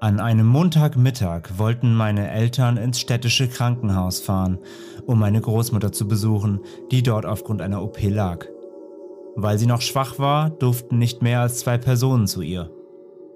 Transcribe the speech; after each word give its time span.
An 0.00 0.20
einem 0.20 0.46
Montagmittag 0.46 1.58
wollten 1.58 1.92
meine 1.92 2.30
Eltern 2.30 2.76
ins 2.76 3.00
städtische 3.00 3.48
Krankenhaus 3.48 4.20
fahren, 4.20 4.58
um 5.06 5.18
meine 5.18 5.40
Großmutter 5.40 5.90
zu 5.90 6.06
besuchen, 6.06 6.60
die 6.92 7.02
dort 7.02 7.26
aufgrund 7.26 7.60
einer 7.60 7.82
OP 7.82 7.98
lag. 8.02 8.46
Weil 9.34 9.58
sie 9.58 9.66
noch 9.66 9.80
schwach 9.80 10.20
war, 10.20 10.50
durften 10.50 10.98
nicht 10.98 11.20
mehr 11.20 11.40
als 11.40 11.58
zwei 11.58 11.78
Personen 11.78 12.28
zu 12.28 12.42
ihr. 12.42 12.70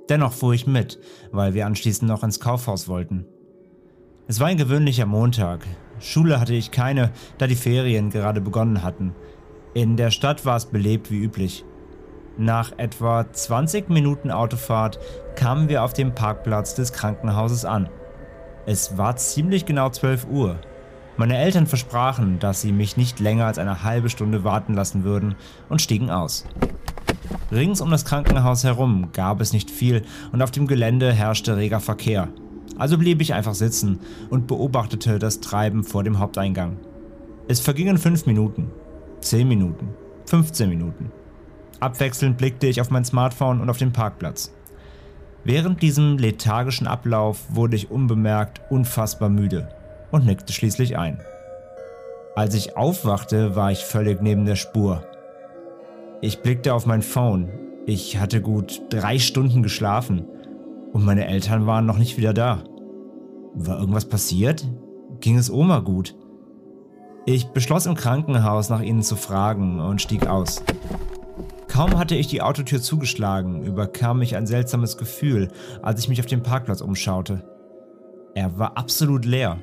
Dennoch 0.08 0.32
fuhr 0.32 0.54
ich 0.54 0.68
mit, 0.68 1.00
weil 1.32 1.52
wir 1.54 1.66
anschließend 1.66 2.08
noch 2.08 2.22
ins 2.22 2.38
Kaufhaus 2.38 2.86
wollten. 2.86 3.26
Es 4.28 4.38
war 4.38 4.46
ein 4.46 4.56
gewöhnlicher 4.56 5.06
Montag. 5.06 5.66
Schule 5.98 6.38
hatte 6.38 6.54
ich 6.54 6.70
keine, 6.70 7.10
da 7.38 7.48
die 7.48 7.56
Ferien 7.56 8.10
gerade 8.10 8.40
begonnen 8.40 8.84
hatten. 8.84 9.16
In 9.74 9.96
der 9.96 10.12
Stadt 10.12 10.46
war 10.46 10.58
es 10.58 10.66
belebt 10.66 11.10
wie 11.10 11.24
üblich. 11.24 11.64
Nach 12.38 12.72
etwa 12.78 13.30
20 13.30 13.90
Minuten 13.90 14.30
Autofahrt 14.30 14.98
kamen 15.36 15.68
wir 15.68 15.84
auf 15.84 15.92
dem 15.92 16.14
Parkplatz 16.14 16.74
des 16.74 16.92
Krankenhauses 16.92 17.64
an. 17.64 17.88
Es 18.64 18.96
war 18.96 19.16
ziemlich 19.16 19.66
genau 19.66 19.90
12 19.90 20.26
Uhr. 20.30 20.56
Meine 21.18 21.36
Eltern 21.36 21.66
versprachen, 21.66 22.38
dass 22.38 22.62
sie 22.62 22.72
mich 22.72 22.96
nicht 22.96 23.20
länger 23.20 23.44
als 23.44 23.58
eine 23.58 23.82
halbe 23.84 24.08
Stunde 24.08 24.44
warten 24.44 24.72
lassen 24.72 25.04
würden 25.04 25.34
und 25.68 25.82
stiegen 25.82 26.10
aus. 26.10 26.46
Rings 27.50 27.82
um 27.82 27.90
das 27.90 28.06
Krankenhaus 28.06 28.64
herum 28.64 29.10
gab 29.12 29.42
es 29.42 29.52
nicht 29.52 29.70
viel 29.70 30.02
und 30.32 30.40
auf 30.40 30.50
dem 30.50 30.66
Gelände 30.66 31.12
herrschte 31.12 31.56
reger 31.56 31.80
Verkehr. 31.80 32.28
Also 32.78 32.96
blieb 32.96 33.20
ich 33.20 33.34
einfach 33.34 33.54
sitzen 33.54 34.00
und 34.30 34.46
beobachtete 34.46 35.18
das 35.18 35.40
Treiben 35.40 35.84
vor 35.84 36.02
dem 36.02 36.18
Haupteingang. 36.18 36.78
Es 37.46 37.60
vergingen 37.60 37.98
5 37.98 38.24
Minuten, 38.24 38.70
10 39.20 39.46
Minuten, 39.46 39.90
15 40.26 40.70
Minuten. 40.70 41.12
Abwechselnd 41.82 42.38
blickte 42.38 42.68
ich 42.68 42.80
auf 42.80 42.90
mein 42.90 43.04
Smartphone 43.04 43.60
und 43.60 43.68
auf 43.68 43.78
den 43.78 43.92
Parkplatz. 43.92 44.52
Während 45.44 45.82
diesem 45.82 46.18
lethargischen 46.18 46.86
Ablauf 46.86 47.40
wurde 47.48 47.74
ich 47.74 47.90
unbemerkt 47.90 48.60
unfassbar 48.70 49.28
müde 49.28 49.68
und 50.12 50.24
nickte 50.24 50.52
schließlich 50.52 50.96
ein. 50.96 51.20
Als 52.36 52.54
ich 52.54 52.76
aufwachte, 52.76 53.56
war 53.56 53.72
ich 53.72 53.80
völlig 53.80 54.22
neben 54.22 54.46
der 54.46 54.54
Spur. 54.54 55.04
Ich 56.20 56.40
blickte 56.40 56.72
auf 56.72 56.86
mein 56.86 57.02
Phone. 57.02 57.50
Ich 57.84 58.18
hatte 58.18 58.40
gut 58.40 58.80
drei 58.90 59.18
Stunden 59.18 59.64
geschlafen 59.64 60.24
und 60.92 61.04
meine 61.04 61.26
Eltern 61.26 61.66
waren 61.66 61.84
noch 61.84 61.98
nicht 61.98 62.16
wieder 62.16 62.32
da. 62.32 62.62
War 63.54 63.80
irgendwas 63.80 64.08
passiert? 64.08 64.68
Ging 65.20 65.36
es 65.36 65.50
Oma 65.50 65.80
gut? 65.80 66.14
Ich 67.26 67.48
beschloss 67.48 67.86
im 67.86 67.96
Krankenhaus 67.96 68.68
nach 68.68 68.80
ihnen 68.80 69.02
zu 69.02 69.16
fragen 69.16 69.80
und 69.80 70.00
stieg 70.00 70.26
aus. 70.28 70.62
Kaum 71.72 71.98
hatte 71.98 72.14
ich 72.14 72.26
die 72.26 72.42
Autotür 72.42 72.82
zugeschlagen, 72.82 73.62
überkam 73.62 74.18
mich 74.18 74.36
ein 74.36 74.46
seltsames 74.46 74.98
Gefühl, 74.98 75.48
als 75.80 76.00
ich 76.00 76.08
mich 76.10 76.20
auf 76.20 76.26
dem 76.26 76.42
Parkplatz 76.42 76.82
umschaute. 76.82 77.44
Er 78.34 78.58
war 78.58 78.76
absolut 78.76 79.24
leer. 79.24 79.58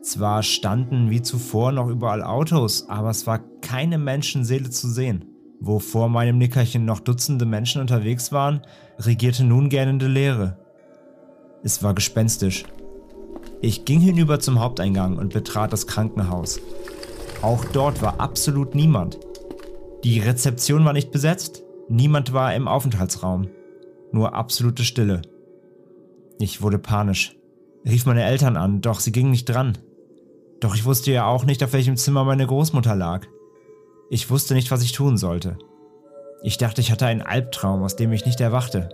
Zwar 0.00 0.42
standen 0.42 1.10
wie 1.10 1.20
zuvor 1.20 1.72
noch 1.72 1.88
überall 1.88 2.22
Autos, 2.22 2.88
aber 2.88 3.10
es 3.10 3.26
war 3.26 3.40
keine 3.60 3.98
Menschenseele 3.98 4.70
zu 4.70 4.88
sehen. 4.88 5.26
Wo 5.60 5.78
vor 5.78 6.08
meinem 6.08 6.38
Nickerchen 6.38 6.86
noch 6.86 7.00
Dutzende 7.00 7.44
Menschen 7.44 7.82
unterwegs 7.82 8.32
waren, 8.32 8.62
regierte 8.98 9.44
nun 9.44 9.68
gähnende 9.68 10.06
Leere. 10.06 10.56
Es 11.62 11.82
war 11.82 11.92
gespenstisch. 11.92 12.64
Ich 13.60 13.84
ging 13.84 14.00
hinüber 14.00 14.40
zum 14.40 14.58
Haupteingang 14.58 15.18
und 15.18 15.34
betrat 15.34 15.74
das 15.74 15.86
Krankenhaus. 15.86 16.60
Auch 17.42 17.62
dort 17.66 18.00
war 18.00 18.20
absolut 18.20 18.74
niemand. 18.74 19.18
Die 20.06 20.20
Rezeption 20.20 20.84
war 20.84 20.92
nicht 20.92 21.10
besetzt, 21.10 21.64
niemand 21.88 22.32
war 22.32 22.54
im 22.54 22.68
Aufenthaltsraum, 22.68 23.48
nur 24.12 24.36
absolute 24.36 24.84
Stille. 24.84 25.22
Ich 26.38 26.62
wurde 26.62 26.78
panisch, 26.78 27.34
rief 27.84 28.06
meine 28.06 28.22
Eltern 28.22 28.56
an, 28.56 28.80
doch 28.80 29.00
sie 29.00 29.10
gingen 29.10 29.32
nicht 29.32 29.46
dran. 29.46 29.78
Doch 30.60 30.76
ich 30.76 30.84
wusste 30.84 31.10
ja 31.10 31.26
auch 31.26 31.44
nicht, 31.44 31.60
auf 31.64 31.72
welchem 31.72 31.96
Zimmer 31.96 32.22
meine 32.22 32.46
Großmutter 32.46 32.94
lag. 32.94 33.26
Ich 34.08 34.30
wusste 34.30 34.54
nicht, 34.54 34.70
was 34.70 34.84
ich 34.84 34.92
tun 34.92 35.16
sollte. 35.16 35.58
Ich 36.40 36.56
dachte, 36.56 36.80
ich 36.80 36.92
hatte 36.92 37.06
einen 37.06 37.22
Albtraum, 37.22 37.82
aus 37.82 37.96
dem 37.96 38.12
ich 38.12 38.24
nicht 38.26 38.40
erwachte. 38.40 38.90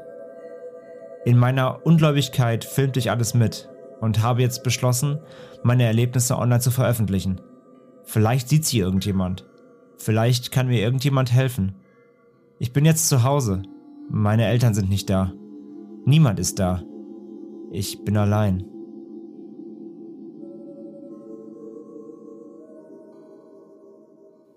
In 1.26 1.36
meiner 1.36 1.84
Ungläubigkeit 1.84 2.64
filmte 2.64 2.98
ich 2.98 3.10
alles 3.10 3.34
mit 3.34 3.68
und 4.00 4.22
habe 4.22 4.40
jetzt 4.40 4.62
beschlossen, 4.62 5.18
meine 5.62 5.84
Erlebnisse 5.84 6.38
online 6.38 6.60
zu 6.60 6.70
veröffentlichen. 6.70 7.38
Vielleicht 8.02 8.48
sieht 8.48 8.64
sie 8.64 8.78
irgendjemand. 8.78 9.44
Vielleicht 9.98 10.52
kann 10.52 10.68
mir 10.68 10.80
irgendjemand 10.80 11.32
helfen. 11.32 11.74
Ich 12.58 12.72
bin 12.72 12.84
jetzt 12.84 13.08
zu 13.08 13.22
Hause. 13.22 13.62
Meine 14.08 14.46
Eltern 14.46 14.74
sind 14.74 14.88
nicht 14.88 15.08
da. 15.10 15.32
Niemand 16.04 16.38
ist 16.38 16.58
da. 16.58 16.82
Ich 17.70 18.04
bin 18.04 18.16
allein. 18.16 18.64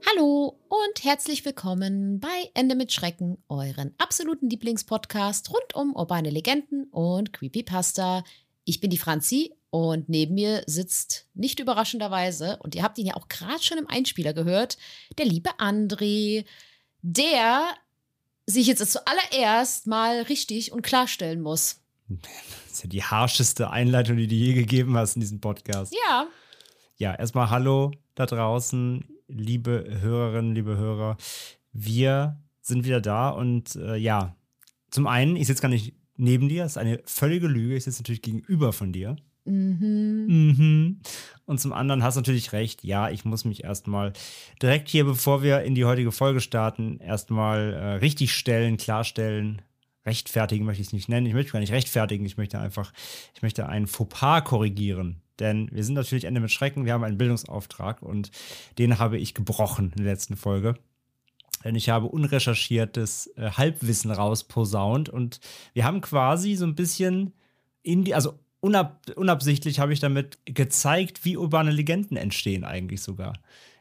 Hallo 0.08 0.60
und 0.70 1.04
herzlich 1.04 1.46
willkommen 1.46 2.20
bei 2.20 2.50
Ende 2.54 2.76
mit 2.76 2.92
Schrecken, 2.92 3.38
euren 3.50 3.94
absoluten 3.98 4.50
Lieblingspodcast 4.50 5.52
rund 5.52 5.76
um 5.76 5.96
urbane 5.96 6.30
Legenden 6.30 6.86
und 6.92 7.34
Creepypasta. 7.34 8.24
Ich 8.64 8.80
bin 8.80 8.90
die 8.90 8.98
Franzi 8.98 9.54
und 9.76 10.08
neben 10.08 10.36
mir 10.36 10.64
sitzt 10.68 11.28
nicht 11.34 11.60
überraschenderweise, 11.60 12.58
und 12.64 12.76
ihr 12.76 12.84
habt 12.84 12.98
ihn 12.98 13.08
ja 13.08 13.16
auch 13.16 13.28
gerade 13.28 13.62
schon 13.62 13.78
im 13.78 13.90
Einspieler 13.90 14.34
gehört, 14.34 14.78
der 15.18 15.26
liebe 15.26 15.50
André, 15.60 16.46
der 17.02 17.66
sich 18.46 18.68
jetzt 18.68 18.90
zuallererst 18.90 19.86
mal 19.86 20.22
richtig 20.22 20.72
und 20.72 20.82
klarstellen 20.82 21.42
muss. 21.42 21.82
Das 22.08 22.72
ist 22.72 22.84
ja 22.84 22.90
die 22.90 23.04
harscheste 23.04 23.70
Einleitung, 23.70 24.16
die 24.16 24.28
du 24.28 24.36
je 24.36 24.54
gegeben 24.54 24.96
hast 24.96 25.16
in 25.16 25.22
diesem 25.22 25.42
Podcast. 25.42 25.94
Ja, 26.08 26.28
Ja, 26.98 27.14
erstmal 27.14 27.50
Hallo 27.50 27.92
da 28.14 28.26
draußen, 28.26 29.04
liebe 29.28 29.98
Hörerinnen, 30.00 30.56
liebe 30.56 30.78
Hörer. 30.78 31.18
Wir 31.74 32.40
sind 32.62 32.86
wieder 32.86 33.02
da 33.02 33.30
und 33.30 33.76
äh, 33.76 33.98
ja, 33.98 34.38
zum 34.90 35.08
einen, 35.08 35.36
ich 35.36 35.48
sitze 35.48 35.62
gar 35.62 35.68
nicht 35.68 35.96
neben 36.16 36.48
dir, 36.48 36.64
das 36.64 36.74
ist 36.74 36.78
eine 36.78 37.02
völlige 37.06 37.48
Lüge. 37.48 37.76
Ich 37.76 37.84
sitze 37.84 38.02
natürlich 38.02 38.22
gegenüber 38.22 38.72
von 38.72 38.94
dir. 38.94 39.18
Mhm. 39.46 40.26
Mhm. 40.28 41.00
Und 41.46 41.60
zum 41.60 41.74
anderen 41.74 42.04
hast 42.04 42.16
du 42.16 42.22
natürlich 42.22 42.54
recht. 42.54 42.84
Ja, 42.84 43.10
ich 43.10 43.26
muss 43.26 43.46
mich 43.46 43.64
erstmal 43.64 44.14
direkt 44.62 44.90
hier, 44.90 45.06
bevor 45.06 45.44
wir 45.44 45.62
in 45.62 45.76
die 45.76 45.86
heutige 45.86 46.12
Folge 46.12 46.42
starten, 46.42 47.00
erstmal 47.00 47.74
äh, 47.74 47.86
richtig 47.96 48.34
stellen, 48.34 48.78
klarstellen. 48.78 49.62
Rechtfertigen 50.06 50.66
möchte 50.66 50.82
ich 50.82 50.88
es 50.88 50.94
nicht 50.94 51.10
nennen. 51.10 51.26
Ich 51.26 51.34
möchte 51.34 51.52
gar 51.52 51.60
nicht 51.60 51.72
rechtfertigen. 51.72 52.26
Ich 52.26 52.38
möchte 52.38 52.60
einfach, 52.60 52.92
ich 53.34 53.42
möchte 53.42 53.68
einen 53.68 53.88
Fauxpas 53.88 54.42
korrigieren. 54.44 55.22
Denn 55.40 55.70
wir 55.72 55.84
sind 55.84 55.96
natürlich 55.96 56.26
Ende 56.26 56.42
mit 56.42 56.52
Schrecken. 56.52 56.86
Wir 56.86 56.94
haben 56.94 57.04
einen 57.04 57.18
Bildungsauftrag 57.18 58.02
und 58.02 58.32
den 58.78 59.00
habe 59.00 59.18
ich 59.18 59.34
gebrochen 59.34 59.92
in 59.96 60.04
der 60.04 60.14
letzten 60.14 60.36
Folge. 60.36 60.76
Denn 61.64 61.76
ich 61.76 61.90
habe 61.90 62.06
unrecherchiertes 62.06 63.28
äh, 63.36 63.50
Halbwissen 63.52 64.12
rausposaunt 64.12 65.10
und 65.10 65.40
wir 65.74 65.84
haben 65.84 66.00
quasi 66.02 66.56
so 66.56 66.66
ein 66.66 66.76
bisschen 66.76 67.34
in 67.82 68.04
die, 68.04 68.14
also 68.14 68.40
unab, 68.66 69.00
unabsichtlich 69.16 69.80
habe 69.80 69.94
ich 69.94 70.00
damit 70.00 70.40
gezeigt, 70.46 71.24
wie 71.24 71.38
urbane 71.38 71.70
Legenden 71.70 72.18
entstehen 72.18 72.64
eigentlich 72.64 73.04
sogar. 73.04 73.34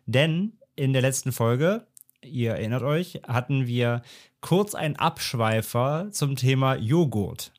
Denn 0.05 0.59
in 0.77 0.93
der 0.93 1.01
letzten 1.01 1.33
Folge, 1.33 1.87
ihr 2.23 2.51
erinnert 2.51 2.83
euch, 2.83 3.23
hatten 3.27 3.67
wir 3.67 4.03
kurz 4.43 4.75
einen 4.75 4.97
Abschweifer 4.97 6.09
zum 6.11 6.37
Thema 6.37 6.77
Joghurt. 6.77 7.54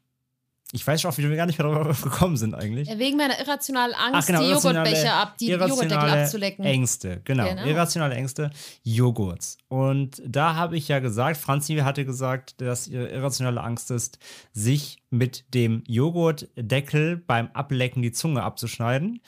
Ich 0.72 0.86
weiß 0.86 1.02
schon 1.02 1.12
auch, 1.12 1.18
wie 1.18 1.30
wir 1.30 1.36
gar 1.36 1.46
nicht 1.46 1.60
mehr 1.60 1.68
darauf 1.68 2.02
gekommen 2.02 2.38
sind 2.38 2.56
eigentlich. 2.56 2.90
Wegen 2.98 3.18
meiner 3.18 3.40
irrationalen 3.40 3.94
Angst, 3.94 4.16
Ach, 4.16 4.26
genau, 4.26 4.42
die 4.42 4.50
Joghurtbecher 4.50 5.14
ab, 5.14 5.38
die 5.38 5.48
Joghurtdeckel 5.48 6.10
abzulecken. 6.10 6.66
Ängste, 6.66 7.22
genau. 7.24 7.48
Genau. 7.48 7.66
Irrationale 7.66 8.16
Ängste, 8.16 8.50
Joghurts. 8.84 9.58
Und 9.68 10.22
da 10.26 10.56
habe 10.56 10.76
ich 10.76 10.88
ja 10.88 11.00
gesagt, 11.00 11.38
Franzi 11.38 11.76
hatte 11.78 12.04
gesagt, 12.04 12.60
dass 12.62 12.88
ihre 12.88 13.08
irrationale 13.08 13.62
Angst 13.62 13.92
ist, 13.92 14.18
sich 14.54 15.04
mit 15.12 15.54
dem 15.54 15.84
Joghurtdeckel 15.88 17.18
beim 17.18 17.50
Ablecken 17.54 18.02
die 18.02 18.12
Zunge 18.12 18.42
abzuschneiden. 18.42 19.22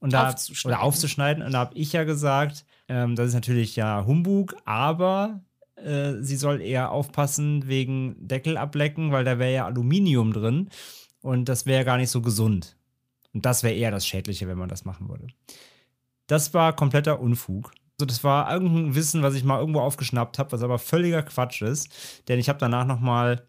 Und 0.00 0.12
da, 0.12 0.28
Aufzuschneiden. 0.28 0.78
Oder 0.78 0.86
aufzuschneiden. 0.86 1.42
Und 1.42 1.52
da 1.52 1.58
habe 1.58 1.76
ich 1.76 1.92
ja 1.92 2.04
gesagt, 2.04 2.64
ähm, 2.88 3.14
das 3.14 3.28
ist 3.28 3.34
natürlich 3.34 3.76
ja 3.76 4.04
Humbug, 4.06 4.56
aber 4.64 5.40
äh, 5.84 6.22
sie 6.22 6.36
soll 6.36 6.60
eher 6.60 6.90
aufpassen 6.90 7.66
wegen 7.66 8.16
Deckel 8.18 8.56
ablecken, 8.56 9.12
weil 9.12 9.24
da 9.24 9.38
wäre 9.38 9.52
ja 9.52 9.66
Aluminium 9.66 10.32
drin 10.32 10.70
und 11.20 11.48
das 11.48 11.66
wäre 11.66 11.84
gar 11.84 11.96
nicht 11.96 12.10
so 12.10 12.22
gesund. 12.22 12.76
Und 13.32 13.44
das 13.44 13.62
wäre 13.62 13.74
eher 13.74 13.90
das 13.90 14.06
Schädliche, 14.06 14.48
wenn 14.48 14.58
man 14.58 14.68
das 14.68 14.84
machen 14.84 15.08
würde. 15.08 15.26
Das 16.26 16.54
war 16.54 16.74
kompletter 16.74 17.20
Unfug. 17.20 17.72
Also 17.98 18.06
das 18.06 18.22
war 18.22 18.52
irgendein 18.52 18.94
Wissen, 18.94 19.22
was 19.22 19.34
ich 19.34 19.44
mal 19.44 19.58
irgendwo 19.58 19.80
aufgeschnappt 19.80 20.38
habe, 20.38 20.52
was 20.52 20.62
aber 20.62 20.78
völliger 20.78 21.22
Quatsch 21.22 21.62
ist. 21.62 21.90
Denn 22.28 22.38
ich 22.38 22.48
habe 22.48 22.58
danach 22.58 22.86
noch 22.86 23.00
mal 23.00 23.47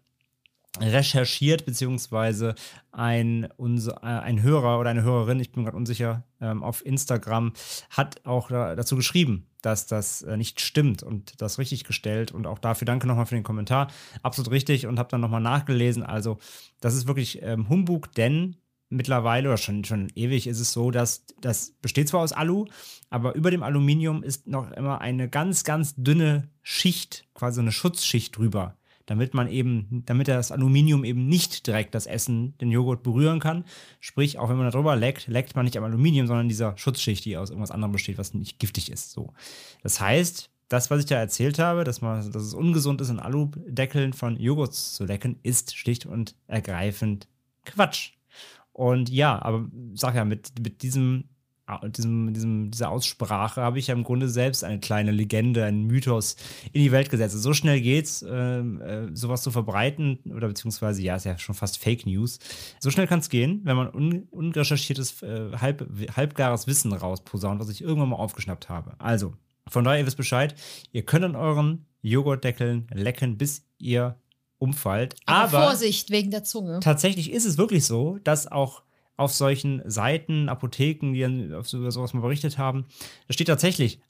recherchiert, 0.78 1.66
beziehungsweise 1.66 2.54
ein, 2.92 3.48
unser, 3.56 4.02
äh, 4.02 4.06
ein 4.06 4.42
Hörer 4.42 4.78
oder 4.78 4.90
eine 4.90 5.02
Hörerin, 5.02 5.40
ich 5.40 5.52
bin 5.52 5.64
gerade 5.64 5.76
unsicher, 5.76 6.24
ähm, 6.40 6.62
auf 6.62 6.84
Instagram 6.86 7.52
hat 7.90 8.24
auch 8.24 8.48
da, 8.48 8.76
dazu 8.76 8.96
geschrieben, 8.96 9.46
dass 9.62 9.86
das 9.86 10.22
äh, 10.22 10.36
nicht 10.36 10.60
stimmt 10.60 11.02
und 11.02 11.40
das 11.42 11.58
richtig 11.58 11.84
gestellt 11.84 12.30
und 12.32 12.46
auch 12.46 12.58
dafür 12.58 12.86
danke 12.86 13.06
nochmal 13.06 13.26
für 13.26 13.34
den 13.34 13.44
Kommentar. 13.44 13.88
Absolut 14.22 14.52
richtig 14.52 14.86
und 14.86 14.98
habe 14.98 15.08
dann 15.08 15.20
nochmal 15.20 15.40
nachgelesen. 15.40 16.02
Also 16.04 16.38
das 16.80 16.94
ist 16.94 17.08
wirklich 17.08 17.42
ähm, 17.42 17.68
Humbug, 17.68 18.12
denn 18.12 18.56
mittlerweile 18.90 19.48
oder 19.48 19.58
schon, 19.58 19.84
schon 19.84 20.08
ewig 20.14 20.46
ist 20.46 20.60
es 20.60 20.72
so, 20.72 20.90
dass 20.90 21.24
das 21.40 21.72
besteht 21.82 22.08
zwar 22.08 22.20
aus 22.20 22.32
Alu, 22.32 22.66
aber 23.08 23.34
über 23.34 23.50
dem 23.50 23.62
Aluminium 23.62 24.22
ist 24.22 24.46
noch 24.46 24.70
immer 24.72 25.00
eine 25.00 25.28
ganz, 25.28 25.64
ganz 25.64 25.94
dünne 25.96 26.48
Schicht, 26.62 27.26
quasi 27.34 27.60
eine 27.60 27.72
Schutzschicht 27.72 28.36
drüber 28.36 28.76
damit 29.10 29.34
man 29.34 29.48
eben, 29.48 30.04
damit 30.06 30.28
das 30.28 30.52
Aluminium 30.52 31.02
eben 31.02 31.26
nicht 31.26 31.66
direkt 31.66 31.96
das 31.96 32.06
Essen, 32.06 32.56
den 32.58 32.70
Joghurt 32.70 33.02
berühren 33.02 33.40
kann. 33.40 33.64
Sprich, 33.98 34.38
auch 34.38 34.48
wenn 34.48 34.56
man 34.56 34.66
da 34.66 34.70
drüber 34.70 34.94
leckt, 34.94 35.26
leckt 35.26 35.56
man 35.56 35.64
nicht 35.64 35.76
am 35.76 35.82
Aluminium, 35.82 36.28
sondern 36.28 36.48
dieser 36.48 36.78
Schutzschicht, 36.78 37.24
die 37.24 37.36
aus 37.36 37.50
irgendwas 37.50 37.72
anderem 37.72 37.90
besteht, 37.90 38.18
was 38.18 38.34
nicht 38.34 38.60
giftig 38.60 38.88
ist. 38.88 39.10
So. 39.10 39.32
Das 39.82 40.00
heißt, 40.00 40.48
das, 40.68 40.92
was 40.92 41.00
ich 41.00 41.06
da 41.06 41.16
erzählt 41.16 41.58
habe, 41.58 41.82
dass, 41.82 42.00
man, 42.02 42.30
dass 42.30 42.44
es 42.44 42.54
ungesund 42.54 43.00
ist, 43.00 43.08
in 43.08 43.18
Aludeckeln 43.18 44.12
von 44.12 44.38
Joghurt 44.38 44.74
zu 44.74 45.04
lecken, 45.04 45.40
ist 45.42 45.76
schlicht 45.76 46.06
und 46.06 46.36
ergreifend 46.46 47.26
Quatsch. 47.64 48.12
Und 48.72 49.10
ja, 49.10 49.42
aber 49.42 49.68
sag 49.94 50.14
ja, 50.14 50.24
mit, 50.24 50.52
mit 50.62 50.82
diesem 50.82 51.24
diesem, 51.78 52.32
diesem, 52.32 52.70
dieser 52.70 52.90
Aussprache 52.90 53.60
habe 53.60 53.78
ich 53.78 53.88
ja 53.88 53.94
im 53.94 54.04
Grunde 54.04 54.28
selbst 54.28 54.64
eine 54.64 54.80
kleine 54.80 55.10
Legende, 55.10 55.64
einen 55.64 55.86
Mythos 55.86 56.36
in 56.72 56.82
die 56.82 56.92
Welt 56.92 57.10
gesetzt. 57.10 57.40
So 57.40 57.52
schnell 57.52 57.80
geht's, 57.80 58.22
äh, 58.22 58.60
äh, 58.60 59.10
sowas 59.14 59.42
zu 59.42 59.50
verbreiten, 59.50 60.18
oder 60.34 60.48
beziehungsweise, 60.48 61.02
ja, 61.02 61.16
ist 61.16 61.24
ja 61.24 61.38
schon 61.38 61.54
fast 61.54 61.78
Fake 61.78 62.06
News. 62.06 62.38
So 62.80 62.90
schnell 62.90 63.06
kann 63.06 63.20
es 63.20 63.28
gehen, 63.28 63.60
wenn 63.64 63.76
man 63.76 63.88
un 63.88 64.28
unrecherchiertes, 64.30 65.22
äh, 65.22 65.52
halb, 65.56 65.88
halbgares 66.16 66.66
Wissen 66.66 66.92
rausposaunt, 66.92 67.60
was 67.60 67.68
ich 67.68 67.82
irgendwann 67.82 68.10
mal 68.10 68.16
aufgeschnappt 68.16 68.68
habe. 68.68 68.94
Also, 68.98 69.34
von 69.68 69.84
daher, 69.84 70.00
ihr 70.00 70.06
wisst 70.06 70.16
Bescheid, 70.16 70.54
ihr 70.92 71.04
könnt 71.04 71.24
an 71.24 71.36
euren 71.36 71.86
Joghurtdeckeln 72.02 72.86
lecken, 72.92 73.38
bis 73.38 73.64
ihr 73.78 74.16
umfallt. 74.58 75.16
Aber, 75.26 75.58
Aber 75.58 75.66
Vorsicht 75.68 76.10
wegen 76.10 76.30
der 76.30 76.44
Zunge. 76.44 76.80
tatsächlich 76.80 77.32
ist 77.32 77.46
es 77.46 77.58
wirklich 77.58 77.84
so, 77.84 78.18
dass 78.24 78.46
auch 78.50 78.82
auf 79.20 79.34
solchen 79.34 79.82
Seiten, 79.84 80.48
Apotheken, 80.48 81.12
die 81.12 81.20
dann 81.20 81.50
über 81.50 81.90
sowas 81.90 82.14
mal 82.14 82.20
berichtet 82.20 82.58
haben, 82.58 82.86
da 83.28 83.34
steht 83.34 83.48
tatsächlich, 83.48 84.00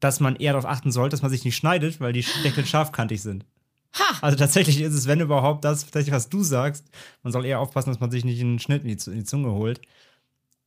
dass 0.00 0.20
man 0.20 0.36
eher 0.36 0.52
darauf 0.52 0.68
achten 0.68 0.90
sollte, 0.90 1.10
dass 1.12 1.22
man 1.22 1.30
sich 1.30 1.44
nicht 1.44 1.56
schneidet, 1.56 2.00
weil 2.00 2.12
die 2.12 2.24
Deckel 2.42 2.66
scharfkantig 2.66 3.22
sind. 3.22 3.44
Ha! 3.92 4.18
Also 4.22 4.36
tatsächlich 4.36 4.80
ist 4.80 4.94
es, 4.94 5.06
wenn 5.06 5.20
überhaupt, 5.20 5.64
das, 5.64 5.84
tatsächlich, 5.84 6.14
was 6.14 6.28
du 6.28 6.42
sagst, 6.42 6.84
man 7.22 7.32
soll 7.32 7.44
eher 7.44 7.60
aufpassen, 7.60 7.90
dass 7.90 8.00
man 8.00 8.10
sich 8.10 8.24
nicht 8.24 8.40
einen 8.40 8.58
Schnitt 8.58 8.84
in 8.84 8.96
die, 8.96 9.10
in 9.10 9.18
die 9.18 9.24
Zunge 9.24 9.52
holt. 9.52 9.80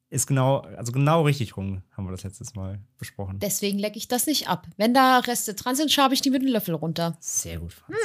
Ist 0.10 0.28
genau, 0.28 0.60
also 0.60 0.94
genau 0.94 1.24
richtig 1.24 1.58
rum, 1.58 1.82
haben 1.92 2.06
wir 2.06 2.12
das 2.12 2.24
letztes 2.24 2.56
Mal 2.56 2.80
besprochen. 2.98 3.40
Deswegen 3.40 3.78
lecke 3.78 3.98
ich 3.98 4.08
das 4.08 4.26
nicht 4.26 4.48
ab. 4.48 4.66
Wenn 4.78 4.94
da 4.94 5.20
Reste 5.20 5.54
dran 5.54 5.76
sind, 5.76 5.92
schabe 5.92 6.14
ich 6.14 6.22
die 6.22 6.30
mit 6.30 6.44
dem 6.44 6.50
Löffel 6.50 6.76
runter. 6.76 7.18
Sehr 7.20 7.60
gut, 7.60 7.74
Franz. 7.74 7.98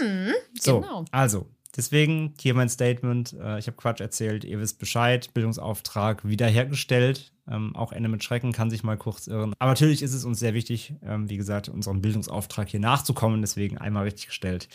So, 0.59 0.81
genau. 0.81 1.05
also, 1.13 1.47
deswegen 1.77 2.35
hier 2.41 2.55
mein 2.55 2.69
Statement. 2.69 3.33
Äh, 3.35 3.59
ich 3.59 3.67
habe 3.67 3.77
Quatsch 3.77 4.01
erzählt, 4.01 4.45
ihr 4.45 4.61
wisst 4.61 4.79
Bescheid. 4.79 5.33
Bildungsauftrag 5.35 6.27
wiederhergestellt. 6.27 7.33
Ähm, 7.49 7.75
auch 7.75 7.93
Ende 7.93 8.09
mit 8.09 8.23
Schrecken 8.23 8.53
kann 8.53 8.71
sich 8.71 8.85
mal 8.85 8.97
kurz 8.97 9.27
irren. 9.27 9.55
Aber 9.59 9.71
natürlich 9.71 10.03
ist 10.03 10.15
es 10.15 10.25
uns 10.25 10.39
sehr 10.39 10.55
wichtig, 10.55 10.95
ähm, 11.03 11.29
wie 11.29 11.37
gesagt, 11.37 11.69
unserem 11.69 12.01
Bildungsauftrag 12.01 12.69
hier 12.69 12.81
nachzukommen. 12.81 13.41
Deswegen 13.41 13.79
einmal 13.79 14.05
richtig 14.05 14.27
gestellt. 14.27 14.69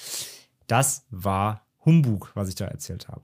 Das 0.68 1.06
war 1.10 1.66
Humbug, 1.86 2.32
was 2.34 2.50
ich 2.50 2.56
da 2.56 2.66
erzählt 2.66 3.08
habe. 3.08 3.22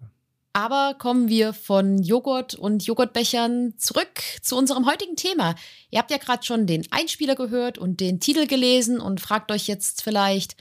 Aber 0.53 0.95
kommen 0.99 1.29
wir 1.29 1.51
von 1.51 1.97
Joghurt 1.97 2.53
und 2.53 2.85
Joghurtbechern 2.85 3.73
zurück 3.77 4.21
zu 4.43 4.55
unserem 4.55 4.85
heutigen 4.85 5.15
Thema. 5.15 5.55
Ihr 5.89 5.97
habt 5.97 6.11
ja 6.11 6.17
gerade 6.17 6.45
schon 6.45 6.67
den 6.67 6.85
Einspieler 6.91 7.33
gehört 7.33 7.79
und 7.79 7.99
den 7.99 8.19
Titel 8.19 8.45
gelesen 8.45 8.99
und 8.99 9.19
fragt 9.19 9.51
euch 9.51 9.67
jetzt 9.67 10.03
vielleicht, 10.03 10.55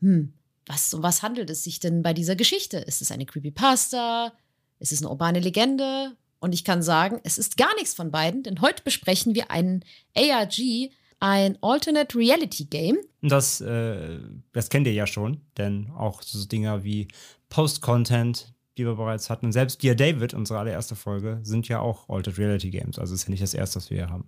hm, 0.00 0.34
was, 0.68 0.92
um 0.94 1.02
was 1.02 1.22
handelt 1.22 1.50
es 1.50 1.64
sich 1.64 1.80
denn 1.80 2.02
bei 2.02 2.12
dieser 2.12 2.36
Geschichte? 2.36 2.78
Ist 2.78 3.02
es 3.02 3.10
eine 3.10 3.26
Creepypasta? 3.26 4.32
Ist 4.78 4.92
es 4.92 5.00
eine 5.00 5.10
urbane 5.10 5.40
Legende? 5.40 6.16
Und 6.40 6.54
ich 6.54 6.64
kann 6.64 6.82
sagen, 6.82 7.20
es 7.24 7.38
ist 7.38 7.56
gar 7.56 7.74
nichts 7.74 7.94
von 7.94 8.10
beiden, 8.10 8.42
denn 8.42 8.60
heute 8.60 8.82
besprechen 8.82 9.34
wir 9.34 9.50
einen 9.50 9.84
ARG, 10.16 10.90
ein 11.20 11.58
Alternate 11.62 12.16
Reality 12.16 12.66
Game. 12.66 12.98
Das, 13.22 13.60
äh, 13.60 14.20
das 14.52 14.68
kennt 14.68 14.86
ihr 14.86 14.92
ja 14.92 15.06
schon, 15.06 15.40
denn 15.56 15.90
auch 15.96 16.22
so 16.22 16.46
Dinger 16.46 16.84
wie 16.84 17.08
Post-Content, 17.48 18.54
die 18.76 18.86
wir 18.86 18.94
bereits 18.94 19.30
hatten, 19.30 19.46
und 19.46 19.52
selbst 19.52 19.82
Dear 19.82 19.96
David, 19.96 20.34
unsere 20.34 20.60
allererste 20.60 20.94
Folge, 20.94 21.40
sind 21.42 21.66
ja 21.66 21.80
auch 21.80 22.08
Altered 22.08 22.38
Reality 22.38 22.70
Games. 22.70 22.98
Also 22.98 23.14
ist 23.14 23.24
ja 23.24 23.30
nicht 23.30 23.42
das 23.42 23.54
erste, 23.54 23.76
was 23.76 23.90
wir 23.90 23.96
hier 23.96 24.10
haben. 24.10 24.26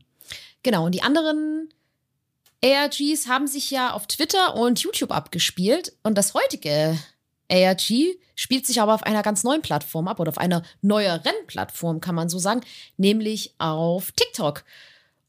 Genau, 0.64 0.87
und 0.87 0.94
die 0.94 1.02
anderen 1.02 1.69
ARGs 2.62 3.26
haben 3.26 3.46
sich 3.46 3.70
ja 3.70 3.92
auf 3.92 4.06
Twitter 4.06 4.54
und 4.54 4.80
YouTube 4.80 5.12
abgespielt. 5.12 5.94
Und 6.02 6.16
das 6.16 6.34
heutige 6.34 6.98
ARG 7.50 8.16
spielt 8.36 8.66
sich 8.66 8.80
aber 8.80 8.94
auf 8.94 9.02
einer 9.02 9.22
ganz 9.22 9.44
neuen 9.44 9.62
Plattform 9.62 10.08
ab 10.08 10.20
oder 10.20 10.30
auf 10.30 10.38
einer 10.38 10.62
neueren 10.82 11.34
Plattform, 11.46 12.00
kann 12.00 12.14
man 12.14 12.28
so 12.28 12.38
sagen, 12.38 12.60
nämlich 12.96 13.54
auf 13.58 14.12
TikTok. 14.12 14.64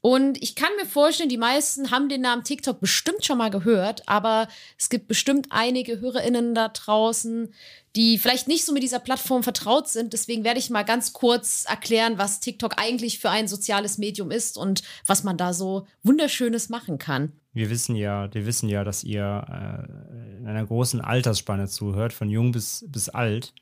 Und 0.01 0.41
ich 0.41 0.55
kann 0.55 0.71
mir 0.79 0.87
vorstellen, 0.87 1.29
die 1.29 1.37
meisten 1.37 1.91
haben 1.91 2.09
den 2.09 2.21
Namen 2.21 2.43
TikTok 2.43 2.79
bestimmt 2.79 3.23
schon 3.23 3.37
mal 3.37 3.51
gehört, 3.51 4.07
aber 4.07 4.47
es 4.77 4.89
gibt 4.89 5.07
bestimmt 5.07 5.47
einige 5.51 5.99
HörerInnen 5.99 6.55
da 6.55 6.69
draußen, 6.69 7.53
die 7.95 8.17
vielleicht 8.17 8.47
nicht 8.47 8.65
so 8.65 8.73
mit 8.73 8.81
dieser 8.81 8.99
Plattform 8.99 9.43
vertraut 9.43 9.87
sind. 9.87 10.13
Deswegen 10.13 10.43
werde 10.43 10.59
ich 10.59 10.71
mal 10.71 10.83
ganz 10.83 11.13
kurz 11.13 11.65
erklären, 11.67 12.17
was 12.17 12.39
TikTok 12.39 12.73
eigentlich 12.77 13.19
für 13.19 13.29
ein 13.29 13.47
soziales 13.47 13.99
Medium 13.99 14.31
ist 14.31 14.57
und 14.57 14.81
was 15.05 15.23
man 15.23 15.37
da 15.37 15.53
so 15.53 15.85
Wunderschönes 16.01 16.69
machen 16.69 16.97
kann. 16.97 17.33
Wir 17.53 17.69
wissen 17.69 17.95
ja, 17.95 18.33
wir 18.33 18.47
wissen 18.47 18.69
ja, 18.69 18.83
dass 18.83 19.03
ihr 19.03 19.45
äh, 19.47 20.37
in 20.37 20.47
einer 20.47 20.65
großen 20.65 21.01
Altersspanne 21.01 21.67
zuhört, 21.67 22.13
von 22.13 22.29
jung 22.29 22.51
bis, 22.51 22.85
bis 22.87 23.09
alt. 23.09 23.53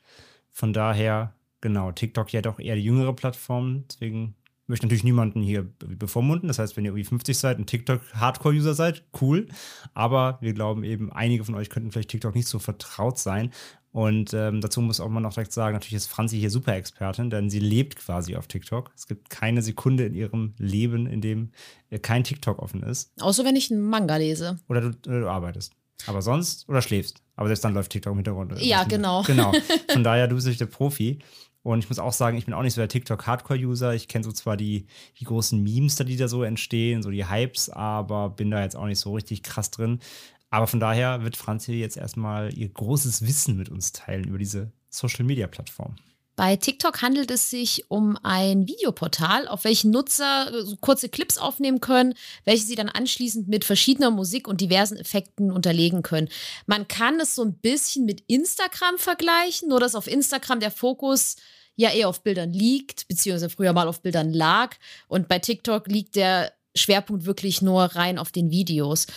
Von 0.48 0.72
daher, 0.72 1.34
genau, 1.60 1.92
TikTok 1.92 2.32
ja 2.32 2.40
doch 2.40 2.58
eher 2.60 2.76
die 2.76 2.84
jüngere 2.84 3.12
Plattform. 3.12 3.84
Deswegen 3.88 4.36
möchte 4.70 4.86
natürlich 4.86 5.04
niemanden 5.04 5.42
hier 5.42 5.68
bevormunden. 5.78 6.48
Das 6.48 6.58
heißt, 6.58 6.76
wenn 6.76 6.84
ihr 6.84 6.90
irgendwie 6.90 7.04
50 7.04 7.36
seid 7.36 7.58
und 7.58 7.66
TikTok-Hardcore-User 7.66 8.74
seid, 8.74 9.04
cool. 9.20 9.48
Aber 9.92 10.38
wir 10.40 10.54
glauben 10.54 10.84
eben, 10.84 11.12
einige 11.12 11.44
von 11.44 11.54
euch 11.54 11.68
könnten 11.68 11.90
vielleicht 11.90 12.10
TikTok 12.10 12.34
nicht 12.34 12.48
so 12.48 12.58
vertraut 12.58 13.18
sein. 13.18 13.50
Und 13.92 14.32
ähm, 14.34 14.60
dazu 14.60 14.80
muss 14.80 15.00
auch 15.00 15.08
man 15.08 15.26
auch 15.26 15.34
direkt 15.34 15.52
sagen, 15.52 15.74
natürlich 15.74 15.94
ist 15.94 16.06
Franzi 16.06 16.38
hier 16.38 16.50
super 16.50 16.74
Expertin, 16.74 17.28
denn 17.28 17.50
sie 17.50 17.58
lebt 17.58 17.96
quasi 17.96 18.36
auf 18.36 18.46
TikTok. 18.46 18.92
Es 18.94 19.08
gibt 19.08 19.30
keine 19.30 19.62
Sekunde 19.62 20.06
in 20.06 20.14
ihrem 20.14 20.54
Leben, 20.58 21.06
in 21.06 21.20
dem 21.20 21.50
äh, 21.90 21.98
kein 21.98 22.22
TikTok 22.22 22.60
offen 22.60 22.84
ist. 22.84 23.12
Außer 23.20 23.44
wenn 23.44 23.56
ich 23.56 23.70
einen 23.72 23.82
Manga 23.82 24.16
lese. 24.16 24.60
Oder 24.68 24.80
du, 24.80 24.88
oder 25.08 25.20
du 25.20 25.28
arbeitest. 25.28 25.72
Aber 26.06 26.22
sonst, 26.22 26.68
oder 26.68 26.80
schläfst. 26.80 27.22
Aber 27.34 27.48
selbst 27.48 27.64
dann 27.64 27.74
läuft 27.74 27.90
TikTok 27.90 28.12
im 28.12 28.18
Hintergrund. 28.18 28.60
Ja, 28.60 28.84
genau. 28.84 29.22
Genau. 29.22 29.52
Von 29.92 30.04
daher, 30.04 30.28
du 30.28 30.36
bist 30.36 30.46
natürlich 30.46 30.58
der 30.58 30.66
Profi. 30.66 31.18
Und 31.62 31.80
ich 31.80 31.90
muss 31.90 31.98
auch 31.98 32.12
sagen, 32.12 32.38
ich 32.38 32.46
bin 32.46 32.54
auch 32.54 32.62
nicht 32.62 32.74
so 32.74 32.80
der 32.80 32.88
TikTok-Hardcore-User. 32.88 33.94
Ich 33.94 34.08
kenne 34.08 34.24
so 34.24 34.32
zwar 34.32 34.56
die, 34.56 34.86
die 35.18 35.24
großen 35.24 35.62
Memes, 35.62 35.96
die 35.96 36.16
da 36.16 36.26
so 36.26 36.42
entstehen, 36.42 37.02
so 37.02 37.10
die 37.10 37.28
Hypes, 37.28 37.68
aber 37.68 38.30
bin 38.30 38.50
da 38.50 38.62
jetzt 38.62 38.76
auch 38.76 38.86
nicht 38.86 39.00
so 39.00 39.12
richtig 39.12 39.42
krass 39.42 39.70
drin. 39.70 40.00
Aber 40.48 40.66
von 40.66 40.80
daher 40.80 41.22
wird 41.22 41.36
Franzi 41.36 41.74
jetzt 41.74 41.96
erstmal 41.96 42.52
ihr 42.56 42.68
großes 42.68 43.26
Wissen 43.26 43.56
mit 43.56 43.68
uns 43.68 43.92
teilen 43.92 44.24
über 44.24 44.38
diese 44.38 44.72
Social-Media-Plattform. 44.88 45.96
Bei 46.40 46.56
TikTok 46.56 47.02
handelt 47.02 47.30
es 47.30 47.50
sich 47.50 47.90
um 47.90 48.16
ein 48.22 48.66
Videoportal, 48.66 49.46
auf 49.46 49.64
welchem 49.64 49.90
Nutzer 49.90 50.50
äh, 50.50 50.74
kurze 50.80 51.10
Clips 51.10 51.36
aufnehmen 51.36 51.80
können, 51.80 52.14
welche 52.46 52.64
sie 52.64 52.76
dann 52.76 52.88
anschließend 52.88 53.46
mit 53.46 53.62
verschiedener 53.66 54.10
Musik 54.10 54.48
und 54.48 54.62
diversen 54.62 54.96
Effekten 54.96 55.52
unterlegen 55.52 56.00
können. 56.00 56.30
Man 56.64 56.88
kann 56.88 57.20
es 57.20 57.34
so 57.34 57.44
ein 57.44 57.58
bisschen 57.58 58.06
mit 58.06 58.24
Instagram 58.26 58.96
vergleichen, 58.96 59.68
nur 59.68 59.80
dass 59.80 59.94
auf 59.94 60.06
Instagram 60.06 60.60
der 60.60 60.70
Fokus 60.70 61.36
ja 61.76 61.90
eher 61.90 62.08
auf 62.08 62.22
Bildern 62.22 62.54
liegt, 62.54 63.06
beziehungsweise 63.06 63.50
früher 63.50 63.74
mal 63.74 63.86
auf 63.86 64.00
Bildern 64.00 64.32
lag. 64.32 64.76
Und 65.08 65.28
bei 65.28 65.40
TikTok 65.40 65.88
liegt 65.88 66.16
der 66.16 66.54
Schwerpunkt 66.74 67.26
wirklich 67.26 67.60
nur 67.60 67.82
rein 67.82 68.18
auf 68.18 68.32
den 68.32 68.50
Videos. 68.50 69.08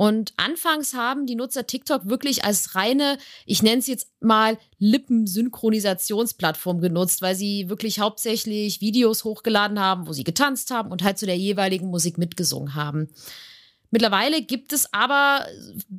Und 0.00 0.32
anfangs 0.38 0.94
haben 0.94 1.26
die 1.26 1.34
Nutzer 1.34 1.66
TikTok 1.66 2.08
wirklich 2.08 2.42
als 2.42 2.74
reine, 2.74 3.18
ich 3.44 3.62
nenne 3.62 3.80
es 3.80 3.86
jetzt 3.86 4.08
mal 4.20 4.56
Lippensynchronisationsplattform 4.78 6.80
genutzt, 6.80 7.20
weil 7.20 7.34
sie 7.34 7.68
wirklich 7.68 8.00
hauptsächlich 8.00 8.80
Videos 8.80 9.24
hochgeladen 9.24 9.78
haben, 9.78 10.06
wo 10.06 10.14
sie 10.14 10.24
getanzt 10.24 10.70
haben 10.70 10.90
und 10.90 11.02
halt 11.02 11.18
zu 11.18 11.26
der 11.26 11.36
jeweiligen 11.36 11.88
Musik 11.88 12.16
mitgesungen 12.16 12.74
haben. 12.74 13.10
Mittlerweile 13.90 14.40
gibt 14.40 14.72
es 14.72 14.90
aber 14.94 15.44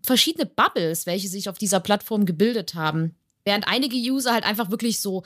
verschiedene 0.01 0.47
Bubbles, 0.47 1.05
welche 1.05 1.27
sich 1.27 1.47
auf 1.47 1.59
dieser 1.59 1.79
Plattform 1.79 2.25
gebildet 2.25 2.73
haben. 2.73 3.15
Während 3.43 3.67
einige 3.67 3.95
User 3.95 4.33
halt 4.33 4.43
einfach 4.43 4.69
wirklich 4.69 4.99
so, 4.99 5.23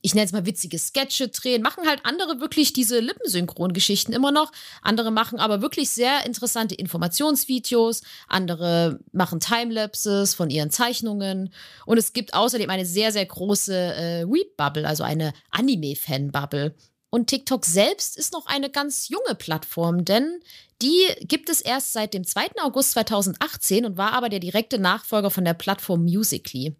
ich 0.00 0.14
nenne 0.14 0.26
es 0.26 0.32
mal 0.32 0.46
witzige 0.46 0.78
Sketche 0.78 1.28
drehen, 1.28 1.62
machen 1.62 1.86
halt 1.86 2.00
andere 2.04 2.40
wirklich 2.40 2.72
diese 2.72 3.00
Lippensynchron-Geschichten 3.00 4.12
immer 4.12 4.32
noch. 4.32 4.52
Andere 4.82 5.10
machen 5.10 5.38
aber 5.38 5.60
wirklich 5.60 5.90
sehr 5.90 6.24
interessante 6.24 6.74
Informationsvideos. 6.74 8.02
Andere 8.26 9.00
machen 9.12 9.40
Timelapses 9.40 10.34
von 10.34 10.50
ihren 10.50 10.70
Zeichnungen. 10.70 11.52
Und 11.84 11.98
es 11.98 12.12
gibt 12.12 12.34
außerdem 12.34 12.70
eine 12.70 12.86
sehr, 12.86 13.12
sehr 13.12 13.26
große 13.26 13.74
äh, 13.74 14.26
Weep-Bubble, 14.26 14.86
also 14.86 15.04
eine 15.04 15.32
Anime-Fan-Bubble. 15.50 16.74
Und 17.10 17.28
TikTok 17.28 17.64
selbst 17.64 18.18
ist 18.18 18.32
noch 18.32 18.46
eine 18.46 18.68
ganz 18.70 19.08
junge 19.08 19.34
Plattform, 19.34 20.04
denn 20.04 20.40
die 20.82 21.06
gibt 21.22 21.48
es 21.48 21.60
erst 21.60 21.92
seit 21.92 22.12
dem 22.12 22.24
2. 22.24 22.60
August 22.62 22.92
2018 22.92 23.86
und 23.86 23.96
war 23.96 24.12
aber 24.12 24.28
der 24.28 24.40
direkte 24.40 24.78
Nachfolger 24.78 25.30
von 25.30 25.44
der 25.44 25.54
Plattform 25.54 26.04
Musically. 26.04 26.76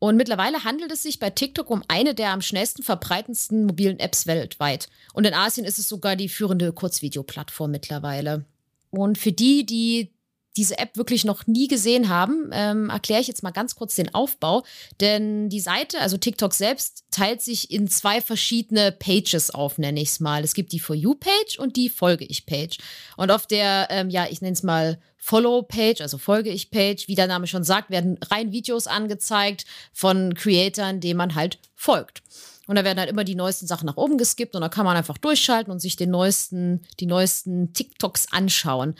Und 0.00 0.16
mittlerweile 0.16 0.64
handelt 0.64 0.90
es 0.90 1.02
sich 1.02 1.18
bei 1.18 1.28
TikTok 1.28 1.70
um 1.70 1.84
eine 1.86 2.14
der 2.14 2.30
am 2.30 2.40
schnellsten 2.40 2.82
verbreitendsten 2.82 3.66
mobilen 3.66 4.00
Apps 4.00 4.26
weltweit. 4.26 4.88
Und 5.12 5.26
in 5.26 5.34
Asien 5.34 5.66
ist 5.66 5.78
es 5.78 5.88
sogar 5.88 6.16
die 6.16 6.30
führende 6.30 6.72
Kurzvideoplattform 6.72 7.70
mittlerweile. 7.70 8.46
Und 8.90 9.18
für 9.18 9.30
die, 9.30 9.66
die 9.66 10.10
diese 10.56 10.78
App 10.78 10.96
wirklich 10.96 11.24
noch 11.24 11.46
nie 11.46 11.68
gesehen 11.68 12.08
haben, 12.08 12.50
ähm, 12.52 12.90
erkläre 12.90 13.20
ich 13.20 13.28
jetzt 13.28 13.42
mal 13.42 13.50
ganz 13.50 13.76
kurz 13.76 13.94
den 13.94 14.14
Aufbau. 14.14 14.64
Denn 15.00 15.48
die 15.48 15.60
Seite, 15.60 16.00
also 16.00 16.16
TikTok 16.16 16.54
selbst, 16.54 17.04
teilt 17.10 17.40
sich 17.40 17.70
in 17.70 17.88
zwei 17.88 18.20
verschiedene 18.20 18.92
Pages 18.92 19.50
auf, 19.50 19.78
nenne 19.78 20.00
ich 20.00 20.08
es 20.08 20.20
mal. 20.20 20.42
Es 20.42 20.54
gibt 20.54 20.72
die 20.72 20.80
For 20.80 20.96
You-Page 20.96 21.58
und 21.58 21.76
die 21.76 21.88
Folge 21.88 22.24
ich-Page. 22.24 22.78
Und 23.16 23.30
auf 23.30 23.46
der, 23.46 23.88
ähm, 23.90 24.10
ja, 24.10 24.26
ich 24.28 24.40
nenne 24.40 24.54
es 24.54 24.62
mal 24.62 24.98
Follow-Page, 25.18 26.00
also 26.00 26.18
Folge 26.18 26.50
ich-Page, 26.50 27.06
wie 27.06 27.14
der 27.14 27.26
Name 27.26 27.46
schon 27.46 27.62
sagt, 27.62 27.90
werden 27.90 28.18
rein 28.30 28.52
Videos 28.52 28.86
angezeigt 28.86 29.66
von 29.92 30.34
Creatoren, 30.34 31.00
denen 31.00 31.18
man 31.18 31.34
halt 31.34 31.58
folgt. 31.74 32.22
Und 32.66 32.76
da 32.76 32.84
werden 32.84 32.98
halt 32.98 33.10
immer 33.10 33.24
die 33.24 33.34
neuesten 33.34 33.66
Sachen 33.66 33.86
nach 33.86 33.96
oben 33.96 34.16
geskippt 34.16 34.54
und 34.54 34.62
da 34.62 34.68
kann 34.68 34.84
man 34.84 34.96
einfach 34.96 35.18
durchschalten 35.18 35.72
und 35.72 35.80
sich 35.80 35.96
den 35.96 36.10
neuesten, 36.10 36.82
die 37.00 37.06
neuesten 37.06 37.72
TikToks 37.72 38.32
anschauen. 38.32 38.94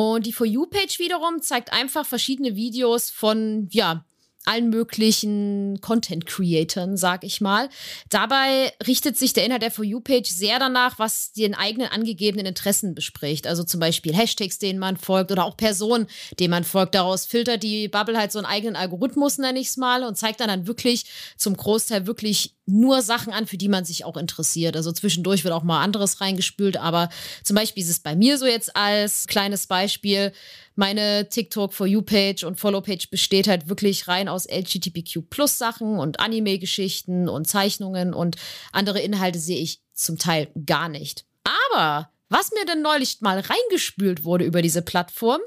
Und 0.00 0.24
die 0.24 0.32
For 0.32 0.46
You-Page 0.46 0.98
wiederum 0.98 1.42
zeigt 1.42 1.74
einfach 1.74 2.06
verschiedene 2.06 2.56
Videos 2.56 3.10
von, 3.10 3.68
ja, 3.70 4.06
allen 4.44 4.70
möglichen 4.70 5.80
Content-Creatern, 5.80 6.96
sag 6.96 7.24
ich 7.24 7.40
mal. 7.40 7.68
Dabei 8.08 8.72
richtet 8.86 9.18
sich 9.18 9.32
der 9.32 9.44
Inhalt 9.44 9.62
der 9.62 9.70
For 9.70 9.84
You-Page 9.84 10.28
sehr 10.28 10.58
danach, 10.58 10.98
was 10.98 11.32
den 11.32 11.54
eigenen 11.54 11.88
angegebenen 11.88 12.46
Interessen 12.46 12.94
bespricht. 12.94 13.46
Also 13.46 13.64
zum 13.64 13.80
Beispiel 13.80 14.14
Hashtags, 14.14 14.58
denen 14.58 14.78
man 14.78 14.96
folgt 14.96 15.30
oder 15.30 15.44
auch 15.44 15.56
Personen, 15.56 16.06
denen 16.38 16.50
man 16.50 16.64
folgt. 16.64 16.94
Daraus 16.94 17.26
filtert 17.26 17.62
die 17.62 17.88
Bubble 17.88 18.18
halt 18.18 18.32
so 18.32 18.38
einen 18.38 18.46
eigenen 18.46 18.76
Algorithmus, 18.76 19.38
nenne 19.38 19.60
ich 19.60 19.68
es 19.68 19.76
mal, 19.76 20.04
und 20.04 20.16
zeigt 20.16 20.40
dann 20.40 20.48
dann 20.48 20.66
wirklich 20.66 21.04
zum 21.36 21.56
Großteil 21.56 22.06
wirklich 22.06 22.54
nur 22.66 23.02
Sachen 23.02 23.32
an, 23.32 23.46
für 23.46 23.56
die 23.56 23.68
man 23.68 23.84
sich 23.84 24.04
auch 24.04 24.16
interessiert. 24.16 24.76
Also 24.76 24.92
zwischendurch 24.92 25.44
wird 25.44 25.54
auch 25.54 25.62
mal 25.62 25.82
anderes 25.82 26.20
reingespült, 26.20 26.76
aber 26.76 27.08
zum 27.42 27.56
Beispiel 27.56 27.82
ist 27.82 27.90
es 27.90 28.00
bei 28.00 28.14
mir 28.14 28.38
so 28.38 28.46
jetzt 28.46 28.74
als 28.76 29.26
kleines 29.26 29.66
Beispiel, 29.66 30.32
meine 30.80 31.28
TikTok 31.28 31.74
For 31.74 31.86
You 31.86 32.00
Page 32.00 32.42
und 32.42 32.58
Follow 32.58 32.80
Page 32.80 33.10
besteht 33.10 33.46
halt 33.48 33.68
wirklich 33.68 34.08
rein 34.08 34.28
aus 34.30 34.48
LGBTQ 34.50 35.28
Plus 35.28 35.58
Sachen 35.58 35.98
und 35.98 36.20
Anime-Geschichten 36.20 37.28
und 37.28 37.46
Zeichnungen 37.46 38.14
und 38.14 38.36
andere 38.72 38.98
Inhalte 38.98 39.38
sehe 39.38 39.60
ich 39.60 39.82
zum 39.92 40.16
Teil 40.16 40.48
gar 40.64 40.88
nicht. 40.88 41.26
Aber 41.44 42.10
was 42.30 42.52
mir 42.52 42.64
denn 42.64 42.80
neulich 42.80 43.20
mal 43.20 43.40
reingespült 43.40 44.24
wurde 44.24 44.46
über 44.46 44.62
diese 44.62 44.80
Plattform, 44.80 45.42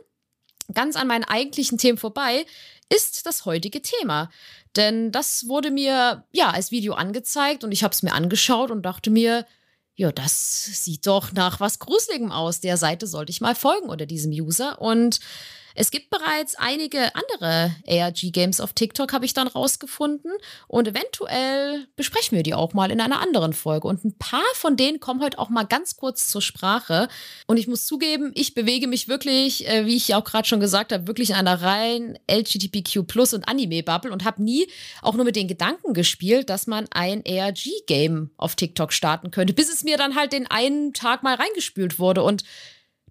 ganz 0.71 0.95
an 0.95 1.07
meinen 1.07 1.23
eigentlichen 1.23 1.79
Themen 1.79 1.97
vorbei, 1.97 2.45
ist 2.89 3.25
das 3.25 3.45
heutige 3.45 3.81
Thema. 3.81 4.29
Denn 4.75 5.11
das 5.11 5.47
wurde 5.47 5.71
mir 5.71 6.25
ja 6.31 6.51
als 6.51 6.69
Video 6.69 6.93
angezeigt 6.93 7.63
und 7.63 7.71
ich 7.71 7.83
habe 7.83 7.93
es 7.93 8.03
mir 8.03 8.13
angeschaut 8.13 8.69
und 8.69 8.83
dachte 8.83 9.09
mir, 9.09 9.47
ja, 9.95 10.11
das 10.11 10.65
sieht 10.65 11.05
doch 11.05 11.33
nach 11.33 11.59
was 11.59 11.79
Gruseligem 11.79 12.31
aus. 12.31 12.59
Der 12.59 12.77
Seite 12.77 13.05
sollte 13.05 13.31
ich 13.31 13.41
mal 13.41 13.55
folgen 13.55 13.89
oder 13.89 14.05
diesem 14.05 14.31
User. 14.31 14.81
Und 14.81 15.19
es 15.75 15.91
gibt 15.91 16.09
bereits 16.09 16.55
einige 16.55 17.15
andere 17.15 17.75
ARG-Games 17.87 18.59
auf 18.59 18.73
TikTok, 18.73 19.13
habe 19.13 19.25
ich 19.25 19.33
dann 19.33 19.47
rausgefunden. 19.47 20.31
Und 20.67 20.87
eventuell 20.87 21.87
besprechen 21.95 22.35
wir 22.35 22.43
die 22.43 22.53
auch 22.53 22.73
mal 22.73 22.91
in 22.91 23.01
einer 23.01 23.21
anderen 23.21 23.53
Folge. 23.53 23.87
Und 23.87 24.05
ein 24.05 24.17
paar 24.17 24.41
von 24.53 24.77
denen 24.77 24.99
kommen 24.99 25.21
heute 25.21 25.39
auch 25.39 25.49
mal 25.49 25.63
ganz 25.63 25.95
kurz 25.95 26.27
zur 26.27 26.41
Sprache. 26.41 27.07
Und 27.47 27.57
ich 27.57 27.67
muss 27.67 27.85
zugeben, 27.85 28.31
ich 28.35 28.53
bewege 28.53 28.87
mich 28.87 29.07
wirklich, 29.07 29.67
äh, 29.67 29.85
wie 29.85 29.95
ich 29.95 30.07
ja 30.07 30.17
auch 30.17 30.23
gerade 30.23 30.47
schon 30.47 30.59
gesagt 30.59 30.91
habe, 30.91 31.07
wirklich 31.07 31.31
in 31.31 31.35
einer 31.35 31.61
rein 31.61 32.19
LGBTQ 32.29 33.07
Plus 33.07 33.33
und 33.33 33.47
Anime-Bubble 33.47 34.11
und 34.11 34.25
habe 34.25 34.43
nie 34.43 34.67
auch 35.01 35.15
nur 35.15 35.25
mit 35.25 35.35
den 35.35 35.47
Gedanken 35.47 35.93
gespielt, 35.93 36.49
dass 36.49 36.67
man 36.67 36.87
ein 36.91 37.23
ARG-Game 37.25 38.31
auf 38.37 38.55
TikTok 38.55 38.93
starten 38.93 39.31
könnte, 39.31 39.53
bis 39.53 39.71
es 39.71 39.83
mir 39.83 39.97
dann 39.97 40.15
halt 40.15 40.33
den 40.33 40.47
einen 40.47 40.93
Tag 40.93 41.23
mal 41.23 41.35
reingespült 41.35 41.99
wurde. 41.99 42.23
Und 42.23 42.43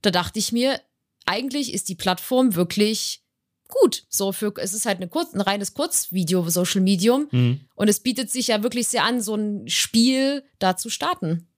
da 0.02 0.10
dachte 0.10 0.38
ich 0.38 0.52
mir, 0.52 0.80
eigentlich 1.26 1.72
ist 1.72 1.88
die 1.88 1.94
Plattform 1.94 2.54
wirklich 2.54 3.22
gut. 3.68 4.04
So 4.08 4.32
für, 4.32 4.52
es 4.56 4.74
ist 4.74 4.86
halt 4.86 4.98
eine 4.98 5.08
kurz, 5.08 5.34
ein 5.34 5.40
reines 5.40 5.74
Kurzvideo-Social 5.74 6.82
Medium. 6.82 7.28
Mhm. 7.30 7.60
Und 7.74 7.88
es 7.88 8.00
bietet 8.00 8.30
sich 8.30 8.48
ja 8.48 8.62
wirklich 8.62 8.88
sehr 8.88 9.04
an, 9.04 9.20
so 9.20 9.34
ein 9.34 9.68
Spiel 9.68 10.44
da 10.58 10.76
zu 10.76 10.90
starten. 10.90 11.48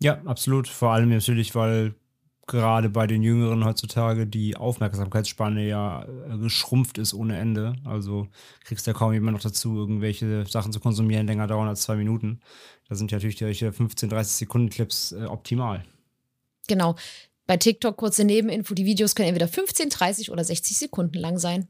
Ja, 0.00 0.20
absolut. 0.24 0.68
Vor 0.68 0.90
allem 0.90 1.10
natürlich, 1.10 1.54
weil 1.54 1.94
gerade 2.46 2.90
bei 2.90 3.06
den 3.06 3.22
Jüngeren 3.22 3.64
heutzutage 3.64 4.26
die 4.26 4.56
Aufmerksamkeitsspanne 4.56 5.66
ja 5.66 6.04
äh, 6.04 6.36
geschrumpft 6.38 6.98
ist 6.98 7.14
ohne 7.14 7.38
Ende. 7.38 7.76
Also 7.84 8.28
kriegst 8.64 8.86
du 8.86 8.90
ja 8.90 8.96
kaum 8.96 9.12
jemand 9.12 9.36
noch 9.36 9.42
dazu, 9.42 9.76
irgendwelche 9.76 10.44
Sachen 10.46 10.72
zu 10.72 10.80
konsumieren, 10.80 11.26
länger 11.26 11.46
dauern 11.46 11.68
als 11.68 11.82
zwei 11.82 11.96
Minuten. 11.96 12.40
Da 12.88 12.96
sind 12.96 13.10
ja 13.12 13.16
natürlich 13.16 13.38
solche 13.38 13.72
15, 13.72 14.10
30 14.10 14.32
Sekunden 14.32 14.68
Clips 14.68 15.12
äh, 15.12 15.24
optimal. 15.24 15.84
Genau 16.66 16.96
bei 17.46 17.56
TikTok 17.56 17.96
kurze 17.96 18.24
Nebeninfo, 18.24 18.74
die 18.74 18.86
Videos 18.86 19.14
können 19.14 19.28
entweder 19.28 19.48
15, 19.48 19.90
30 19.90 20.30
oder 20.30 20.44
60 20.44 20.78
Sekunden 20.78 21.18
lang 21.18 21.38
sein. 21.38 21.68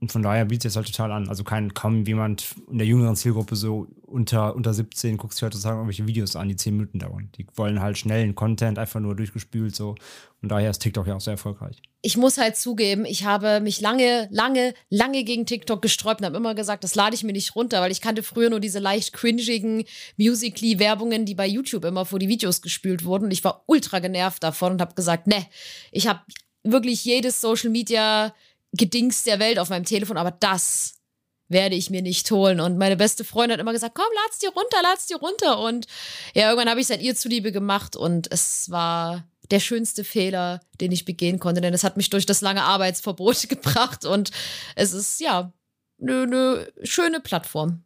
Und 0.00 0.10
von 0.10 0.22
daher 0.22 0.46
bietet 0.46 0.70
es 0.70 0.76
halt 0.76 0.86
total 0.86 1.12
an. 1.12 1.28
Also 1.28 1.44
kein, 1.44 1.74
kaum 1.74 2.06
jemand 2.06 2.54
in 2.70 2.78
der 2.78 2.86
jüngeren 2.86 3.16
Zielgruppe 3.16 3.54
so 3.54 3.86
unter, 4.06 4.56
unter 4.56 4.72
17 4.72 5.18
guckt 5.18 5.34
sich 5.34 5.42
heutzutage 5.42 5.76
irgendwelche 5.76 6.06
Videos 6.06 6.36
an, 6.36 6.48
die 6.48 6.56
10 6.56 6.74
Minuten 6.74 6.98
dauern. 6.98 7.28
Die 7.36 7.46
wollen 7.54 7.82
halt 7.82 7.98
schnellen 7.98 8.34
Content, 8.34 8.78
einfach 8.78 8.98
nur 8.98 9.14
durchgespült 9.14 9.76
so. 9.76 9.96
Und 10.40 10.48
daher 10.50 10.70
ist 10.70 10.78
TikTok 10.78 11.06
ja 11.06 11.16
auch 11.16 11.20
sehr 11.20 11.32
erfolgreich. 11.32 11.82
Ich 12.00 12.16
muss 12.16 12.38
halt 12.38 12.56
zugeben, 12.56 13.04
ich 13.04 13.26
habe 13.26 13.60
mich 13.60 13.82
lange, 13.82 14.26
lange, 14.30 14.72
lange 14.88 15.22
gegen 15.22 15.44
TikTok 15.44 15.82
gesträubt 15.82 16.22
und 16.22 16.26
habe 16.26 16.38
immer 16.38 16.54
gesagt, 16.54 16.82
das 16.82 16.94
lade 16.94 17.14
ich 17.14 17.22
mir 17.22 17.32
nicht 17.32 17.54
runter, 17.54 17.82
weil 17.82 17.92
ich 17.92 18.00
kannte 18.00 18.22
früher 18.22 18.48
nur 18.48 18.60
diese 18.60 18.78
leicht 18.78 19.12
cringigen 19.12 19.84
Musically-Werbungen, 20.16 21.26
die 21.26 21.34
bei 21.34 21.46
YouTube 21.46 21.84
immer 21.84 22.06
vor 22.06 22.18
die 22.18 22.28
Videos 22.28 22.62
gespült 22.62 23.04
wurden. 23.04 23.26
Und 23.26 23.32
ich 23.32 23.44
war 23.44 23.64
ultra 23.66 23.98
genervt 23.98 24.42
davon 24.42 24.72
und 24.72 24.80
habe 24.80 24.94
gesagt, 24.94 25.26
ne, 25.26 25.44
ich 25.92 26.06
habe 26.06 26.20
wirklich 26.62 27.04
jedes 27.04 27.40
Social 27.42 27.70
Media 27.70 28.34
Gedings 28.72 29.24
der 29.24 29.38
Welt 29.38 29.58
auf 29.58 29.68
meinem 29.68 29.84
Telefon, 29.84 30.16
aber 30.16 30.30
das 30.30 31.00
werde 31.48 31.74
ich 31.74 31.90
mir 31.90 32.00
nicht 32.00 32.30
holen. 32.30 32.60
Und 32.60 32.78
meine 32.78 32.96
beste 32.96 33.24
Freundin 33.24 33.54
hat 33.54 33.60
immer 33.60 33.72
gesagt, 33.72 33.94
komm, 33.94 34.06
lad's 34.24 34.38
dir 34.38 34.50
runter, 34.50 34.82
lad's 34.82 35.06
dir 35.06 35.16
runter. 35.16 35.58
Und 35.58 35.86
ja, 36.34 36.48
irgendwann 36.48 36.70
habe 36.70 36.80
ich 36.80 36.84
es 36.84 36.90
halt 36.90 37.02
ihr 37.02 37.16
zuliebe 37.16 37.52
gemacht 37.52 37.96
und 37.96 38.30
es 38.32 38.70
war 38.70 39.24
der 39.50 39.60
schönste 39.60 40.04
Fehler, 40.04 40.60
den 40.80 40.92
ich 40.92 41.04
begehen 41.04 41.40
konnte, 41.40 41.60
denn 41.60 41.74
es 41.74 41.82
hat 41.82 41.96
mich 41.96 42.08
durch 42.08 42.24
das 42.24 42.40
lange 42.40 42.62
Arbeitsverbot 42.62 43.48
gebracht 43.48 44.04
und 44.04 44.30
es 44.76 44.92
ist 44.92 45.20
ja 45.20 45.52
eine 46.00 46.26
ne 46.26 46.72
schöne 46.84 47.20
Plattform, 47.20 47.82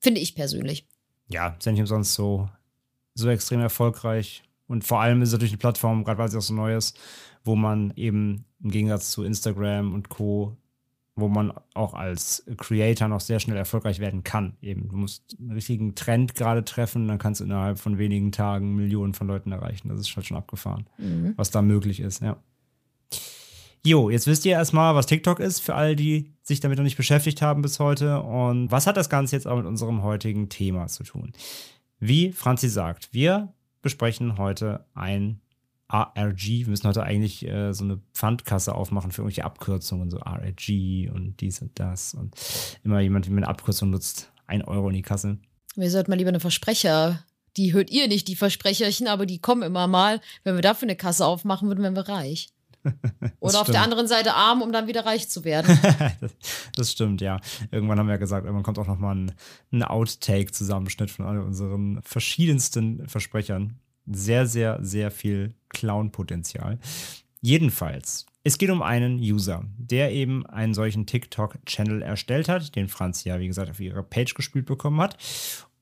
finde 0.00 0.20
ich 0.20 0.34
persönlich. 0.34 0.86
Ja, 1.28 1.56
ja 1.62 1.72
nicht 1.72 1.80
umsonst 1.80 2.14
so, 2.14 2.48
so 3.14 3.28
extrem 3.28 3.60
erfolgreich. 3.60 4.42
Und 4.66 4.82
vor 4.82 5.00
allem 5.00 5.22
ist 5.22 5.28
es 5.28 5.32
natürlich 5.32 5.52
eine 5.52 5.58
Plattform, 5.58 6.02
gerade 6.02 6.18
weil 6.18 6.28
sie 6.28 6.36
auch 6.36 6.42
so 6.42 6.54
neu 6.54 6.76
ist, 6.76 6.98
wo 7.46 7.56
man 7.56 7.92
eben 7.96 8.44
im 8.62 8.70
Gegensatz 8.70 9.10
zu 9.10 9.22
Instagram 9.22 9.94
und 9.94 10.08
Co., 10.08 10.56
wo 11.18 11.28
man 11.28 11.52
auch 11.72 11.94
als 11.94 12.44
Creator 12.58 13.08
noch 13.08 13.20
sehr 13.20 13.40
schnell 13.40 13.56
erfolgreich 13.56 14.00
werden 14.00 14.22
kann. 14.22 14.58
Eben, 14.60 14.88
du 14.88 14.96
musst 14.96 15.34
einen 15.38 15.52
richtigen 15.52 15.94
Trend 15.94 16.34
gerade 16.34 16.62
treffen, 16.62 17.08
dann 17.08 17.18
kannst 17.18 17.40
du 17.40 17.44
innerhalb 17.44 17.78
von 17.78 17.96
wenigen 17.96 18.32
Tagen 18.32 18.74
Millionen 18.74 19.14
von 19.14 19.26
Leuten 19.26 19.50
erreichen. 19.50 19.88
Das 19.88 19.98
ist 19.98 20.14
halt 20.14 20.26
schon 20.26 20.36
abgefahren, 20.36 20.86
mhm. 20.98 21.32
was 21.36 21.50
da 21.50 21.62
möglich 21.62 22.00
ist, 22.00 22.20
ja. 22.20 22.36
Jo, 23.82 24.10
jetzt 24.10 24.26
wisst 24.26 24.44
ihr 24.44 24.52
erstmal, 24.52 24.96
was 24.96 25.06
TikTok 25.06 25.38
ist, 25.38 25.60
für 25.60 25.76
all 25.76 25.94
die 25.94 26.32
sich 26.42 26.58
damit 26.58 26.76
noch 26.76 26.82
nicht 26.82 26.96
beschäftigt 26.96 27.40
haben 27.40 27.62
bis 27.62 27.78
heute. 27.78 28.20
Und 28.20 28.70
was 28.72 28.86
hat 28.86 28.96
das 28.96 29.08
Ganze 29.08 29.36
jetzt 29.36 29.46
auch 29.46 29.56
mit 29.56 29.64
unserem 29.64 30.02
heutigen 30.02 30.48
Thema 30.48 30.88
zu 30.88 31.04
tun? 31.04 31.32
Wie 32.00 32.32
Franzi 32.32 32.68
sagt, 32.68 33.14
wir 33.14 33.54
besprechen 33.82 34.38
heute 34.38 34.84
ein 34.94 35.40
ARG. 35.88 36.46
Wir 36.46 36.68
müssen 36.68 36.88
heute 36.88 37.02
eigentlich 37.02 37.46
äh, 37.46 37.72
so 37.72 37.84
eine 37.84 38.00
Pfandkasse 38.12 38.74
aufmachen 38.74 39.12
für 39.12 39.22
irgendwelche 39.22 39.44
Abkürzungen, 39.44 40.10
so 40.10 40.20
ARG 40.20 41.10
und 41.12 41.36
dies 41.40 41.62
und 41.62 41.78
das. 41.78 42.14
Und 42.14 42.34
immer 42.82 43.00
jemand, 43.00 43.26
der 43.26 43.36
eine 43.36 43.48
Abkürzung 43.48 43.90
nutzt, 43.90 44.32
ein 44.46 44.62
Euro 44.62 44.88
in 44.88 44.94
die 44.94 45.02
Kasse. 45.02 45.38
Wir 45.76 45.90
sollten 45.90 46.10
mal 46.10 46.16
lieber 46.16 46.30
eine 46.30 46.40
Versprecher. 46.40 47.24
Die 47.56 47.72
hört 47.72 47.90
ihr 47.90 48.08
nicht, 48.08 48.28
die 48.28 48.36
Versprecherchen, 48.36 49.08
aber 49.08 49.26
die 49.26 49.38
kommen 49.38 49.62
immer 49.62 49.86
mal. 49.86 50.20
Wenn 50.44 50.56
wir 50.56 50.62
dafür 50.62 50.88
eine 50.88 50.96
Kasse 50.96 51.24
aufmachen 51.24 51.68
würden, 51.68 51.82
wären 51.82 51.96
wir 51.96 52.08
reich. 52.08 52.48
Oder 53.40 53.60
auf 53.60 53.62
stimmt. 53.62 53.74
der 53.74 53.82
anderen 53.82 54.06
Seite 54.06 54.34
arm, 54.34 54.62
um 54.62 54.72
dann 54.72 54.86
wieder 54.86 55.06
reich 55.06 55.28
zu 55.28 55.44
werden. 55.44 55.78
das, 56.20 56.32
das 56.74 56.92
stimmt, 56.92 57.20
ja. 57.20 57.40
Irgendwann 57.70 57.98
haben 57.98 58.06
wir 58.06 58.14
ja 58.14 58.18
gesagt, 58.18 58.44
irgendwann 58.44 58.62
kommt 58.62 58.78
auch 58.78 58.86
nochmal 58.86 59.16
ein, 59.16 59.32
ein 59.72 59.82
Outtake-Zusammenschnitt 59.82 61.10
von 61.10 61.26
all 61.26 61.40
unseren 61.40 62.00
verschiedensten 62.02 63.08
Versprechern. 63.08 63.78
Sehr, 64.06 64.46
sehr, 64.46 64.78
sehr 64.82 65.10
viel 65.10 65.54
Clown-Potenzial. 65.70 66.78
Jedenfalls, 67.40 68.26
es 68.44 68.58
geht 68.58 68.70
um 68.70 68.82
einen 68.82 69.18
User, 69.18 69.64
der 69.76 70.12
eben 70.12 70.46
einen 70.46 70.74
solchen 70.74 71.06
TikTok-Channel 71.06 72.02
erstellt 72.02 72.48
hat, 72.48 72.76
den 72.76 72.88
Franz 72.88 73.24
ja, 73.24 73.40
wie 73.40 73.48
gesagt, 73.48 73.70
auf 73.70 73.80
ihre 73.80 74.02
Page 74.02 74.34
gespielt 74.34 74.66
bekommen 74.66 75.00
hat. 75.00 75.16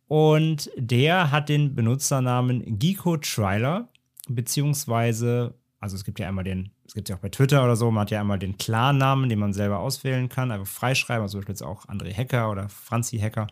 Und 0.08 0.70
der 0.76 1.30
hat 1.30 1.48
den 1.48 1.74
Benutzernamen 1.74 2.78
Geeko 2.78 3.16
Triler, 3.18 3.88
beziehungsweise, 4.28 5.54
also 5.84 5.94
es 5.96 6.04
gibt 6.04 6.18
ja 6.18 6.26
einmal 6.26 6.44
den, 6.44 6.70
es 6.86 6.94
gibt 6.94 7.10
ja 7.10 7.16
auch 7.16 7.20
bei 7.20 7.28
Twitter 7.28 7.62
oder 7.62 7.76
so, 7.76 7.90
man 7.90 8.00
hat 8.00 8.10
ja 8.10 8.18
einmal 8.18 8.38
den 8.38 8.56
Klarnamen, 8.56 9.28
den 9.28 9.38
man 9.38 9.52
selber 9.52 9.80
auswählen 9.80 10.30
kann, 10.30 10.50
einfach 10.50 10.66
freischreiben, 10.66 11.20
also 11.20 11.32
zum 11.32 11.40
Beispiel 11.40 11.52
jetzt 11.52 11.62
auch 11.62 11.84
André 11.88 12.16
Hacker 12.16 12.50
oder 12.50 12.70
Franzi 12.70 13.18
Hacker, 13.18 13.48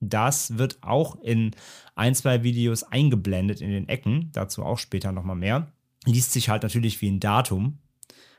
Das 0.00 0.58
wird 0.58 0.82
auch 0.82 1.18
in 1.22 1.52
ein, 1.94 2.14
zwei 2.14 2.42
Videos 2.42 2.82
eingeblendet 2.82 3.62
in 3.62 3.70
den 3.70 3.88
Ecken. 3.88 4.28
Dazu 4.32 4.62
auch 4.64 4.78
später 4.78 5.12
nochmal 5.12 5.36
mehr. 5.36 5.72
Liest 6.04 6.32
sich 6.32 6.50
halt 6.50 6.62
natürlich 6.62 7.00
wie 7.00 7.10
ein 7.10 7.20
Datum. 7.20 7.78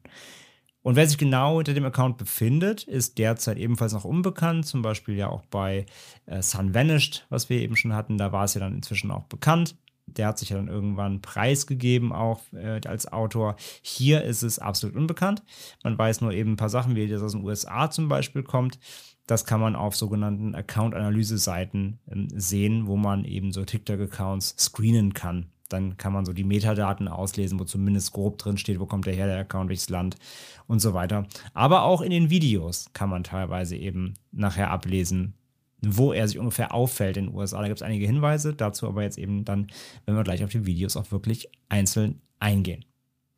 Und 0.82 0.94
wer 0.94 1.08
sich 1.08 1.18
genau 1.18 1.56
hinter 1.56 1.74
dem 1.74 1.84
Account 1.84 2.16
befindet, 2.16 2.84
ist 2.84 3.18
derzeit 3.18 3.58
ebenfalls 3.58 3.92
noch 3.92 4.04
unbekannt. 4.04 4.66
Zum 4.66 4.82
Beispiel 4.82 5.16
ja 5.16 5.28
auch 5.28 5.42
bei 5.46 5.86
äh, 6.26 6.42
Sun 6.42 6.74
Vanished, 6.74 7.26
was 7.28 7.48
wir 7.50 7.60
eben 7.60 7.74
schon 7.74 7.92
hatten. 7.92 8.18
Da 8.18 8.30
war 8.30 8.44
es 8.44 8.54
ja 8.54 8.60
dann 8.60 8.76
inzwischen 8.76 9.10
auch 9.10 9.24
bekannt. 9.24 9.74
Der 10.06 10.28
hat 10.28 10.38
sich 10.38 10.50
ja 10.50 10.56
dann 10.56 10.68
irgendwann 10.68 11.20
preisgegeben, 11.20 12.12
auch 12.12 12.40
äh, 12.52 12.80
als 12.86 13.12
Autor. 13.12 13.56
Hier 13.82 14.22
ist 14.22 14.42
es 14.42 14.58
absolut 14.58 14.96
unbekannt. 14.96 15.42
Man 15.82 15.98
weiß 15.98 16.20
nur 16.20 16.32
eben 16.32 16.52
ein 16.52 16.56
paar 16.56 16.68
Sachen, 16.68 16.94
wie 16.94 17.08
das 17.08 17.22
aus 17.22 17.32
den 17.32 17.44
USA 17.44 17.90
zum 17.90 18.08
Beispiel 18.08 18.42
kommt. 18.42 18.78
Das 19.26 19.44
kann 19.44 19.60
man 19.60 19.74
auf 19.74 19.96
sogenannten 19.96 20.54
Account-Analyse-Seiten 20.54 21.98
ähm, 22.10 22.28
sehen, 22.34 22.86
wo 22.86 22.96
man 22.96 23.24
eben 23.24 23.52
so 23.52 23.64
TikTok-Accounts 23.64 24.54
screenen 24.58 25.14
kann. 25.14 25.46
Dann 25.68 25.96
kann 25.96 26.12
man 26.12 26.24
so 26.24 26.32
die 26.32 26.44
Metadaten 26.44 27.08
auslesen, 27.08 27.58
wo 27.58 27.64
zumindest 27.64 28.12
grob 28.12 28.38
drin 28.38 28.56
steht, 28.56 28.78
wo 28.78 28.86
kommt 28.86 29.06
der 29.06 29.14
her, 29.14 29.26
der 29.26 29.40
Account, 29.40 29.68
welches 29.68 29.88
Land 29.88 30.16
und 30.68 30.80
so 30.80 30.94
weiter. 30.94 31.26
Aber 31.54 31.82
auch 31.82 32.00
in 32.00 32.10
den 32.10 32.30
Videos 32.30 32.90
kann 32.92 33.10
man 33.10 33.24
teilweise 33.24 33.76
eben 33.76 34.14
nachher 34.30 34.70
ablesen, 34.70 35.34
wo 35.82 36.12
er 36.12 36.26
sich 36.26 36.38
ungefähr 36.38 36.74
auffällt 36.74 37.16
in 37.16 37.26
den 37.26 37.34
USA. 37.34 37.60
Da 37.60 37.68
gibt 37.68 37.80
es 37.80 37.86
einige 37.86 38.06
Hinweise, 38.06 38.54
dazu 38.54 38.86
aber 38.86 39.02
jetzt 39.02 39.18
eben 39.18 39.44
dann, 39.44 39.68
wenn 40.04 40.16
wir 40.16 40.24
gleich 40.24 40.42
auf 40.42 40.50
die 40.50 40.66
Videos 40.66 40.96
auch 40.96 41.10
wirklich 41.10 41.48
einzeln 41.68 42.20
eingehen. 42.38 42.84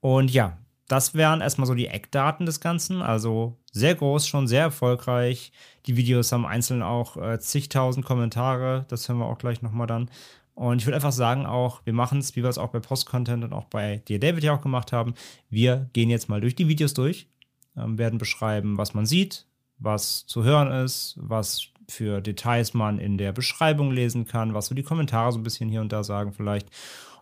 Und 0.00 0.30
ja, 0.32 0.58
das 0.88 1.14
wären 1.14 1.42
erstmal 1.42 1.66
so 1.66 1.74
die 1.74 1.86
Eckdaten 1.86 2.46
des 2.46 2.60
Ganzen. 2.60 3.02
Also 3.02 3.58
sehr 3.72 3.94
groß, 3.94 4.26
schon 4.26 4.48
sehr 4.48 4.62
erfolgreich. 4.62 5.52
Die 5.86 5.96
Videos 5.96 6.32
haben 6.32 6.46
einzeln 6.46 6.82
auch 6.82 7.16
äh, 7.16 7.38
zigtausend 7.38 8.06
Kommentare. 8.06 8.86
Das 8.88 9.08
hören 9.08 9.18
wir 9.18 9.26
auch 9.26 9.38
gleich 9.38 9.60
nochmal 9.60 9.86
dann. 9.86 10.10
Und 10.54 10.80
ich 10.80 10.86
würde 10.86 10.96
einfach 10.96 11.12
sagen, 11.12 11.46
auch, 11.46 11.82
wir 11.84 11.92
machen 11.92 12.18
es, 12.18 12.34
wie 12.34 12.42
wir 12.42 12.50
es 12.50 12.58
auch 12.58 12.70
bei 12.70 12.80
Post-Content 12.80 13.44
und 13.44 13.52
auch 13.52 13.66
bei 13.66 13.98
dir, 14.08 14.18
David, 14.18 14.42
ja 14.42 14.56
auch 14.56 14.62
gemacht 14.62 14.90
haben. 14.90 15.14
Wir 15.50 15.88
gehen 15.92 16.10
jetzt 16.10 16.28
mal 16.28 16.40
durch 16.40 16.56
die 16.56 16.66
Videos 16.66 16.94
durch, 16.94 17.28
ähm, 17.76 17.96
werden 17.96 18.18
beschreiben, 18.18 18.76
was 18.76 18.92
man 18.92 19.06
sieht, 19.06 19.46
was 19.78 20.26
zu 20.26 20.42
hören 20.42 20.72
ist, 20.72 21.14
was 21.20 21.68
für 21.88 22.20
Details 22.20 22.74
man 22.74 22.98
in 22.98 23.18
der 23.18 23.32
Beschreibung 23.32 23.90
lesen 23.90 24.26
kann, 24.26 24.54
was 24.54 24.66
so 24.66 24.74
die 24.74 24.82
Kommentare 24.82 25.32
so 25.32 25.38
ein 25.38 25.42
bisschen 25.42 25.68
hier 25.68 25.80
und 25.80 25.92
da 25.92 26.04
sagen 26.04 26.32
vielleicht. 26.32 26.68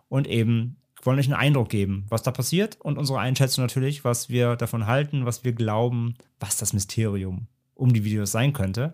Und 0.09 0.27
eben 0.27 0.77
wollen 1.03 1.19
euch 1.19 1.27
einen 1.27 1.39
Eindruck 1.39 1.69
geben, 1.69 2.05
was 2.09 2.23
da 2.23 2.31
passiert 2.31 2.77
und 2.81 2.97
unsere 2.97 3.19
Einschätzung 3.19 3.63
natürlich, 3.63 4.03
was 4.03 4.29
wir 4.29 4.55
davon 4.55 4.87
halten, 4.87 5.25
was 5.25 5.43
wir 5.43 5.53
glauben, 5.53 6.15
was 6.39 6.57
das 6.57 6.73
Mysterium 6.73 7.47
um 7.75 7.93
die 7.93 8.03
Videos 8.03 8.31
sein 8.31 8.53
könnte. 8.53 8.93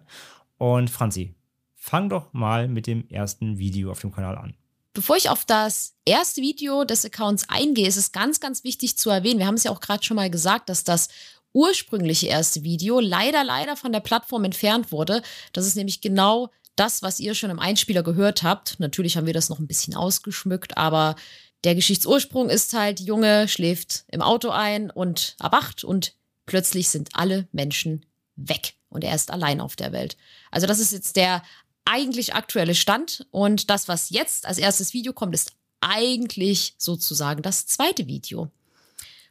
Und 0.57 0.89
Franzi, 0.89 1.33
fang 1.75 2.09
doch 2.09 2.31
mal 2.33 2.67
mit 2.67 2.87
dem 2.87 3.07
ersten 3.09 3.57
Video 3.57 3.91
auf 3.91 4.01
dem 4.01 4.11
Kanal 4.11 4.37
an. 4.37 4.53
Bevor 4.93 5.15
ich 5.15 5.29
auf 5.29 5.43
das 5.43 5.95
erste 6.05 6.41
Video 6.41 6.83
des 6.83 7.03
Accounts 7.03 7.49
eingehe, 7.49 7.87
ist 7.87 7.97
es 7.97 8.11
ganz, 8.11 8.39
ganz 8.39 8.63
wichtig 8.63 8.95
zu 8.95 9.09
erwähnen, 9.09 9.39
wir 9.39 9.47
haben 9.47 9.55
es 9.55 9.63
ja 9.63 9.71
auch 9.71 9.79
gerade 9.79 10.03
schon 10.03 10.15
mal 10.15 10.29
gesagt, 10.29 10.69
dass 10.69 10.83
das 10.83 11.09
ursprüngliche 11.53 12.27
erste 12.27 12.63
Video 12.63 12.99
leider, 12.99 13.43
leider 13.43 13.75
von 13.77 13.91
der 13.91 13.99
Plattform 13.99 14.43
entfernt 14.43 14.91
wurde. 14.91 15.21
Das 15.53 15.65
ist 15.65 15.75
nämlich 15.75 16.01
genau 16.01 16.49
das, 16.75 17.03
was 17.03 17.19
ihr 17.19 17.35
schon 17.35 17.51
im 17.51 17.59
Einspieler 17.59 18.03
gehört 18.03 18.43
habt. 18.43 18.79
Natürlich 18.79 19.15
haben 19.15 19.27
wir 19.27 19.33
das 19.33 19.49
noch 19.49 19.59
ein 19.59 19.67
bisschen 19.67 19.95
ausgeschmückt, 19.95 20.77
aber 20.77 21.15
der 21.63 21.75
Geschichtsursprung 21.75 22.49
ist 22.49 22.73
halt, 22.73 22.99
Junge 22.99 23.47
schläft 23.47 24.05
im 24.11 24.21
Auto 24.21 24.49
ein 24.49 24.89
und 24.89 25.35
erwacht 25.39 25.83
und 25.83 26.13
plötzlich 26.45 26.89
sind 26.89 27.09
alle 27.13 27.47
Menschen 27.51 28.05
weg 28.35 28.73
und 28.89 29.03
er 29.03 29.15
ist 29.15 29.31
allein 29.31 29.61
auf 29.61 29.75
der 29.75 29.91
Welt. 29.91 30.17
Also 30.51 30.67
das 30.67 30.79
ist 30.79 30.91
jetzt 30.91 31.15
der 31.15 31.43
eigentlich 31.85 32.33
aktuelle 32.33 32.75
Stand 32.75 33.27
und 33.31 33.69
das, 33.69 33.87
was 33.87 34.09
jetzt 34.09 34.45
als 34.45 34.57
erstes 34.57 34.93
Video 34.93 35.13
kommt, 35.13 35.33
ist 35.33 35.53
eigentlich 35.81 36.75
sozusagen 36.77 37.41
das 37.41 37.65
zweite 37.65 38.07
Video. 38.07 38.49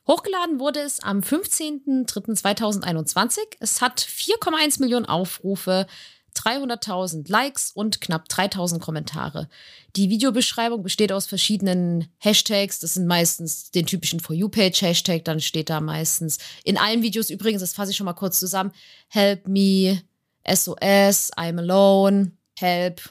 Hochgeladen 0.07 0.59
wurde 0.59 0.81
es 0.81 1.01
am 1.01 1.21
15.03.2021. 1.21 3.39
Es 3.61 3.81
hat 3.81 4.01
4,1 4.01 4.81
Millionen 4.81 5.07
Aufrufe, 5.07 5.87
300.000 6.35 7.31
Likes 7.31 7.73
und 7.73 8.01
knapp 8.01 8.27
3.000 8.29 8.81
Kommentare. 8.81 9.49
Die 9.97 10.09
Videobeschreibung 10.09 10.83
besteht 10.83 11.13
aus 11.13 11.27
verschiedenen 11.27 12.09
Hashtags. 12.19 12.81
Das 12.81 12.95
sind 12.95 13.07
meistens 13.07 13.71
den 13.71 13.87
typischen 13.87 14.21
For 14.21 14.35
You-Page-Hashtag. 14.35 15.25
Dann 15.25 15.41
steht 15.41 15.71
da 15.71 15.81
meistens 15.81 16.39
in 16.65 16.79
allen 16.79 17.03
Videos 17.03 17.31
übrigens, 17.31 17.61
das 17.61 17.75
fasse 17.75 17.91
ich 17.91 17.97
schon 17.97 18.07
mal 18.07 18.15
kurz 18.15 18.39
zusammen, 18.39 18.73
Help 19.09 19.47
me, 19.47 20.03
SOS, 20.49 21.33
I'm 21.35 21.59
alone, 21.59 22.33
Help 22.59 23.03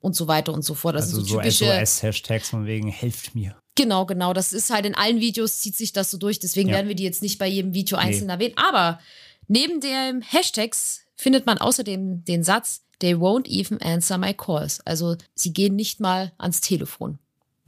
und 0.00 0.14
so 0.14 0.28
weiter 0.28 0.52
und 0.52 0.62
so 0.62 0.74
fort. 0.74 0.94
Das 0.94 1.04
also 1.04 1.16
sind 1.16 1.26
so, 1.26 1.34
so 1.34 1.40
typische 1.40 1.64
SOS-Hashtags 1.64 2.50
von 2.50 2.66
wegen, 2.66 2.88
helft 2.88 3.34
mir. 3.34 3.56
Genau, 3.78 4.06
genau. 4.06 4.32
Das 4.32 4.52
ist 4.52 4.70
halt 4.70 4.86
in 4.86 4.96
allen 4.96 5.20
Videos 5.20 5.60
zieht 5.60 5.76
sich 5.76 5.92
das 5.92 6.10
so 6.10 6.18
durch. 6.18 6.40
Deswegen 6.40 6.70
Ja. 6.70 6.74
werden 6.74 6.88
wir 6.88 6.96
die 6.96 7.04
jetzt 7.04 7.22
nicht 7.22 7.38
bei 7.38 7.46
jedem 7.46 7.74
Video 7.74 7.96
einzeln 7.96 8.28
erwähnen. 8.28 8.56
Aber 8.56 8.98
neben 9.46 9.80
den 9.80 10.20
Hashtags 10.20 11.02
findet 11.14 11.46
man 11.46 11.58
außerdem 11.58 12.24
den 12.24 12.42
Satz, 12.42 12.82
they 12.98 13.14
won't 13.14 13.46
even 13.46 13.80
answer 13.80 14.18
my 14.18 14.34
calls. 14.34 14.80
Also 14.84 15.14
sie 15.36 15.52
gehen 15.52 15.76
nicht 15.76 16.00
mal 16.00 16.32
ans 16.38 16.60
Telefon. 16.60 17.20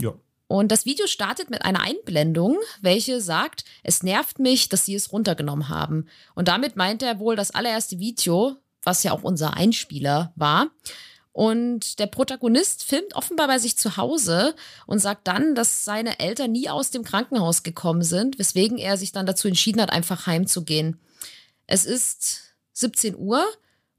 Ja. 0.02 0.12
Und 0.48 0.72
das 0.72 0.84
Video 0.84 1.06
startet 1.06 1.48
mit 1.48 1.62
einer 1.64 1.82
Einblendung, 1.82 2.58
welche 2.80 3.20
sagt, 3.20 3.64
es 3.84 4.02
nervt 4.02 4.40
mich, 4.40 4.68
dass 4.68 4.84
sie 4.86 4.96
es 4.96 5.12
runtergenommen 5.12 5.68
haben. 5.68 6.06
Und 6.34 6.48
damit 6.48 6.74
meint 6.74 7.04
er 7.04 7.20
wohl 7.20 7.36
das 7.36 7.52
allererste 7.52 8.00
Video, 8.00 8.56
was 8.82 9.04
ja 9.04 9.12
auch 9.12 9.22
unser 9.22 9.54
Einspieler 9.54 10.32
war. 10.34 10.70
Und 11.32 11.98
der 12.00 12.06
Protagonist 12.06 12.82
filmt 12.82 13.14
offenbar 13.14 13.46
bei 13.46 13.58
sich 13.58 13.76
zu 13.76 13.96
Hause 13.96 14.54
und 14.86 14.98
sagt 14.98 15.28
dann, 15.28 15.54
dass 15.54 15.84
seine 15.84 16.18
Eltern 16.18 16.52
nie 16.52 16.68
aus 16.68 16.90
dem 16.90 17.04
Krankenhaus 17.04 17.62
gekommen 17.62 18.02
sind, 18.02 18.38
weswegen 18.38 18.78
er 18.78 18.96
sich 18.96 19.12
dann 19.12 19.26
dazu 19.26 19.46
entschieden 19.46 19.80
hat, 19.80 19.90
einfach 19.90 20.26
heimzugehen. 20.26 20.98
Es 21.66 21.84
ist 21.84 22.56
17 22.72 23.16
Uhr 23.16 23.46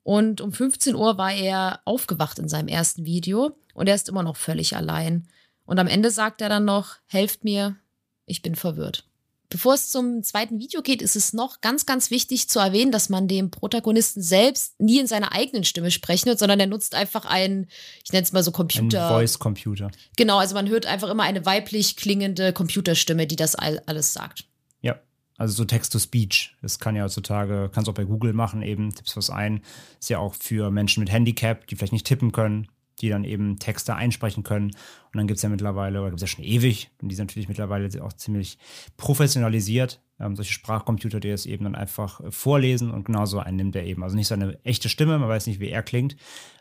und 0.04 0.42
um 0.42 0.52
15 0.52 0.96
Uhr 0.96 1.18
war 1.18 1.34
er 1.34 1.80
aufgewacht 1.86 2.38
in 2.40 2.50
seinem 2.50 2.68
ersten 2.68 3.06
Video 3.06 3.56
und 3.74 3.88
er 3.88 3.96
ist 3.96 4.10
immer 4.10 4.24
noch 4.24 4.36
völlig 4.36 4.76
allein. 4.76 5.28
Und 5.66 5.80
am 5.80 5.88
Ende 5.88 6.12
sagt 6.12 6.42
er 6.42 6.50
dann 6.50 6.66
noch, 6.66 6.98
helft 7.06 7.46
mir, 7.46 7.78
ich 8.26 8.42
bin 8.42 8.56
verwirrt. 8.56 9.06
Bevor 9.52 9.74
es 9.74 9.90
zum 9.90 10.24
zweiten 10.24 10.60
Video 10.60 10.82
geht, 10.82 11.02
ist 11.02 11.18
es 11.18 11.34
noch 11.34 11.60
ganz, 11.60 11.86
ganz 11.86 12.10
wichtig 12.10 12.48
zu 12.48 12.60
erwähnen, 12.60 12.94
dass 12.94 13.10
man 13.10 13.28
dem 13.28 13.52
Protagonisten 13.52 14.22
selbst 14.22 14.80
nie 14.80 14.98
in 14.98 15.08
seiner 15.08 15.34
eigenen 15.34 15.66
Stimme 15.66 15.92
sprechen 15.92 16.28
wird, 16.28 16.40
sondern 16.40 16.62
er 16.62 16.68
nutzt 16.68 16.96
einfach 16.96 17.26
einen, 17.26 17.68
ich 18.06 18.14
nenne 18.14 18.24
es 18.24 18.32
mal 18.32 18.44
so 18.44 18.52
Ein 18.52 18.54
Computer. 18.54 19.10
Voice-Computer. 19.10 19.92
Genau, 20.16 20.38
also 20.38 20.56
man 20.56 20.70
hört 20.70 20.86
einfach 20.86 21.10
immer 21.10 21.24
eine 21.24 21.46
weiblich 21.46 21.98
klingende 21.98 22.54
Computerstimme, 22.54 23.28
die 23.28 23.36
das 23.36 23.56
all, 23.56 23.82
alles 23.88 24.14
sagt. 24.14 24.46
Ja. 24.80 25.02
Also 25.38 25.54
so 25.54 25.66
Text-to-Speech. 25.66 26.56
Das 26.62 26.80
kann 26.80 26.96
ja 26.96 27.04
heutzutage, 27.04 27.70
kannst 27.74 27.90
du 27.90 27.92
auch 27.92 27.96
bei 27.96 28.06
Google 28.06 28.32
machen, 28.32 28.62
eben, 28.62 28.96
tippst 28.96 29.18
was 29.18 29.30
ein. 29.30 29.64
Ist 30.00 30.10
ja 30.10 30.20
auch 30.20 30.34
für 30.34 30.72
Menschen 30.72 31.02
mit 31.02 31.12
Handicap, 31.12 31.68
die 31.68 31.76
vielleicht 31.76 31.92
nicht 31.92 32.08
tippen 32.08 32.32
können, 32.32 32.70
die 33.02 33.10
dann 33.10 33.24
eben 33.24 33.58
Texte 33.60 33.96
einsprechen 33.96 34.44
können. 34.44 34.68
Und 34.68 35.18
dann 35.18 35.28
gibt 35.28 35.38
es 35.38 35.44
ja 35.44 35.50
mittlerweile, 35.50 36.00
oder 36.02 36.10
gibt 36.12 36.22
es 36.22 36.30
ja 36.30 36.36
schon 36.36 36.46
ewig, 36.46 36.92
und 37.02 37.10
die 37.10 37.16
sind 37.16 37.28
natürlich 37.28 37.50
mittlerweile 37.50 37.90
auch 38.04 38.14
ziemlich 38.14 38.58
professionalisiert. 38.98 40.02
Ähm, 40.20 40.36
solche 40.36 40.54
Sprachcomputer, 40.54 41.20
die 41.20 41.32
das 41.32 41.46
eben 41.46 41.64
dann 41.64 41.76
einfach 41.76 42.22
äh, 42.22 42.32
vorlesen 42.32 42.92
und 42.92 43.06
genauso 43.06 43.40
einnimmt 43.40 43.76
er 43.76 43.86
eben. 43.86 44.04
Also 44.04 44.16
nicht 44.16 44.28
seine 44.28 44.64
echte 44.64 44.88
Stimme, 44.88 45.18
man 45.18 45.30
weiß 45.30 45.48
nicht, 45.48 45.60
wie 45.60 45.70
er 45.70 45.82
klingt. 45.82 46.16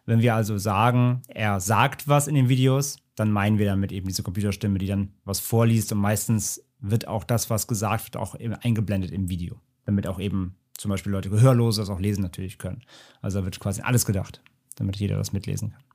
Wenn 0.07 0.23
wir 0.23 0.35
also 0.35 0.57
sagen, 0.57 1.23
er 1.29 1.61
sagt 1.61 2.09
was 2.09 2.27
in 2.27 2.35
den 2.35 2.49
Videos, 2.49 2.97
dann 3.17 3.31
meinen 3.31 3.59
wir 3.59 3.67
damit 3.67 3.93
eben 3.93 4.09
diese 4.09 4.23
Computerstimme, 4.23 4.79
die 4.79 4.87
dann 4.87 5.13
was 5.25 5.41
vorliest 5.41 5.93
und 5.93 5.99
meistens 5.99 6.65
wird 6.79 7.07
auch 7.07 7.25
das, 7.25 7.51
was 7.51 7.67
gesagt 7.67 8.07
wird, 8.07 8.17
auch 8.17 8.35
eingeblendet 8.35 9.11
im 9.11 9.29
Video. 9.29 9.61
Damit 9.85 10.07
auch 10.07 10.19
eben 10.19 10.57
zum 10.79 10.89
Beispiel 10.89 11.13
Leute 11.13 11.29
Gehörlose 11.29 11.83
das 11.83 11.91
auch 11.91 12.01
lesen 12.01 12.23
natürlich 12.23 12.57
können. 12.57 12.83
Also 13.21 13.41
da 13.41 13.45
wird 13.45 13.61
quasi 13.61 13.83
alles 13.83 14.07
gedacht, 14.07 14.43
damit 14.77 14.97
jeder 14.97 15.19
das 15.19 15.35
mitlesen 15.35 15.73
kann. 15.73 15.90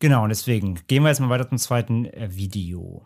Genau, 0.00 0.22
und 0.22 0.28
deswegen 0.28 0.78
gehen 0.86 1.02
wir 1.02 1.08
jetzt 1.08 1.18
mal 1.20 1.28
weiter 1.28 1.48
zum 1.48 1.58
zweiten 1.58 2.06
äh, 2.06 2.28
Video. 2.30 3.02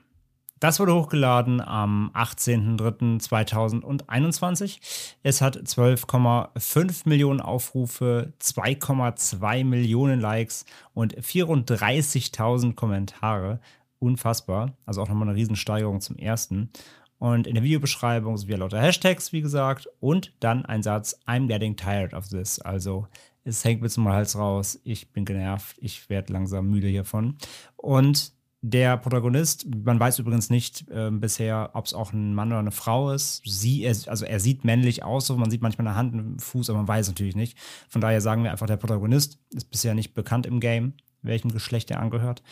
Das 0.60 0.78
wurde 0.78 0.94
hochgeladen 0.94 1.60
am 1.60 2.12
18.03.2021. 2.14 4.78
Es 5.24 5.40
hat 5.40 5.56
12,5 5.56 7.08
Millionen 7.08 7.40
Aufrufe, 7.40 8.32
2,2 8.40 9.64
Millionen 9.64 10.20
Likes 10.20 10.64
und 10.94 11.16
34.000 11.16 12.76
Kommentare. 12.76 13.58
Unfassbar. 13.98 14.76
Also 14.86 15.02
auch 15.02 15.08
nochmal 15.08 15.26
eine 15.28 15.36
Riesensteigerung 15.36 16.00
zum 16.00 16.14
ersten. 16.16 16.70
Und 17.18 17.48
in 17.48 17.54
der 17.54 17.64
Videobeschreibung 17.64 18.36
sind 18.36 18.48
wir 18.48 18.58
lauter 18.58 18.80
Hashtags, 18.80 19.32
wie 19.32 19.40
gesagt, 19.40 19.88
und 19.98 20.32
dann 20.38 20.64
ein 20.64 20.84
Satz, 20.84 21.18
I'm 21.26 21.48
getting 21.48 21.74
tired 21.76 22.14
of 22.14 22.28
this. 22.28 22.60
Also 22.60 23.08
es 23.44 23.64
hängt 23.64 23.82
mir 23.82 23.88
zum 23.88 24.08
Hals 24.08 24.36
raus, 24.36 24.80
ich 24.84 25.12
bin 25.12 25.24
genervt, 25.24 25.76
ich 25.80 26.08
werde 26.08 26.32
langsam 26.32 26.68
müde 26.68 26.88
hiervon. 26.88 27.36
Und 27.76 28.32
der 28.64 28.96
Protagonist, 28.96 29.66
man 29.74 29.98
weiß 29.98 30.20
übrigens 30.20 30.48
nicht 30.48 30.88
äh, 30.88 31.10
bisher, 31.10 31.70
ob 31.74 31.84
es 31.84 31.94
auch 31.94 32.12
ein 32.12 32.32
Mann 32.32 32.48
oder 32.48 32.60
eine 32.60 32.70
Frau 32.70 33.10
ist. 33.10 33.42
Sie, 33.44 33.82
er, 33.82 33.96
also 34.06 34.24
er 34.24 34.38
sieht 34.38 34.64
männlich 34.64 35.02
aus, 35.02 35.26
so 35.26 35.36
man 35.36 35.50
sieht 35.50 35.62
manchmal 35.62 35.88
eine 35.88 35.96
Hand, 35.96 36.14
einen 36.14 36.38
Fuß, 36.38 36.70
aber 36.70 36.78
man 36.78 36.88
weiß 36.88 37.08
natürlich 37.08 37.34
nicht. 37.34 37.58
Von 37.88 38.00
daher 38.00 38.20
sagen 38.20 38.44
wir 38.44 38.52
einfach, 38.52 38.68
der 38.68 38.76
Protagonist 38.76 39.38
ist 39.50 39.68
bisher 39.70 39.94
nicht 39.94 40.14
bekannt 40.14 40.46
im 40.46 40.60
Game, 40.60 40.94
welchem 41.22 41.50
Geschlecht 41.50 41.90
er 41.90 41.98
angehört. 41.98 42.44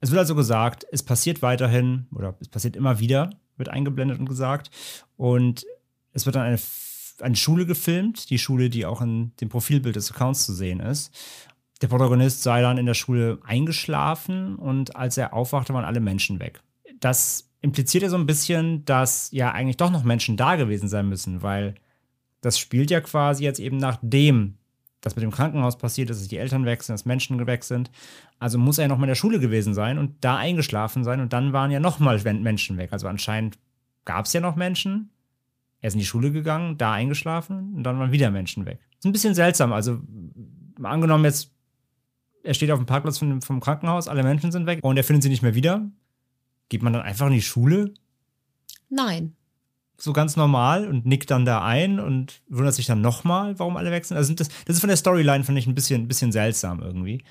Es 0.00 0.10
wird 0.10 0.18
also 0.18 0.34
gesagt, 0.34 0.86
es 0.90 1.02
passiert 1.02 1.42
weiterhin 1.42 2.06
oder 2.14 2.34
es 2.40 2.48
passiert 2.48 2.74
immer 2.74 2.98
wieder, 2.98 3.30
wird 3.58 3.68
eingeblendet 3.68 4.18
und 4.18 4.28
gesagt. 4.28 4.70
Und 5.16 5.66
es 6.12 6.24
wird 6.24 6.36
dann 6.36 6.44
eine, 6.44 6.58
eine 7.20 7.36
Schule 7.36 7.66
gefilmt, 7.66 8.30
die 8.30 8.38
Schule, 8.38 8.70
die 8.70 8.86
auch 8.86 9.00
in 9.00 9.32
dem 9.40 9.48
Profilbild 9.48 9.96
des 9.96 10.10
Accounts 10.10 10.46
zu 10.46 10.52
sehen 10.52 10.80
ist. 10.80 11.14
Der 11.80 11.88
Protagonist 11.88 12.42
sei 12.42 12.62
dann 12.62 12.78
in 12.78 12.86
der 12.86 12.94
Schule 12.94 13.38
eingeschlafen 13.44 14.56
und 14.56 14.96
als 14.96 15.16
er 15.16 15.34
aufwachte, 15.34 15.74
waren 15.74 15.84
alle 15.84 16.00
Menschen 16.00 16.40
weg. 16.40 16.60
Das 17.00 17.50
impliziert 17.60 18.02
ja 18.02 18.08
so 18.08 18.16
ein 18.16 18.26
bisschen, 18.26 18.84
dass 18.84 19.30
ja 19.32 19.52
eigentlich 19.52 19.76
doch 19.76 19.90
noch 19.90 20.04
Menschen 20.04 20.36
da 20.36 20.56
gewesen 20.56 20.88
sein 20.88 21.08
müssen, 21.08 21.42
weil 21.42 21.74
das 22.40 22.58
spielt 22.58 22.90
ja 22.90 23.00
quasi 23.00 23.44
jetzt 23.44 23.58
eben 23.58 23.78
nachdem 23.78 24.58
das 25.04 25.16
mit 25.16 25.22
dem 25.22 25.30
Krankenhaus 25.30 25.76
passiert 25.76 26.10
ist, 26.10 26.20
dass 26.20 26.28
die 26.28 26.38
Eltern 26.38 26.64
weg 26.64 26.82
sind, 26.82 26.94
dass 26.94 27.04
Menschen 27.04 27.46
weg 27.46 27.64
sind. 27.64 27.90
Also 28.38 28.58
muss 28.58 28.78
er 28.78 28.88
noch 28.88 28.96
mal 28.96 29.04
in 29.04 29.08
der 29.08 29.14
Schule 29.14 29.38
gewesen 29.38 29.74
sein 29.74 29.98
und 29.98 30.12
da 30.22 30.36
eingeschlafen 30.36 31.04
sein 31.04 31.20
und 31.20 31.32
dann 31.32 31.52
waren 31.52 31.70
ja 31.70 31.80
noch 31.80 31.98
mal 31.98 32.18
Menschen 32.22 32.78
weg. 32.78 32.92
Also 32.92 33.06
anscheinend 33.06 33.58
gab 34.04 34.26
es 34.26 34.32
ja 34.32 34.40
noch 34.40 34.56
Menschen. 34.56 35.10
Er 35.84 35.88
ist 35.88 35.94
in 35.94 36.00
die 36.00 36.06
Schule 36.06 36.32
gegangen, 36.32 36.78
da 36.78 36.94
eingeschlafen 36.94 37.74
und 37.74 37.82
dann 37.82 37.98
waren 37.98 38.10
wieder 38.10 38.30
Menschen 38.30 38.64
weg. 38.64 38.78
Ist 38.98 39.04
ein 39.04 39.12
bisschen 39.12 39.34
seltsam. 39.34 39.70
Also 39.74 40.00
angenommen 40.82 41.26
jetzt, 41.26 41.52
er 42.42 42.54
steht 42.54 42.70
auf 42.70 42.78
dem 42.78 42.86
Parkplatz 42.86 43.18
vom, 43.18 43.42
vom 43.42 43.60
Krankenhaus, 43.60 44.08
alle 44.08 44.22
Menschen 44.22 44.50
sind 44.50 44.64
weg 44.64 44.78
und 44.82 44.96
er 44.96 45.04
findet 45.04 45.24
sie 45.24 45.28
nicht 45.28 45.42
mehr 45.42 45.54
wieder. 45.54 45.86
Geht 46.70 46.82
man 46.82 46.94
dann 46.94 47.02
einfach 47.02 47.26
in 47.26 47.34
die 47.34 47.42
Schule? 47.42 47.92
Nein. 48.88 49.36
so 49.98 50.14
ganz 50.14 50.36
normal 50.36 50.88
und 50.88 51.04
nickt 51.04 51.30
dann 51.30 51.44
da 51.44 51.62
ein 51.62 52.00
und 52.00 52.40
wundert 52.48 52.72
sich 52.72 52.86
dann 52.86 53.02
nochmal, 53.02 53.58
warum 53.58 53.76
alle 53.76 53.90
sind. 54.04 54.16
Also 54.16 54.32
das, 54.32 54.48
das 54.64 54.76
ist 54.76 54.80
von 54.80 54.88
der 54.88 54.96
Storyline, 54.96 55.44
fand 55.44 55.58
ich, 55.58 55.66
ein 55.66 55.74
bisschen, 55.74 56.04
ein 56.04 56.08
bisschen 56.08 56.32
seltsam 56.32 56.80
irgendwie. 56.80 57.22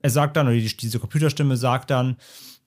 Er 0.00 0.10
sagt 0.10 0.36
dann, 0.36 0.48
oder 0.48 0.56
die, 0.56 0.76
diese 0.76 0.98
Computerstimme 0.98 1.56
sagt 1.56 1.90
dann, 1.90 2.16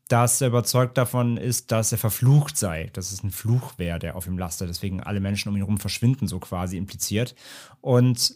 dass 0.09 0.41
er 0.41 0.49
überzeugt 0.49 0.97
davon 0.97 1.37
ist, 1.37 1.71
dass 1.71 1.91
er 1.91 1.97
verflucht 1.97 2.57
sei, 2.57 2.89
dass 2.93 3.11
es 3.11 3.23
ein 3.23 3.31
Fluch 3.31 3.77
wäre, 3.77 3.99
der 3.99 4.15
auf 4.15 4.27
ihm 4.27 4.37
lastet, 4.37 4.69
deswegen 4.69 5.01
alle 5.01 5.19
Menschen 5.19 5.49
um 5.49 5.55
ihn 5.55 5.61
herum 5.61 5.79
verschwinden, 5.79 6.27
so 6.27 6.39
quasi 6.39 6.77
impliziert. 6.77 7.35
Und 7.81 8.35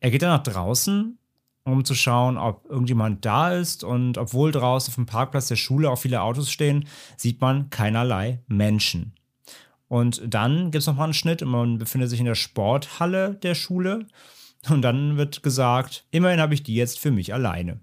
er 0.00 0.10
geht 0.10 0.22
dann 0.22 0.30
nach 0.30 0.42
draußen 0.42 1.18
um 1.64 1.84
zu 1.84 1.94
schauen, 1.94 2.36
ob 2.36 2.66
irgendjemand 2.68 3.24
da 3.24 3.52
ist. 3.54 3.84
Und 3.84 4.18
obwohl 4.18 4.52
draußen 4.52 4.90
auf 4.90 4.96
dem 4.96 5.06
Parkplatz 5.06 5.48
der 5.48 5.56
Schule 5.56 5.90
auch 5.90 5.98
viele 5.98 6.22
Autos 6.22 6.50
stehen, 6.50 6.86
sieht 7.16 7.40
man 7.40 7.70
keinerlei 7.70 8.40
Menschen. 8.46 9.14
Und 9.88 10.22
dann 10.26 10.70
gibt 10.70 10.82
es 10.82 10.86
nochmal 10.86 11.04
einen 11.04 11.14
Schnitt 11.14 11.42
und 11.42 11.50
man 11.50 11.78
befindet 11.78 12.10
sich 12.10 12.20
in 12.20 12.26
der 12.26 12.34
Sporthalle 12.34 13.34
der 13.34 13.54
Schule. 13.54 14.06
Und 14.68 14.82
dann 14.82 15.16
wird 15.16 15.42
gesagt, 15.42 16.06
immerhin 16.10 16.40
habe 16.40 16.54
ich 16.54 16.62
die 16.62 16.74
jetzt 16.74 16.98
für 16.98 17.10
mich 17.10 17.34
alleine. 17.34 17.80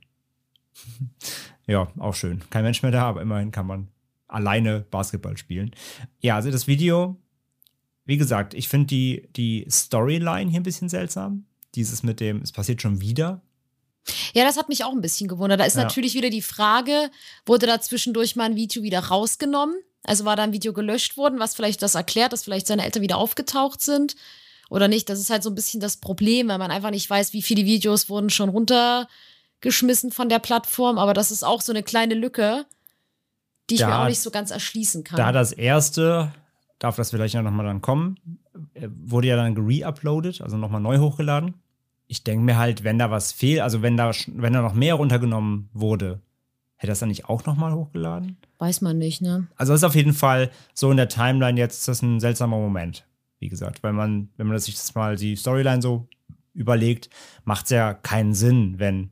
Ja, 1.71 1.91
auch 1.99 2.13
schön. 2.15 2.41
Kein 2.49 2.63
Mensch 2.63 2.81
mehr 2.83 2.91
da, 2.91 3.03
aber 3.03 3.21
immerhin 3.21 3.51
kann 3.51 3.65
man 3.67 3.87
alleine 4.27 4.81
Basketball 4.91 5.37
spielen. 5.37 5.71
Ja, 6.19 6.35
also 6.35 6.51
das 6.51 6.67
Video, 6.67 7.17
wie 8.05 8.17
gesagt, 8.17 8.53
ich 8.53 8.69
finde 8.69 8.87
die, 8.87 9.27
die 9.35 9.65
Storyline 9.69 10.49
hier 10.49 10.59
ein 10.59 10.63
bisschen 10.63 10.89
seltsam. 10.89 11.45
Dieses 11.75 12.03
mit 12.03 12.19
dem, 12.19 12.41
es 12.41 12.51
passiert 12.51 12.81
schon 12.81 13.01
wieder. 13.01 13.41
Ja, 14.33 14.43
das 14.43 14.57
hat 14.57 14.67
mich 14.69 14.83
auch 14.83 14.91
ein 14.91 15.01
bisschen 15.01 15.27
gewundert. 15.27 15.59
Da 15.59 15.65
ist 15.65 15.77
Ja. 15.77 15.83
natürlich 15.83 16.15
wieder 16.15 16.29
die 16.29 16.41
Frage, 16.41 17.11
wurde 17.45 17.67
da 17.67 17.79
zwischendurch 17.79 18.35
mal 18.35 18.45
ein 18.45 18.55
Video 18.55 18.83
wieder 18.83 18.99
rausgenommen? 18.99 19.75
Also 20.03 20.25
war 20.25 20.35
da 20.35 20.43
ein 20.43 20.53
Video 20.53 20.73
gelöscht 20.73 21.15
worden, 21.17 21.39
was 21.39 21.55
vielleicht 21.55 21.81
das 21.83 21.95
erklärt, 21.95 22.33
dass 22.33 22.43
vielleicht 22.43 22.67
seine 22.67 22.83
Eltern 22.83 23.03
wieder 23.03 23.17
aufgetaucht 23.17 23.81
sind 23.81 24.15
oder 24.69 24.87
nicht? 24.87 25.07
Das 25.09 25.19
ist 25.19 25.29
halt 25.29 25.43
so 25.43 25.49
ein 25.51 25.55
bisschen 25.55 25.79
das 25.79 25.97
Problem, 25.97 26.47
weil 26.47 26.57
man 26.57 26.71
einfach 26.71 26.89
nicht 26.89 27.07
weiß, 27.09 27.33
wie 27.33 27.43
viele 27.43 27.65
Videos 27.65 28.09
wurden 28.09 28.31
schon 28.31 28.49
runtergeschmissen 29.61 30.11
von 30.11 30.29
der 30.29 30.39
Plattform. 30.39 30.97
Aber 30.97 31.13
das 31.13 31.31
ist 31.31 31.43
auch 31.43 31.61
so 31.61 31.71
eine 31.71 31.83
kleine 31.83 32.15
Lücke, 32.15 32.65
die 33.69 33.75
ich 33.75 33.81
mir 33.81 33.87
Da- 33.87 34.03
auch 34.03 34.07
nicht 34.09 34.19
so 34.21 34.31
ganz 34.31 34.51
erschließen 34.51 35.03
kann. 35.03 35.17
Da 35.17 35.31
das 35.31 35.51
erste, 35.51 36.31
darf 36.79 36.95
das 36.95 37.11
vielleicht 37.11 37.35
noch 37.35 37.51
mal 37.51 37.63
dann 37.63 37.81
kommen, 37.81 38.17
äh, 38.73 38.87
wurde 38.91 39.27
ja 39.27 39.35
dann 39.35 39.55
re-uploadet, 39.57 40.41
also 40.41 40.57
nochmal 40.57 40.81
neu 40.81 40.97
hochgeladen. 40.97 41.55
Ich 42.07 42.23
denke 42.23 42.43
mir 42.43 42.57
halt, 42.57 42.83
wenn 42.83 42.99
da 42.99 43.09
was 43.09 43.31
fehlt, 43.31 43.61
also 43.61 43.81
wenn 43.81 43.95
da, 43.95 44.11
wenn 44.27 44.53
da 44.53 44.61
noch 44.61 44.73
mehr 44.73 44.95
runtergenommen 44.95 45.69
wurde, 45.73 46.19
hätte 46.75 46.91
das 46.91 46.99
dann 46.99 47.09
nicht 47.09 47.29
auch 47.29 47.45
nochmal 47.45 47.73
hochgeladen? 47.73 48.37
weiß 48.57 48.81
man 48.81 48.99
nicht, 48.99 49.23
ne? 49.23 49.47
Also 49.55 49.73
das 49.73 49.79
ist 49.81 49.85
auf 49.85 49.95
jeden 49.95 50.13
Fall 50.13 50.51
so 50.75 50.91
in 50.91 50.97
der 50.97 51.09
Timeline 51.09 51.59
jetzt 51.59 51.79
ist 51.79 51.87
das 51.87 52.03
ein 52.03 52.19
seltsamer 52.19 52.57
Moment, 52.57 53.07
wie 53.39 53.49
gesagt, 53.49 53.81
weil 53.81 53.91
man, 53.91 54.29
wenn 54.37 54.45
man 54.45 54.59
sich 54.59 54.75
das 54.75 54.93
mal 54.93 55.15
die 55.15 55.35
Storyline 55.35 55.81
so 55.81 56.07
überlegt, 56.53 57.09
macht 57.43 57.63
es 57.65 57.71
ja 57.71 57.95
keinen 57.95 58.35
Sinn, 58.35 58.75
wenn 58.77 59.09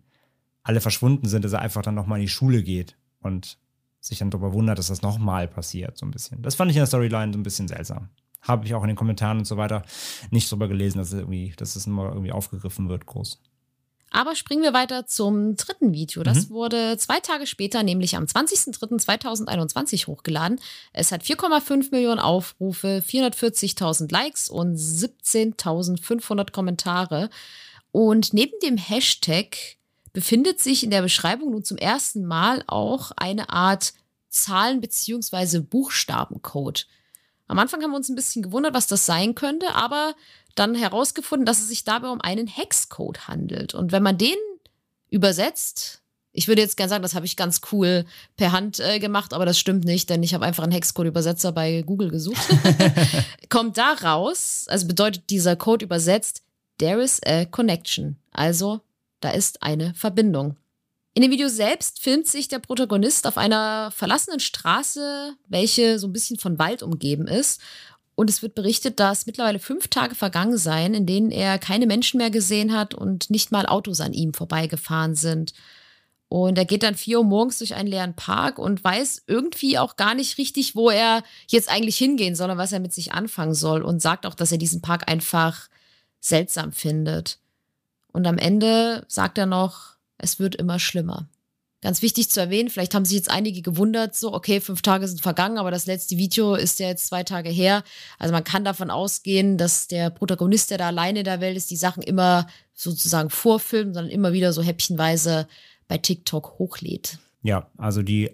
alle 0.70 0.82
verschwunden 0.82 1.28
sind, 1.28 1.44
dass 1.44 1.54
er 1.54 1.62
einfach 1.62 1.82
dann 1.82 1.96
nochmal 1.96 2.20
in 2.20 2.26
die 2.26 2.32
Schule 2.32 2.62
geht 2.62 2.96
und 3.22 3.58
sich 4.00 4.20
dann 4.20 4.30
darüber 4.30 4.54
wundert, 4.54 4.78
dass 4.78 4.88
das 4.88 5.02
nochmal 5.02 5.48
passiert, 5.48 5.98
so 5.98 6.06
ein 6.06 6.12
bisschen. 6.12 6.44
Das 6.44 6.54
fand 6.54 6.70
ich 6.70 6.78
in 6.78 6.82
der 6.82 6.88
Storyline 6.88 7.34
so 7.34 7.40
ein 7.40 7.44
bisschen 7.44 7.68
seltsam. 7.68 8.10
Habe 8.42 8.68
ich 8.68 8.76
auch 8.76 8.84
in 8.84 8.90
den 8.90 8.96
Kommentaren 8.96 9.40
und 9.40 9.46
so 9.46 9.58
weiter 9.58 9.82
nicht 10.30 10.50
drüber 10.52 10.68
gelesen, 10.68 11.00
dass 11.00 11.08
es 11.08 11.16
irgendwie, 11.16 11.54
dass 11.58 11.76
es 11.76 11.88
immer 11.88 12.10
irgendwie 12.10 12.32
aufgegriffen 12.32 12.88
wird, 12.88 13.08
groß. 13.08 13.42
Aber 14.12 14.36
springen 14.36 14.62
wir 14.62 14.74
weiter 14.74 15.08
zum 15.08 15.56
dritten 15.56 15.92
Video. 15.92 16.22
Das 16.22 16.52
wurde 16.52 16.98
zwei 16.98 17.20
Tage 17.20 17.48
später, 17.48 17.82
nämlich 17.82 18.16
am 18.16 18.26
20.03.2021 18.26 20.06
hochgeladen. 20.06 20.60
Es 20.94 21.12
hat 21.12 21.24
4,5 21.24 21.90
Millionen 21.92 22.20
Aufrufe, 22.20 23.04
440.000 23.08 24.12
Likes 24.12 24.50
und 24.50 24.76
17.500 24.78 26.52
Kommentare. 26.52 27.32
Und 27.92 28.34
neben 28.34 28.54
dem 28.64 28.78
Hashtag 28.78 29.79
befindet 30.14 30.60
sich 30.60 30.84
in 30.84 30.92
der 30.92 31.02
Beschreibung 31.02 31.52
nun 31.52 31.64
zum 31.64 31.78
ersten 31.78 32.26
Mal 32.26 32.64
auch 32.68 33.12
eine 33.16 33.50
Art 33.50 33.94
Zahlen- 34.30 34.82
bzw. 34.82 35.60
Buchstabencode. 35.60 36.88
Am 37.48 37.58
Anfang 37.58 37.82
haben 37.82 37.92
wir 37.92 37.98
uns 37.98 38.10
ein 38.10 38.16
bisschen 38.16 38.44
gewundert, 38.44 38.76
was 38.76 38.88
das 38.88 39.06
sein 39.06 39.34
könnte, 39.34 39.74
aber 39.74 40.14
dann 40.56 40.76
herausgefunden, 40.76 41.46
dass 41.46 41.60
es 41.60 41.68
sich 41.68 41.84
dabei 41.84 42.10
um 42.10 42.22
einen 42.22 42.48
Hexcode 42.48 43.28
handelt. 43.28 43.74
Und 43.74 43.92
wenn 43.92 44.04
man 44.04 44.18
den 44.18 44.38
übersetzt, 45.10 46.02
ich 46.32 46.48
würde 46.48 46.62
jetzt 46.62 46.78
gerne 46.78 46.90
sagen, 46.90 47.02
das 47.02 47.16
habe 47.16 47.26
ich 47.26 47.36
ganz 47.36 47.62
cool 47.72 48.06
per 48.38 48.52
Hand 48.52 48.80
äh, 48.80 49.00
gemacht, 49.00 49.34
aber 49.34 49.46
das 49.46 49.58
stimmt 49.58 49.84
nicht, 49.84 50.10
denn 50.10 50.22
ich 50.22 50.34
habe 50.34 50.46
einfach 50.46 50.64
einen 50.64 50.72
Hexcode-Übersetzer 50.72 51.52
bei 51.52 51.82
Google 51.82 52.12
gesucht. 52.12 52.42
Kommt 53.50 53.78
da 53.78 53.94
raus, 53.94 54.66
also 54.68 54.88
bedeutet 54.88 55.30
dieser 55.30 55.56
Code 55.56 55.86
übersetzt, 55.86 56.44
there 56.78 57.02
is 57.02 57.20
a 57.26 57.46
connection. 57.46 58.18
Also, 58.32 58.82
da 59.20 59.32
ist 59.32 59.64
eine 59.64 59.94
Verbindung. 59.94 60.58
In 61.14 61.24
dem 61.24 61.32
Video 61.32 61.50
selbst 61.50 62.02
filmt 62.02 62.28
sich 62.28 62.48
der 62.48 62.60
Protagonist 62.60 63.28
auf 63.28 63.38
einer 63.38 63.92
verlassenen 63.92 64.40
Straße, 64.40 65.34
welche 65.48 66.00
so 66.00 66.08
ein 66.08 66.14
bisschen 66.14 66.38
von 66.38 66.60
Wald 66.60 66.84
umgeben 66.84 67.28
ist. 67.28 67.60
Und 68.16 68.30
es 68.30 68.42
wird 68.42 68.54
berichtet, 68.54 69.00
dass 69.00 69.26
mittlerweile 69.26 69.60
fünf 69.60 69.88
Tage 69.88 70.14
vergangen 70.14 70.58
seien, 70.58 70.94
in 70.94 71.06
denen 71.06 71.32
er 71.32 71.58
keine 71.58 71.88
Menschen 71.88 72.18
mehr 72.18 72.30
gesehen 72.30 72.74
hat 72.74 72.94
und 72.94 73.30
nicht 73.30 73.52
mal 73.52 73.66
Autos 73.66 74.02
an 74.02 74.14
ihm 74.14 74.34
vorbeigefahren 74.34 75.16
sind. 75.16 75.54
Und 76.28 76.58
er 76.58 76.66
geht 76.66 76.84
dann 76.84 76.96
vier 76.96 77.20
Uhr 77.20 77.26
morgens 77.26 77.58
durch 77.58 77.74
einen 77.74 77.90
leeren 77.90 78.16
Park 78.16 78.60
und 78.60 78.84
weiß 78.84 79.24
irgendwie 79.26 79.80
auch 79.80 79.96
gar 79.96 80.14
nicht 80.14 80.38
richtig, 80.38 80.76
wo 80.76 80.92
er 80.92 81.24
jetzt 81.48 81.72
eigentlich 81.72 81.98
hingehen 81.98 82.36
soll 82.36 82.52
und 82.52 82.58
was 82.58 82.72
er 82.72 82.80
mit 82.80 82.94
sich 82.94 83.14
anfangen 83.14 83.56
soll. 83.56 83.82
Und 83.82 84.02
sagt 84.02 84.28
auch, 84.28 84.36
dass 84.36 84.52
er 84.52 84.60
diesen 84.60 84.82
Park 84.82 85.10
einfach 85.10 85.70
seltsam 86.20 86.72
findet. 86.72 87.40
Und 88.12 88.28
am 88.28 88.38
Ende 88.38 89.06
sagt 89.08 89.38
er 89.38 89.46
noch, 89.46 89.96
es 90.18 90.40
wird 90.40 90.56
immer 90.56 90.80
schlimmer. 90.80 91.28
Ganz 91.82 92.02
wichtig 92.02 92.30
zu 92.30 92.42
erwähnen, 92.42 92.70
vielleicht 92.70 92.94
haben 92.94 93.06
sich 93.06 93.16
jetzt 93.16 93.32
einige 93.32 93.62
gewundert, 93.62 94.14
so, 94.14 94.34
okay, 94.34 94.60
fünf 94.60 94.82
Tage 94.82 95.08
sind 95.08 95.22
vergangen, 95.22 95.58
aber 95.58 95.72
das 95.72 95.86
letzte 95.86 96.18
Video 96.18 96.56
ist 96.56 96.78
ja 96.80 96.90
jetzt 96.90 97.08
zwei 97.08 97.24
Tage 97.24 97.50
her. 97.50 97.84
Also 98.18 98.34
man 98.34 98.44
kann 98.44 98.66
davon 98.66 98.92
ausgehen, 98.92 99.58
dass 99.58 99.88
der 99.88 100.10
Protagonist, 100.10 100.72
der 100.72 100.78
da 100.78 100.88
alleine 100.88 101.20
in 101.20 101.26
der 101.26 101.40
Welt 101.40 101.56
ist, 101.56 101.72
die 101.72 101.78
Sachen 101.78 102.04
immer 102.04 102.48
sozusagen 102.74 103.30
vorfilmt, 103.30 103.94
sondern 103.94 104.12
immer 104.12 104.34
wieder 104.34 104.52
so 104.52 104.62
häppchenweise 104.62 105.48
bei 105.88 105.98
TikTok 105.98 106.60
hochlädt. 106.60 107.18
Ja, 107.44 107.70
also 107.78 108.02
die, 108.02 108.34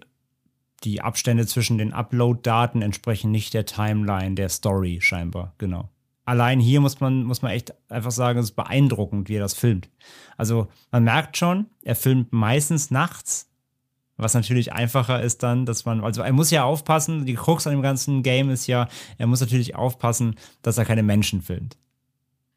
die 0.84 1.02
Abstände 1.02 1.46
zwischen 1.46 1.78
den 1.78 1.94
Upload-Daten 1.94 2.82
entsprechen 2.82 3.30
nicht 3.30 3.54
der 3.54 3.68
Timeline 3.68 4.34
der 4.34 4.50
Story 4.50 5.00
scheinbar, 5.02 5.54
genau. 5.60 5.90
Allein 6.26 6.60
hier 6.60 6.82
muss 6.82 7.00
man, 7.00 7.24
muss 7.24 7.42
man 7.44 7.52
echt 7.52 7.74
einfach 7.90 8.12
sagen, 8.12 8.40
es 8.40 8.46
ist 8.46 8.56
beeindruckend, 8.56 9.30
wie 9.30 9.36
er 9.36 9.42
das 9.42 9.54
filmt. 9.54 9.90
Also 10.38 10.68
man 10.92 11.04
merkt 11.04 11.38
schon, 11.38 11.68
er 11.84 11.96
filmt 11.96 12.34
meistens 12.34 12.90
nachts, 12.90 13.48
was 14.18 14.34
natürlich 14.34 14.74
einfacher 14.74 15.22
ist 15.22 15.44
dann, 15.44 15.66
dass 15.66 15.86
man, 15.86 16.04
also 16.04 16.22
er 16.22 16.34
muss 16.34 16.50
ja 16.50 16.64
aufpassen, 16.64 17.26
die 17.26 17.36
Krux 17.36 17.68
an 17.68 17.74
dem 17.74 17.82
ganzen 17.82 18.24
Game 18.24 18.50
ist 18.50 18.66
ja, 18.66 18.88
er 19.18 19.28
muss 19.28 19.42
natürlich 19.42 19.76
aufpassen, 19.76 20.36
dass 20.62 20.78
er 20.78 20.86
keine 20.86 21.04
Menschen 21.04 21.42
filmt. 21.42 21.78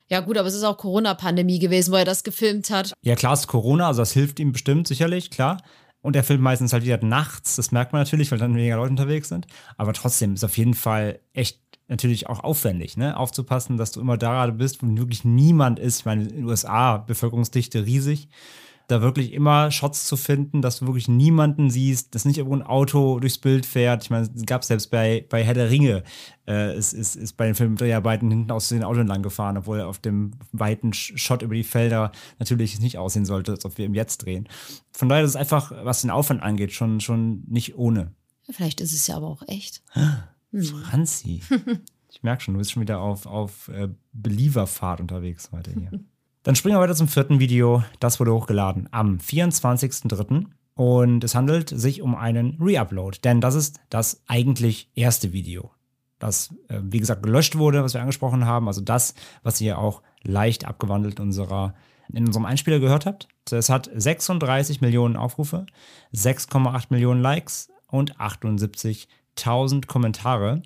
Ja 0.08 0.20
gut, 0.20 0.38
aber 0.38 0.48
es 0.48 0.54
ist 0.54 0.64
auch 0.64 0.78
Corona-Pandemie 0.78 1.58
gewesen, 1.58 1.92
wo 1.92 1.96
er 1.96 2.06
das 2.06 2.24
gefilmt 2.24 2.70
hat. 2.70 2.94
Ja, 3.02 3.14
klar, 3.14 3.34
es 3.34 3.40
ist 3.40 3.46
Corona, 3.48 3.88
also 3.88 4.00
das 4.00 4.12
hilft 4.12 4.40
ihm 4.40 4.52
bestimmt, 4.52 4.88
sicherlich, 4.88 5.30
klar. 5.30 5.58
Und 6.00 6.14
er 6.14 6.22
filmt 6.22 6.42
meistens 6.42 6.72
halt 6.72 6.84
wieder 6.84 7.02
nachts, 7.04 7.56
das 7.56 7.72
merkt 7.72 7.92
man 7.92 8.02
natürlich, 8.02 8.30
weil 8.30 8.38
dann 8.38 8.54
weniger 8.54 8.76
Leute 8.76 8.90
unterwegs 8.90 9.28
sind. 9.28 9.46
Aber 9.76 9.92
trotzdem 9.92 10.34
ist 10.34 10.44
auf 10.44 10.56
jeden 10.56 10.74
Fall 10.74 11.20
echt 11.32 11.60
natürlich 11.88 12.28
auch 12.28 12.44
aufwendig, 12.44 12.96
ne? 12.96 13.16
Aufzupassen, 13.16 13.76
dass 13.76 13.92
du 13.92 14.00
immer 14.00 14.16
da 14.16 14.32
gerade 14.32 14.52
bist, 14.52 14.82
wo 14.82 14.96
wirklich 14.96 15.24
niemand 15.24 15.78
ist. 15.78 16.00
Ich 16.00 16.04
meine, 16.04 16.22
in 16.22 16.28
den 16.28 16.44
USA, 16.44 16.98
Bevölkerungsdichte 16.98 17.84
riesig. 17.84 18.28
Da 18.88 19.02
wirklich 19.02 19.34
immer 19.34 19.70
Shots 19.70 20.06
zu 20.06 20.16
finden, 20.16 20.62
dass 20.62 20.78
du 20.78 20.86
wirklich 20.86 21.08
niemanden 21.08 21.70
siehst, 21.70 22.14
dass 22.14 22.24
nicht 22.24 22.38
irgendwo 22.38 22.56
ein 22.56 22.62
Auto 22.62 23.20
durchs 23.20 23.36
Bild 23.36 23.66
fährt. 23.66 24.02
Ich 24.02 24.10
meine, 24.10 24.28
es 24.34 24.46
gab 24.46 24.64
selbst 24.64 24.90
bei, 24.90 25.26
bei 25.28 25.44
Herr 25.44 25.52
der 25.52 25.70
Ringe, 25.70 26.02
äh, 26.46 26.76
ist, 26.76 26.94
ist, 26.94 27.14
ist 27.14 27.36
bei 27.36 27.44
den 27.44 27.54
Filmdreharbeiten 27.54 28.30
hinten 28.30 28.50
aus 28.50 28.70
den 28.70 28.82
Auto 28.82 29.00
entlang 29.00 29.22
gefahren, 29.22 29.58
obwohl 29.58 29.80
er 29.80 29.88
auf 29.88 29.98
dem 29.98 30.32
weiten 30.52 30.94
Shot 30.94 31.42
über 31.42 31.54
die 31.54 31.64
Felder 31.64 32.12
natürlich 32.38 32.80
nicht 32.80 32.96
aussehen 32.96 33.26
sollte, 33.26 33.52
als 33.52 33.66
ob 33.66 33.76
wir 33.76 33.84
im 33.84 33.94
Jetzt 33.94 34.24
drehen. 34.24 34.48
Von 34.90 35.10
daher 35.10 35.22
ist 35.22 35.30
es 35.30 35.36
einfach, 35.36 35.70
was 35.84 36.00
den 36.00 36.10
Aufwand 36.10 36.42
angeht, 36.42 36.72
schon, 36.72 37.00
schon 37.00 37.44
nicht 37.46 37.76
ohne. 37.76 38.12
Vielleicht 38.50 38.80
ist 38.80 38.94
es 38.94 39.06
ja 39.06 39.16
aber 39.16 39.28
auch 39.28 39.42
echt. 39.46 39.82
Franzi. 40.52 41.42
ich 42.10 42.22
merke 42.22 42.42
schon, 42.42 42.54
du 42.54 42.58
bist 42.58 42.72
schon 42.72 42.82
wieder 42.82 43.00
auf, 43.00 43.26
auf 43.26 43.68
äh, 43.68 43.88
Believer-Fahrt 44.12 45.00
unterwegs 45.00 45.50
heute 45.52 45.72
hier. 45.72 45.90
Dann 46.42 46.54
springen 46.54 46.76
wir 46.76 46.80
weiter 46.80 46.94
zum 46.94 47.08
vierten 47.08 47.40
Video. 47.40 47.82
Das 48.00 48.20
wurde 48.20 48.32
hochgeladen 48.32 48.88
am 48.90 49.18
24.03. 49.18 50.46
Und 50.78 51.24
es 51.24 51.34
handelt 51.34 51.70
sich 51.70 52.02
um 52.02 52.14
einen 52.14 52.56
Reupload, 52.60 53.18
denn 53.24 53.40
das 53.40 53.56
ist 53.56 53.80
das 53.90 54.22
eigentlich 54.28 54.88
erste 54.94 55.32
Video, 55.32 55.72
das, 56.20 56.54
äh, 56.68 56.78
wie 56.80 57.00
gesagt, 57.00 57.24
gelöscht 57.24 57.58
wurde, 57.58 57.82
was 57.82 57.94
wir 57.94 58.00
angesprochen 58.00 58.44
haben. 58.44 58.68
Also 58.68 58.80
das, 58.80 59.14
was 59.42 59.60
ihr 59.60 59.76
auch 59.76 60.02
leicht 60.22 60.66
abgewandelt 60.66 61.18
in, 61.18 61.26
unserer, 61.26 61.74
in 62.12 62.24
unserem 62.28 62.46
Einspieler 62.46 62.78
gehört 62.78 63.06
habt. 63.06 63.26
Es 63.50 63.70
hat 63.70 63.90
36 63.92 64.80
Millionen 64.80 65.16
Aufrufe, 65.16 65.66
6,8 66.14 66.86
Millionen 66.90 67.22
Likes 67.22 67.70
und 67.88 68.16
78.000 68.20 69.86
Kommentare. 69.88 70.62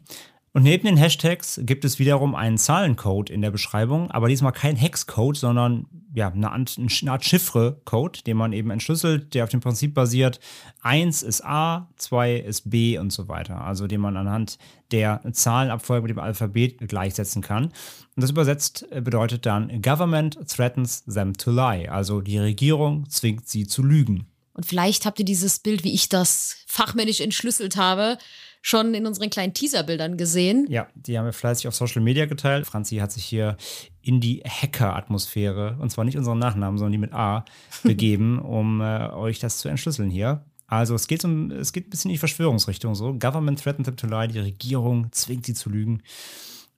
Und 0.54 0.64
neben 0.64 0.84
den 0.84 0.98
Hashtags 0.98 1.60
gibt 1.62 1.84
es 1.86 1.98
wiederum 1.98 2.34
einen 2.34 2.58
Zahlencode 2.58 3.30
in 3.30 3.40
der 3.40 3.50
Beschreibung, 3.50 4.10
aber 4.10 4.28
diesmal 4.28 4.52
kein 4.52 4.76
Hexcode, 4.76 5.38
sondern 5.38 5.86
ja, 6.14 6.30
eine 6.30 6.52
Art, 6.52 6.78
Art 7.06 7.24
Chiffre-Code, 7.24 8.20
den 8.26 8.36
man 8.36 8.52
eben 8.52 8.70
entschlüsselt, 8.70 9.32
der 9.32 9.44
auf 9.44 9.50
dem 9.50 9.60
Prinzip 9.60 9.94
basiert, 9.94 10.40
1 10.82 11.22
ist 11.22 11.42
A, 11.42 11.88
2 11.96 12.36
ist 12.36 12.68
B 12.68 12.98
und 12.98 13.10
so 13.14 13.28
weiter. 13.28 13.62
Also 13.62 13.86
den 13.86 14.02
man 14.02 14.18
anhand 14.18 14.58
der 14.90 15.22
Zahlenabfolge 15.32 16.08
mit 16.08 16.10
dem 16.10 16.22
Alphabet 16.22 16.86
gleichsetzen 16.86 17.40
kann. 17.40 17.64
Und 17.64 17.72
das 18.16 18.28
übersetzt 18.28 18.86
äh, 18.90 19.00
bedeutet 19.00 19.46
dann, 19.46 19.80
Government 19.80 20.38
threatens 20.46 21.02
them 21.06 21.32
to 21.32 21.50
lie. 21.50 21.88
Also 21.88 22.20
die 22.20 22.38
Regierung 22.38 23.08
zwingt 23.08 23.48
sie 23.48 23.66
zu 23.66 23.82
lügen. 23.82 24.26
Und 24.52 24.66
vielleicht 24.66 25.06
habt 25.06 25.18
ihr 25.18 25.24
dieses 25.24 25.60
Bild, 25.60 25.82
wie 25.82 25.94
ich 25.94 26.10
das 26.10 26.56
fachmännisch 26.66 27.22
entschlüsselt 27.22 27.76
habe, 27.76 28.18
schon 28.62 28.94
in 28.94 29.06
unseren 29.06 29.28
kleinen 29.28 29.52
Teaserbildern 29.52 30.16
gesehen. 30.16 30.66
Ja, 30.70 30.86
die 30.94 31.18
haben 31.18 31.26
wir 31.26 31.32
fleißig 31.32 31.68
auf 31.68 31.74
Social 31.74 32.00
Media 32.00 32.26
geteilt. 32.26 32.64
Franzi 32.64 32.96
hat 32.96 33.12
sich 33.12 33.24
hier 33.24 33.56
in 34.00 34.20
die 34.20 34.42
Hacker-Atmosphäre, 34.46 35.76
und 35.80 35.90
zwar 35.90 36.04
nicht 36.04 36.16
unseren 36.16 36.38
Nachnamen, 36.38 36.78
sondern 36.78 36.92
die 36.92 36.98
mit 36.98 37.12
A, 37.12 37.44
begeben, 37.82 38.38
um 38.38 38.80
äh, 38.80 39.10
euch 39.10 39.40
das 39.40 39.58
zu 39.58 39.68
entschlüsseln 39.68 40.10
hier. 40.10 40.44
Also 40.68 40.94
es 40.94 41.06
geht, 41.06 41.24
um, 41.24 41.50
es 41.50 41.72
geht 41.72 41.88
ein 41.88 41.90
bisschen 41.90 42.10
in 42.10 42.14
die 42.14 42.18
Verschwörungsrichtung 42.18 42.94
so. 42.94 43.12
Government 43.12 43.62
threatens 43.62 43.84
them 43.84 43.96
to 43.96 44.06
lie, 44.06 44.28
die 44.28 44.38
Regierung 44.38 45.12
zwingt 45.12 45.44
sie 45.44 45.54
zu 45.54 45.68
lügen. 45.68 46.02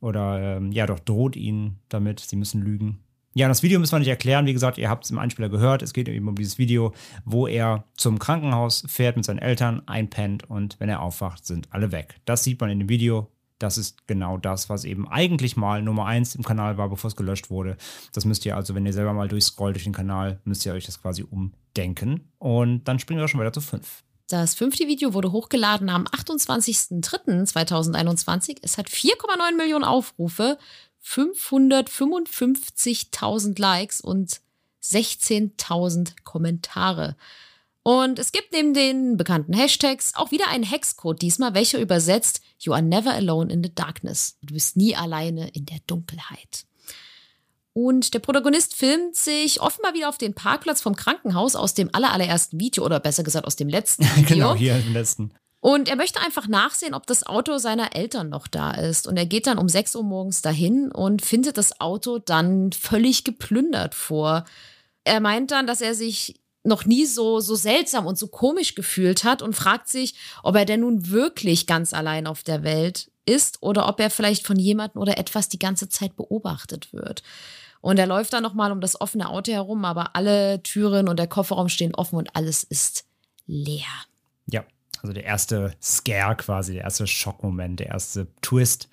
Oder 0.01 0.57
ähm, 0.57 0.73
ja, 0.73 0.87
doch 0.87 0.99
droht 0.99 1.37
ihnen 1.37 1.79
damit, 1.91 2.21
sie 2.21 2.37
müssen 2.37 2.61
lügen. 2.63 2.99
Ja, 3.37 3.49
das 3.49 3.65
Video 3.65 3.81
müssen 3.81 3.91
wir 3.91 3.99
nicht 3.99 4.09
erklären. 4.09 4.47
Wie 4.47 4.53
gesagt, 4.53 4.79
ihr 4.79 4.89
habt 4.89 5.05
es 5.05 5.11
im 5.11 5.19
Einspieler 5.19 5.49
gehört. 5.49 5.83
Es 5.83 5.93
geht 5.93 6.09
eben 6.09 6.29
um 6.29 6.37
dieses 6.37 6.57
Video, 6.57 6.95
wo 7.25 7.49
er 7.49 7.83
zum 7.97 8.21
Krankenhaus 8.21 8.85
fährt 8.87 9.17
mit 9.17 9.25
seinen 9.25 9.41
Eltern, 9.41 9.83
einpennt 9.87 10.49
und 10.49 10.79
wenn 10.79 10.89
er 10.89 11.03
aufwacht, 11.03 11.45
sind 11.45 11.67
alle 11.73 11.91
weg. 11.91 12.21
Das 12.27 12.45
sieht 12.45 12.61
man 12.61 12.71
in 12.71 12.79
dem 12.79 12.89
Video. 12.89 13.29
Das 13.59 13.77
ist 13.77 14.07
genau 14.07 14.37
das, 14.37 14.69
was 14.69 14.85
eben 14.85 15.09
eigentlich 15.09 15.57
mal 15.57 15.83
Nummer 15.83 16.07
1 16.07 16.37
im 16.37 16.45
Kanal 16.45 16.79
war, 16.79 16.89
bevor 16.89 17.09
es 17.09 17.17
gelöscht 17.17 17.51
wurde. 17.51 17.77
Das 18.13 18.25
müsst 18.25 18.47
ihr 18.47 18.57
also, 18.57 18.77
wenn 18.77 18.87
ihr 18.87 18.93
selber 18.93 19.13
mal 19.13 19.27
durchscrollt 19.27 19.75
durch 19.75 19.85
den 19.85 19.93
Kanal, 19.93 20.39
müsst 20.45 20.65
ihr 20.65 20.73
euch 20.73 20.87
das 20.87 21.03
quasi 21.03 21.25
umdenken. 21.25 22.31
Und 22.39 22.85
dann 22.85 23.01
springen 23.01 23.21
wir 23.21 23.27
schon 23.27 23.41
weiter 23.41 23.53
zu 23.53 23.63
5. 23.63 24.05
Das 24.29 24.55
fünfte 24.55 24.87
Video 24.87 25.13
wurde 25.13 25.33
hochgeladen 25.33 25.91
am 25.91 26.05
28.03.2021. 26.05 28.59
Es 28.63 28.79
hat 28.79 28.89
4,9 28.89 29.57
Millionen 29.57 29.85
Aufrufe, 29.85 30.57
555.000 31.05 33.61
Likes 33.61 34.01
und 34.01 34.41
16.000 34.83 36.15
Kommentare. 36.25 37.17
Und 37.83 38.19
es 38.19 38.33
gibt 38.33 38.53
neben 38.53 38.73
den 38.73 39.19
bekannten 39.19 39.53
Hashtags 39.53 40.15
auch 40.15 40.31
wieder 40.31 40.49
einen 40.49 40.65
Hexcode 40.65 41.21
diesmal, 41.21 41.53
welcher 41.53 41.79
übersetzt 41.79 42.41
You 42.59 42.73
are 42.73 42.81
never 42.83 43.13
alone 43.13 43.53
in 43.53 43.63
the 43.63 43.75
darkness. 43.75 44.39
Du 44.43 44.55
bist 44.55 44.79
nie 44.79 44.97
alleine 44.97 45.51
in 45.51 45.67
der 45.67 45.81
Dunkelheit. 45.87 46.65
Und 47.75 48.15
der 48.15 48.21
Protagonist 48.21 48.75
filmt 48.75 49.17
sich 49.17 49.61
offenbar 49.61 49.93
wieder 49.95 50.09
auf 50.09 50.17
den 50.17 50.33
Parkplatz 50.33 50.81
vom 50.81 50.97
Krankenhaus 50.97 51.57
aus 51.57 51.75
dem 51.75 51.91
allerersten 51.93 52.59
Video 52.59 52.83
oder 52.85 53.01
besser 53.01 53.23
gesagt 53.25 53.47
aus 53.47 53.57
dem 53.57 53.69
letzten 53.69 54.05
Video. 54.17 54.29
genau, 54.29 54.55
hier 54.55 54.77
im 54.77 54.95
letzten. 54.95 55.33
Und 55.65 55.89
er 55.89 55.97
möchte 55.97 56.21
einfach 56.21 56.47
nachsehen, 56.47 56.93
ob 56.93 57.07
das 57.07 57.27
Auto 57.27 57.57
seiner 57.57 57.97
Eltern 57.97 58.29
noch 58.29 58.49
da 58.49 58.73
ist. 58.73 59.09
Und 59.09 59.17
er 59.17 59.25
geht 59.25 59.47
dann 59.47 59.57
um 59.57 59.67
6 59.67 59.97
Uhr 59.97 60.03
morgens 60.03 60.43
dahin 60.43 60.93
und 60.93 61.25
findet 61.25 61.57
das 61.57 61.81
Auto 61.81 62.19
dann 62.19 62.71
völlig 62.73 63.25
geplündert 63.25 63.95
vor. 63.95 64.45
Er 65.05 65.21
meint 65.21 65.53
dann, 65.53 65.67
dass 65.67 65.81
er 65.81 65.95
sich 65.95 66.39
noch 66.65 66.85
nie 66.85 67.07
so, 67.07 67.41
so 67.41 67.55
seltsam 67.55 68.05
und 68.05 68.19
so 68.19 68.29
komisch 68.29 68.75
gefühlt 68.75 69.25
hat 69.25 69.41
und 69.41 69.57
fragt 69.57 69.89
sich, 69.89 70.17
ob 70.43 70.55
er 70.55 70.67
denn 70.67 70.81
nun 70.81 71.09
wirklich 71.09 71.67
ganz 71.67 71.95
allein 71.95 72.27
auf 72.27 72.43
der 72.43 72.63
Welt 72.63 73.11
ist 73.25 73.63
oder 73.63 73.89
ob 73.89 73.99
er 74.01 74.11
vielleicht 74.11 74.47
von 74.47 74.59
jemandem 74.59 75.01
oder 75.01 75.17
etwas 75.17 75.49
die 75.49 75.59
ganze 75.59 75.89
Zeit 75.89 76.15
beobachtet 76.15 76.93
wird. 76.93 77.23
Und 77.81 77.99
er 77.99 78.07
läuft 78.07 78.35
dann 78.35 78.43
nochmal 78.43 78.71
um 78.71 78.83
das 78.83 79.01
offene 79.01 79.31
Auto 79.31 79.51
herum, 79.51 79.87
aber 79.87 80.15
alle 80.15 80.63
Türen 80.63 81.09
und 81.09 81.19
der 81.19 81.27
Kofferraum 81.27 81.71
stehen 81.71 81.95
offen 81.95 82.17
und 82.17 82.37
alles 82.37 82.65
ist 82.65 83.07
leer. 83.47 83.87
Ja, 84.47 84.63
also 85.05 85.13
der 85.13 85.25
erste 85.25 85.75
Scare 85.83 86.35
quasi, 86.35 86.73
der 86.73 86.85
erste 86.85 87.07
Schockmoment, 87.07 87.79
der 87.79 87.89
erste 87.89 88.27
Twist. 88.41 88.89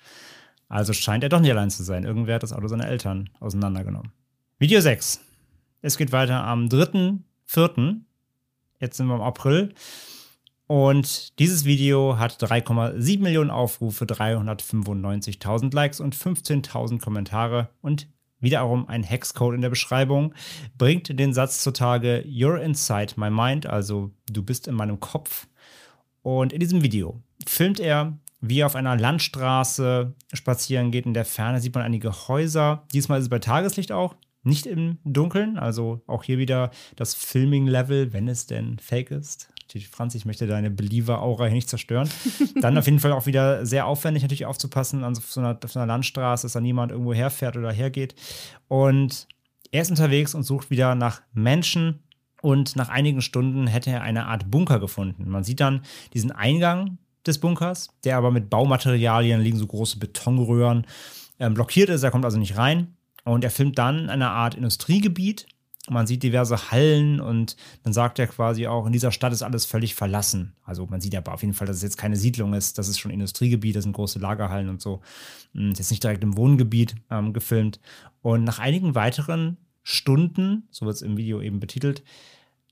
Also 0.68 0.92
scheint 0.92 1.24
er 1.24 1.30
doch 1.30 1.40
nicht 1.40 1.50
allein 1.50 1.70
zu 1.70 1.82
sein. 1.84 2.04
Irgendwer 2.04 2.34
hat 2.34 2.42
das 2.42 2.52
Auto 2.52 2.68
seiner 2.68 2.86
Eltern 2.86 3.30
auseinandergenommen. 3.40 4.12
Video 4.58 4.80
6. 4.80 5.20
Es 5.80 5.96
geht 5.96 6.12
weiter 6.12 6.44
am 6.44 6.66
3.4. 6.66 7.96
Jetzt 8.78 8.98
sind 8.98 9.06
wir 9.06 9.14
im 9.14 9.22
April. 9.22 9.74
Und 10.66 11.38
dieses 11.38 11.64
Video 11.64 12.18
hat 12.18 12.42
3,7 12.42 13.20
Millionen 13.20 13.50
Aufrufe, 13.50 14.04
395.000 14.04 15.74
Likes 15.74 15.98
und 15.98 16.14
15.000 16.14 17.00
Kommentare. 17.00 17.70
Und 17.80 18.06
wiederum 18.38 18.86
ein 18.86 19.02
Hexcode 19.02 19.54
in 19.54 19.62
der 19.62 19.70
Beschreibung 19.70 20.34
bringt 20.76 21.18
den 21.18 21.32
Satz 21.32 21.62
zutage: 21.62 22.22
You're 22.26 22.58
inside 22.58 23.14
my 23.16 23.30
mind, 23.30 23.66
also 23.66 24.10
du 24.30 24.42
bist 24.42 24.68
in 24.68 24.74
meinem 24.74 25.00
Kopf. 25.00 25.46
Und 26.22 26.52
in 26.52 26.60
diesem 26.60 26.82
Video 26.82 27.20
filmt 27.46 27.80
er, 27.80 28.18
wie 28.40 28.60
er 28.60 28.66
auf 28.66 28.76
einer 28.76 28.96
Landstraße 28.96 30.14
spazieren 30.32 30.90
geht. 30.90 31.06
In 31.06 31.14
der 31.14 31.24
Ferne 31.24 31.60
sieht 31.60 31.74
man 31.74 31.84
einige 31.84 32.28
Häuser. 32.28 32.84
Diesmal 32.92 33.18
ist 33.18 33.24
es 33.24 33.30
bei 33.30 33.38
Tageslicht 33.38 33.92
auch, 33.92 34.16
nicht 34.42 34.66
im 34.66 34.98
Dunkeln. 35.04 35.58
Also 35.58 36.02
auch 36.06 36.24
hier 36.24 36.38
wieder 36.38 36.70
das 36.96 37.14
Filming-Level, 37.14 38.12
wenn 38.12 38.28
es 38.28 38.46
denn 38.46 38.78
fake 38.78 39.10
ist. 39.10 39.48
Franz, 39.90 40.14
ich 40.14 40.26
möchte 40.26 40.46
deine 40.46 40.70
Believer-Aura 40.70 41.46
hier 41.46 41.54
nicht 41.54 41.68
zerstören. 41.68 42.10
Dann 42.60 42.76
auf 42.76 42.84
jeden 42.84 42.98
Fall 42.98 43.12
auch 43.12 43.24
wieder 43.24 43.64
sehr 43.64 43.86
aufwendig, 43.86 44.22
natürlich 44.22 44.44
aufzupassen 44.44 45.02
an 45.02 45.14
so 45.14 45.40
einer, 45.40 45.58
auf 45.64 45.72
so 45.72 45.78
einer 45.78 45.86
Landstraße, 45.86 46.44
dass 46.44 46.52
da 46.52 46.60
niemand 46.60 46.92
irgendwo 46.92 47.14
herfährt 47.14 47.56
oder 47.56 47.72
hergeht. 47.72 48.14
Und 48.68 49.28
er 49.70 49.80
ist 49.80 49.90
unterwegs 49.90 50.34
und 50.34 50.42
sucht 50.42 50.70
wieder 50.70 50.94
nach 50.94 51.22
Menschen, 51.32 52.02
und 52.42 52.76
nach 52.76 52.90
einigen 52.90 53.22
Stunden 53.22 53.66
hätte 53.66 53.90
er 53.90 54.02
eine 54.02 54.26
Art 54.26 54.50
Bunker 54.50 54.80
gefunden. 54.80 55.30
Man 55.30 55.44
sieht 55.44 55.60
dann 55.60 55.80
diesen 56.12 56.32
Eingang 56.32 56.98
des 57.24 57.38
Bunkers, 57.38 57.90
der 58.04 58.16
aber 58.16 58.32
mit 58.32 58.50
Baumaterialien 58.50 59.40
liegen, 59.40 59.58
so 59.58 59.66
große 59.66 59.98
Betonröhren, 59.98 60.84
ähm, 61.38 61.54
blockiert 61.54 61.88
ist. 61.88 62.02
Er 62.02 62.10
kommt 62.10 62.24
also 62.24 62.38
nicht 62.38 62.58
rein. 62.58 62.96
Und 63.24 63.44
er 63.44 63.50
filmt 63.50 63.78
dann 63.78 64.10
eine 64.10 64.30
Art 64.30 64.56
Industriegebiet. 64.56 65.46
Man 65.88 66.08
sieht 66.08 66.24
diverse 66.24 66.72
Hallen 66.72 67.20
und 67.20 67.56
dann 67.84 67.92
sagt 67.92 68.18
er 68.18 68.26
quasi 68.26 68.66
auch, 68.66 68.86
in 68.86 68.92
dieser 68.92 69.12
Stadt 69.12 69.32
ist 69.32 69.42
alles 69.42 69.64
völlig 69.64 69.94
verlassen. 69.94 70.54
Also 70.64 70.86
man 70.86 71.00
sieht 71.00 71.14
aber 71.14 71.34
auf 71.34 71.42
jeden 71.42 71.54
Fall, 71.54 71.68
dass 71.68 71.76
es 71.76 71.82
jetzt 71.82 71.98
keine 71.98 72.16
Siedlung 72.16 72.54
ist, 72.54 72.78
das 72.78 72.88
ist 72.88 72.98
schon 72.98 73.10
Industriegebiet, 73.10 73.76
das 73.76 73.84
sind 73.84 73.92
große 73.92 74.18
Lagerhallen 74.18 74.68
und 74.68 74.80
so. 74.80 75.00
Hm, 75.54 75.70
ist 75.70 75.78
jetzt 75.78 75.90
nicht 75.90 76.02
direkt 76.02 76.24
im 76.24 76.36
Wohngebiet 76.36 76.96
ähm, 77.10 77.32
gefilmt. 77.32 77.78
Und 78.20 78.42
nach 78.42 78.58
einigen 78.58 78.96
weiteren 78.96 79.58
Stunden, 79.82 80.68
so 80.70 80.86
wird 80.86 80.96
es 80.96 81.02
im 81.02 81.16
Video 81.16 81.40
eben 81.40 81.60
betitelt, 81.60 82.02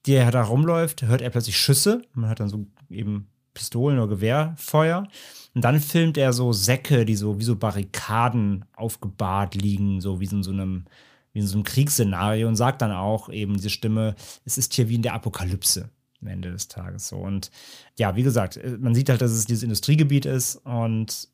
die 0.07 0.14
er 0.14 0.31
da 0.31 0.42
rumläuft, 0.42 1.03
hört 1.03 1.20
er 1.20 1.31
plötzlich 1.31 1.59
Schüsse. 1.59 2.03
Man 2.14 2.29
hört 2.29 2.40
dann 2.40 2.49
so 2.49 2.66
eben 2.88 3.29
Pistolen 3.55 3.99
oder 3.99 4.09
Gewehrfeuer. 4.09 5.09
Und 5.55 5.64
dann 5.64 5.81
filmt 5.81 6.16
er 6.16 6.33
so 6.33 6.53
Säcke, 6.53 7.05
die 7.05 7.16
so 7.16 7.38
wie 7.38 7.44
so 7.44 7.57
Barrikaden 7.57 8.64
aufgebahrt 8.75 9.55
liegen, 9.55 10.01
so 10.01 10.20
wie 10.20 10.27
in 10.27 10.42
so 10.42 10.53
einem, 10.53 10.85
wie 11.33 11.40
in 11.40 11.46
so 11.46 11.57
einem 11.57 11.64
Kriegsszenario 11.64 12.49
und 12.49 12.57
sagt 12.57 12.83
dann 12.83 12.92
auch 12.92 13.29
eben 13.29 13.55
diese 13.55 13.70
Stimme, 13.70 14.14
es 14.44 14.59
ist 14.59 14.73
hier 14.75 14.88
wie 14.88 14.94
in 14.94 15.03
der 15.03 15.14
Apokalypse 15.14 15.90
am 16.23 16.29
Ende 16.29 16.53
des 16.53 16.68
Tages 16.68 17.09
so. 17.09 17.16
Und 17.16 17.51
ja, 17.99 18.14
wie 18.14 18.23
gesagt, 18.23 18.61
man 18.79 18.94
sieht 18.94 19.09
halt, 19.09 19.20
dass 19.20 19.33
es 19.33 19.46
dieses 19.46 19.62
Industriegebiet 19.62 20.27
ist 20.27 20.57
und 20.64 21.29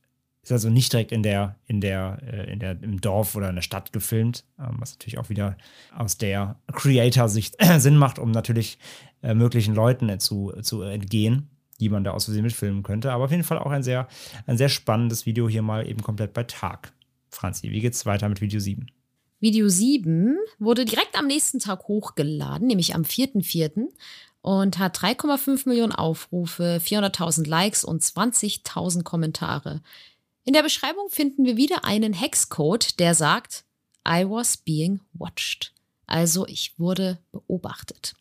ist 0.46 0.52
also 0.52 0.70
nicht 0.70 0.92
direkt 0.92 1.10
in 1.10 1.24
der, 1.24 1.56
in 1.66 1.80
der, 1.80 2.18
äh, 2.22 2.52
in 2.52 2.60
der, 2.60 2.80
im 2.80 3.00
Dorf 3.00 3.34
oder 3.34 3.48
in 3.48 3.56
der 3.56 3.62
Stadt 3.62 3.92
gefilmt, 3.92 4.44
ähm, 4.60 4.76
was 4.78 4.92
natürlich 4.92 5.18
auch 5.18 5.28
wieder 5.28 5.56
aus 5.92 6.18
der 6.18 6.56
Creator-Sicht 6.72 7.56
Sinn 7.78 7.96
macht, 7.96 8.20
um 8.20 8.30
natürlich 8.30 8.78
äh, 9.22 9.34
möglichen 9.34 9.74
Leuten 9.74 10.20
zu, 10.20 10.52
zu 10.62 10.82
entgehen, 10.82 11.48
die 11.80 11.88
man 11.88 12.04
da 12.04 12.12
aus 12.12 12.26
Versehen 12.26 12.44
mitfilmen 12.44 12.84
könnte. 12.84 13.10
Aber 13.10 13.24
auf 13.24 13.32
jeden 13.32 13.42
Fall 13.42 13.58
auch 13.58 13.72
ein 13.72 13.82
sehr, 13.82 14.06
ein 14.46 14.56
sehr 14.56 14.68
spannendes 14.68 15.26
Video 15.26 15.48
hier 15.48 15.62
mal 15.62 15.88
eben 15.88 16.00
komplett 16.02 16.32
bei 16.32 16.44
Tag. 16.44 16.92
Franzi, 17.28 17.72
wie 17.72 17.80
geht's 17.80 18.06
weiter 18.06 18.28
mit 18.28 18.40
Video 18.40 18.60
7? 18.60 18.86
Video 19.40 19.68
7 19.68 20.36
wurde 20.60 20.84
direkt 20.84 21.18
am 21.18 21.26
nächsten 21.26 21.58
Tag 21.58 21.88
hochgeladen, 21.88 22.68
nämlich 22.68 22.94
am 22.94 23.02
4.4. 23.02 23.88
und 24.42 24.78
hat 24.78 24.96
3,5 24.96 25.68
Millionen 25.68 25.92
Aufrufe, 25.92 26.80
400.000 26.80 27.48
Likes 27.48 27.84
und 27.84 28.00
20.000 28.00 29.02
Kommentare. 29.02 29.82
In 30.46 30.52
der 30.52 30.62
Beschreibung 30.62 31.10
finden 31.10 31.44
wir 31.44 31.56
wieder 31.56 31.84
einen 31.84 32.12
Hexcode, 32.12 33.00
der 33.00 33.16
sagt, 33.16 33.64
I 34.08 34.24
was 34.24 34.56
being 34.56 35.00
watched. 35.12 35.72
Also 36.06 36.46
ich 36.46 36.78
wurde 36.78 37.18
beobachtet. 37.32 38.14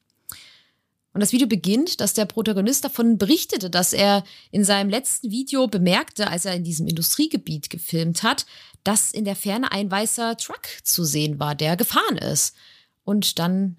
Und 1.14 1.22
das 1.22 1.34
Video 1.34 1.48
beginnt, 1.48 2.02
dass 2.02 2.16
der 2.16 2.26
Protagonist 2.26 2.84
davon 2.84 3.20
berichtete, 3.20 3.70
dass 3.70 3.94
er 3.94 4.24
in 4.50 4.64
seinem 4.64 4.90
letzten 4.90 5.30
Video 5.30 5.68
bemerkte, 5.68 6.28
als 6.28 6.46
er 6.46 6.56
in 6.56 6.64
diesem 6.64 6.88
Industriegebiet 6.88 7.70
gefilmt 7.70 8.24
hat, 8.24 8.48
dass 8.84 9.12
in 9.12 9.24
der 9.24 9.36
Ferne 9.36 9.72
ein 9.72 9.92
weißer 9.92 10.36
Truck 10.38 10.68
zu 10.82 11.04
sehen 11.04 11.40
war, 11.40 11.54
der 11.54 11.78
gefahren 11.78 12.18
ist. 12.18 12.56
Und 13.04 13.38
dann 13.38 13.78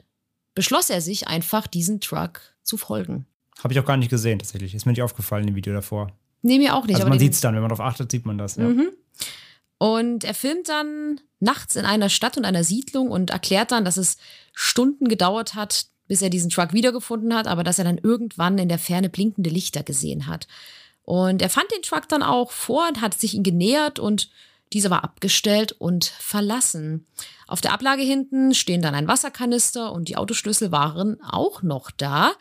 beschloss 0.55 0.89
er 0.89 1.01
sich 1.01 1.27
einfach, 1.27 1.67
diesen 1.67 2.01
Truck 2.01 2.43
zu 2.63 2.77
folgen. 2.77 3.27
Habe 3.59 3.75
ich 3.75 3.81
auch 3.81 3.85
gar 3.85 3.97
nicht 3.97 4.11
gesehen, 4.11 4.39
tatsächlich. 4.39 4.73
Ist 4.73 4.87
mir 4.87 4.93
nicht 4.93 5.03
aufgefallen 5.03 5.49
im 5.49 5.57
Video 5.57 5.73
davor. 5.73 6.17
Nee, 6.43 6.59
mir 6.59 6.75
auch 6.75 6.87
nicht. 6.87 6.97
Also 6.97 7.09
man 7.09 7.19
sieht 7.19 7.33
es 7.33 7.41
dann, 7.41 7.55
wenn 7.55 7.63
man 7.63 7.71
darauf 7.71 7.85
achtet, 7.85 8.11
sieht 8.11 8.27
man 8.27 8.39
das. 8.39 8.57
Ja. 8.57 8.65
Mhm. 8.65 8.91
Und 9.79 10.25
er 10.25 10.35
filmt 10.35 10.69
dann 10.69 11.21
nachts 11.39 11.77
in 11.77 11.85
einer 11.85 12.09
Stadt 12.09 12.37
und 12.37 12.45
einer 12.45 12.65
Siedlung 12.65 13.11
und 13.11 13.31
erklärt 13.31 13.73
dann, 13.73 13.85
dass 13.85 13.97
es 13.97 14.17
Stunden 14.53 15.09
gedauert 15.09 15.55
hat, 15.55 15.87
bis 16.09 16.23
er 16.23 16.31
diesen 16.31 16.51
Truck 16.51 16.73
wiedergefunden 16.73 17.35
hat, 17.35 17.47
aber 17.47 17.65
dass 17.65 17.79
er 17.79 17.85
dann 17.85 17.99
irgendwann 17.99 18.59
in 18.59 18.69
der 18.69 18.79
Ferne 18.79 19.09
blinkende 19.09 19.51
Lichter 19.51 19.83
gesehen 19.83 20.27
hat. 20.27 20.47
Und 21.03 21.43
er 21.43 21.51
fand 21.51 21.71
den 21.73 21.83
Truck 21.83 22.09
dann 22.09 22.23
auch 22.23 22.51
vor 22.53 22.89
und 22.89 23.01
hat 23.01 23.15
sich 23.15 23.35
ihn 23.35 23.43
genähert 23.43 23.99
und 23.99 24.31
dieser 24.73 24.91
war 24.91 25.05
abgestellt 25.05 25.73
und 25.73 26.05
verlassen. 26.05 27.07
Auf 27.47 27.61
der 27.61 27.73
Ablage 27.73 28.03
hinten 28.03 28.55
stehen 28.55 28.83
dann 28.83 28.95
ein 28.95 29.07
Wasserkanister 29.07 29.93
und 29.93 30.09
die 30.09 30.17
Autoschlüssel 30.17 30.73
waren 30.73 31.21
auch 31.23 31.63
noch 31.63 31.91
da. 31.91 32.33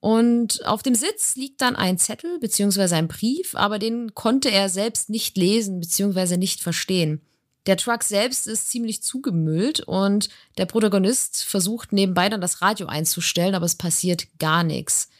Und 0.00 0.64
auf 0.64 0.82
dem 0.82 0.94
Sitz 0.94 1.34
liegt 1.34 1.60
dann 1.60 1.74
ein 1.74 1.98
Zettel 1.98 2.38
beziehungsweise 2.38 2.96
ein 2.96 3.08
Brief, 3.08 3.54
aber 3.56 3.78
den 3.78 4.14
konnte 4.14 4.50
er 4.50 4.68
selbst 4.68 5.10
nicht 5.10 5.36
lesen 5.36 5.80
beziehungsweise 5.80 6.36
nicht 6.36 6.60
verstehen. 6.60 7.20
Der 7.66 7.76
Truck 7.76 8.02
selbst 8.02 8.46
ist 8.46 8.70
ziemlich 8.70 9.02
zugemüllt 9.02 9.80
und 9.80 10.30
der 10.56 10.66
Protagonist 10.66 11.44
versucht 11.44 11.92
nebenbei 11.92 12.28
dann 12.28 12.40
das 12.40 12.62
Radio 12.62 12.86
einzustellen, 12.86 13.54
aber 13.54 13.66
es 13.66 13.74
passiert 13.74 14.26
gar 14.38 14.62
nichts. 14.62 15.10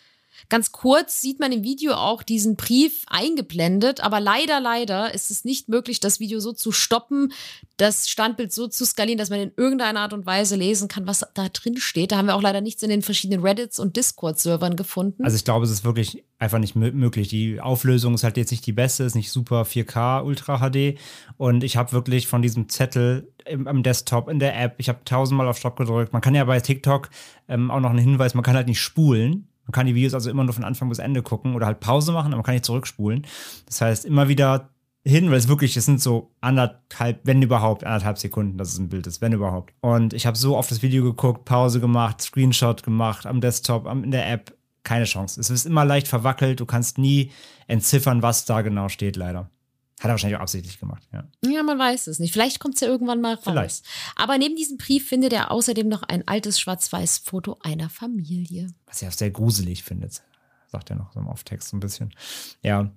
Ganz 0.48 0.72
kurz 0.72 1.20
sieht 1.20 1.40
man 1.40 1.52
im 1.52 1.64
Video 1.64 1.94
auch 1.94 2.22
diesen 2.22 2.56
Brief 2.56 3.04
eingeblendet, 3.08 4.00
aber 4.00 4.20
leider, 4.20 4.60
leider 4.60 5.12
ist 5.14 5.30
es 5.30 5.44
nicht 5.44 5.68
möglich, 5.68 6.00
das 6.00 6.20
Video 6.20 6.40
so 6.40 6.52
zu 6.52 6.72
stoppen, 6.72 7.32
das 7.76 8.08
Standbild 8.08 8.52
so 8.52 8.66
zu 8.66 8.84
skalieren, 8.84 9.18
dass 9.18 9.30
man 9.30 9.40
in 9.40 9.52
irgendeiner 9.56 10.00
Art 10.00 10.12
und 10.12 10.26
Weise 10.26 10.56
lesen 10.56 10.88
kann, 10.88 11.06
was 11.06 11.24
da 11.34 11.48
drin 11.48 11.76
steht. 11.76 12.12
Da 12.12 12.16
haben 12.16 12.26
wir 12.26 12.34
auch 12.34 12.42
leider 12.42 12.60
nichts 12.60 12.82
in 12.82 12.90
den 12.90 13.02
verschiedenen 13.02 13.42
Reddits 13.42 13.78
und 13.78 13.96
Discord-Servern 13.96 14.76
gefunden. 14.76 15.24
Also 15.24 15.36
ich 15.36 15.44
glaube, 15.44 15.64
es 15.64 15.70
ist 15.70 15.84
wirklich 15.84 16.24
einfach 16.38 16.58
nicht 16.58 16.76
möglich. 16.76 17.28
Die 17.28 17.60
Auflösung 17.60 18.14
ist 18.14 18.24
halt 18.24 18.36
jetzt 18.36 18.50
nicht 18.50 18.66
die 18.66 18.72
beste, 18.72 19.04
ist 19.04 19.14
nicht 19.14 19.30
super 19.30 19.62
4K 19.62 20.24
Ultra 20.24 20.58
HD. 20.58 20.98
Und 21.36 21.64
ich 21.64 21.76
habe 21.76 21.92
wirklich 21.92 22.26
von 22.26 22.42
diesem 22.42 22.68
Zettel 22.68 23.32
im, 23.44 23.66
am 23.66 23.82
Desktop, 23.82 24.28
in 24.28 24.38
der 24.38 24.60
App, 24.60 24.74
ich 24.78 24.88
habe 24.88 25.00
tausendmal 25.04 25.48
auf 25.48 25.58
Stopp 25.58 25.76
gedrückt. 25.76 26.12
Man 26.12 26.22
kann 26.22 26.34
ja 26.34 26.44
bei 26.44 26.60
TikTok 26.60 27.10
ähm, 27.48 27.70
auch 27.70 27.80
noch 27.80 27.90
einen 27.90 27.98
Hinweis, 27.98 28.34
man 28.34 28.44
kann 28.44 28.56
halt 28.56 28.68
nicht 28.68 28.80
spulen. 28.80 29.47
Man 29.68 29.72
kann 29.72 29.86
die 29.86 29.94
Videos 29.94 30.14
also 30.14 30.30
immer 30.30 30.44
nur 30.44 30.54
von 30.54 30.64
Anfang 30.64 30.88
bis 30.88 30.98
Ende 30.98 31.22
gucken 31.22 31.54
oder 31.54 31.66
halt 31.66 31.80
Pause 31.80 32.12
machen, 32.12 32.28
aber 32.28 32.36
man 32.36 32.42
kann 32.42 32.54
nicht 32.54 32.64
zurückspulen. 32.64 33.26
Das 33.66 33.82
heißt, 33.82 34.06
immer 34.06 34.28
wieder 34.28 34.70
hin, 35.04 35.30
weil 35.30 35.36
es 35.36 35.46
wirklich, 35.46 35.76
es 35.76 35.84
sind 35.84 36.00
so 36.00 36.30
anderthalb, 36.40 37.20
wenn 37.24 37.42
überhaupt, 37.42 37.84
anderthalb 37.84 38.16
Sekunden, 38.16 38.56
dass 38.56 38.72
es 38.72 38.78
ein 38.78 38.88
Bild 38.88 39.06
ist, 39.06 39.20
wenn 39.20 39.34
überhaupt. 39.34 39.74
Und 39.82 40.14
ich 40.14 40.26
habe 40.26 40.38
so 40.38 40.56
oft 40.56 40.70
das 40.70 40.80
Video 40.80 41.04
geguckt, 41.04 41.44
Pause 41.44 41.80
gemacht, 41.80 42.22
Screenshot 42.22 42.82
gemacht 42.82 43.26
am 43.26 43.42
Desktop, 43.42 43.86
in 43.86 44.10
der 44.10 44.30
App. 44.30 44.56
Keine 44.84 45.04
Chance. 45.04 45.38
Es 45.38 45.50
ist 45.50 45.66
immer 45.66 45.84
leicht 45.84 46.08
verwackelt, 46.08 46.60
du 46.60 46.64
kannst 46.64 46.96
nie 46.96 47.30
entziffern, 47.66 48.22
was 48.22 48.46
da 48.46 48.62
genau 48.62 48.88
steht, 48.88 49.16
leider. 49.16 49.50
Hat 49.98 50.04
er 50.04 50.10
wahrscheinlich 50.10 50.36
auch 50.36 50.42
absichtlich 50.42 50.78
gemacht, 50.78 51.02
ja. 51.12 51.24
Ja, 51.44 51.62
man 51.62 51.78
weiß 51.78 52.06
es 52.06 52.18
nicht. 52.18 52.32
Vielleicht 52.32 52.60
kommt 52.60 52.74
es 52.74 52.80
ja 52.80 52.88
irgendwann 52.88 53.20
mal 53.20 53.34
raus. 53.34 53.42
Vielleicht. 53.44 53.84
Aber 54.16 54.38
neben 54.38 54.54
diesem 54.54 54.78
Brief 54.78 55.08
findet 55.08 55.32
er 55.32 55.50
außerdem 55.50 55.88
noch 55.88 56.02
ein 56.02 56.26
altes 56.28 56.60
Schwarz-Weiß-Foto 56.60 57.58
einer 57.62 57.90
Familie. 57.90 58.68
Was 58.86 59.02
er 59.02 59.08
auch 59.08 59.12
sehr 59.12 59.30
gruselig 59.30 59.82
findet. 59.82 60.22
Sagt 60.70 60.90
er 60.90 60.96
noch 60.96 61.12
so 61.12 61.20
im 61.20 61.28
Auftext 61.28 61.70
so 61.70 61.76
ein 61.76 61.80
bisschen. 61.80 62.14
Ja, 62.62 62.90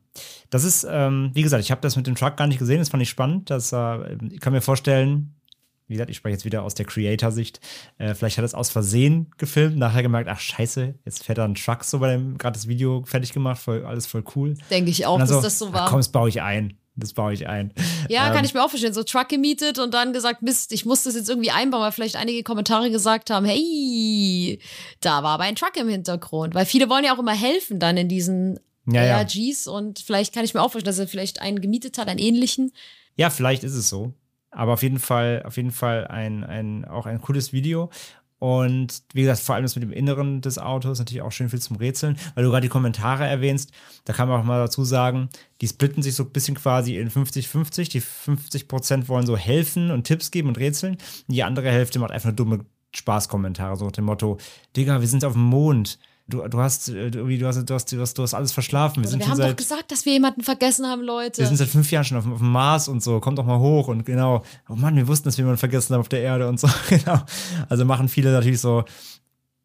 das 0.50 0.64
ist, 0.64 0.86
ähm, 0.90 1.32
wie 1.34 1.42
gesagt, 1.42 1.64
ich 1.64 1.72
habe 1.72 1.82
das 1.82 1.96
mit 1.96 2.06
dem 2.06 2.16
Truck 2.16 2.36
gar 2.38 2.48
nicht 2.48 2.60
gesehen. 2.60 2.80
Das 2.80 2.90
fand 2.90 3.02
ich 3.02 3.10
spannend. 3.10 3.50
Das, 3.50 3.72
äh, 3.72 4.18
ich 4.30 4.40
kann 4.40 4.54
mir 4.54 4.62
vorstellen, 4.62 5.34
wie 5.88 5.96
gesagt, 5.96 6.10
ich 6.10 6.18
spreche 6.18 6.34
jetzt 6.34 6.46
wieder 6.46 6.64
aus 6.64 6.74
der 6.74 6.86
Creator-Sicht. 6.86 7.60
Äh, 7.98 8.14
vielleicht 8.14 8.38
hat 8.38 8.44
er 8.44 8.46
es 8.46 8.54
aus 8.54 8.70
Versehen 8.70 9.32
gefilmt, 9.38 9.78
nachher 9.78 10.04
gemerkt, 10.04 10.30
ach 10.30 10.40
scheiße, 10.40 10.96
jetzt 11.04 11.24
fährt 11.24 11.38
da 11.38 11.46
ein 11.46 11.56
Truck 11.56 11.84
so 11.84 12.00
bei 12.00 12.14
dem, 12.14 12.38
gerade 12.38 12.54
das 12.54 12.68
Video 12.68 13.04
fertig 13.06 13.34
gemacht, 13.34 13.62
voll, 13.62 13.86
alles 13.86 14.06
voll 14.06 14.24
cool. 14.36 14.56
Denke 14.70 14.90
ich 14.90 15.06
auch, 15.06 15.20
dass 15.20 15.30
so, 15.30 15.42
das 15.42 15.60
so 15.60 15.74
war. 15.74 15.90
Komm, 15.90 16.00
das 16.00 16.10
baue 16.10 16.30
ich 16.30 16.42
ein. 16.42 16.78
Das 16.96 17.14
baue 17.14 17.34
ich 17.34 17.48
ein. 17.48 17.74
Ja, 18.10 18.28
ähm, 18.28 18.34
kann 18.34 18.44
ich 18.44 18.54
mir 18.54 18.64
auch 18.64 18.70
verstehen. 18.70 18.94
So 18.94 19.04
Truck 19.04 19.30
gemietet 19.30 19.80
und 19.80 19.94
dann 19.94 20.12
gesagt, 20.12 20.42
Mist, 20.42 20.74
ich 20.74 20.86
muss 20.86 21.04
das 21.04 21.16
jetzt 21.16 21.30
irgendwie 21.30 21.52
einbauen, 21.52 21.82
weil 21.82 21.92
vielleicht 21.92 22.18
einige 22.18 22.44
Kommentare 22.44 22.92
gesagt 22.92 23.30
haben, 23.30 23.46
hey, 23.46 24.60
da 25.00 25.24
war 25.24 25.36
aber 25.36 25.44
ein 25.44 25.56
Truck 25.56 25.78
im 25.78 25.88
Hintergrund. 25.88 26.54
Weil 26.54 26.66
viele 26.66 26.90
wollen 26.90 27.06
ja 27.06 27.14
auch 27.16 27.20
immer 27.20 27.34
helfen 27.34 27.80
dann 27.80 27.96
in 27.96 28.10
diesen 28.10 28.60
ja, 28.86 29.18
ARGs 29.18 29.66
ja. 29.66 29.72
und 29.72 30.00
vielleicht 30.00 30.34
kann 30.34 30.44
ich 30.44 30.54
mir 30.54 30.62
auch 30.62 30.72
vorstellen, 30.72 30.92
dass 30.92 31.00
er 31.00 31.08
vielleicht 31.08 31.42
einen 31.42 31.62
gemietet 31.62 31.98
hat, 31.98 32.08
einen 32.08 32.20
ähnlichen. 32.20 32.74
Ja, 33.16 33.30
vielleicht 33.30 33.64
ist 33.64 33.76
es 33.76 33.88
so. 33.88 34.14
Aber 34.50 34.74
auf 34.74 34.84
jeden 34.84 35.00
Fall, 35.00 35.44
auf 35.46 35.56
jeden 35.56 35.72
Fall 35.72 36.08
ein, 36.08 36.44
ein, 36.44 36.84
auch 36.84 37.06
ein 37.06 37.22
cooles 37.22 37.54
Video. 37.54 37.90
Und 38.42 39.04
wie 39.14 39.22
gesagt, 39.22 39.42
vor 39.42 39.54
allem 39.54 39.64
das 39.64 39.76
mit 39.76 39.84
dem 39.84 39.92
Inneren 39.92 40.42
des 40.42 40.58
Autos 40.58 40.98
natürlich 40.98 41.22
auch 41.22 41.32
schön 41.32 41.50
viel 41.50 41.62
zum 41.62 41.78
Rätseln, 41.78 42.18
weil 42.34 42.44
du 42.44 42.50
gerade 42.50 42.64
die 42.64 42.70
Kommentare 42.70 43.24
erwähnst. 43.24 43.72
Da 44.06 44.14
kann 44.14 44.28
man 44.28 44.42
auch 44.42 44.44
mal 44.44 44.58
dazu 44.58 44.84
sagen, 44.84 45.30
die 45.62 45.68
splitten 45.68 46.02
sich 46.02 46.16
so 46.16 46.24
ein 46.24 46.32
bisschen 46.32 46.56
quasi 46.56 46.98
in 46.98 47.12
50-50. 47.12 47.92
Die 47.92 48.02
50% 48.02 49.08
wollen 49.10 49.28
so 49.28 49.38
helfen 49.38 49.92
und 49.92 50.06
Tipps 50.06 50.32
geben 50.32 50.48
und 50.48 50.58
rätseln. 50.58 50.98
Die 51.28 51.44
andere 51.44 51.70
Hälfte 51.70 52.00
macht 52.00 52.10
einfach 52.10 52.30
nur 52.30 52.36
dumme 52.36 52.66
Spaßkommentare, 52.96 53.76
so 53.76 53.86
nach 53.86 53.92
dem 53.92 54.06
Motto: 54.06 54.40
Digga, 54.76 55.02
wir 55.02 55.08
sind 55.08 55.24
auf 55.24 55.34
dem 55.34 55.44
Mond 55.44 56.00
du, 56.32 56.48
du, 56.48 56.58
hast, 56.60 56.90
äh, 56.90 57.12
du, 57.12 57.48
hast, 57.48 57.70
du, 57.70 57.74
hast, 57.74 57.92
du, 57.92 58.00
hast, 58.02 58.18
du 58.18 58.24
hast 58.24 58.34
alles 58.34 58.52
verschlafen. 58.52 59.04
Wir, 59.04 59.10
sind 59.10 59.20
wir 59.20 59.28
haben 59.28 59.38
seit, 59.38 59.52
doch 59.52 59.56
gesagt, 59.56 59.92
dass 59.92 60.06
wir 60.06 60.14
jemanden 60.14 60.42
vergessen 60.42 60.86
haben, 60.88 61.04
Leute. 61.04 61.40
Wir 61.40 61.48
sind 61.48 61.58
seit 61.58 61.68
fünf 61.68 61.92
Jahren 61.92 62.04
schon 62.04 62.18
auf, 62.18 62.28
auf, 62.28 62.40
dem 62.40 62.52
Mars 62.52 62.88
und 62.88 63.04
so. 63.04 63.20
Kommt 63.20 63.38
doch 63.38 63.46
mal 63.46 63.60
hoch 63.60 63.88
und 63.88 64.06
genau. 64.06 64.44
Oh 64.70 64.76
Mann, 64.76 64.96
wir 64.96 65.08
wussten, 65.08 65.26
dass 65.26 65.38
wir 65.38 65.44
jemanden 65.44 65.60
vergessen 65.60 65.94
haben 65.94 66.02
auf 66.02 66.10
der 66.10 66.22
Erde 66.22 66.48
und 66.48 66.60
so. 66.60 66.68
genau. 66.90 67.22
Also 67.70 67.86
machen 67.86 68.10
viele 68.10 68.32
natürlich 68.32 68.60
so. 68.60 68.84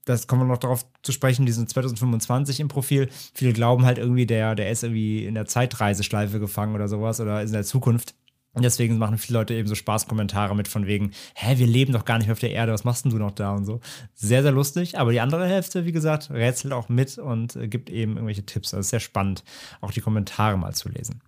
Das 0.05 0.29
kommen 0.29 0.43
wir 0.43 0.47
noch 0.47 0.59
darauf 0.59 0.87
zu 1.03 1.11
sprechen, 1.11 1.47
die 1.47 1.53
sind 1.53 1.69
2025 1.69 2.61
im 2.61 2.69
Profil. 2.69 3.09
Viele 3.35 3.53
glauben 3.53 3.85
halt 3.85 3.99
irgendwie, 3.99 4.27
der, 4.27 4.55
der 4.55 4.71
ist 4.71 4.85
irgendwie 4.85 5.25
in 5.25 5.35
der 5.35 5.47
Zeitreiseschleife 5.47 6.39
gefangen 6.39 6.77
oder 6.77 6.87
sowas 6.87 7.21
oder 7.21 7.43
ist 7.43 7.51
in 7.51 7.55
der 7.55 7.65
Zukunft. 7.65 8.15
Und 8.57 8.63
deswegen 8.63 8.97
machen 8.97 9.19
viele 9.19 9.39
Leute 9.39 9.53
eben 9.53 9.69
so 9.69 9.75
Spaßkommentare 9.75 10.57
mit 10.57 10.67
von 10.67 10.87
wegen, 10.87 11.11
hä, 11.35 11.59
wir 11.59 11.67
leben 11.67 11.93
doch 11.93 12.07
gar 12.07 12.17
nicht 12.17 12.27
mehr 12.27 12.33
auf 12.33 12.41
der 12.41 12.53
Erde, 12.53 12.73
was 12.73 12.85
machst 12.85 13.05
denn 13.05 13.13
du 13.13 13.19
noch 13.19 13.33
da 13.33 13.55
und 13.55 13.67
so. 13.67 13.81
Sehr, 14.15 14.43
sehr 14.43 14.51
lustig. 14.51 14.99
Aber 14.99 15.13
die 15.13 15.21
andere 15.21 15.47
Hälfte, 15.47 15.85
wie 15.85 15.93
gesagt, 15.93 16.31
rätselt 16.31 16.73
auch 16.73 16.89
mit 16.89 17.19
und 17.19 17.55
äh, 17.55 17.69
gibt 17.69 17.91
eben 17.91 18.13
irgendwelche 18.13 18.47
Tipps. 18.47 18.73
Also 18.73 18.89
sehr 18.89 19.01
spannend, 19.01 19.45
auch 19.83 19.91
die 19.91 20.01
Kommentare 20.01 20.57
mal 20.57 20.75
zu 20.75 20.89
lesen. 20.89 21.21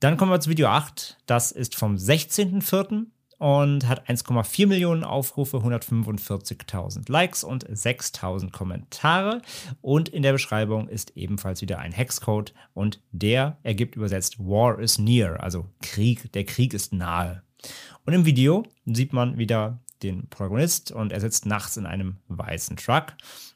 Dann 0.00 0.16
kommen 0.16 0.32
wir 0.32 0.40
zu 0.40 0.50
Video 0.50 0.66
8. 0.66 1.16
Das 1.26 1.52
ist 1.52 1.76
vom 1.76 1.94
16.04 1.94 3.06
und 3.38 3.86
hat 3.86 4.08
1,4 4.08 4.66
Millionen 4.66 5.04
Aufrufe, 5.04 5.58
145.000 5.58 7.10
Likes 7.10 7.44
und 7.44 7.68
6.000 7.68 8.50
Kommentare. 8.50 9.42
Und 9.82 10.08
in 10.08 10.22
der 10.22 10.32
Beschreibung 10.32 10.88
ist 10.88 11.16
ebenfalls 11.16 11.60
wieder 11.60 11.78
ein 11.78 11.92
Hexcode 11.92 12.54
und 12.74 13.02
der 13.12 13.58
ergibt 13.62 13.96
übersetzt 13.96 14.38
War 14.38 14.78
is 14.78 14.98
near, 14.98 15.42
also 15.42 15.66
Krieg, 15.82 16.32
der 16.32 16.44
Krieg 16.44 16.72
ist 16.72 16.92
nahe. 16.92 17.42
Und 18.04 18.14
im 18.14 18.24
Video 18.24 18.64
sieht 18.86 19.12
man 19.12 19.38
wieder 19.38 19.80
den 20.02 20.28
Protagonist 20.28 20.92
und 20.92 21.12
er 21.12 21.20
sitzt 21.20 21.46
nachts 21.46 21.76
in 21.76 21.86
einem 21.86 22.18
weißen 22.28 22.76
Truck 22.76 23.14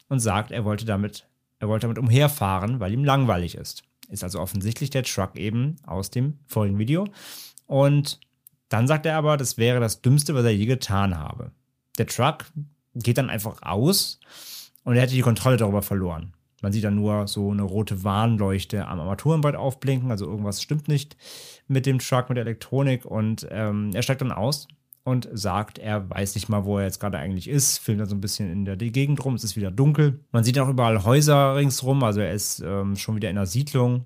und 0.09 0.19
sagt, 0.19 0.51
er 0.51 0.65
wollte 0.65 0.85
damit, 0.85 1.27
er 1.59 1.67
wollte 1.67 1.85
damit 1.85 1.99
umherfahren, 1.99 2.79
weil 2.79 2.93
ihm 2.93 3.03
langweilig 3.03 3.55
ist. 3.55 3.83
Ist 4.09 4.23
also 4.23 4.39
offensichtlich 4.39 4.89
der 4.89 5.03
Truck 5.03 5.37
eben 5.37 5.77
aus 5.85 6.11
dem 6.11 6.39
vorigen 6.47 6.77
Video. 6.79 7.07
Und 7.67 8.19
dann 8.71 8.87
sagt 8.87 9.05
er 9.05 9.17
aber, 9.17 9.35
das 9.35 9.57
wäre 9.57 9.81
das 9.81 10.01
Dümmste, 10.01 10.33
was 10.33 10.45
er 10.45 10.55
je 10.55 10.65
getan 10.65 11.17
habe. 11.17 11.51
Der 11.97 12.07
Truck 12.07 12.45
geht 12.95 13.17
dann 13.17 13.29
einfach 13.29 13.61
aus 13.63 14.19
und 14.85 14.95
er 14.95 15.01
hätte 15.01 15.13
die 15.13 15.21
Kontrolle 15.21 15.57
darüber 15.57 15.81
verloren. 15.81 16.33
Man 16.61 16.71
sieht 16.71 16.85
dann 16.85 16.95
nur 16.95 17.27
so 17.27 17.51
eine 17.51 17.63
rote 17.63 18.05
Warnleuchte 18.05 18.87
am 18.87 19.01
Armaturenbrett 19.01 19.57
aufblinken, 19.57 20.09
also 20.09 20.25
irgendwas 20.25 20.61
stimmt 20.61 20.87
nicht 20.87 21.17
mit 21.67 21.85
dem 21.85 21.99
Truck, 21.99 22.29
mit 22.29 22.37
der 22.37 22.45
Elektronik 22.45 23.03
und 23.03 23.45
ähm, 23.51 23.91
er 23.93 24.03
steigt 24.03 24.21
dann 24.21 24.31
aus 24.31 24.69
und 25.03 25.27
sagt, 25.33 25.77
er 25.77 26.09
weiß 26.09 26.35
nicht 26.35 26.47
mal, 26.47 26.63
wo 26.63 26.77
er 26.77 26.85
jetzt 26.85 27.01
gerade 27.01 27.17
eigentlich 27.17 27.49
ist, 27.49 27.77
filmt 27.79 27.99
dann 27.99 28.07
so 28.07 28.15
ein 28.15 28.21
bisschen 28.21 28.49
in 28.49 28.63
der 28.63 28.77
Gegend 28.77 29.25
rum, 29.25 29.35
es 29.35 29.43
ist 29.43 29.57
wieder 29.57 29.71
dunkel. 29.71 30.21
Man 30.31 30.45
sieht 30.45 30.57
auch 30.59 30.69
überall 30.69 31.03
Häuser 31.03 31.57
ringsrum, 31.57 32.03
also 32.03 32.21
er 32.21 32.31
ist 32.31 32.61
ähm, 32.61 32.95
schon 32.95 33.17
wieder 33.17 33.29
in 33.29 33.37
einer 33.37 33.47
Siedlung, 33.47 34.05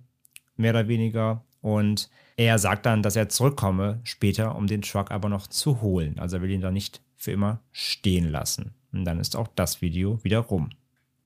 mehr 0.56 0.72
oder 0.72 0.88
weniger. 0.88 1.44
Und 1.62 2.10
er 2.38 2.60
sagt 2.60 2.86
dann, 2.86 3.02
dass 3.02 3.16
er 3.16 3.30
zurückkomme 3.30 4.02
später, 4.04 4.56
um 4.56 4.68
den 4.68 4.82
Truck 4.82 5.12
aber 5.12 5.30
noch 5.30 5.48
zu 5.48 5.82
holen. 5.82 6.20
Also 6.20 6.36
er 6.38 6.42
will 6.42 6.52
ihn 6.52 6.62
da 6.62 6.72
nicht 6.72 7.02
für 7.16 7.32
immer 7.32 7.62
stehen 7.72 8.30
lassen. 8.30 8.74
Und 8.92 9.06
dann 9.06 9.20
ist 9.20 9.36
auch 9.36 9.48
das 9.56 9.82
Video 9.82 10.24
wieder 10.24 10.40
rum. 10.40 10.70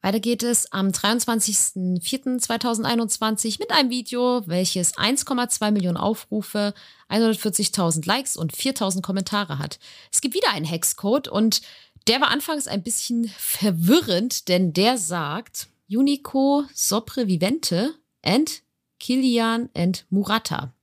Weiter 0.02 0.22
geht 0.22 0.44
es 0.44 0.72
am 0.72 0.88
23.04.2021 0.90 3.60
mit 3.60 3.72
einem 3.72 3.90
Video, 3.90 4.44
welches 4.46 4.96
1,2 4.96 5.72
Millionen 5.72 5.98
Aufrufe, 5.98 6.74
140.000 7.10 8.08
Likes 8.08 8.38
und 8.38 8.54
4.000 8.54 9.02
Kommentare 9.02 9.60
hat. 9.60 9.78
Es 10.12 10.22
gibt 10.22 10.36
wieder 10.36 10.54
einen 10.54 10.64
Hexcode 10.64 11.28
und 11.28 11.62
der 12.08 12.22
war 12.22 12.30
anfangs 12.30 12.68
ein 12.68 12.82
bisschen 12.82 13.30
verwirrend, 13.38 14.48
denn 14.48 14.72
der 14.72 14.98
sagt 14.98 15.68
Unico 15.90 16.64
Sopravvivente 16.74 17.94
and 18.24 18.64
Kilian 19.00 19.68
and 19.76 20.06
Murata. 20.10 20.74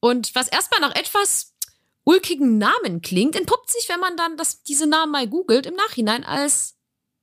Und 0.00 0.34
was 0.34 0.48
erstmal 0.48 0.80
nach 0.80 0.94
etwas 0.94 1.52
ulkigen 2.04 2.58
Namen 2.58 3.02
klingt, 3.02 3.36
entpuppt 3.36 3.70
sich, 3.70 3.88
wenn 3.88 4.00
man 4.00 4.16
dann 4.16 4.36
das, 4.36 4.62
diese 4.62 4.86
Namen 4.86 5.12
mal 5.12 5.26
googelt, 5.28 5.66
im 5.66 5.74
Nachhinein 5.74 6.24
als, 6.24 6.76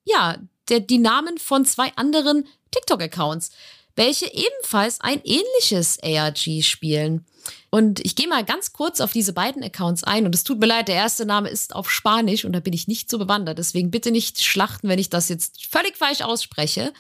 ja, 0.04 0.38
der, 0.70 0.80
die 0.80 0.98
Namen 0.98 1.38
von 1.38 1.66
zwei 1.66 1.92
anderen 1.96 2.48
TikTok-Accounts. 2.72 3.52
welche 3.96 4.26
ebenfalls 4.34 5.02
ein 5.02 5.22
ähnliches 5.24 6.00
ARG 6.02 6.64
spielen. 6.64 7.26
Und 7.70 8.00
ich 8.00 8.16
gehe 8.16 8.28
mal 8.28 8.44
ganz 8.44 8.74
kurz 8.74 9.02
auf 9.02 9.12
diese 9.12 9.34
beiden 9.34 9.64
Accounts 9.64 10.04
ein. 10.04 10.26
Und 10.26 10.34
es 10.34 10.44
tut 10.44 10.60
mir 10.60 10.66
leid, 10.66 10.88
der 10.88 10.96
erste 10.96 11.26
Name 11.26 11.50
ist 11.50 11.76
auf 11.76 11.92
Spanisch 11.92 12.46
und 12.46 12.54
da 12.54 12.60
bin 12.60 12.74
ich 12.74 12.88
nicht 12.88 13.10
so 13.10 13.18
bewandert. 13.18 13.58
Deswegen 13.58 13.92
bitte 13.92 14.12
nicht 14.12 14.42
schlachten, 14.42 14.90
wenn 14.90 15.00
ich 15.00 15.10
das 15.10 15.30
jetzt 15.30 15.66
völlig 15.68 15.98
falsch 15.98 16.22
ausspreche. 16.22 16.94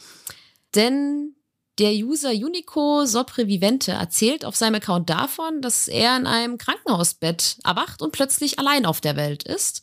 Denn 0.76 1.36
der 1.80 1.92
User 1.92 2.32
Unico 2.32 3.06
Soprevivente 3.06 3.92
erzählt 3.92 4.46
auf 4.46 4.56
seinem 4.56 4.76
Account 4.76 5.10
davon, 5.10 5.62
dass 5.62 5.88
er 5.88 6.16
in 6.18 6.28
einem 6.28 6.58
Krankenhausbett 6.58 7.58
erwacht 7.64 8.02
und 8.02 8.12
plötzlich 8.12 8.60
allein 8.60 8.86
auf 8.86 9.02
der 9.02 9.16
Welt 9.16 9.44
ist. 9.44 9.82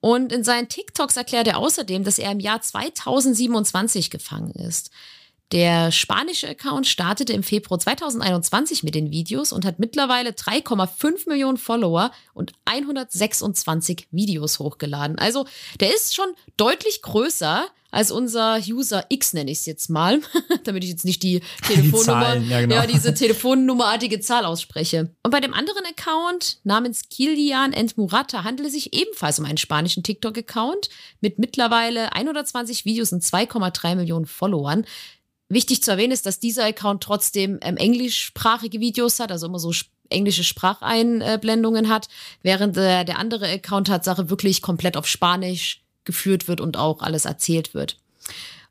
Und 0.00 0.32
in 0.32 0.44
seinen 0.44 0.68
TikToks 0.68 1.16
erklärt 1.16 1.48
er 1.48 1.58
außerdem, 1.58 2.04
dass 2.04 2.18
er 2.18 2.30
im 2.30 2.40
Jahr 2.40 2.60
2027 2.60 4.10
gefangen 4.10 4.52
ist. 4.52 4.90
Der 5.52 5.92
spanische 5.92 6.48
Account 6.48 6.88
startete 6.88 7.32
im 7.32 7.44
Februar 7.44 7.78
2021 7.78 8.82
mit 8.82 8.96
den 8.96 9.12
Videos 9.12 9.52
und 9.52 9.64
hat 9.64 9.78
mittlerweile 9.78 10.30
3,5 10.30 11.28
Millionen 11.28 11.56
Follower 11.56 12.10
und 12.34 12.52
126 12.64 14.08
Videos 14.10 14.58
hochgeladen. 14.58 15.18
Also 15.18 15.46
der 15.78 15.94
ist 15.94 16.16
schon 16.16 16.28
deutlich 16.56 17.00
größer 17.02 17.66
als 17.90 18.10
unser 18.10 18.58
User 18.66 19.04
X, 19.08 19.32
nenne 19.32 19.50
ich 19.50 19.58
es 19.58 19.66
jetzt 19.66 19.88
mal, 19.88 20.20
damit 20.64 20.84
ich 20.84 20.90
jetzt 20.90 21.04
nicht 21.04 21.22
die 21.22 21.40
Telefonnummer, 21.66 21.92
die 21.92 22.04
Zahlen, 22.04 22.50
ja, 22.50 22.60
genau. 22.60 22.74
ja, 22.74 22.86
diese 22.86 23.14
Telefonnummerartige 23.14 24.20
Zahl 24.20 24.44
ausspreche. 24.44 25.10
Und 25.22 25.30
bei 25.30 25.40
dem 25.40 25.54
anderen 25.54 25.84
Account 25.86 26.58
namens 26.64 27.08
Kilian 27.08 27.74
and 27.74 27.96
Murata 27.96 28.44
handelt 28.44 28.68
es 28.68 28.74
sich 28.74 28.92
ebenfalls 28.92 29.38
um 29.38 29.44
einen 29.44 29.58
spanischen 29.58 30.02
TikTok-Account 30.02 30.88
mit 31.20 31.38
mittlerweile 31.38 32.12
120 32.12 32.84
Videos 32.84 33.12
und 33.12 33.22
2,3 33.22 33.96
Millionen 33.96 34.26
Followern. 34.26 34.84
Wichtig 35.48 35.82
zu 35.82 35.92
erwähnen 35.92 36.12
ist, 36.12 36.26
dass 36.26 36.40
dieser 36.40 36.64
Account 36.64 37.02
trotzdem 37.02 37.58
ähm, 37.62 37.76
englischsprachige 37.76 38.80
Videos 38.80 39.20
hat, 39.20 39.30
also 39.30 39.46
immer 39.46 39.60
so 39.60 39.72
englische 40.10 40.44
Spracheinblendungen 40.44 41.88
hat, 41.88 42.08
während 42.42 42.76
äh, 42.76 43.04
der 43.04 43.18
andere 43.18 43.48
Account 43.48 43.88
Tatsache 43.88 44.30
wirklich 44.30 44.62
komplett 44.62 44.96
auf 44.96 45.06
Spanisch 45.06 45.82
geführt 46.06 46.48
wird 46.48 46.62
und 46.62 46.78
auch 46.78 47.02
alles 47.02 47.26
erzählt 47.26 47.74
wird. 47.74 47.98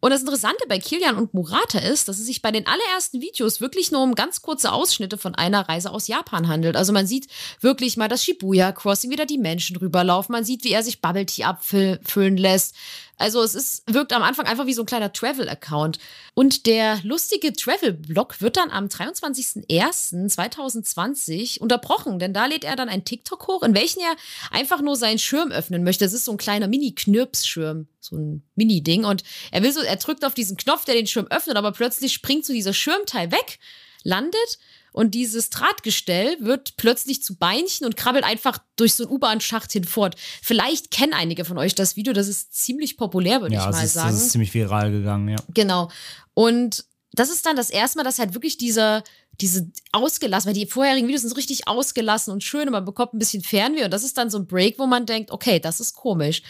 Und 0.05 0.11
das 0.11 0.21
Interessante 0.21 0.65
bei 0.67 0.77
Kilian 0.77 1.17
und 1.17 1.33
Murata 1.33 1.79
ist, 1.79 2.07
dass 2.07 2.19
es 2.19 2.27
sich 2.27 2.43
bei 2.43 2.51
den 2.51 2.67
allerersten 2.67 3.21
Videos 3.21 3.59
wirklich 3.59 3.91
nur 3.91 4.03
um 4.03 4.13
ganz 4.13 4.41
kurze 4.43 4.71
Ausschnitte 4.71 5.17
von 5.17 5.33
einer 5.33 5.67
Reise 5.67 5.89
aus 5.89 6.07
Japan 6.07 6.47
handelt. 6.47 6.75
Also 6.75 6.93
man 6.93 7.07
sieht 7.07 7.27
wirklich 7.61 7.97
mal 7.97 8.07
das 8.07 8.23
Shibuya 8.23 8.71
Crossing, 8.71 9.09
wie 9.09 9.15
da 9.15 9.25
die 9.25 9.39
Menschen 9.39 9.77
rüberlaufen. 9.77 10.33
Man 10.33 10.45
sieht, 10.45 10.63
wie 10.63 10.73
er 10.73 10.83
sich 10.83 11.01
Bubble 11.01 11.25
Tea 11.25 11.45
abfüllen 11.45 12.38
lässt. 12.38 12.75
Also 13.18 13.41
es 13.41 13.55
ist, 13.55 13.82
wirkt 13.91 14.13
am 14.13 14.22
Anfang 14.24 14.45
einfach 14.45 14.66
wie 14.66 14.74
so 14.74 14.82
ein 14.84 14.88
kleiner 14.88 15.13
Travel-Account. 15.13 15.99
Und 16.34 16.66
der 16.66 16.99
lustige 17.03 17.53
Travel-Blog 17.53 18.41
wird 18.41 18.57
dann 18.57 18.72
am 18.72 18.88
23.01.2020 18.88 21.59
unterbrochen, 21.59 22.20
denn 22.20 22.34
da 22.34 22.45
lädt 22.45 22.66
er 22.66 22.76
dann 22.76 22.89
ein 22.89 23.05
TikTok 23.05 23.47
hoch, 23.47 23.63
in 23.63 23.74
welchen 23.74 24.01
er 24.01 24.13
einfach 24.51 24.82
nur 24.82 24.97
seinen 24.97 25.20
Schirm 25.20 25.51
öffnen 25.51 25.84
möchte. 25.84 26.03
Das 26.03 26.13
ist 26.13 26.26
so 26.26 26.32
ein 26.32 26.38
kleiner 26.38 26.68
Mini-Knirps-Schirm, 26.68 27.88
so 27.99 28.18
ein 28.18 28.43
Mini-Ding. 28.55 29.05
Und 29.05 29.24
er 29.51 29.61
will 29.63 29.72
so, 29.72 29.82
er 29.82 29.95
drückt 29.95 30.26
auf 30.26 30.34
diesen 30.34 30.57
Knopf, 30.57 30.84
der 30.86 30.95
den 30.95 31.07
Schirm 31.07 31.28
öffnet, 31.28 31.55
aber 31.57 31.72
plötzlich 31.72 32.13
springt 32.13 32.45
so 32.45 32.53
dieser 32.53 32.74
Schirmteil 32.74 33.32
weg, 33.32 33.59
landet 34.03 34.59
und 34.96 35.12
dieses 35.14 35.50
Drahtgestell 35.50 36.38
wird 36.39 36.78
plötzlich 36.78 37.22
zu 37.22 37.36
Beinchen 37.36 37.86
und 37.86 37.98
krabbelt 37.98 38.24
einfach 38.24 38.60
durch 38.78 38.93
so 38.93 39.04
einen 39.04 39.12
U-Bahn-Schacht 39.12 39.74
hinfort. 39.74 40.16
Vielleicht 40.41 40.89
kennen 40.89 41.12
einige 41.12 41.43
von 41.43 41.58
euch 41.58 41.76
das 41.76 41.98
Video, 41.98 42.14
das 42.14 42.30
ist 42.30 42.56
ziemlich 42.56 42.96
populär, 42.96 43.41
würde 43.41 43.56
ja, 43.56 43.66
ich 43.66 43.76
mal 43.76 43.84
ist, 43.84 43.91
sagen. 43.91 44.08
Ja, 44.08 44.14
das 44.14 44.22
ist 44.22 44.32
ziemlich 44.32 44.54
viral 44.54 44.91
gegangen, 44.91 45.28
ja. 45.28 45.36
Genau. 45.54 45.91
Und 46.34 46.86
das 47.12 47.30
ist 47.30 47.46
dann 47.46 47.58
das 47.58 47.70
erste 47.70 47.98
Mal, 47.98 48.06
dass 48.06 48.20
halt 48.20 48.36
wirklich 48.36 48.58
dieser, 48.58 49.04
diese 49.41 49.70
ausgelassen, 49.91 50.48
weil 50.48 50.54
die 50.54 50.66
vorherigen 50.66 51.10
Videos 51.10 51.24
sind 51.24 51.30
so 51.30 51.36
richtig 51.36 51.68
ausgelassen 51.68 52.32
und 52.32 52.41
schön 52.41 52.70
und 52.70 52.72
man 52.72 52.86
bekommt 52.86 53.14
ein 53.14 53.20
bisschen 53.20 53.43
Fernweh 53.43 53.84
und 53.84 53.91
das 53.91 54.06
ist 54.06 54.18
dann 54.18 54.30
so 54.30 54.38
ein 54.38 54.48
Break, 54.48 54.80
wo 54.80 54.88
man 54.88 55.06
denkt, 55.06 55.30
okay, 55.30 55.60
das 55.60 55.82
ist 55.82 55.93
komisch. 55.96 56.41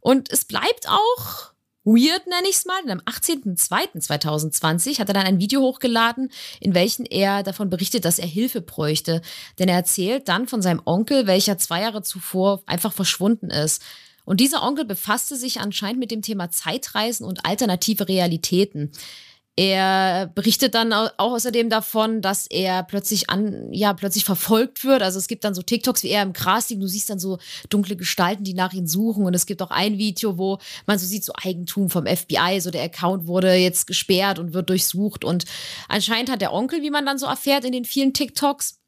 Und 0.00 0.30
es 0.30 0.44
bleibt 0.44 0.86
auch 0.86 1.52
weird, 1.86 2.26
nenne 2.26 2.48
ich 2.50 2.56
es 2.56 2.66
mal. 2.66 2.82
Und 2.82 2.90
am 2.90 3.00
18.02.2020 3.00 4.98
hat 4.98 5.08
er 5.08 5.14
dann 5.14 5.26
ein 5.26 5.38
Video 5.38 5.62
hochgeladen, 5.62 6.30
in 6.60 6.74
welchem 6.74 7.06
er 7.08 7.42
davon 7.42 7.70
berichtet, 7.70 8.04
dass 8.04 8.18
er 8.18 8.26
Hilfe 8.26 8.60
bräuchte. 8.60 9.22
Denn 9.58 9.68
er 9.68 9.76
erzählt 9.76 10.28
dann 10.28 10.46
von 10.46 10.60
seinem 10.60 10.82
Onkel, 10.84 11.26
welcher 11.26 11.56
zwei 11.56 11.80
Jahre 11.80 12.02
zuvor 12.02 12.62
einfach 12.66 12.92
verschwunden 12.92 13.48
ist. 13.50 13.82
Und 14.26 14.40
dieser 14.40 14.62
Onkel 14.64 14.84
befasste 14.84 15.36
sich 15.36 15.60
anscheinend 15.60 16.00
mit 16.00 16.10
dem 16.10 16.20
Thema 16.20 16.50
Zeitreisen 16.50 17.24
und 17.24 17.46
alternative 17.46 18.08
Realitäten. 18.08 18.90
Er 19.58 20.30
berichtet 20.34 20.74
dann 20.74 20.92
auch 20.92 21.10
außerdem 21.16 21.70
davon, 21.70 22.20
dass 22.20 22.46
er 22.46 22.82
plötzlich 22.82 23.30
an, 23.30 23.72
ja, 23.72 23.94
plötzlich 23.94 24.26
verfolgt 24.26 24.84
wird. 24.84 25.02
Also 25.02 25.18
es 25.18 25.28
gibt 25.28 25.44
dann 25.44 25.54
so 25.54 25.62
TikToks, 25.62 26.02
wie 26.02 26.10
er 26.10 26.22
im 26.22 26.34
Gras 26.34 26.68
liegt. 26.68 26.82
Du 26.82 26.86
siehst 26.86 27.08
dann 27.08 27.18
so 27.18 27.38
dunkle 27.70 27.96
Gestalten, 27.96 28.44
die 28.44 28.52
nach 28.52 28.74
ihm 28.74 28.86
suchen. 28.86 29.24
Und 29.24 29.32
es 29.32 29.46
gibt 29.46 29.62
auch 29.62 29.70
ein 29.70 29.96
Video, 29.96 30.36
wo 30.36 30.58
man 30.86 30.98
so 30.98 31.06
sieht, 31.06 31.24
so 31.24 31.32
Eigentum 31.42 31.88
vom 31.88 32.06
FBI. 32.06 32.60
So 32.60 32.70
der 32.70 32.82
Account 32.82 33.26
wurde 33.26 33.54
jetzt 33.54 33.86
gesperrt 33.86 34.38
und 34.38 34.52
wird 34.52 34.68
durchsucht. 34.68 35.24
Und 35.24 35.46
anscheinend 35.88 36.30
hat 36.30 36.42
der 36.42 36.52
Onkel, 36.52 36.82
wie 36.82 36.90
man 36.90 37.06
dann 37.06 37.18
so 37.18 37.24
erfährt 37.24 37.64
in 37.64 37.72
den 37.72 37.86
vielen 37.86 38.12
TikToks, 38.12 38.78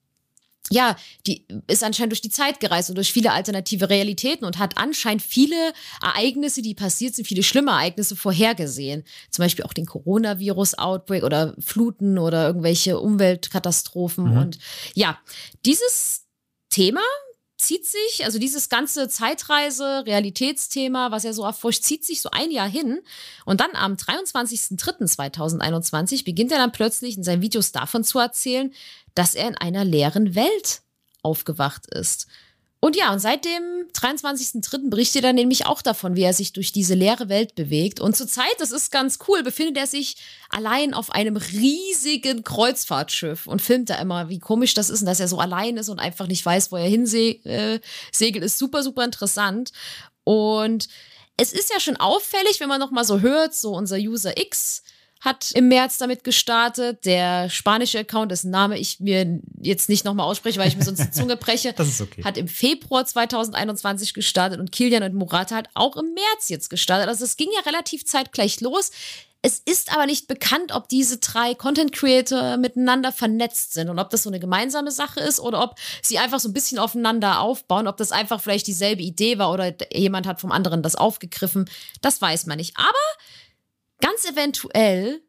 ja, 0.70 0.96
die 1.26 1.44
ist 1.66 1.82
anscheinend 1.82 2.12
durch 2.12 2.20
die 2.20 2.30
Zeit 2.30 2.60
gereist 2.60 2.90
und 2.90 2.96
durch 2.96 3.12
viele 3.12 3.32
alternative 3.32 3.88
Realitäten 3.90 4.44
und 4.44 4.58
hat 4.58 4.76
anscheinend 4.76 5.22
viele 5.22 5.72
Ereignisse, 6.02 6.62
die 6.62 6.74
passiert 6.74 7.14
sind, 7.14 7.26
viele 7.26 7.42
schlimme 7.42 7.70
Ereignisse 7.70 8.16
vorhergesehen. 8.16 9.04
Zum 9.30 9.44
Beispiel 9.44 9.64
auch 9.64 9.72
den 9.72 9.86
Coronavirus-Outbreak 9.86 11.22
oder 11.22 11.54
Fluten 11.58 12.18
oder 12.18 12.46
irgendwelche 12.46 12.98
Umweltkatastrophen. 12.98 14.32
Mhm. 14.32 14.38
Und 14.38 14.58
ja, 14.94 15.18
dieses 15.64 16.26
Thema 16.70 17.00
zieht 17.58 17.86
sich, 17.86 18.24
also 18.24 18.38
dieses 18.38 18.68
ganze 18.68 19.08
Zeitreise, 19.08 20.04
Realitätsthema, 20.06 21.10
was 21.10 21.24
er 21.24 21.34
so 21.34 21.44
erforscht, 21.44 21.82
zieht 21.82 22.04
sich 22.04 22.22
so 22.22 22.30
ein 22.30 22.52
Jahr 22.52 22.68
hin. 22.68 23.00
Und 23.44 23.60
dann 23.60 23.74
am 23.74 23.94
23.03.2021 23.94 26.24
beginnt 26.24 26.52
er 26.52 26.58
dann 26.58 26.70
plötzlich 26.72 27.16
in 27.16 27.24
seinen 27.24 27.42
Videos 27.42 27.72
davon 27.72 28.04
zu 28.04 28.20
erzählen, 28.20 28.72
dass 29.14 29.34
er 29.34 29.48
in 29.48 29.56
einer 29.56 29.84
leeren 29.84 30.36
Welt 30.36 30.82
aufgewacht 31.22 31.92
ist. 31.92 32.28
Und 32.80 32.94
ja, 32.94 33.12
und 33.12 33.18
seit 33.18 33.44
dem 33.44 33.88
23.03. 33.92 34.88
berichtet 34.88 35.24
er 35.24 35.32
nämlich 35.32 35.66
auch 35.66 35.82
davon, 35.82 36.14
wie 36.14 36.22
er 36.22 36.32
sich 36.32 36.52
durch 36.52 36.70
diese 36.70 36.94
leere 36.94 37.28
Welt 37.28 37.56
bewegt. 37.56 37.98
Und 37.98 38.16
zurzeit, 38.16 38.54
das 38.58 38.70
ist 38.70 38.92
ganz 38.92 39.18
cool, 39.26 39.42
befindet 39.42 39.76
er 39.76 39.88
sich 39.88 40.16
allein 40.48 40.94
auf 40.94 41.10
einem 41.10 41.36
riesigen 41.36 42.44
Kreuzfahrtschiff 42.44 43.48
und 43.48 43.62
filmt 43.62 43.90
da 43.90 43.96
immer, 43.96 44.28
wie 44.28 44.38
komisch 44.38 44.74
das 44.74 44.90
ist 44.90 45.00
und 45.00 45.06
dass 45.06 45.18
er 45.18 45.26
so 45.26 45.40
allein 45.40 45.76
ist 45.76 45.88
und 45.88 45.98
einfach 45.98 46.28
nicht 46.28 46.46
weiß, 46.46 46.70
wo 46.70 46.76
er 46.76 46.88
hinsegelt, 46.88 47.46
äh, 47.46 47.80
ist 48.44 48.58
super, 48.58 48.84
super 48.84 49.04
interessant. 49.04 49.72
Und 50.22 50.88
es 51.36 51.52
ist 51.52 51.72
ja 51.72 51.80
schon 51.80 51.96
auffällig, 51.96 52.60
wenn 52.60 52.68
man 52.68 52.80
noch 52.80 52.92
mal 52.92 53.04
so 53.04 53.20
hört, 53.20 53.54
so 53.54 53.74
unser 53.74 53.96
User 53.96 54.38
X, 54.38 54.82
hat 55.20 55.50
im 55.52 55.68
März 55.68 55.98
damit 55.98 56.24
gestartet. 56.24 57.04
Der 57.04 57.50
spanische 57.50 57.98
Account, 57.98 58.30
dessen 58.30 58.50
Name 58.50 58.78
ich 58.78 59.00
mir 59.00 59.40
jetzt 59.60 59.88
nicht 59.88 60.04
nochmal 60.04 60.26
ausspreche, 60.26 60.58
weil 60.60 60.68
ich 60.68 60.76
mir 60.76 60.84
sonst 60.84 61.04
die 61.04 61.10
Zunge 61.10 61.36
breche, 61.36 61.72
das 61.76 61.88
ist 61.88 62.00
okay. 62.00 62.24
hat 62.24 62.36
im 62.36 62.48
Februar 62.48 63.04
2021 63.04 64.14
gestartet 64.14 64.60
und 64.60 64.72
Kilian 64.72 65.02
und 65.02 65.14
Murata 65.14 65.56
hat 65.56 65.68
auch 65.74 65.96
im 65.96 66.14
März 66.14 66.48
jetzt 66.48 66.70
gestartet. 66.70 67.08
Also 67.08 67.24
es 67.24 67.36
ging 67.36 67.48
ja 67.54 67.60
relativ 67.60 68.04
zeitgleich 68.04 68.60
los. 68.60 68.90
Es 69.40 69.62
ist 69.64 69.92
aber 69.92 70.06
nicht 70.06 70.26
bekannt, 70.26 70.72
ob 70.72 70.88
diese 70.88 71.18
drei 71.18 71.54
Content 71.54 71.92
Creator 71.92 72.56
miteinander 72.56 73.12
vernetzt 73.12 73.72
sind 73.72 73.88
und 73.88 74.00
ob 74.00 74.10
das 74.10 74.24
so 74.24 74.30
eine 74.30 74.40
gemeinsame 74.40 74.90
Sache 74.90 75.20
ist 75.20 75.38
oder 75.38 75.62
ob 75.62 75.76
sie 76.02 76.18
einfach 76.18 76.40
so 76.40 76.48
ein 76.48 76.52
bisschen 76.52 76.80
aufeinander 76.80 77.40
aufbauen, 77.40 77.86
ob 77.86 77.96
das 77.98 78.10
einfach 78.10 78.40
vielleicht 78.40 78.66
dieselbe 78.66 79.02
Idee 79.02 79.38
war 79.38 79.52
oder 79.52 79.72
jemand 79.92 80.26
hat 80.26 80.40
vom 80.40 80.50
anderen 80.50 80.82
das 80.82 80.96
aufgegriffen. 80.96 81.70
Das 82.00 82.20
weiß 82.20 82.46
man 82.46 82.56
nicht. 82.56 82.76
Aber 82.76 82.88
ganz 84.00 84.24
eventuell 84.24 85.22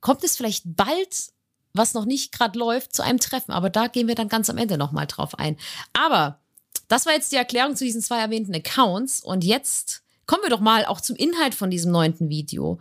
kommt 0.00 0.24
es 0.24 0.36
vielleicht 0.36 0.62
bald, 0.64 1.32
was 1.72 1.94
noch 1.94 2.04
nicht 2.04 2.32
gerade 2.32 2.58
läuft, 2.58 2.94
zu 2.94 3.02
einem 3.02 3.20
Treffen. 3.20 3.52
Aber 3.52 3.70
da 3.70 3.86
gehen 3.86 4.08
wir 4.08 4.14
dann 4.14 4.28
ganz 4.28 4.50
am 4.50 4.58
Ende 4.58 4.78
nochmal 4.78 5.06
drauf 5.06 5.38
ein. 5.38 5.56
Aber 5.92 6.40
das 6.88 7.06
war 7.06 7.12
jetzt 7.12 7.32
die 7.32 7.36
Erklärung 7.36 7.76
zu 7.76 7.84
diesen 7.84 8.02
zwei 8.02 8.20
erwähnten 8.20 8.54
Accounts. 8.54 9.20
Und 9.20 9.44
jetzt 9.44 10.02
kommen 10.26 10.42
wir 10.42 10.50
doch 10.50 10.60
mal 10.60 10.84
auch 10.84 11.00
zum 11.00 11.16
Inhalt 11.16 11.54
von 11.54 11.70
diesem 11.70 11.92
neunten 11.92 12.28
Video. 12.28 12.80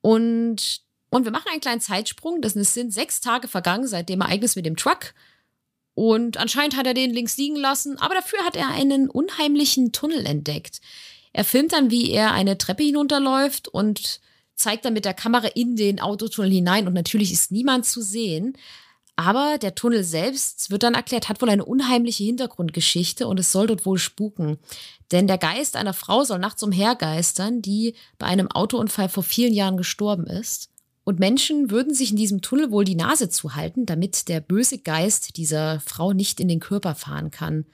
Und, 0.00 0.82
und 1.10 1.24
wir 1.24 1.32
machen 1.32 1.48
einen 1.50 1.60
kleinen 1.60 1.80
Zeitsprung. 1.80 2.40
Das 2.40 2.52
sind 2.52 2.92
sechs 2.92 3.20
Tage 3.20 3.48
vergangen 3.48 3.86
seit 3.86 4.08
dem 4.08 4.20
Ereignis 4.20 4.56
mit 4.56 4.66
dem 4.66 4.76
Truck. 4.76 5.14
Und 5.94 6.36
anscheinend 6.38 6.76
hat 6.76 6.86
er 6.86 6.94
den 6.94 7.12
links 7.12 7.36
liegen 7.36 7.56
lassen, 7.56 7.98
aber 7.98 8.14
dafür 8.14 8.38
hat 8.44 8.56
er 8.56 8.68
einen 8.68 9.10
unheimlichen 9.10 9.92
Tunnel 9.92 10.24
entdeckt. 10.24 10.80
Er 11.32 11.44
filmt 11.44 11.72
dann, 11.72 11.90
wie 11.90 12.10
er 12.10 12.32
eine 12.32 12.56
Treppe 12.58 12.82
hinunterläuft 12.82 13.68
und 13.68 14.20
zeigt 14.62 14.84
dann 14.84 14.94
mit 14.94 15.04
der 15.04 15.14
Kamera 15.14 15.48
in 15.48 15.76
den 15.76 16.00
Autotunnel 16.00 16.50
hinein 16.50 16.86
und 16.86 16.94
natürlich 16.94 17.32
ist 17.32 17.52
niemand 17.52 17.84
zu 17.84 18.00
sehen. 18.00 18.56
Aber 19.16 19.58
der 19.58 19.74
Tunnel 19.74 20.04
selbst, 20.04 20.70
wird 20.70 20.84
dann 20.84 20.94
erklärt, 20.94 21.28
hat 21.28 21.42
wohl 21.42 21.50
eine 21.50 21.66
unheimliche 21.66 22.24
Hintergrundgeschichte 22.24 23.26
und 23.26 23.38
es 23.38 23.52
soll 23.52 23.66
dort 23.66 23.84
wohl 23.84 23.98
spuken. 23.98 24.58
Denn 25.10 25.26
der 25.26 25.36
Geist 25.36 25.76
einer 25.76 25.92
Frau 25.92 26.24
soll 26.24 26.38
nachts 26.38 26.62
umhergeistern, 26.62 27.60
die 27.60 27.94
bei 28.18 28.26
einem 28.26 28.50
Autounfall 28.50 29.10
vor 29.10 29.22
vielen 29.22 29.52
Jahren 29.52 29.76
gestorben 29.76 30.26
ist. 30.26 30.70
Und 31.04 31.18
Menschen 31.18 31.70
würden 31.70 31.92
sich 31.92 32.12
in 32.12 32.16
diesem 32.16 32.40
Tunnel 32.40 32.70
wohl 32.70 32.84
die 32.84 32.94
Nase 32.94 33.28
zuhalten, 33.28 33.86
damit 33.86 34.28
der 34.28 34.40
böse 34.40 34.78
Geist 34.78 35.36
dieser 35.36 35.80
Frau 35.80 36.12
nicht 36.12 36.40
in 36.40 36.48
den 36.48 36.60
Körper 36.60 36.94
fahren 36.94 37.30
kann. 37.30 37.66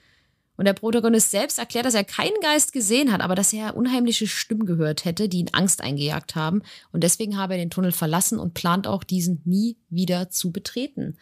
Und 0.58 0.64
der 0.66 0.74
Protagonist 0.74 1.30
selbst 1.30 1.58
erklärt, 1.58 1.86
dass 1.86 1.94
er 1.94 2.04
keinen 2.04 2.38
Geist 2.42 2.72
gesehen 2.74 3.12
hat, 3.12 3.20
aber 3.22 3.34
dass 3.36 3.52
er 3.52 3.76
unheimliche 3.76 4.26
Stimmen 4.26 4.66
gehört 4.66 5.04
hätte, 5.06 5.28
die 5.30 5.38
ihn 5.38 5.50
Angst 5.52 5.80
eingejagt 5.80 6.34
haben. 6.34 6.62
Und 6.92 7.02
deswegen 7.04 7.38
habe 7.38 7.54
er 7.54 7.58
den 7.60 7.70
Tunnel 7.70 7.92
verlassen 7.92 8.38
und 8.40 8.52
plant 8.54 8.86
auch, 8.86 9.04
diesen 9.04 9.40
nie 9.44 9.76
wieder 9.88 10.28
zu 10.30 10.50
betreten. 10.52 11.16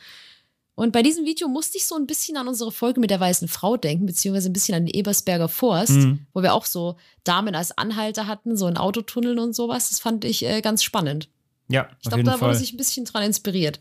Und 0.75 0.93
bei 0.93 1.03
diesem 1.03 1.25
Video 1.25 1.49
musste 1.49 1.79
ich 1.79 1.87
so 1.87 1.95
ein 1.97 2.07
bisschen 2.07 2.37
an 2.37 2.49
unsere 2.49 2.73
Folge 2.73 2.99
mit 3.01 3.11
der 3.11 3.21
weißen 3.21 3.49
Frau 3.49 3.77
denken, 3.77 4.07
beziehungsweise 4.07 4.51
ein 4.51 4.53
bisschen 4.53 4.75
an 4.75 4.87
den 4.87 4.95
Ebersberger 4.95 5.49
Forst, 5.49 5.93
Mhm. 5.93 6.27
wo 6.35 6.43
wir 6.43 6.53
auch 6.55 6.65
so 6.67 6.97
Damen 7.25 7.55
als 7.55 7.77
Anhalter 7.77 8.27
hatten, 8.27 8.57
so 8.57 8.67
in 8.69 8.77
Autotunneln 8.77 9.39
und 9.39 9.55
sowas. 9.55 9.89
Das 9.91 10.01
fand 10.01 10.25
ich 10.25 10.45
äh, 10.45 10.61
ganz 10.61 10.83
spannend. 10.83 11.29
Ja, 11.69 11.89
Ich 12.03 12.09
glaube, 12.09 12.25
da 12.25 12.41
wurde 12.41 12.55
sich 12.57 12.73
ein 12.73 12.77
bisschen 12.79 13.05
dran 13.07 13.23
inspiriert. 13.23 13.81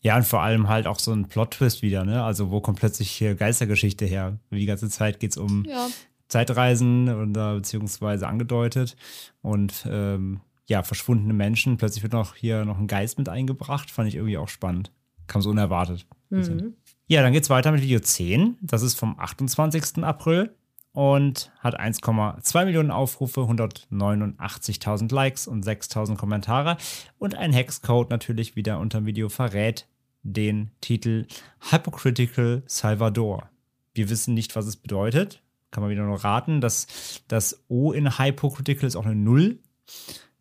Ja, 0.00 0.16
und 0.16 0.24
vor 0.24 0.42
allem 0.42 0.68
halt 0.68 0.86
auch 0.86 0.98
so 0.98 1.12
ein 1.12 1.26
Plot-Twist 1.26 1.82
wieder, 1.82 2.04
ne? 2.04 2.22
Also, 2.22 2.50
wo 2.50 2.60
kommt 2.60 2.78
plötzlich 2.78 3.10
hier 3.10 3.34
Geistergeschichte 3.34 4.04
her? 4.06 4.38
Die 4.50 4.66
ganze 4.66 4.88
Zeit 4.88 5.18
geht's 5.20 5.36
um 5.36 5.64
Ja. 5.68 5.88
Zeitreisen 6.28 7.08
oder 7.08 7.54
beziehungsweise 7.54 8.28
angedeutet 8.28 8.96
und 9.42 9.86
ähm, 9.90 10.40
ja, 10.66 10.82
verschwundene 10.82 11.32
Menschen. 11.32 11.78
Plötzlich 11.78 12.02
wird 12.02 12.12
noch 12.12 12.34
hier 12.34 12.64
noch 12.66 12.78
ein 12.78 12.86
Geist 12.86 13.18
mit 13.18 13.28
eingebracht. 13.28 13.90
Fand 13.90 14.08
ich 14.08 14.16
irgendwie 14.16 14.36
auch 14.36 14.48
spannend. 14.48 14.92
Kam 15.26 15.40
so 15.40 15.48
unerwartet. 15.50 16.06
Mhm. 16.28 16.74
Ja, 17.06 17.22
dann 17.22 17.32
geht's 17.32 17.48
weiter 17.48 17.72
mit 17.72 17.80
Video 17.80 18.00
10. 18.00 18.58
Das 18.60 18.82
ist 18.82 18.94
vom 18.98 19.18
28. 19.18 20.04
April 20.04 20.54
und 20.92 21.50
hat 21.60 21.78
1,2 21.78 22.64
Millionen 22.64 22.90
Aufrufe, 22.90 23.42
189.000 23.42 25.14
Likes 25.14 25.46
und 25.46 25.64
6.000 25.64 26.16
Kommentare. 26.16 26.76
Und 27.18 27.34
ein 27.34 27.52
Hexcode 27.52 28.10
natürlich 28.10 28.56
wieder 28.56 28.78
unter 28.78 29.00
dem 29.00 29.06
Video 29.06 29.28
verrät 29.28 29.86
den 30.22 30.70
Titel 30.80 31.26
Hypocritical 31.70 32.62
Salvador. 32.66 33.48
Wir 33.94 34.10
wissen 34.10 34.34
nicht, 34.34 34.56
was 34.56 34.66
es 34.66 34.76
bedeutet. 34.76 35.42
Kann 35.70 35.82
man 35.82 35.90
wieder 35.90 36.04
nur 36.04 36.24
raten. 36.24 36.60
Das, 36.60 37.22
das 37.28 37.64
O 37.68 37.92
in 37.92 38.18
Hypocritical 38.18 38.86
ist 38.86 38.96
auch 38.96 39.06
eine 39.06 39.14
Null. 39.14 39.58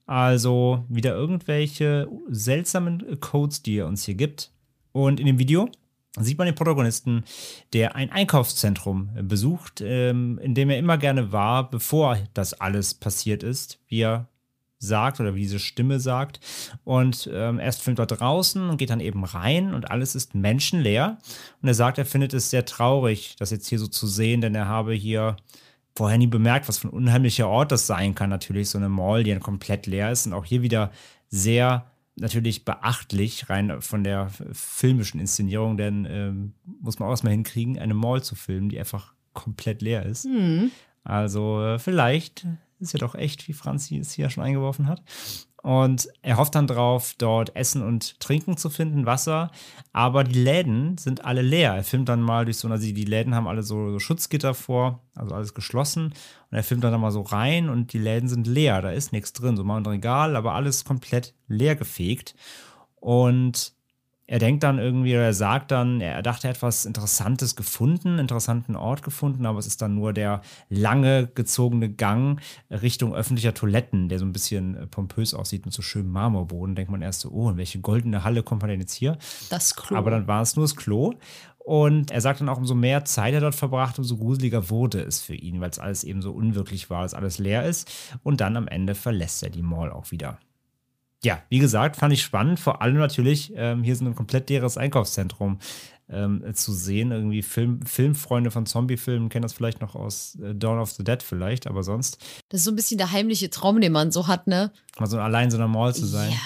Also 0.05 0.85
wieder 0.87 1.13
irgendwelche 1.13 2.07
seltsamen 2.29 3.19
Codes, 3.19 3.61
die 3.61 3.77
er 3.77 3.87
uns 3.87 4.05
hier 4.05 4.15
gibt. 4.15 4.51
Und 4.93 5.19
in 5.19 5.25
dem 5.25 5.37
Video 5.37 5.69
sieht 6.23 6.37
man 6.37 6.45
den 6.45 6.55
Protagonisten, 6.55 7.23
der 7.73 7.95
ein 7.95 8.11
Einkaufszentrum 8.11 9.09
besucht, 9.23 9.81
ähm, 9.81 10.39
in 10.39 10.55
dem 10.55 10.69
er 10.69 10.79
immer 10.79 10.97
gerne 10.97 11.31
war, 11.31 11.69
bevor 11.69 12.17
das 12.33 12.53
alles 12.53 12.93
passiert 12.93 13.43
ist, 13.43 13.79
wie 13.87 14.01
er 14.01 14.27
sagt 14.79 15.19
oder 15.19 15.35
wie 15.35 15.41
diese 15.41 15.59
Stimme 15.59 15.99
sagt. 15.99 16.39
Und 16.83 17.29
ähm, 17.33 17.59
erst 17.59 17.81
filmt 17.81 17.99
er 17.99 18.05
draußen 18.05 18.69
und 18.69 18.77
geht 18.77 18.89
dann 18.89 18.99
eben 18.99 19.23
rein 19.23 19.73
und 19.73 19.91
alles 19.91 20.15
ist 20.15 20.35
menschenleer. 20.35 21.17
Und 21.61 21.67
er 21.67 21.73
sagt, 21.73 21.97
er 21.97 22.05
findet 22.05 22.33
es 22.33 22.49
sehr 22.49 22.65
traurig, 22.65 23.35
das 23.39 23.51
jetzt 23.51 23.67
hier 23.67 23.79
so 23.79 23.87
zu 23.87 24.07
sehen, 24.07 24.41
denn 24.41 24.55
er 24.55 24.67
habe 24.67 24.93
hier 24.93 25.37
vorher 25.95 26.19
nie 26.19 26.27
bemerkt, 26.27 26.67
was 26.67 26.77
für 26.77 26.87
ein 26.87 26.93
unheimlicher 26.93 27.47
Ort 27.47 27.71
das 27.71 27.87
sein 27.87 28.13
kann. 28.13 28.29
Natürlich 28.29 28.69
so 28.69 28.77
eine 28.77 28.89
Mall, 28.89 29.23
die 29.23 29.31
dann 29.31 29.39
komplett 29.39 29.87
leer 29.87 30.11
ist 30.11 30.27
und 30.27 30.33
auch 30.33 30.45
hier 30.45 30.61
wieder 30.61 30.91
sehr 31.29 31.87
natürlich 32.19 32.65
beachtlich, 32.65 33.49
rein 33.49 33.81
von 33.81 34.03
der 34.03 34.29
filmischen 34.51 35.19
Inszenierung, 35.19 35.77
denn 35.77 36.05
ähm, 36.09 36.53
muss 36.81 36.99
man 36.99 37.07
auch 37.07 37.11
erstmal 37.11 37.33
hinkriegen, 37.33 37.79
eine 37.79 37.93
Mall 37.93 38.23
zu 38.23 38.35
filmen, 38.35 38.69
die 38.69 38.79
einfach 38.79 39.13
komplett 39.33 39.81
leer 39.81 40.05
ist. 40.05 40.25
Mhm. 40.25 40.71
Also 41.03 41.63
äh, 41.63 41.79
vielleicht 41.79 42.45
ist 42.79 42.93
ja 42.93 42.99
doch 42.99 43.15
echt, 43.15 43.47
wie 43.47 43.53
Franzi 43.53 43.97
es 43.97 44.11
hier 44.11 44.29
schon 44.29 44.43
eingeworfen 44.43 44.87
hat. 44.87 45.01
Und 45.67 46.07
er 46.21 46.37
hofft 46.37 46.55
dann 46.55 46.65
drauf, 46.65 47.13
dort 47.17 47.53
Essen 47.53 47.83
und 47.83 48.21
Trinken 48.21 48.55
zu 48.55 48.69
finden, 48.69 49.05
Wasser. 49.05 49.51
Aber 49.91 50.23
die 50.23 50.39
Läden 50.39 50.97
sind 50.97 51.25
alle 51.25 51.41
leer. 51.41 51.73
Er 51.73 51.83
filmt 51.83 52.07
dann 52.07 52.21
mal 52.21 52.45
durch 52.45 52.59
so, 52.59 52.69
also 52.69 52.85
die 52.85 53.03
Läden 53.03 53.35
haben 53.35 53.49
alle 53.49 53.63
so, 53.63 53.91
so 53.91 53.99
Schutzgitter 53.99 54.53
vor, 54.53 55.01
also 55.13 55.35
alles 55.35 55.53
geschlossen. 55.53 56.05
Und 56.05 56.57
er 56.57 56.63
filmt 56.63 56.85
dann 56.85 56.97
mal 57.01 57.11
so 57.11 57.19
rein 57.19 57.67
und 57.67 57.91
die 57.91 57.99
Läden 57.99 58.29
sind 58.29 58.47
leer. 58.47 58.81
Da 58.81 58.91
ist 58.91 59.11
nichts 59.11 59.33
drin, 59.33 59.57
so 59.57 59.65
mal 59.65 59.75
ein 59.75 59.85
Regal, 59.85 60.37
aber 60.37 60.53
alles 60.53 60.85
komplett 60.85 61.33
leer 61.49 61.75
gefegt. 61.75 62.33
Und 62.95 63.73
er 64.27 64.39
denkt 64.39 64.63
dann 64.63 64.77
irgendwie, 64.77 65.13
oder 65.13 65.23
er 65.23 65.33
sagt 65.33 65.71
dann, 65.71 66.01
er 66.01 66.21
dachte, 66.21 66.47
er 66.47 66.49
hat 66.49 66.57
etwas 66.57 66.85
Interessantes 66.85 67.55
gefunden, 67.55 68.19
interessanten 68.19 68.75
Ort 68.75 69.01
gefunden, 69.01 69.45
aber 69.45 69.57
es 69.57 69.67
ist 69.67 69.81
dann 69.81 69.95
nur 69.95 70.11
der 70.11 70.41
lange 70.69 71.27
gezogene 71.27 71.89
Gang 71.89 72.41
Richtung 72.69 73.15
öffentlicher 73.15 73.53
Toiletten, 73.53 74.09
der 74.09 74.19
so 74.19 74.25
ein 74.25 74.33
bisschen 74.33 74.75
äh, 74.75 74.87
pompös 74.87 75.33
aussieht 75.33 75.65
mit 75.65 75.73
so 75.73 75.81
schönem 75.81 76.11
Marmorboden. 76.11 76.75
Denkt 76.75 76.91
man 76.91 77.01
erst 77.01 77.21
so, 77.21 77.31
oh, 77.31 77.49
in 77.49 77.57
welche 77.57 77.79
goldene 77.79 78.25
Halle 78.25 78.43
kommt 78.43 78.61
man 78.61 78.69
denn 78.69 78.81
jetzt 78.81 78.93
hier? 78.93 79.17
Das 79.49 79.75
Klo. 79.75 79.97
Aber 79.97 80.11
dann 80.11 80.27
war 80.27 80.41
es 80.41 80.57
nur 80.57 80.65
das 80.65 80.75
Klo. 80.75 81.13
Und 81.59 82.11
er 82.11 82.21
sagt 82.21 82.41
dann 82.41 82.49
auch, 82.49 82.57
umso 82.57 82.75
mehr 82.75 83.05
Zeit 83.05 83.33
er 83.33 83.41
dort 83.41 83.55
verbracht, 83.55 83.97
umso 83.97 84.17
gruseliger 84.17 84.69
wurde 84.69 85.01
es 85.01 85.21
für 85.21 85.35
ihn, 85.35 85.59
weil 85.59 85.69
es 85.69 85.79
alles 85.79 86.03
eben 86.03 86.21
so 86.21 86.31
unwirklich 86.31 86.89
war, 86.89 87.03
dass 87.03 87.13
alles 87.13 87.39
leer 87.39 87.65
ist. 87.65 87.89
Und 88.23 88.41
dann 88.41 88.57
am 88.57 88.67
Ende 88.67 88.95
verlässt 88.95 89.43
er 89.43 89.49
die 89.49 89.63
Mall 89.63 89.91
auch 89.91 90.11
wieder 90.11 90.39
ja, 91.23 91.41
wie 91.49 91.59
gesagt, 91.59 91.95
fand 91.95 92.13
ich 92.13 92.21
spannend. 92.21 92.59
Vor 92.59 92.81
allem 92.81 92.97
natürlich, 92.97 93.53
ähm, 93.55 93.83
hier 93.83 93.93
ist 93.93 94.01
ein 94.01 94.15
komplett 94.15 94.49
leeres 94.49 94.77
Einkaufszentrum 94.77 95.59
ähm, 96.09 96.43
zu 96.53 96.73
sehen. 96.73 97.11
Irgendwie 97.11 97.41
Film, 97.41 97.81
Filmfreunde 97.85 98.51
von 98.51 98.65
Zombiefilmen 98.65 99.29
kennen 99.29 99.43
das 99.43 99.53
vielleicht 99.53 99.81
noch 99.81 99.95
aus 99.95 100.37
äh, 100.41 100.55
Dawn 100.55 100.79
of 100.79 100.91
the 100.91 101.03
Dead 101.03 101.21
vielleicht, 101.21 101.67
aber 101.67 101.83
sonst 101.83 102.19
das 102.49 102.61
ist 102.61 102.65
so 102.65 102.71
ein 102.71 102.75
bisschen 102.75 102.97
der 102.97 103.11
heimliche 103.11 103.49
Traum, 103.49 103.81
den 103.81 103.91
man 103.91 104.11
so 104.11 104.27
hat, 104.27 104.47
ne? 104.47 104.71
mal 104.99 105.07
so 105.07 105.19
allein 105.19 105.45
in 105.45 105.51
so 105.51 105.57
einer 105.57 105.67
Mall 105.67 105.93
zu 105.93 106.05
sein. 106.05 106.31
Ja, 106.31 106.37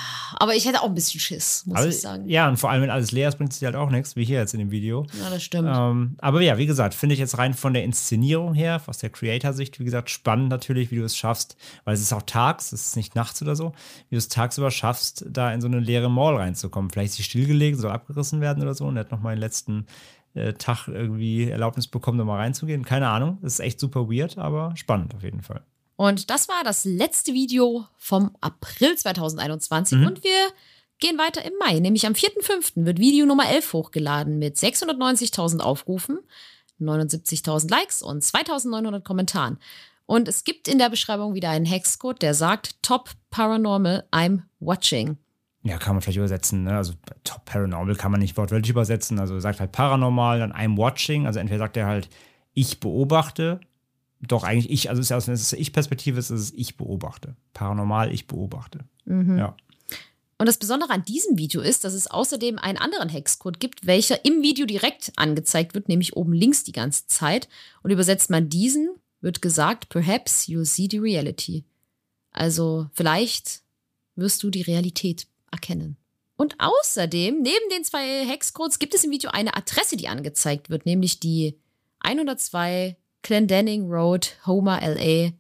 aber 0.42 0.56
ich 0.56 0.66
hätte 0.66 0.82
auch 0.82 0.88
ein 0.88 0.96
bisschen 0.96 1.20
Schiss, 1.20 1.68
muss 1.68 1.78
aber, 1.78 1.88
ich 1.88 2.02
sagen. 2.02 2.28
Ja, 2.28 2.50
und 2.50 2.58
vor 2.58 2.72
allem, 2.72 2.82
wenn 2.82 2.90
alles 2.90 3.12
leer 3.12 3.30
ist, 3.30 3.38
bringt 3.38 3.54
es 3.54 3.60
dir 3.60 3.68
halt 3.68 3.76
auch 3.76 3.92
nichts, 3.92 4.16
wie 4.16 4.26
hier 4.26 4.40
jetzt 4.40 4.56
in 4.56 4.60
dem 4.60 4.72
Video. 4.72 5.06
Ja, 5.20 5.30
das 5.30 5.44
stimmt. 5.44 5.70
Ähm, 5.72 6.16
aber 6.18 6.42
ja, 6.42 6.58
wie 6.58 6.66
gesagt, 6.66 6.96
finde 6.96 7.14
ich 7.14 7.20
jetzt 7.20 7.38
rein 7.38 7.54
von 7.54 7.74
der 7.74 7.84
Inszenierung 7.84 8.56
her, 8.56 8.82
aus 8.88 8.98
der 8.98 9.12
Creator-Sicht, 9.12 9.80
wie 9.80 9.84
gesagt, 9.84 10.10
spannend 10.10 10.50
natürlich, 10.50 10.90
wie 10.90 10.96
du 10.96 11.04
es 11.04 11.16
schaffst, 11.16 11.58
weil 11.84 11.94
es 11.94 12.02
ist 12.02 12.12
auch 12.12 12.24
tags, 12.24 12.72
es 12.72 12.88
ist 12.88 12.96
nicht 12.96 13.14
nachts 13.14 13.40
oder 13.44 13.56
so, 13.56 13.74
wie 14.10 14.16
du 14.16 14.18
es 14.18 14.30
tagsüber 14.30 14.72
schaffst, 14.72 15.26
da 15.30 15.54
in 15.54 15.62
so 15.62 15.68
eine 15.68 15.80
leere 15.80 16.10
Mall 16.10 16.36
reinzukommen. 16.36 16.90
Vielleicht 16.90 17.12
ist 17.12 17.18
sie 17.18 17.24
stillgelegt, 17.24 17.78
soll 17.78 17.92
abgerissen 17.92 18.42
werden 18.42 18.64
oder 18.64 18.74
so 18.74 18.86
und 18.86 18.98
er 18.98 19.02
hat 19.02 19.12
nochmal 19.12 19.36
den 19.36 19.42
letzten 19.42 19.86
äh, 20.34 20.54
Tag 20.54 20.88
irgendwie 20.88 21.50
Erlaubnis 21.50 21.88
bekommen, 21.88 22.18
da 22.18 22.24
mal 22.24 22.38
reinzugehen. 22.38 22.84
Keine 22.84 23.10
Ahnung, 23.10 23.38
das 23.44 23.54
ist 23.54 23.60
echt 23.60 23.80
super 23.80 24.10
weird, 24.10 24.40
aber 24.40 24.74
spannend 24.76 25.14
auf 25.14 25.22
jeden 25.22 25.44
Fall. 25.44 25.62
Und 25.96 26.30
das 26.30 26.48
war 26.48 26.64
das 26.64 26.86
letzte 26.86 27.34
Video 27.34 27.86
vom 27.98 28.36
April 28.42 28.96
2021 28.98 30.00
Mhm. 30.00 30.08
und 30.08 30.24
wir 30.24 30.32
gehen 31.00 31.18
weiter 31.18 31.44
im 31.44 31.54
Mai, 31.60 31.80
nämlich 31.80 32.06
am 32.08 32.14
4.5. 32.14 32.86
wird 32.86 33.00
Video 33.00 33.26
Nummer 33.26 33.50
11 33.50 33.74
hochgeladen 33.74 34.40
mit 34.40 34.58
690.000 34.58 35.60
Aufrufen, 35.62 36.20
79.000 36.80 37.70
Likes 37.70 38.02
und 38.02 38.24
2.900 38.24 39.02
Kommentaren. 39.04 39.58
Und 40.06 40.28
es 40.28 40.44
gibt 40.44 40.68
in 40.68 40.78
der 40.78 40.90
Beschreibung 40.90 41.36
wieder 41.36 41.50
einen 41.50 41.66
Hexcode, 41.66 42.22
der 42.22 42.34
sagt 42.34 42.82
Top 42.84 43.12
Paranormal, 43.30 44.04
I'm 44.12 44.42
watching. 44.60 45.18
Ja, 45.64 45.78
kann 45.78 45.94
man 45.96 46.02
vielleicht 46.02 46.18
übersetzen. 46.18 46.64
Ne? 46.64 46.76
Also 46.76 46.94
Top 47.24 47.46
Paranormal 47.46 47.96
kann 47.96 48.12
man 48.12 48.20
nicht 48.20 48.36
wortwörtlich 48.36 48.72
übersetzen. 48.72 49.20
Also 49.20 49.36
er 49.36 49.42
sagt 49.42 49.60
halt 49.60 49.72
paranormal, 49.72 50.40
dann 50.40 50.52
I'm 50.54 50.76
watching. 50.76 51.28
Also 51.28 51.40
entweder 51.40 51.60
sagt 51.60 51.78
er 51.78 51.86
halt, 51.86 52.10
ich 52.54 52.80
beobachte. 52.80 53.60
Doch 54.22 54.44
eigentlich 54.44 54.72
ich, 54.72 54.90
also 54.90 55.00
es 55.00 55.08
ist 55.08 55.10
ja 55.10 55.18
aus 55.18 55.26
der 55.26 55.60
Ich-Perspektive, 55.60 56.20
ist 56.20 56.30
es 56.30 56.54
ich 56.54 56.78
beobachte. 56.78 57.36
Paranormal, 57.54 58.14
ich 58.14 58.28
beobachte. 58.28 58.80
Mhm. 59.06 59.38
Ja. 59.38 59.56
Und 60.38 60.48
das 60.48 60.58
Besondere 60.58 60.92
an 60.92 61.06
diesem 61.06 61.38
Video 61.38 61.62
ist, 61.62 61.84
dass 61.84 61.94
es 61.94 62.08
außerdem 62.08 62.58
einen 62.58 62.78
anderen 62.78 63.10
Hexcode 63.10 63.60
gibt, 63.60 63.86
welcher 63.86 64.26
im 64.26 64.42
Video 64.42 64.66
direkt 64.66 65.12
angezeigt 65.16 65.76
wird, 65.76 65.88
nämlich 65.88 66.16
oben 66.16 66.34
links 66.34 66.64
die 66.64 66.72
ganze 66.72 67.06
Zeit. 67.08 67.48
Und 67.84 67.92
übersetzt 67.92 68.30
man 68.30 68.50
diesen, 68.50 68.90
wird 69.22 69.42
gesagt, 69.42 69.90
perhaps 69.90 70.48
you'll 70.48 70.66
see 70.66 70.88
the 70.90 70.98
reality. 70.98 71.64
Also 72.32 72.90
vielleicht 72.94 73.62
wirst 74.16 74.42
du 74.44 74.50
die 74.50 74.64
Realität 74.64 75.28
erkennen. 75.52 75.98
Und 76.38 76.56
außerdem, 76.58 77.42
neben 77.42 77.70
den 77.72 77.84
zwei 77.84 78.26
Hexcodes, 78.26 78.80
gibt 78.80 78.96
es 78.96 79.04
im 79.04 79.12
Video 79.12 79.30
eine 79.30 79.56
Adresse, 79.56 79.96
die 79.96 80.08
angezeigt 80.08 80.72
wird, 80.72 80.88
nämlich 80.88 81.20
die 81.20 81.60
102 82.00 82.98
Clendenning 83.24 83.90
Road, 83.90 84.36
Homer, 84.46 84.80
LA 84.82 85.32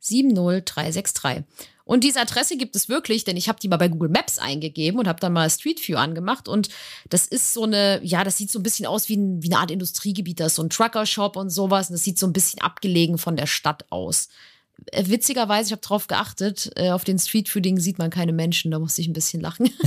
70363. 0.00 1.44
Und 1.88 2.04
diese 2.04 2.20
Adresse 2.20 2.58
gibt 2.58 2.76
es 2.76 2.90
wirklich, 2.90 3.24
denn 3.24 3.38
ich 3.38 3.48
habe 3.48 3.60
die 3.60 3.68
mal 3.68 3.78
bei 3.78 3.88
Google 3.88 4.10
Maps 4.10 4.38
eingegeben 4.38 5.00
und 5.00 5.08
habe 5.08 5.20
dann 5.20 5.32
mal 5.32 5.48
Street 5.48 5.80
View 5.88 5.96
angemacht. 5.96 6.46
Und 6.46 6.68
das 7.08 7.26
ist 7.26 7.54
so 7.54 7.64
eine, 7.64 8.00
ja, 8.04 8.24
das 8.24 8.36
sieht 8.36 8.50
so 8.50 8.58
ein 8.58 8.62
bisschen 8.62 8.84
aus 8.84 9.08
wie, 9.08 9.16
ein, 9.16 9.42
wie 9.42 9.50
eine 9.50 9.58
Art 9.58 9.70
Industriegebiet. 9.70 10.38
Da 10.38 10.46
ist 10.46 10.56
so 10.56 10.62
ein 10.62 10.68
Trucker-Shop 10.68 11.36
und 11.36 11.48
sowas. 11.48 11.88
Und 11.88 11.94
das 11.94 12.04
sieht 12.04 12.18
so 12.18 12.26
ein 12.26 12.34
bisschen 12.34 12.60
abgelegen 12.60 13.16
von 13.16 13.36
der 13.36 13.46
Stadt 13.46 13.86
aus. 13.90 14.28
Äh, 14.86 15.04
witzigerweise, 15.06 15.68
ich 15.68 15.72
habe 15.72 15.82
drauf 15.82 16.06
geachtet, 16.06 16.70
äh, 16.76 16.90
auf 16.90 17.04
den 17.04 17.18
Streetfooding 17.18 17.78
sieht 17.78 17.98
man 17.98 18.10
keine 18.10 18.32
Menschen, 18.32 18.70
da 18.70 18.78
musste 18.78 19.00
ich 19.00 19.08
ein 19.08 19.12
bisschen 19.12 19.40
lachen. 19.40 19.70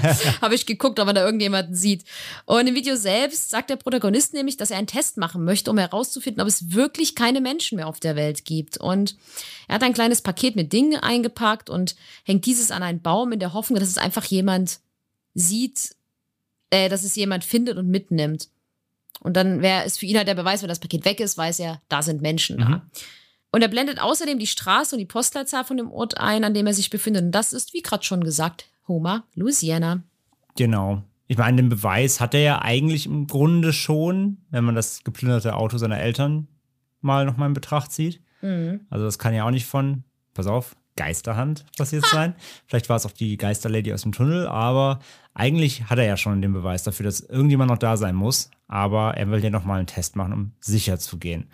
habe 0.40 0.54
ich 0.54 0.66
geguckt, 0.66 0.98
ob 1.00 1.06
man 1.06 1.14
da 1.14 1.24
irgendjemanden 1.24 1.74
sieht. 1.74 2.04
Und 2.44 2.66
im 2.66 2.74
Video 2.74 2.96
selbst 2.96 3.50
sagt 3.50 3.70
der 3.70 3.76
Protagonist 3.76 4.34
nämlich, 4.34 4.56
dass 4.56 4.70
er 4.70 4.78
einen 4.78 4.86
Test 4.86 5.16
machen 5.16 5.44
möchte, 5.44 5.70
um 5.70 5.78
herauszufinden, 5.78 6.40
ob 6.40 6.48
es 6.48 6.72
wirklich 6.72 7.14
keine 7.14 7.40
Menschen 7.40 7.76
mehr 7.76 7.88
auf 7.88 8.00
der 8.00 8.16
Welt 8.16 8.44
gibt. 8.44 8.78
Und 8.78 9.16
er 9.66 9.76
hat 9.76 9.82
ein 9.82 9.94
kleines 9.94 10.22
Paket 10.22 10.56
mit 10.56 10.72
Dingen 10.72 10.98
eingepackt 10.98 11.68
und 11.68 11.96
hängt 12.24 12.46
dieses 12.46 12.70
an 12.70 12.82
einen 12.82 13.02
Baum 13.02 13.32
in 13.32 13.40
der 13.40 13.52
Hoffnung, 13.52 13.78
dass 13.78 13.88
es 13.88 13.98
einfach 13.98 14.24
jemand 14.24 14.80
sieht, 15.34 15.96
äh, 16.70 16.88
dass 16.88 17.04
es 17.04 17.16
jemand 17.16 17.44
findet 17.44 17.76
und 17.76 17.88
mitnimmt. 17.88 18.48
Und 19.20 19.36
dann 19.36 19.62
wäre 19.62 19.84
es 19.84 19.98
für 19.98 20.06
ihn 20.06 20.16
halt 20.16 20.28
der 20.28 20.34
Beweis, 20.34 20.62
wenn 20.62 20.68
das 20.68 20.78
Paket 20.78 21.04
weg 21.04 21.20
ist, 21.20 21.36
weiß 21.36 21.58
er, 21.60 21.82
da 21.88 22.02
sind 22.02 22.22
Menschen 22.22 22.56
mhm. 22.56 22.60
da. 22.60 22.86
Und 23.50 23.62
er 23.62 23.68
blendet 23.68 24.00
außerdem 24.00 24.38
die 24.38 24.46
Straße 24.46 24.94
und 24.94 24.98
die 24.98 25.06
Postleitzahl 25.06 25.64
von 25.64 25.76
dem 25.76 25.90
Ort 25.90 26.18
ein, 26.18 26.44
an 26.44 26.54
dem 26.54 26.66
er 26.66 26.74
sich 26.74 26.90
befindet. 26.90 27.24
Und 27.24 27.32
das 27.32 27.52
ist, 27.52 27.72
wie 27.72 27.82
gerade 27.82 28.04
schon 28.04 28.22
gesagt, 28.22 28.66
Homer, 28.86 29.24
Louisiana. 29.34 30.02
Genau. 30.56 31.02
Ich 31.28 31.38
meine, 31.38 31.56
den 31.56 31.68
Beweis 31.68 32.20
hat 32.20 32.34
er 32.34 32.40
ja 32.40 32.62
eigentlich 32.62 33.06
im 33.06 33.26
Grunde 33.26 33.72
schon, 33.72 34.38
wenn 34.50 34.64
man 34.64 34.74
das 34.74 35.04
geplünderte 35.04 35.54
Auto 35.54 35.78
seiner 35.78 35.98
Eltern 35.98 36.48
mal 37.00 37.24
nochmal 37.24 37.48
in 37.48 37.54
Betracht 37.54 37.92
zieht. 37.92 38.20
Mhm. 38.42 38.80
Also 38.90 39.04
das 39.04 39.18
kann 39.18 39.34
ja 39.34 39.44
auch 39.44 39.50
nicht 39.50 39.66
von, 39.66 40.04
pass 40.34 40.46
auf, 40.46 40.74
Geisterhand 40.96 41.64
passiert 41.76 42.04
sein. 42.06 42.34
Vielleicht 42.66 42.88
war 42.88 42.96
es 42.96 43.06
auch 43.06 43.12
die 43.12 43.36
Geisterlady 43.36 43.92
aus 43.92 44.02
dem 44.02 44.12
Tunnel, 44.12 44.48
aber 44.48 44.98
eigentlich 45.32 45.84
hat 45.84 45.98
er 45.98 46.04
ja 46.04 46.16
schon 46.16 46.42
den 46.42 46.52
Beweis 46.52 46.82
dafür, 46.82 47.04
dass 47.04 47.20
irgendjemand 47.20 47.70
noch 47.70 47.78
da 47.78 47.96
sein 47.96 48.16
muss. 48.16 48.50
Aber 48.66 49.16
er 49.16 49.30
will 49.30 49.42
ja 49.42 49.50
nochmal 49.50 49.78
einen 49.78 49.86
Test 49.86 50.16
machen, 50.16 50.32
um 50.32 50.52
sicher 50.60 50.98
zu 50.98 51.18
gehen. 51.18 51.48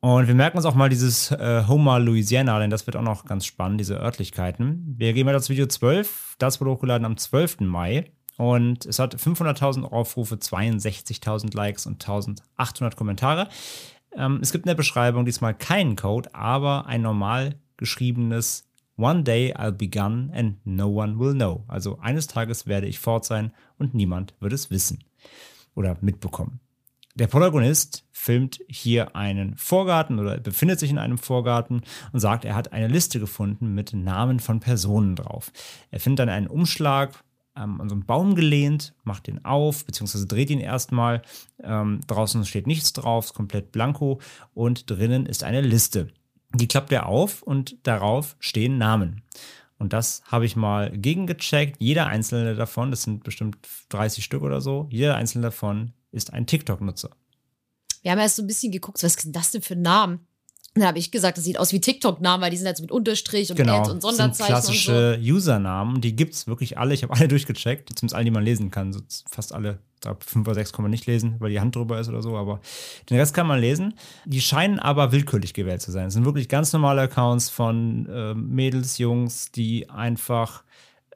Und 0.00 0.28
wir 0.28 0.34
merken 0.34 0.56
uns 0.56 0.64
auch 0.64 0.74
mal 0.74 0.88
dieses 0.88 1.30
äh, 1.30 1.64
Homer, 1.68 1.98
Louisiana, 1.98 2.58
denn 2.58 2.70
das 2.70 2.86
wird 2.86 2.96
auch 2.96 3.02
noch 3.02 3.26
ganz 3.26 3.44
spannend, 3.44 3.80
diese 3.80 4.00
Örtlichkeiten. 4.00 4.94
Wir 4.96 5.12
gehen 5.12 5.26
weiter 5.26 5.42
zu 5.42 5.52
Video 5.52 5.66
12. 5.66 6.36
Das 6.38 6.58
wurde 6.60 6.70
hochgeladen 6.70 7.04
am 7.04 7.18
12. 7.18 7.60
Mai. 7.60 8.10
Und 8.38 8.86
es 8.86 8.98
hat 8.98 9.14
500.000 9.14 9.82
Aufrufe, 9.84 10.36
62.000 10.36 11.54
Likes 11.54 11.84
und 11.84 12.02
1.800 12.02 12.96
Kommentare. 12.96 13.48
Ähm, 14.16 14.38
es 14.40 14.52
gibt 14.52 14.64
in 14.64 14.70
der 14.70 14.74
Beschreibung 14.74 15.26
diesmal 15.26 15.52
keinen 15.52 15.96
Code, 15.96 16.34
aber 16.34 16.86
ein 16.86 17.02
normal 17.02 17.56
geschriebenes 17.76 18.66
One 18.96 19.22
day 19.22 19.54
I'll 19.54 19.72
be 19.72 19.88
gone 19.88 20.30
and 20.34 20.56
no 20.64 20.88
one 20.88 21.18
will 21.18 21.34
know. 21.34 21.64
Also 21.68 21.98
eines 22.00 22.26
Tages 22.26 22.66
werde 22.66 22.86
ich 22.86 22.98
fort 22.98 23.26
sein 23.26 23.52
und 23.78 23.94
niemand 23.94 24.34
wird 24.40 24.54
es 24.54 24.70
wissen 24.70 25.04
oder 25.74 25.96
mitbekommen. 26.00 26.60
Der 27.20 27.26
Protagonist 27.26 28.06
filmt 28.12 28.60
hier 28.66 29.14
einen 29.14 29.54
Vorgarten 29.54 30.18
oder 30.18 30.38
befindet 30.38 30.80
sich 30.80 30.88
in 30.88 30.96
einem 30.96 31.18
Vorgarten 31.18 31.82
und 32.12 32.20
sagt, 32.20 32.46
er 32.46 32.54
hat 32.54 32.72
eine 32.72 32.88
Liste 32.88 33.20
gefunden 33.20 33.74
mit 33.74 33.92
Namen 33.92 34.40
von 34.40 34.58
Personen 34.58 35.16
drauf. 35.16 35.52
Er 35.90 36.00
findet 36.00 36.20
dann 36.20 36.28
einen 36.30 36.46
Umschlag 36.46 37.22
ähm, 37.54 37.78
an 37.78 37.90
so 37.90 37.94
einen 37.94 38.06
Baum 38.06 38.36
gelehnt, 38.36 38.94
macht 39.04 39.26
den 39.26 39.44
auf, 39.44 39.84
beziehungsweise 39.84 40.26
dreht 40.26 40.48
ihn 40.48 40.60
erstmal. 40.60 41.20
Ähm, 41.62 42.00
draußen 42.06 42.46
steht 42.46 42.66
nichts 42.66 42.94
drauf, 42.94 43.26
ist 43.26 43.34
komplett 43.34 43.70
blanko 43.70 44.18
und 44.54 44.88
drinnen 44.90 45.26
ist 45.26 45.44
eine 45.44 45.60
Liste. 45.60 46.08
Die 46.54 46.68
klappt 46.68 46.90
er 46.90 47.04
auf 47.04 47.42
und 47.42 47.86
darauf 47.86 48.34
stehen 48.38 48.78
Namen. 48.78 49.20
Und 49.76 49.92
das 49.92 50.22
habe 50.24 50.46
ich 50.46 50.56
mal 50.56 50.90
gegengecheckt. 50.90 51.76
Jeder 51.80 52.06
einzelne 52.06 52.54
davon, 52.54 52.90
das 52.90 53.02
sind 53.02 53.24
bestimmt 53.24 53.58
30 53.90 54.24
Stück 54.24 54.42
oder 54.42 54.62
so, 54.62 54.86
jeder 54.90 55.16
einzelne 55.16 55.42
davon 55.42 55.92
ist 56.12 56.32
ein 56.32 56.46
TikTok-Nutzer. 56.46 57.10
Wir 58.02 58.12
haben 58.12 58.18
erst 58.18 58.36
so 58.36 58.42
ein 58.42 58.46
bisschen 58.46 58.72
geguckt, 58.72 59.02
was 59.02 59.16
ist 59.16 59.24
denn 59.24 59.32
das 59.32 59.50
denn 59.50 59.62
für 59.62 59.74
ein 59.74 59.82
Name? 59.82 60.20
Dann 60.74 60.84
habe 60.84 60.98
ich 60.98 61.10
gesagt, 61.10 61.36
das 61.36 61.44
sieht 61.44 61.58
aus 61.58 61.72
wie 61.72 61.80
TikTok-Namen, 61.80 62.42
weil 62.42 62.50
die 62.50 62.56
sind 62.56 62.66
jetzt 62.66 62.80
mit 62.80 62.92
Unterstrich 62.92 63.50
und 63.50 63.56
genau, 63.56 63.90
und 63.90 64.00
Sonderzeichen 64.00 64.46
klassische 64.46 65.16
und 65.16 65.24
so. 65.24 65.32
Usernamen, 65.32 66.00
die 66.00 66.14
gibt 66.14 66.34
es 66.34 66.46
wirklich 66.46 66.78
alle. 66.78 66.94
Ich 66.94 67.02
habe 67.02 67.12
alle 67.12 67.26
durchgecheckt, 67.28 67.88
zumindest 67.98 68.14
alle, 68.14 68.24
die 68.24 68.30
man 68.30 68.44
lesen 68.44 68.70
kann. 68.70 68.92
So 68.92 69.00
fast 69.28 69.52
alle, 69.52 69.80
glaube 70.00 70.20
fünf 70.24 70.46
oder 70.46 70.54
sechs 70.54 70.72
kann 70.72 70.84
man 70.84 70.92
nicht 70.92 71.06
lesen, 71.06 71.34
weil 71.40 71.50
die 71.50 71.58
Hand 71.58 71.74
drüber 71.74 71.98
ist 71.98 72.08
oder 72.08 72.22
so, 72.22 72.36
aber 72.36 72.60
den 73.10 73.18
Rest 73.18 73.34
kann 73.34 73.48
man 73.48 73.58
lesen. 73.58 73.94
Die 74.26 74.40
scheinen 74.40 74.78
aber 74.78 75.10
willkürlich 75.10 75.54
gewählt 75.54 75.82
zu 75.82 75.90
sein. 75.90 76.06
Es 76.06 76.14
sind 76.14 76.24
wirklich 76.24 76.48
ganz 76.48 76.72
normale 76.72 77.02
Accounts 77.02 77.50
von 77.50 78.06
äh, 78.06 78.34
Mädels, 78.34 78.98
Jungs, 78.98 79.50
die 79.50 79.90
einfach 79.90 80.62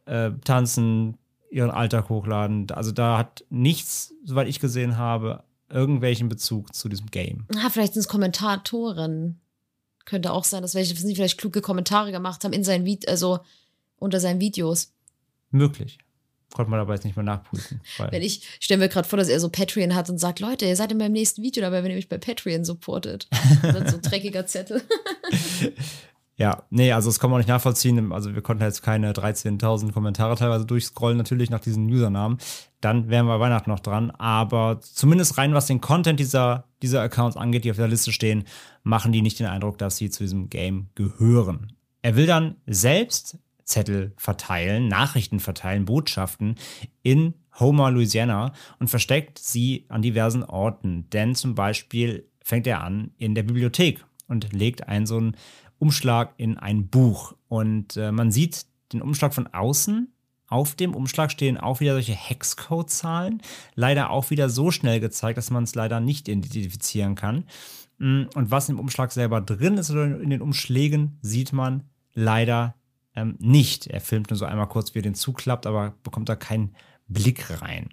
äh, 0.06 0.32
tanzen, 0.44 1.16
ihren 1.54 1.70
Alltag 1.70 2.08
hochladen. 2.08 2.70
Also 2.72 2.90
da 2.90 3.16
hat 3.16 3.44
nichts, 3.48 4.12
soweit 4.24 4.48
ich 4.48 4.58
gesehen 4.58 4.98
habe, 4.98 5.44
irgendwelchen 5.70 6.28
Bezug 6.28 6.74
zu 6.74 6.88
diesem 6.88 7.10
Game. 7.10 7.46
Ah, 7.56 7.70
vielleicht 7.70 7.94
sind 7.94 8.00
es 8.00 8.08
Kommentatoren. 8.08 9.40
Könnte 10.04 10.32
auch 10.32 10.44
sein, 10.44 10.62
dass 10.62 10.74
welche 10.74 10.94
vielleicht 10.94 11.38
kluge 11.38 11.62
Kommentare 11.62 12.12
gemacht 12.12 12.44
haben 12.44 12.52
in 12.52 12.64
seinen 12.64 12.84
Vide 12.84 13.08
also 13.08 13.38
unter 13.96 14.20
seinen 14.20 14.40
Videos. 14.40 14.92
Möglich. 15.50 15.98
Konnte 16.52 16.70
man 16.70 16.80
aber 16.80 16.94
jetzt 16.94 17.04
nicht 17.04 17.16
mehr 17.16 17.24
nachprüfen. 17.24 17.80
Wenn 18.10 18.22
ich 18.22 18.46
stelle 18.60 18.78
mir 18.78 18.88
gerade 18.88 19.08
vor, 19.08 19.16
dass 19.16 19.28
er 19.28 19.40
so 19.40 19.48
Patreon 19.48 19.94
hat 19.94 20.10
und 20.10 20.18
sagt, 20.18 20.40
Leute, 20.40 20.66
ihr 20.66 20.76
seid 20.76 20.92
in 20.92 20.98
meinem 20.98 21.12
nächsten 21.12 21.42
Video 21.42 21.62
dabei, 21.62 21.82
wenn 21.82 21.90
ihr 21.90 21.96
mich 21.96 22.08
bei 22.08 22.18
Patreon 22.18 22.64
supportet. 22.64 23.28
dann 23.62 23.88
so 23.88 23.96
ein 23.96 24.02
dreckiger 24.02 24.46
Zettel. 24.46 24.82
Ja, 26.36 26.64
nee, 26.70 26.90
also 26.90 27.08
das 27.08 27.20
kann 27.20 27.30
man 27.30 27.36
auch 27.36 27.40
nicht 27.40 27.48
nachvollziehen. 27.48 28.12
Also 28.12 28.34
wir 28.34 28.42
konnten 28.42 28.64
jetzt 28.64 28.82
keine 28.82 29.12
13.000 29.12 29.92
Kommentare 29.92 30.34
teilweise 30.34 30.66
durchscrollen, 30.66 31.16
natürlich 31.16 31.48
nach 31.48 31.60
diesen 31.60 31.88
Usernamen. 31.88 32.38
Dann 32.80 33.08
wären 33.08 33.26
wir 33.26 33.38
Weihnachten 33.38 33.70
noch 33.70 33.80
dran. 33.80 34.10
Aber 34.10 34.80
zumindest 34.80 35.38
rein, 35.38 35.54
was 35.54 35.66
den 35.66 35.80
Content 35.80 36.18
dieser, 36.18 36.64
dieser 36.82 37.02
Accounts 37.02 37.36
angeht, 37.36 37.64
die 37.64 37.70
auf 37.70 37.76
der 37.76 37.88
Liste 37.88 38.10
stehen, 38.10 38.44
machen 38.82 39.12
die 39.12 39.22
nicht 39.22 39.38
den 39.38 39.46
Eindruck, 39.46 39.78
dass 39.78 39.96
sie 39.96 40.10
zu 40.10 40.24
diesem 40.24 40.50
Game 40.50 40.88
gehören. 40.96 41.72
Er 42.02 42.16
will 42.16 42.26
dann 42.26 42.56
selbst 42.66 43.38
Zettel 43.64 44.12
verteilen, 44.16 44.88
Nachrichten 44.88 45.40
verteilen, 45.40 45.84
Botschaften 45.84 46.56
in 47.02 47.34
Homer, 47.58 47.90
Louisiana 47.90 48.52
und 48.80 48.88
versteckt 48.88 49.38
sie 49.38 49.86
an 49.88 50.02
diversen 50.02 50.42
Orten. 50.42 51.08
Denn 51.10 51.34
zum 51.34 51.54
Beispiel 51.54 52.28
fängt 52.42 52.66
er 52.66 52.82
an 52.82 53.12
in 53.16 53.34
der 53.34 53.44
Bibliothek 53.44 54.04
und 54.28 54.52
legt 54.52 54.88
einen 54.88 55.06
so 55.06 55.16
einen 55.16 55.36
Umschlag 55.78 56.34
in 56.36 56.58
ein 56.58 56.88
Buch. 56.88 57.34
Und 57.48 57.96
äh, 57.96 58.12
man 58.12 58.30
sieht 58.30 58.66
den 58.92 59.02
Umschlag 59.02 59.34
von 59.34 59.46
außen. 59.46 60.08
Auf 60.48 60.74
dem 60.74 60.94
Umschlag 60.94 61.32
stehen 61.32 61.56
auch 61.58 61.80
wieder 61.80 61.94
solche 61.94 62.12
Hexcode-Zahlen. 62.12 63.42
Leider 63.74 64.10
auch 64.10 64.30
wieder 64.30 64.48
so 64.50 64.70
schnell 64.70 65.00
gezeigt, 65.00 65.38
dass 65.38 65.50
man 65.50 65.64
es 65.64 65.74
leider 65.74 66.00
nicht 66.00 66.28
identifizieren 66.28 67.14
kann. 67.14 67.44
Mm, 67.98 68.24
und 68.34 68.50
was 68.50 68.68
im 68.68 68.78
Umschlag 68.78 69.12
selber 69.12 69.40
drin 69.40 69.76
ist 69.78 69.90
oder 69.90 70.20
in 70.20 70.30
den 70.30 70.42
Umschlägen, 70.42 71.18
sieht 71.22 71.52
man 71.52 71.84
leider 72.12 72.74
ähm, 73.14 73.36
nicht. 73.40 73.86
Er 73.86 74.00
filmt 74.00 74.30
nur 74.30 74.36
so 74.36 74.44
einmal 74.44 74.68
kurz, 74.68 74.94
wie 74.94 74.98
er 74.98 75.02
den 75.02 75.14
zuklappt, 75.14 75.66
aber 75.66 75.94
bekommt 76.02 76.28
da 76.28 76.36
keinen 76.36 76.74
Blick 77.08 77.60
rein. 77.62 77.90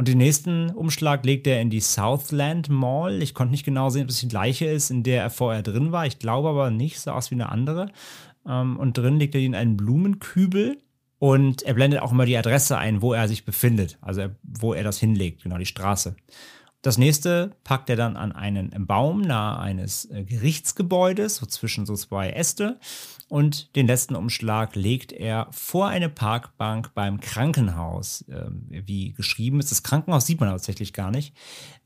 Und 0.00 0.08
den 0.08 0.16
nächsten 0.16 0.70
Umschlag 0.70 1.26
legt 1.26 1.46
er 1.46 1.60
in 1.60 1.68
die 1.68 1.80
Southland 1.80 2.70
Mall. 2.70 3.22
Ich 3.22 3.34
konnte 3.34 3.50
nicht 3.50 3.66
genau 3.66 3.90
sehen, 3.90 4.04
ob 4.04 4.08
es 4.08 4.20
die 4.20 4.28
gleiche 4.28 4.64
ist, 4.64 4.88
in 4.88 5.02
der 5.02 5.22
er 5.22 5.28
vorher 5.28 5.62
drin 5.62 5.92
war. 5.92 6.06
Ich 6.06 6.18
glaube 6.18 6.48
aber 6.48 6.70
nicht, 6.70 6.98
sah 6.98 7.12
aus 7.12 7.30
wie 7.30 7.34
eine 7.34 7.50
andere. 7.50 7.90
Ähm, 8.48 8.78
und 8.78 8.96
drin 8.96 9.18
legt 9.18 9.34
er 9.34 9.42
ihn 9.42 9.52
in 9.52 9.54
einen 9.54 9.76
Blumenkübel. 9.76 10.78
Und 11.18 11.60
er 11.64 11.74
blendet 11.74 12.00
auch 12.00 12.12
immer 12.12 12.24
die 12.24 12.38
Adresse 12.38 12.78
ein, 12.78 13.02
wo 13.02 13.12
er 13.12 13.28
sich 13.28 13.44
befindet. 13.44 13.98
Also 14.00 14.28
wo 14.42 14.72
er 14.72 14.84
das 14.84 14.98
hinlegt, 14.98 15.42
genau 15.42 15.58
die 15.58 15.66
Straße. 15.66 16.16
Das 16.82 16.96
nächste 16.96 17.52
packt 17.62 17.90
er 17.90 17.96
dann 17.96 18.16
an 18.16 18.32
einen 18.32 18.86
Baum 18.86 19.20
nahe 19.20 19.58
eines 19.58 20.06
äh, 20.06 20.24
Gerichtsgebäudes, 20.24 21.36
so 21.36 21.46
zwischen 21.46 21.84
so 21.84 21.94
zwei 21.94 22.30
Äste. 22.30 22.78
Und 23.28 23.76
den 23.76 23.86
letzten 23.86 24.16
Umschlag 24.16 24.74
legt 24.74 25.12
er 25.12 25.46
vor 25.52 25.86
eine 25.86 26.08
Parkbank 26.08 26.94
beim 26.94 27.20
Krankenhaus. 27.20 28.24
Ähm, 28.28 28.66
wie 28.68 29.12
geschrieben 29.12 29.60
ist, 29.60 29.70
das 29.70 29.82
Krankenhaus 29.82 30.26
sieht 30.26 30.40
man 30.40 30.48
tatsächlich 30.48 30.92
gar 30.92 31.10
nicht, 31.10 31.36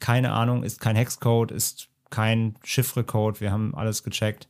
Keine 0.00 0.32
Ahnung, 0.32 0.62
ist 0.62 0.80
kein 0.80 0.94
Hexcode, 0.96 1.50
ist 1.50 1.88
kein 2.08 2.54
Chiffrecode, 2.62 3.40
wir 3.40 3.50
haben 3.50 3.74
alles 3.74 4.04
gecheckt. 4.04 4.48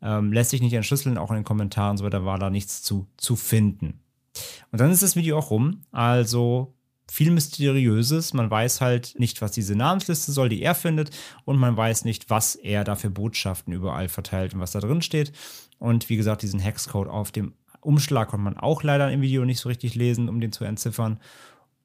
Ähm, 0.00 0.32
lässt 0.32 0.50
sich 0.50 0.62
nicht 0.62 0.74
entschlüsseln, 0.74 1.18
auch 1.18 1.30
in 1.30 1.36
den 1.36 1.44
Kommentaren 1.44 1.92
und 1.92 1.98
so 1.98 2.04
weiter 2.04 2.24
war 2.24 2.38
da 2.38 2.50
nichts 2.50 2.82
zu, 2.82 3.06
zu 3.16 3.36
finden. 3.36 4.00
Und 4.70 4.80
dann 4.80 4.90
ist 4.90 5.02
das 5.02 5.16
Video 5.16 5.38
auch 5.38 5.50
rum. 5.50 5.82
Also 5.90 6.74
viel 7.10 7.30
Mysteriöses. 7.30 8.34
Man 8.34 8.50
weiß 8.50 8.80
halt 8.80 9.14
nicht, 9.18 9.40
was 9.40 9.52
diese 9.52 9.74
Namensliste 9.74 10.32
soll, 10.32 10.48
die 10.48 10.62
er 10.62 10.74
findet, 10.74 11.10
und 11.44 11.58
man 11.58 11.76
weiß 11.76 12.04
nicht, 12.04 12.30
was 12.30 12.54
er 12.54 12.84
da 12.84 12.96
für 12.96 13.10
Botschaften 13.10 13.72
überall 13.72 14.08
verteilt 14.08 14.54
und 14.54 14.60
was 14.60 14.72
da 14.72 14.80
drin 14.80 15.02
steht. 15.02 15.32
Und 15.78 16.08
wie 16.08 16.16
gesagt, 16.16 16.42
diesen 16.42 16.60
Hexcode 16.60 17.08
auf 17.08 17.32
dem 17.32 17.54
Umschlag 17.80 18.28
konnte 18.28 18.44
man 18.44 18.56
auch 18.56 18.82
leider 18.82 19.10
im 19.10 19.22
Video 19.22 19.44
nicht 19.44 19.60
so 19.60 19.68
richtig 19.68 19.94
lesen, 19.94 20.28
um 20.28 20.40
den 20.40 20.52
zu 20.52 20.64
entziffern. 20.64 21.20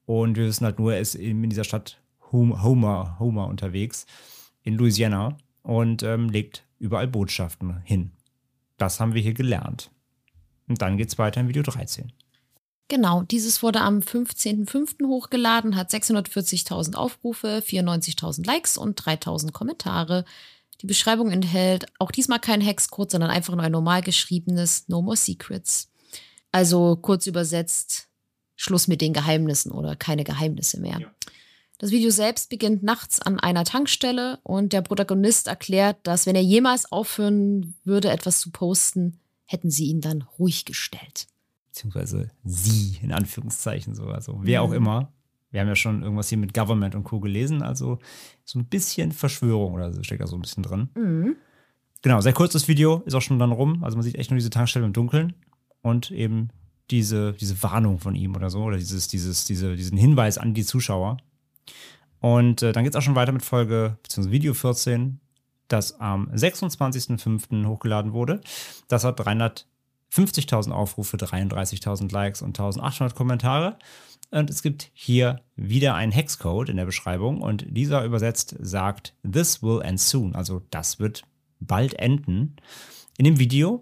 Und 0.06 0.36
wir 0.36 0.44
wissen 0.44 0.64
halt 0.64 0.78
nur, 0.78 0.94
er 0.94 1.00
ist 1.00 1.14
in 1.14 1.48
dieser 1.48 1.64
Stadt 1.64 2.00
Homer, 2.32 3.16
Homer 3.18 3.46
unterwegs 3.46 4.06
in 4.62 4.74
Louisiana 4.74 5.36
und 5.62 6.02
ähm, 6.02 6.28
legt 6.28 6.64
überall 6.78 7.06
Botschaften 7.06 7.80
hin. 7.84 8.10
Das 8.76 9.00
haben 9.00 9.14
wir 9.14 9.22
hier 9.22 9.34
gelernt. 9.34 9.90
Und 10.66 10.82
dann 10.82 10.96
geht 10.96 11.08
es 11.08 11.18
weiter 11.18 11.40
in 11.40 11.48
Video 11.48 11.62
13. 11.62 12.12
Genau, 12.88 13.22
dieses 13.22 13.62
wurde 13.62 13.80
am 13.80 14.00
15.05. 14.00 15.06
hochgeladen, 15.06 15.74
hat 15.74 15.90
640.000 15.90 16.94
Aufrufe, 16.94 17.62
94.000 17.66 18.46
Likes 18.46 18.76
und 18.76 19.00
3.000 19.00 19.52
Kommentare. 19.52 20.24
Die 20.82 20.86
Beschreibung 20.86 21.30
enthält 21.30 21.86
auch 21.98 22.10
diesmal 22.10 22.40
kein 22.40 22.60
Hexcode, 22.60 23.10
sondern 23.10 23.30
einfach 23.30 23.54
nur 23.54 23.64
ein 23.64 23.72
normal 23.72 24.02
geschriebenes 24.02 24.88
No 24.88 25.00
More 25.00 25.16
Secrets. 25.16 25.90
Also 26.52 26.96
kurz 26.96 27.26
übersetzt, 27.26 28.08
Schluss 28.54 28.86
mit 28.86 29.00
den 29.00 29.14
Geheimnissen 29.14 29.72
oder 29.72 29.96
keine 29.96 30.24
Geheimnisse 30.24 30.78
mehr. 30.78 31.00
Ja. 31.00 31.10
Das 31.78 31.90
Video 31.90 32.10
selbst 32.10 32.50
beginnt 32.50 32.82
nachts 32.82 33.20
an 33.20 33.40
einer 33.40 33.64
Tankstelle 33.64 34.38
und 34.42 34.72
der 34.72 34.82
Protagonist 34.82 35.48
erklärt, 35.48 35.96
dass 36.04 36.26
wenn 36.26 36.36
er 36.36 36.42
jemals 36.42 36.90
aufhören 36.92 37.74
würde, 37.84 38.10
etwas 38.10 38.40
zu 38.40 38.50
posten, 38.50 39.18
hätten 39.46 39.70
sie 39.70 39.86
ihn 39.86 40.00
dann 40.00 40.22
ruhig 40.38 40.64
gestellt. 40.64 41.26
Beziehungsweise 41.74 42.30
sie, 42.44 43.00
in 43.02 43.12
Anführungszeichen 43.12 43.96
so. 43.96 44.04
Also 44.04 44.38
wer 44.42 44.62
mhm. 44.62 44.68
auch 44.68 44.72
immer. 44.72 45.12
Wir 45.50 45.60
haben 45.60 45.68
ja 45.68 45.74
schon 45.76 46.02
irgendwas 46.02 46.28
hier 46.28 46.38
mit 46.38 46.54
Government 46.54 46.94
und 46.94 47.02
Co. 47.04 47.18
gelesen, 47.20 47.62
also 47.62 47.98
so 48.44 48.58
ein 48.58 48.66
bisschen 48.66 49.12
Verschwörung 49.12 49.74
oder 49.74 49.92
so 49.92 50.02
steckt 50.02 50.20
da 50.20 50.26
so 50.26 50.36
ein 50.36 50.42
bisschen 50.42 50.62
drin. 50.62 50.88
Mhm. 50.96 51.36
Genau, 52.02 52.20
sehr 52.20 52.32
kurzes 52.32 52.68
Video, 52.68 53.02
ist 53.06 53.14
auch 53.14 53.22
schon 53.22 53.38
dann 53.38 53.50
rum. 53.50 53.82
Also 53.82 53.96
man 53.96 54.04
sieht 54.04 54.16
echt 54.16 54.30
nur 54.30 54.38
diese 54.38 54.50
Tankstelle 54.50 54.84
im 54.84 54.92
Dunkeln 54.92 55.34
und 55.82 56.10
eben 56.10 56.50
diese, 56.90 57.32
diese 57.32 57.60
Warnung 57.62 57.98
von 57.98 58.14
ihm 58.14 58.36
oder 58.36 58.50
so, 58.50 58.62
oder 58.62 58.76
dieses, 58.76 59.08
dieses, 59.08 59.44
diese, 59.44 59.74
diesen 59.74 59.98
Hinweis 59.98 60.38
an 60.38 60.54
die 60.54 60.64
Zuschauer. 60.64 61.16
Und 62.20 62.62
äh, 62.62 62.72
dann 62.72 62.84
geht 62.84 62.94
es 62.94 62.96
auch 62.96 63.02
schon 63.02 63.16
weiter 63.16 63.32
mit 63.32 63.42
Folge, 63.42 63.98
beziehungsweise 64.02 64.32
Video 64.32 64.54
14, 64.54 65.20
das 65.68 65.98
am 65.98 66.30
26.05. 66.30 67.66
hochgeladen 67.66 68.12
wurde. 68.12 68.40
Das 68.88 69.04
hat 69.04 69.16
350.000 70.14 70.70
Aufrufe, 70.70 71.16
33.000 71.16 72.12
Likes 72.12 72.42
und 72.42 72.58
1.800 72.58 73.14
Kommentare. 73.14 73.78
Und 74.30 74.50
es 74.50 74.62
gibt 74.62 74.90
hier 74.94 75.40
wieder 75.56 75.94
einen 75.94 76.12
Hexcode 76.12 76.68
in 76.68 76.76
der 76.76 76.86
Beschreibung 76.86 77.40
und 77.40 77.66
dieser 77.68 78.04
übersetzt 78.04 78.56
sagt, 78.60 79.14
This 79.22 79.62
will 79.62 79.80
end 79.82 80.00
soon, 80.00 80.34
also 80.34 80.62
das 80.70 80.98
wird 80.98 81.22
bald 81.60 81.94
enden. 81.94 82.56
In 83.16 83.24
dem 83.24 83.38
Video 83.38 83.80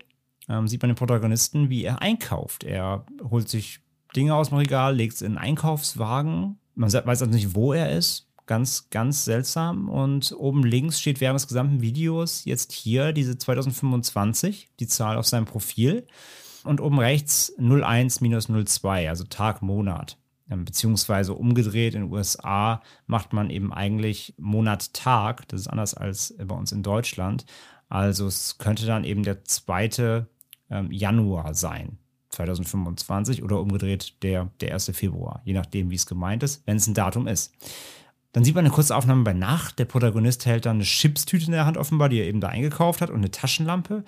ähm, 0.49 0.68
sieht 0.68 0.83
man 0.83 0.91
den 0.91 0.97
Protagonisten, 0.97 1.70
wie 1.70 1.85
er 1.85 2.03
einkauft. 2.03 2.64
Er 2.64 3.07
holt 3.30 3.49
sich 3.49 3.80
Dinge 4.14 4.35
aus 4.35 4.51
dem 4.51 4.59
Regal, 4.59 4.95
legt 4.95 5.14
es 5.14 5.22
in 5.22 5.39
einen 5.39 5.39
Einkaufswagen. 5.39 6.59
Man 6.74 6.93
weiß 6.93 7.07
also 7.22 7.26
nicht, 7.26 7.55
wo 7.55 7.72
er 7.72 7.97
ist. 7.97 8.28
Ganz, 8.53 8.90
ganz 8.90 9.24
seltsam. 9.24 9.88
Und 9.88 10.34
oben 10.36 10.62
links 10.62 11.00
steht 11.00 11.22
während 11.22 11.40
des 11.40 11.48
gesamten 11.48 11.80
Videos 11.80 12.44
jetzt 12.44 12.70
hier 12.70 13.14
diese 13.14 13.38
2025, 13.38 14.68
die 14.78 14.86
Zahl 14.86 15.16
auf 15.16 15.26
seinem 15.26 15.46
Profil. 15.46 16.07
Und 16.62 16.82
oben 16.82 16.98
rechts 16.98 17.55
01-02, 17.59 19.09
also 19.09 19.24
Tag, 19.24 19.62
Monat. 19.62 20.18
Ähm, 20.50 20.66
beziehungsweise 20.66 21.32
umgedreht 21.32 21.94
in 21.94 22.03
den 22.03 22.12
USA 22.12 22.82
macht 23.07 23.32
man 23.32 23.48
eben 23.48 23.72
eigentlich 23.72 24.34
Monat, 24.36 24.92
Tag. 24.92 25.48
Das 25.48 25.62
ist 25.62 25.68
anders 25.68 25.94
als 25.94 26.34
bei 26.36 26.55
uns 26.55 26.72
in 26.72 26.82
Deutschland. 26.82 27.46
Also 27.88 28.26
es 28.26 28.59
könnte 28.59 28.84
dann 28.84 29.05
eben 29.05 29.22
der 29.22 29.46
zweite 29.46 30.28
ähm, 30.68 30.92
Januar 30.92 31.55
sein. 31.55 31.96
2025 32.28 33.42
oder 33.42 33.61
umgedreht 33.61 34.22
der, 34.22 34.50
der 34.61 34.74
1. 34.74 34.90
Februar, 34.94 35.40
je 35.44 35.55
nachdem, 35.55 35.90
wie 35.90 35.94
es 35.94 36.07
gemeint 36.07 36.42
ist, 36.42 36.66
wenn 36.66 36.76
es 36.76 36.86
ein 36.86 36.94
Datum 36.94 37.26
ist. 37.26 37.55
Dann 38.33 38.45
sieht 38.45 38.55
man 38.55 38.64
eine 38.64 38.74
kurze 38.74 38.97
Aufnahme 38.97 39.24
bei 39.24 39.35
Nacht. 39.35 39.78
Der 39.78 39.85
Protagonist 39.85 40.47
hält 40.47 40.66
dann 40.66 40.76
eine 40.76 40.85
Chipstüte 40.85 41.47
in 41.47 41.53
der 41.53 41.66
Hand 41.66 41.76
offenbar, 41.76 42.09
die 42.09 42.18
er 42.18 42.26
eben 42.26 42.41
da 42.41 42.49
eingekauft 42.49 43.01
hat 43.01 43.11
und 43.11 43.16
eine 43.16 43.30
Taschenlampe. 43.30 44.05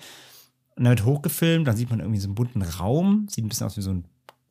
Und 0.75 0.83
dann 0.83 0.89
wird 0.89 1.05
hochgefilmt, 1.05 1.67
dann 1.67 1.77
sieht 1.77 1.89
man 1.89 1.99
irgendwie 1.99 2.19
so 2.19 2.27
einen 2.27 2.35
bunten 2.35 2.61
Raum, 2.61 3.27
sieht 3.29 3.45
ein 3.45 3.49
bisschen 3.49 3.67
aus 3.67 3.77
wie 3.77 3.81
so 3.81 3.91
ein 3.91 4.05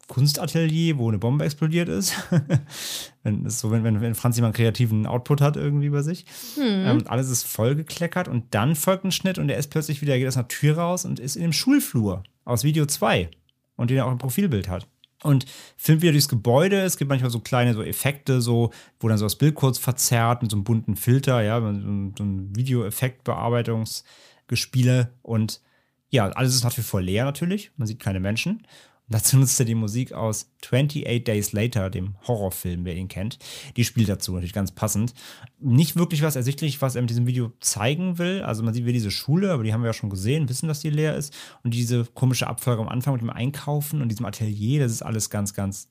Kunstatelier, 0.06 0.98
wo 0.98 1.08
eine 1.08 1.18
Bombe 1.18 1.44
explodiert 1.44 1.88
ist. 1.88 2.14
wenn, 3.22 3.44
ist 3.44 3.58
so, 3.58 3.70
wenn, 3.70 3.84
wenn, 3.84 4.00
wenn 4.00 4.14
Franz 4.14 4.36
jemand 4.36 4.54
kreativen 4.54 5.06
Output 5.06 5.40
hat 5.40 5.56
irgendwie 5.56 5.90
bei 5.90 6.02
sich. 6.02 6.26
Hm. 6.54 6.62
Ähm, 6.62 7.02
alles 7.06 7.30
ist 7.30 7.44
vollgekleckert 7.44 8.28
und 8.28 8.54
dann 8.54 8.76
folgt 8.76 9.04
ein 9.04 9.12
Schnitt 9.12 9.38
und 9.38 9.48
er 9.48 9.58
ist 9.58 9.70
plötzlich 9.70 10.02
wieder, 10.02 10.18
geht 10.18 10.28
aus 10.28 10.36
einer 10.36 10.48
Tür 10.48 10.78
raus 10.78 11.04
und 11.04 11.20
ist 11.20 11.36
in 11.36 11.42
dem 11.42 11.52
Schulflur 11.52 12.22
aus 12.44 12.64
Video 12.64 12.86
2 12.86 13.30
und 13.76 13.90
den 13.90 13.96
er 13.96 14.06
auch 14.06 14.12
im 14.12 14.18
Profilbild 14.18 14.68
hat. 14.68 14.86
Und 15.24 15.46
filmt 15.78 16.02
wieder 16.02 16.12
durchs 16.12 16.28
Gebäude. 16.28 16.82
Es 16.82 16.98
gibt 16.98 17.08
manchmal 17.08 17.30
so 17.30 17.40
kleine 17.40 17.72
so 17.72 17.82
Effekte, 17.82 18.42
so, 18.42 18.70
wo 19.00 19.08
dann 19.08 19.16
so 19.16 19.24
das 19.24 19.36
Bild 19.36 19.54
kurz 19.54 19.78
verzerrt 19.78 20.42
mit 20.42 20.50
so 20.50 20.58
einem 20.58 20.64
bunten 20.64 20.96
Filter, 20.96 21.42
ja, 21.42 21.58
so, 21.60 21.66
ein 21.66 22.54
Videoeffektbearbeitungsgespiele 22.54 25.14
und 25.22 25.62
ja, 26.10 26.28
alles 26.28 26.54
ist 26.54 26.62
nach 26.62 26.76
wie 26.76 26.82
vor 26.82 27.00
leer 27.00 27.24
natürlich. 27.24 27.72
Man 27.76 27.88
sieht 27.88 28.00
keine 28.00 28.20
Menschen. 28.20 28.66
Dazu 29.08 29.36
nutzt 29.36 29.60
er 29.60 29.66
die 29.66 29.74
Musik 29.74 30.12
aus 30.12 30.50
28 30.64 31.24
Days 31.24 31.52
Later, 31.52 31.90
dem 31.90 32.16
Horrorfilm, 32.26 32.86
wer 32.86 32.96
ihn 32.96 33.08
kennt. 33.08 33.38
Die 33.76 33.84
spielt 33.84 34.08
dazu 34.08 34.32
natürlich 34.32 34.54
ganz 34.54 34.72
passend. 34.72 35.12
Nicht 35.60 35.96
wirklich 35.96 36.22
was 36.22 36.36
ersichtlich, 36.36 36.80
was 36.80 36.94
er 36.94 37.02
mit 37.02 37.10
diesem 37.10 37.26
Video 37.26 37.52
zeigen 37.60 38.16
will. 38.16 38.42
Also 38.42 38.62
man 38.62 38.72
sieht 38.72 38.86
wie 38.86 38.94
diese 38.94 39.10
Schule, 39.10 39.52
aber 39.52 39.62
die 39.62 39.74
haben 39.74 39.82
wir 39.82 39.88
ja 39.88 39.92
schon 39.92 40.08
gesehen, 40.08 40.48
wissen, 40.48 40.68
dass 40.68 40.80
die 40.80 40.88
leer 40.88 41.16
ist. 41.16 41.34
Und 41.62 41.74
diese 41.74 42.06
komische 42.06 42.46
Abfolge 42.46 42.80
am 42.80 42.88
Anfang 42.88 43.12
mit 43.12 43.20
dem 43.20 43.30
Einkaufen 43.30 44.00
und 44.00 44.08
diesem 44.08 44.24
Atelier, 44.24 44.80
das 44.80 44.92
ist 44.92 45.02
alles 45.02 45.28
ganz, 45.28 45.52
ganz 45.52 45.88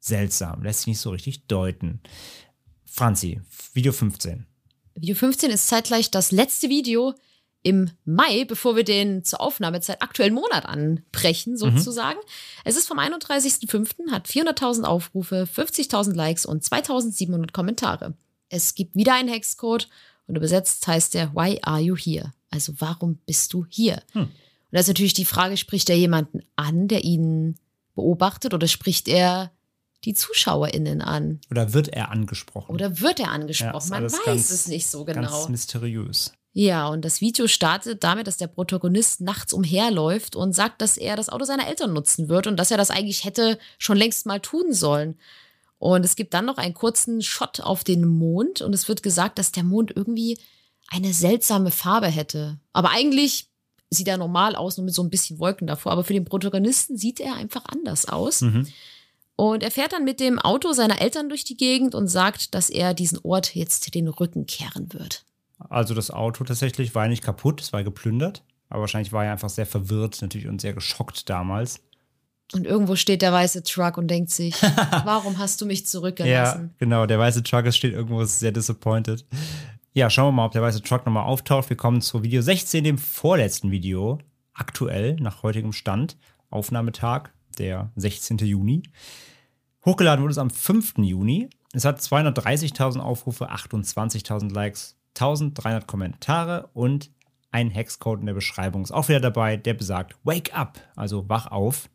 seltsam. 0.00 0.62
Lässt 0.62 0.80
sich 0.80 0.88
nicht 0.88 1.00
so 1.00 1.10
richtig 1.10 1.46
deuten. 1.46 2.00
Franzi, 2.86 3.40
Video 3.72 3.92
15. 3.92 4.46
Video 4.96 5.14
15 5.14 5.50
ist 5.50 5.68
zeitgleich 5.68 6.10
das 6.10 6.32
letzte 6.32 6.68
Video, 6.68 7.14
im 7.62 7.90
Mai, 8.04 8.44
bevor 8.44 8.76
wir 8.76 8.84
den 8.84 9.24
zur 9.24 9.40
Aufnahmezeit 9.40 10.00
aktuellen 10.00 10.34
Monat 10.34 10.64
anbrechen, 10.64 11.54
mhm. 11.54 11.56
sozusagen. 11.56 12.18
Mhm. 12.18 12.62
Es 12.64 12.76
ist 12.76 12.86
vom 12.86 12.98
31.05., 12.98 14.10
hat 14.10 14.28
400.000 14.28 14.84
Aufrufe, 14.84 15.48
50.000 15.52 16.14
Likes 16.14 16.46
und 16.46 16.64
2.700 16.64 17.52
Kommentare. 17.52 18.14
Es 18.48 18.74
gibt 18.74 18.94
wieder 18.94 19.14
einen 19.14 19.28
Hexcode 19.28 19.88
und 20.26 20.36
übersetzt 20.36 20.86
heißt 20.86 21.14
der 21.14 21.34
Why 21.34 21.58
are 21.62 21.80
you 21.80 21.96
here? 21.96 22.32
Also 22.50 22.74
warum 22.78 23.16
bist 23.26 23.52
du 23.52 23.66
hier? 23.68 24.02
Hm. 24.12 24.22
Und 24.22 24.30
da 24.70 24.80
ist 24.80 24.88
natürlich 24.88 25.14
die 25.14 25.24
Frage, 25.24 25.56
spricht 25.56 25.90
er 25.90 25.96
jemanden 25.96 26.40
an, 26.56 26.88
der 26.88 27.04
ihn 27.04 27.56
beobachtet 27.94 28.54
oder 28.54 28.68
spricht 28.68 29.08
er 29.08 29.50
die 30.04 30.14
ZuschauerInnen 30.14 31.02
an? 31.02 31.40
Oder 31.50 31.72
wird 31.72 31.88
er 31.88 32.10
angesprochen? 32.10 32.72
Oder 32.72 33.00
wird 33.00 33.18
er 33.18 33.30
angesprochen? 33.30 33.92
Ja, 33.92 34.00
Man 34.00 34.12
weiß 34.12 34.50
es 34.50 34.68
nicht 34.68 34.86
so 34.86 35.04
genau. 35.04 35.22
Ganz 35.22 35.48
mysteriös. 35.48 36.32
Ja, 36.60 36.88
und 36.88 37.04
das 37.04 37.20
Video 37.20 37.46
startet 37.46 38.02
damit, 38.02 38.26
dass 38.26 38.36
der 38.36 38.48
Protagonist 38.48 39.20
nachts 39.20 39.52
umherläuft 39.52 40.34
und 40.34 40.54
sagt, 40.54 40.82
dass 40.82 40.96
er 40.96 41.14
das 41.14 41.28
Auto 41.28 41.44
seiner 41.44 41.68
Eltern 41.68 41.92
nutzen 41.92 42.28
wird 42.28 42.48
und 42.48 42.56
dass 42.56 42.72
er 42.72 42.76
das 42.76 42.90
eigentlich 42.90 43.22
hätte 43.22 43.60
schon 43.78 43.96
längst 43.96 44.26
mal 44.26 44.40
tun 44.40 44.72
sollen. 44.72 45.20
Und 45.78 46.04
es 46.04 46.16
gibt 46.16 46.34
dann 46.34 46.46
noch 46.46 46.58
einen 46.58 46.74
kurzen 46.74 47.22
Shot 47.22 47.60
auf 47.60 47.84
den 47.84 48.04
Mond 48.04 48.60
und 48.60 48.74
es 48.74 48.88
wird 48.88 49.04
gesagt, 49.04 49.38
dass 49.38 49.52
der 49.52 49.62
Mond 49.62 49.92
irgendwie 49.94 50.36
eine 50.88 51.14
seltsame 51.14 51.70
Farbe 51.70 52.08
hätte. 52.08 52.58
Aber 52.72 52.90
eigentlich 52.90 53.46
sieht 53.88 54.08
er 54.08 54.16
normal 54.16 54.56
aus, 54.56 54.78
nur 54.78 54.84
mit 54.84 54.94
so 54.94 55.04
ein 55.04 55.10
bisschen 55.10 55.38
Wolken 55.38 55.68
davor. 55.68 55.92
Aber 55.92 56.02
für 56.02 56.12
den 56.12 56.24
Protagonisten 56.24 56.96
sieht 56.96 57.20
er 57.20 57.34
einfach 57.34 57.66
anders 57.66 58.08
aus. 58.08 58.40
Mhm. 58.40 58.66
Und 59.36 59.62
er 59.62 59.70
fährt 59.70 59.92
dann 59.92 60.02
mit 60.02 60.18
dem 60.18 60.40
Auto 60.40 60.72
seiner 60.72 61.00
Eltern 61.00 61.28
durch 61.28 61.44
die 61.44 61.56
Gegend 61.56 61.94
und 61.94 62.08
sagt, 62.08 62.52
dass 62.56 62.68
er 62.68 62.94
diesen 62.94 63.20
Ort 63.22 63.54
jetzt 63.54 63.94
den 63.94 64.08
Rücken 64.08 64.46
kehren 64.46 64.92
wird. 64.92 65.24
Also 65.68 65.94
das 65.94 66.10
Auto 66.10 66.44
tatsächlich 66.44 66.94
war 66.94 67.08
nicht 67.08 67.22
kaputt, 67.22 67.60
es 67.60 67.72
war 67.72 67.84
geplündert. 67.84 68.42
Aber 68.68 68.82
wahrscheinlich 68.82 69.12
war 69.12 69.24
er 69.24 69.32
einfach 69.32 69.48
sehr 69.48 69.66
verwirrt 69.66 70.20
natürlich 70.20 70.48
und 70.48 70.60
sehr 70.60 70.74
geschockt 70.74 71.28
damals. 71.28 71.80
Und 72.54 72.66
irgendwo 72.66 72.96
steht 72.96 73.22
der 73.22 73.32
weiße 73.32 73.62
Truck 73.62 73.98
und 73.98 74.08
denkt 74.08 74.30
sich, 74.30 74.54
warum 75.04 75.38
hast 75.38 75.60
du 75.60 75.66
mich 75.66 75.86
zurückgelassen? 75.86 76.62
Ja, 76.62 76.74
genau, 76.78 77.06
der 77.06 77.18
weiße 77.18 77.42
Truck 77.42 77.72
steht 77.72 77.92
irgendwo 77.92 78.24
sehr 78.24 78.52
disappointed. 78.52 79.26
Ja, 79.92 80.08
schauen 80.10 80.28
wir 80.28 80.32
mal, 80.32 80.46
ob 80.46 80.52
der 80.52 80.62
weiße 80.62 80.82
Truck 80.82 81.04
nochmal 81.04 81.24
auftaucht. 81.24 81.68
Wir 81.68 81.76
kommen 81.76 82.00
zu 82.00 82.22
Video 82.22 82.40
16, 82.40 82.84
dem 82.84 82.98
vorletzten 82.98 83.70
Video, 83.70 84.18
aktuell, 84.54 85.16
nach 85.16 85.42
heutigem 85.42 85.72
Stand, 85.72 86.16
Aufnahmetag, 86.50 87.30
der 87.58 87.90
16. 87.96 88.38
Juni. 88.38 88.82
Hochgeladen 89.84 90.22
wurde 90.22 90.32
es 90.32 90.38
am 90.38 90.50
5. 90.50 90.98
Juni. 90.98 91.50
Es 91.72 91.84
hat 91.84 92.00
230.000 92.00 92.98
Aufrufe, 92.98 93.50
28.000 93.50 94.52
Likes, 94.52 94.97
1300 95.14 95.86
Kommentare 95.86 96.70
und 96.72 97.10
ein 97.50 97.70
Hexcode 97.70 98.20
in 98.20 98.26
der 98.26 98.34
Beschreibung 98.34 98.82
ist 98.82 98.92
auch 98.92 99.08
wieder 99.08 99.20
dabei, 99.20 99.56
der 99.56 99.74
besagt 99.74 100.16
Wake 100.22 100.56
up, 100.56 100.80
also 100.96 101.28
wach 101.28 101.46
auf. 101.46 101.88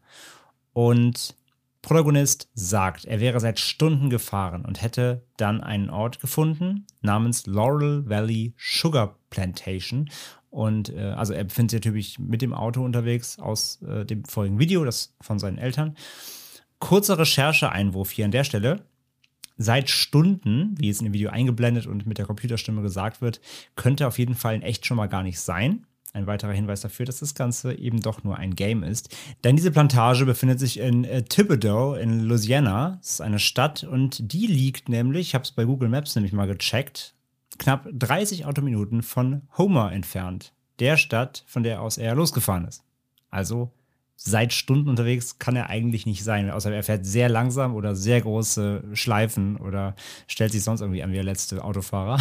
Und 0.74 1.36
Protagonist 1.84 2.50
sagt, 2.54 3.06
er 3.06 3.20
wäre 3.20 3.40
seit 3.40 3.60
Stunden 3.60 4.10
gefahren 4.10 4.66
und 4.66 4.82
hätte 4.82 5.26
dann 5.38 5.62
einen 5.62 5.90
Ort 5.90 6.22
gefunden 6.22 6.88
namens 7.02 7.46
Laurel 7.46 8.10
Valley 8.10 8.54
Sugar 8.58 9.20
Plantation. 9.30 10.10
Und 10.50 10.90
äh, 10.90 11.14
also 11.16 11.34
er 11.34 11.44
befindet 11.44 11.72
sich 11.72 11.80
natürlich 11.80 12.20
mit 12.20 12.42
dem 12.42 12.54
Auto 12.54 12.84
unterwegs 12.84 13.38
aus 13.38 13.82
äh, 13.82 14.06
dem 14.06 14.24
vorigen 14.24 14.60
Video, 14.60 14.86
das 14.86 15.14
von 15.20 15.40
seinen 15.40 15.58
Eltern. 15.58 15.98
Kurzer 16.80 17.20
Rechercheeinwurf 17.20 18.12
hier 18.12 18.26
an 18.26 18.32
der 18.32 18.44
Stelle. 18.46 18.86
Seit 19.64 19.90
Stunden, 19.90 20.76
wie 20.78 20.90
es 20.90 21.00
in 21.00 21.06
dem 21.06 21.14
Video 21.14 21.30
eingeblendet 21.30 21.88
und 21.88 22.06
mit 22.06 22.18
der 22.18 22.26
Computerstimme 22.26 22.82
gesagt 22.82 23.22
wird, 23.22 23.40
könnte 23.78 24.08
auf 24.08 24.20
jeden 24.20 24.36
Fall 24.36 24.56
in 24.56 24.62
echt 24.62 24.86
schon 24.86 24.98
mal 24.98 25.08
gar 25.08 25.24
nicht 25.24 25.40
sein. 25.40 25.86
Ein 26.12 26.28
weiterer 26.28 26.52
Hinweis 26.52 26.82
dafür, 26.82 27.06
dass 27.06 27.20
das 27.20 27.34
Ganze 27.34 27.74
eben 27.74 28.02
doch 28.02 28.26
nur 28.26 28.38
ein 28.38 28.56
Game 28.56 28.84
ist. 28.84 29.16
Denn 29.46 29.56
diese 29.56 29.72
Plantage 29.72 30.26
befindet 30.26 30.60
sich 30.60 30.80
in 30.82 31.06
äh, 31.06 31.24
Thibodeau 31.24 31.94
in 31.94 32.20
Louisiana. 32.20 32.98
Das 33.00 33.12
ist 33.12 33.22
eine 33.22 33.40
Stadt 33.40 33.86
und 33.86 34.34
die 34.34 34.48
liegt 34.48 34.90
nämlich, 34.90 35.30
ich 35.30 35.34
habe 35.34 35.46
es 35.46 35.52
bei 35.52 35.64
Google 35.64 35.88
Maps 35.88 36.14
nämlich 36.14 36.34
mal 36.34 36.46
gecheckt, 36.46 37.16
knapp 37.58 37.88
30 37.94 38.46
Autominuten 38.46 39.02
von 39.02 39.44
Homer 39.58 39.94
entfernt. 39.94 40.52
Der 40.80 40.98
Stadt, 40.98 41.46
von 41.48 41.64
der 41.64 41.82
aus 41.82 41.98
er 41.98 42.16
losgefahren 42.16 42.66
ist. 42.66 42.84
Also 43.30 43.72
seit 44.26 44.54
Stunden 44.54 44.90
unterwegs 44.90 45.38
kann 45.38 45.58
er 45.58 45.70
eigentlich 45.70 46.06
nicht 46.06 46.24
sein, 46.24 46.50
außer 46.50 46.72
er 46.72 46.84
fährt 46.84 47.06
sehr 47.06 47.28
langsam 47.28 47.76
oder 47.76 47.94
sehr 47.94 48.22
große 48.22 48.84
Schleifen 48.94 49.58
oder 49.58 49.96
stellt 50.28 50.54
sich 50.54 50.64
sonst 50.64 50.80
irgendwie 50.80 51.04
an 51.04 51.12
wie 51.12 51.16
der 51.16 51.26
letzte 51.26 51.62
Autofahrer. 51.62 52.20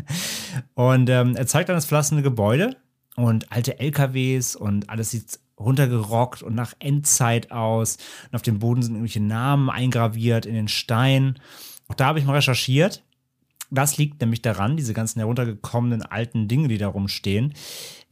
und 0.74 1.10
ähm, 1.10 1.34
er 1.34 1.46
zeigt 1.48 1.68
dann 1.68 1.76
das 1.76 1.86
verlassene 1.86 2.22
Gebäude 2.22 2.76
und 3.16 3.50
alte 3.50 3.80
LKWs 3.80 4.54
und 4.54 4.88
alles 4.88 5.10
sieht 5.10 5.40
runtergerockt 5.58 6.42
und 6.42 6.54
nach 6.54 6.74
Endzeit 6.78 7.50
aus. 7.50 7.96
Und 8.30 8.36
auf 8.36 8.42
dem 8.42 8.60
Boden 8.60 8.82
sind 8.82 8.94
irgendwelche 8.94 9.22
Namen 9.22 9.68
eingraviert 9.68 10.46
in 10.46 10.54
den 10.54 10.68
Stein. 10.68 11.40
Auch 11.88 11.94
da 11.94 12.06
habe 12.06 12.20
ich 12.20 12.24
mal 12.24 12.34
recherchiert. 12.34 13.02
Das 13.70 13.96
liegt 13.96 14.20
nämlich 14.20 14.42
daran, 14.42 14.76
diese 14.76 14.94
ganzen 14.94 15.18
heruntergekommenen 15.18 16.02
alten 16.02 16.46
Dinge, 16.46 16.68
die 16.68 16.78
da 16.78 16.86
rumstehen. 16.86 17.54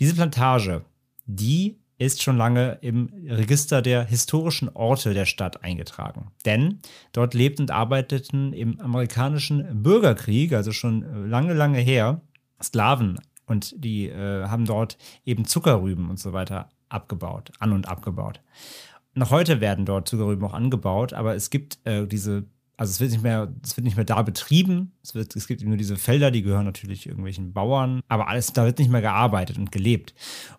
Diese 0.00 0.14
Plantage, 0.14 0.84
die 1.26 1.78
ist 2.04 2.22
schon 2.22 2.36
lange 2.36 2.78
im 2.80 3.10
Register 3.26 3.82
der 3.82 4.04
historischen 4.04 4.68
Orte 4.68 5.14
der 5.14 5.26
Stadt 5.26 5.64
eingetragen. 5.64 6.28
Denn 6.44 6.80
dort 7.12 7.34
lebten 7.34 7.62
und 7.62 7.70
arbeiteten 7.70 8.52
im 8.52 8.80
amerikanischen 8.80 9.82
Bürgerkrieg, 9.82 10.52
also 10.52 10.72
schon 10.72 11.28
lange, 11.28 11.54
lange 11.54 11.78
her, 11.78 12.20
Sklaven 12.62 13.18
und 13.46 13.74
die 13.76 14.08
äh, 14.08 14.46
haben 14.46 14.64
dort 14.64 14.96
eben 15.24 15.44
Zuckerrüben 15.44 16.10
und 16.10 16.18
so 16.18 16.32
weiter 16.32 16.68
abgebaut, 16.88 17.52
an 17.58 17.72
und 17.72 17.88
abgebaut. 17.88 18.40
Noch 19.14 19.30
heute 19.30 19.60
werden 19.60 19.84
dort 19.84 20.08
Zuckerrüben 20.08 20.44
auch 20.44 20.54
angebaut, 20.54 21.12
aber 21.12 21.34
es 21.34 21.50
gibt 21.50 21.78
äh, 21.84 22.06
diese, 22.06 22.44
also 22.76 22.90
es 22.90 23.00
wird 23.00 23.12
nicht 23.12 23.22
mehr, 23.22 23.52
es 23.62 23.76
wird 23.76 23.84
nicht 23.84 23.96
mehr 23.96 24.04
da 24.04 24.22
betrieben. 24.22 24.92
Es, 25.02 25.14
wird, 25.14 25.36
es 25.36 25.46
gibt 25.46 25.62
nur 25.62 25.76
diese 25.76 25.96
Felder, 25.96 26.30
die 26.30 26.42
gehören 26.42 26.64
natürlich 26.64 27.06
irgendwelchen 27.06 27.52
Bauern, 27.52 28.00
aber 28.08 28.28
alles, 28.28 28.52
da 28.52 28.64
wird 28.64 28.78
nicht 28.78 28.90
mehr 28.90 29.00
gearbeitet 29.00 29.58
und 29.58 29.70
gelebt. 29.70 30.14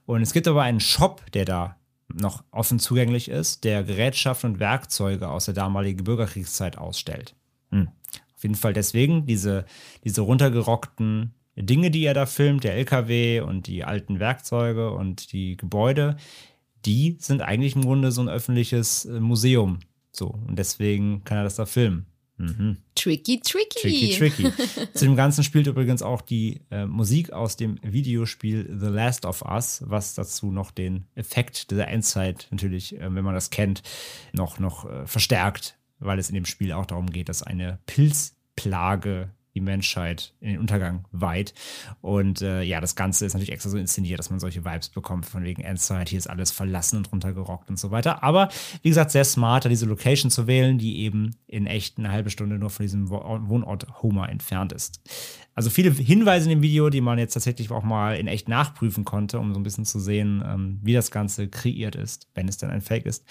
Und 0.06 0.22
es 0.22 0.34
gibt 0.34 0.48
aber 0.48 0.64
einen 0.64 0.80
Shop, 0.80 1.30
der 1.34 1.46
da 1.46 1.76
noch 2.08 2.44
offen 2.52 2.80
zugänglich 2.80 3.30
ist, 3.30 3.64
der 3.64 3.84
Gerätschaften 3.84 4.54
und 4.54 4.60
Werkzeuge 4.60 5.28
aus 5.28 5.46
der 5.46 5.54
damaligen 5.54 6.04
Bürgerkriegszeit 6.04 6.78
ausstellt. 6.78 7.36
Hm. 7.72 7.90
Auf 8.36 8.44
jeden 8.44 8.56
Fall 8.56 8.74
deswegen 8.74 9.26
diese, 9.26 9.66
diese 10.04 10.22
runtergerockten 10.22 11.34
Dinge, 11.56 11.90
die 11.90 12.04
er 12.04 12.14
da 12.14 12.26
filmt, 12.26 12.64
der 12.64 12.76
LKW 12.76 13.42
und 13.42 13.68
die 13.68 13.84
alten 13.84 14.20
Werkzeuge 14.20 14.92
und 14.92 15.32
die 15.32 15.58
Gebäude, 15.58 16.18
die 16.86 17.18
sind 17.20 17.42
eigentlich 17.42 17.76
im 17.76 17.82
Grunde 17.82 18.12
so 18.12 18.22
ein 18.22 18.30
öffentliches 18.30 19.06
äh, 19.06 19.20
Museum. 19.20 19.80
So, 20.16 20.28
und 20.28 20.58
deswegen 20.58 21.24
kann 21.24 21.38
er 21.38 21.44
das 21.44 21.56
da 21.56 21.66
filmen. 21.66 22.06
Mhm. 22.38 22.78
Tricky, 22.96 23.40
tricky. 23.40 23.80
Tricky, 23.80 24.18
tricky. 24.18 24.52
Zu 24.94 25.06
dem 25.06 25.16
Ganzen 25.16 25.44
spielt 25.44 25.68
übrigens 25.68 26.02
auch 26.02 26.22
die 26.22 26.62
äh, 26.70 26.86
Musik 26.86 27.32
aus 27.32 27.56
dem 27.56 27.80
Videospiel 27.82 28.78
The 28.78 28.88
Last 28.88 29.26
of 29.26 29.42
Us, 29.42 29.84
was 29.86 30.16
dazu 30.16 30.52
noch 30.52 30.72
den 30.72 31.06
Effekt 31.16 31.72
dieser 31.72 31.88
Endzeit 31.88 32.48
natürlich, 32.52 32.98
äh, 32.98 33.14
wenn 33.16 33.24
man 33.24 33.36
das 33.36 33.52
kennt, 33.52 33.84
noch, 34.34 34.60
noch 34.60 34.90
äh, 34.90 35.08
verstärkt, 35.08 35.78
weil 36.00 36.20
es 36.20 36.30
in 36.30 36.36
dem 36.36 36.46
Spiel 36.46 36.74
auch 36.74 36.86
darum 36.86 37.10
geht, 37.10 37.30
dass 37.30 37.42
eine 37.42 37.80
Pilzplage 37.86 39.30
die 39.56 39.62
Menschheit 39.62 40.34
in 40.42 40.50
den 40.50 40.60
Untergang 40.60 41.06
weiht. 41.12 41.54
Und 42.02 42.42
äh, 42.42 42.62
ja, 42.62 42.82
das 42.82 42.96
Ganze 42.96 43.26
ist 43.26 43.34
natürlich 43.34 43.52
extra 43.52 43.70
so 43.70 43.78
inszeniert, 43.78 44.20
dass 44.20 44.30
man 44.30 44.40
solche 44.40 44.66
Vibes 44.66 44.90
bekommt, 44.90 45.26
von 45.26 45.44
wegen 45.44 45.64
Endzeit, 45.64 46.10
hier 46.10 46.20
ist 46.20 46.30
alles 46.30 46.52
verlassen 46.52 46.98
und 46.98 47.12
runtergerockt 47.12 47.70
und 47.70 47.80
so 47.80 47.90
weiter. 47.90 48.22
Aber 48.22 48.50
wie 48.84 48.90
gesagt, 48.90 49.12
sehr 49.12 49.26
smart, 49.26 49.66
da 49.66 49.70
diese 49.70 49.86
Location 49.86 50.30
zu 50.30 50.46
wählen, 50.46 50.78
die 50.78 51.00
eben 51.00 51.36
in 51.48 51.66
echt 51.66 51.98
eine 51.98 52.12
halbe 52.12 52.30
Stunde 52.30 52.60
nur 52.60 52.70
von 52.70 52.84
diesem 52.84 53.10
Wohnort 53.10 54.04
Homer 54.04 54.30
entfernt 54.30 54.74
ist. 54.74 55.02
Also 55.56 55.70
viele 55.70 55.90
Hinweise 55.90 56.46
in 56.46 56.58
dem 56.58 56.62
Video, 56.62 56.90
die 56.90 57.00
man 57.00 57.18
jetzt 57.18 57.34
tatsächlich 57.34 57.72
auch 57.72 57.84
mal 57.84 58.18
in 58.18 58.28
echt 58.28 58.50
nachprüfen 58.50 59.06
konnte, 59.06 59.40
um 59.40 59.54
so 59.54 59.60
ein 59.60 59.64
bisschen 59.64 59.86
zu 59.86 60.00
sehen, 60.00 60.44
ähm, 60.46 60.80
wie 60.84 60.94
das 60.94 61.12
Ganze 61.12 61.48
kreiert 61.48 61.96
ist, 61.96 62.28
wenn 62.36 62.50
es 62.50 62.58
denn 62.58 62.70
ein 62.70 62.82
Fake 62.82 63.06
ist. 63.06 63.24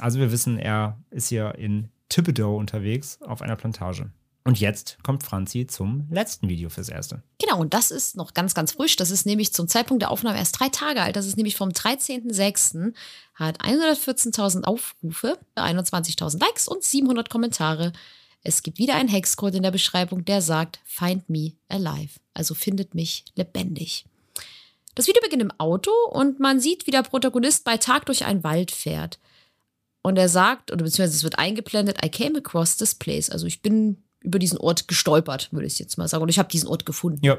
Also 0.00 0.18
wir 0.18 0.32
wissen, 0.32 0.58
er 0.58 0.98
ist 1.10 1.28
hier 1.28 1.54
in 1.54 1.88
Thibodeau 2.08 2.56
unterwegs 2.56 3.22
auf 3.22 3.42
einer 3.42 3.54
Plantage. 3.54 4.10
Und 4.44 4.58
jetzt 4.58 4.98
kommt 5.04 5.22
Franzi 5.22 5.66
zum 5.68 6.08
letzten 6.10 6.48
Video 6.48 6.68
fürs 6.68 6.88
Erste. 6.88 7.22
Genau, 7.38 7.60
und 7.60 7.74
das 7.74 7.92
ist 7.92 8.16
noch 8.16 8.34
ganz, 8.34 8.54
ganz 8.54 8.72
frisch. 8.72 8.96
Das 8.96 9.10
ist 9.10 9.24
nämlich 9.24 9.52
zum 9.52 9.68
Zeitpunkt 9.68 10.02
der 10.02 10.10
Aufnahme 10.10 10.38
erst 10.38 10.58
drei 10.58 10.68
Tage 10.68 11.00
alt. 11.00 11.14
Das 11.14 11.26
ist 11.26 11.36
nämlich 11.36 11.56
vom 11.56 11.68
13.06. 11.68 12.92
Hat 13.34 13.60
114.000 13.60 14.64
Aufrufe, 14.64 15.38
21.000 15.56 16.40
Likes 16.40 16.66
und 16.66 16.82
700 16.82 17.30
Kommentare. 17.30 17.92
Es 18.42 18.64
gibt 18.64 18.78
wieder 18.78 18.96
einen 18.96 19.08
Hexcode 19.08 19.54
in 19.54 19.62
der 19.62 19.70
Beschreibung, 19.70 20.24
der 20.24 20.42
sagt, 20.42 20.80
find 20.84 21.30
me 21.30 21.52
alive. 21.68 22.18
Also 22.34 22.54
findet 22.54 22.94
mich 22.94 23.24
lebendig. 23.36 24.06
Das 24.96 25.06
Video 25.06 25.22
beginnt 25.22 25.42
im 25.42 25.52
Auto 25.58 25.92
und 26.10 26.40
man 26.40 26.58
sieht, 26.58 26.86
wie 26.86 26.90
der 26.90 27.02
Protagonist 27.02 27.64
bei 27.64 27.76
Tag 27.76 28.06
durch 28.06 28.24
einen 28.24 28.42
Wald 28.42 28.72
fährt. 28.72 29.20
Und 30.02 30.16
er 30.16 30.28
sagt, 30.28 30.72
oder 30.72 30.82
beziehungsweise 30.82 31.16
es 31.16 31.22
wird 31.22 31.38
eingeblendet, 31.38 32.04
I 32.04 32.08
came 32.08 32.36
across 32.36 32.76
this 32.76 32.94
place. 32.96 33.30
Also 33.30 33.46
ich 33.46 33.62
bin 33.62 34.02
über 34.22 34.38
diesen 34.38 34.58
Ort 34.58 34.88
gestolpert, 34.88 35.48
würde 35.52 35.66
ich 35.66 35.78
jetzt 35.78 35.98
mal 35.98 36.08
sagen. 36.08 36.22
Und 36.22 36.28
ich 36.28 36.38
habe 36.38 36.48
diesen 36.48 36.68
Ort 36.68 36.86
gefunden. 36.86 37.24
Ja. 37.24 37.38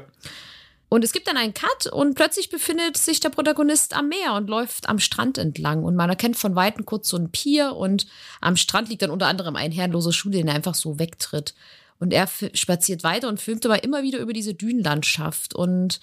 Und 0.88 1.02
es 1.02 1.12
gibt 1.12 1.26
dann 1.26 1.36
einen 1.36 1.54
Cut 1.54 1.86
und 1.86 2.14
plötzlich 2.14 2.50
befindet 2.50 2.96
sich 2.96 3.18
der 3.18 3.30
Protagonist 3.30 3.96
am 3.96 4.08
Meer 4.08 4.34
und 4.34 4.48
läuft 4.48 4.88
am 4.88 5.00
Strand 5.00 5.38
entlang. 5.38 5.82
Und 5.82 5.96
man 5.96 6.08
erkennt 6.08 6.36
von 6.36 6.54
Weitem 6.54 6.86
kurz 6.86 7.08
so 7.08 7.16
ein 7.16 7.30
Pier 7.30 7.74
und 7.74 8.06
am 8.40 8.56
Strand 8.56 8.88
liegt 8.88 9.02
dann 9.02 9.10
unter 9.10 9.26
anderem 9.26 9.56
ein 9.56 9.72
herrenloser 9.72 10.12
Schuh, 10.12 10.30
den 10.30 10.46
er 10.46 10.54
einfach 10.54 10.74
so 10.74 10.98
wegtritt. 10.98 11.54
Und 11.98 12.12
er 12.12 12.28
spaziert 12.52 13.02
weiter 13.02 13.28
und 13.28 13.40
filmt 13.40 13.64
aber 13.66 13.82
immer 13.82 14.02
wieder 14.02 14.18
über 14.18 14.32
diese 14.32 14.54
Dünenlandschaft. 14.54 15.54
Und 15.54 16.00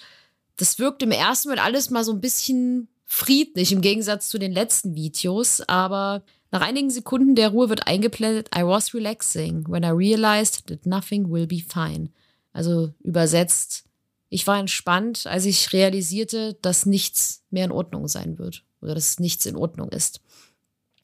das 0.58 0.80
wirkt 0.80 1.04
im 1.04 1.12
ersten 1.12 1.50
Mal 1.50 1.60
alles 1.60 1.90
mal 1.90 2.04
so 2.04 2.12
ein 2.12 2.22
bisschen 2.22 2.90
friedlich 3.06 3.72
im 3.72 3.82
Gegensatz 3.82 4.30
zu 4.30 4.40
den 4.40 4.52
letzten 4.52 4.96
Videos. 4.96 5.62
Aber 5.68 6.24
nach 6.52 6.62
einigen 6.62 6.90
Sekunden 6.90 7.36
der 7.36 7.50
Ruhe 7.50 7.70
wird 7.70 7.88
eingeblendet, 7.88 8.50
I 8.56 8.64
was 8.64 8.94
relaxing 8.94 9.66
when 9.70 9.84
I 9.84 9.90
realized 9.90 10.68
that 10.68 10.86
nothing 10.86 11.32
will 11.32 11.48
be 11.48 11.62
fine. 11.66 12.10
Also 12.52 12.94
übersetzt, 13.00 13.86
ich 14.30 14.46
war 14.48 14.60
entspannt, 14.60 15.28
als 15.28 15.46
ich 15.46 15.72
realisierte, 15.74 16.58
dass 16.62 16.86
nichts 16.86 17.44
mehr 17.50 17.66
in 17.66 17.72
Ordnung 17.72 18.08
sein 18.08 18.38
wird 18.38 18.64
oder 18.82 18.96
dass 18.96 19.20
nichts 19.20 19.46
in 19.46 19.56
Ordnung 19.56 19.90
ist. 19.90 20.22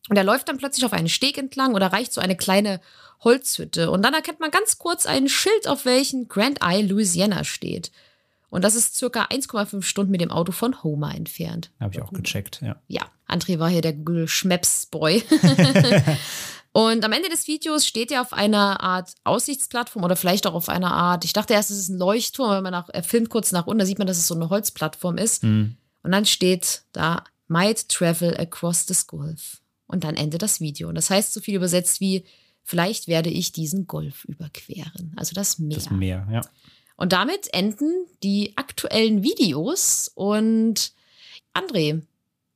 Und 0.10 0.18
er 0.18 0.24
läuft 0.24 0.48
dann 0.48 0.58
plötzlich 0.58 0.86
auf 0.86 0.94
einen 0.94 1.10
Steg 1.10 1.38
entlang 1.38 1.74
oder 1.74 1.88
erreicht 1.88 2.14
so 2.14 2.22
eine 2.22 2.38
kleine 2.38 2.80
Holzhütte. 3.22 3.92
Und 3.92 4.04
dann 4.04 4.14
erkennt 4.14 4.40
man 4.40 4.52
ganz 4.52 4.78
kurz 4.78 5.06
ein 5.06 5.28
Schild, 5.28 5.68
auf 5.68 5.86
welchem 5.86 6.28
Grand 6.28 6.60
Isle, 6.64 6.88
Louisiana 6.88 7.44
steht. 7.44 7.92
Und 8.50 8.64
das 8.64 8.76
ist 8.76 8.96
circa 8.96 9.26
1,5 9.26 9.84
Stunden 9.84 10.12
mit 10.12 10.22
dem 10.22 10.32
Auto 10.32 10.52
von 10.52 10.82
Homer 10.84 11.14
entfernt. 11.14 11.72
Habe 11.80 11.94
ich 11.96 12.02
auch 12.02 12.14
gecheckt, 12.14 12.62
ja. 12.62 12.82
Ja, 12.88 13.02
André 13.28 13.60
war 13.60 13.70
hier 13.70 13.82
der 13.82 13.94
Google 13.94 14.28
Schmaps-Boy. 14.28 15.24
Und 16.72 17.04
am 17.04 17.12
Ende 17.12 17.30
des 17.30 17.48
Videos 17.48 17.88
steht 17.88 18.12
er 18.12 18.22
auf 18.22 18.34
einer 18.34 18.82
Art 18.82 19.16
Aussichtsplattform 19.24 20.04
oder 20.04 20.16
vielleicht 20.16 20.46
auch 20.46 20.54
auf 20.54 20.70
einer 20.70 20.92
Art, 20.92 21.26
ich 21.26 21.34
dachte 21.34 21.54
erst, 21.54 21.72
es 21.72 21.80
ist 21.80 21.90
ein 21.90 21.98
Leuchtturm, 21.98 22.52
aber 22.52 22.70
nach, 22.70 22.90
er 22.90 23.02
filmt 23.02 23.30
kurz 23.30 23.52
nach 23.52 23.66
unten, 23.66 23.80
da 23.80 23.86
sieht 23.86 23.98
man, 23.98 24.06
dass 24.06 24.20
es 24.20 24.28
so 24.28 24.36
eine 24.36 24.50
Holzplattform 24.50 25.18
ist. 25.18 25.44
Mhm. 25.44 25.76
Und 26.04 26.12
dann 26.12 26.26
steht 26.26 26.84
da, 26.92 27.24
might 27.48 27.90
travel 27.90 28.38
across 28.38 28.86
this 28.86 29.08
Gulf. 29.08 29.62
Und 29.88 30.04
dann 30.04 30.16
endet 30.16 30.42
das 30.42 30.62
Video. 30.62 30.90
Und 30.90 30.96
das 30.96 31.10
heißt 31.10 31.34
so 31.34 31.42
viel 31.42 31.56
übersetzt 31.56 32.00
wie, 32.00 32.26
vielleicht 32.64 33.08
werde 33.08 33.30
ich 33.30 33.54
diesen 33.54 33.88
Golf 33.88 34.26
überqueren. 34.26 35.14
Also 35.16 35.34
das 35.34 35.58
Meer. 35.58 35.78
Das 35.78 35.90
Meer, 35.90 36.28
ja. 36.32 36.42
Und 36.98 37.14
damit 37.14 37.54
enden 37.54 38.08
die 38.24 38.54
aktuellen 38.58 39.24
Videos. 39.24 40.12
Und 40.14 40.92
André, 41.54 42.02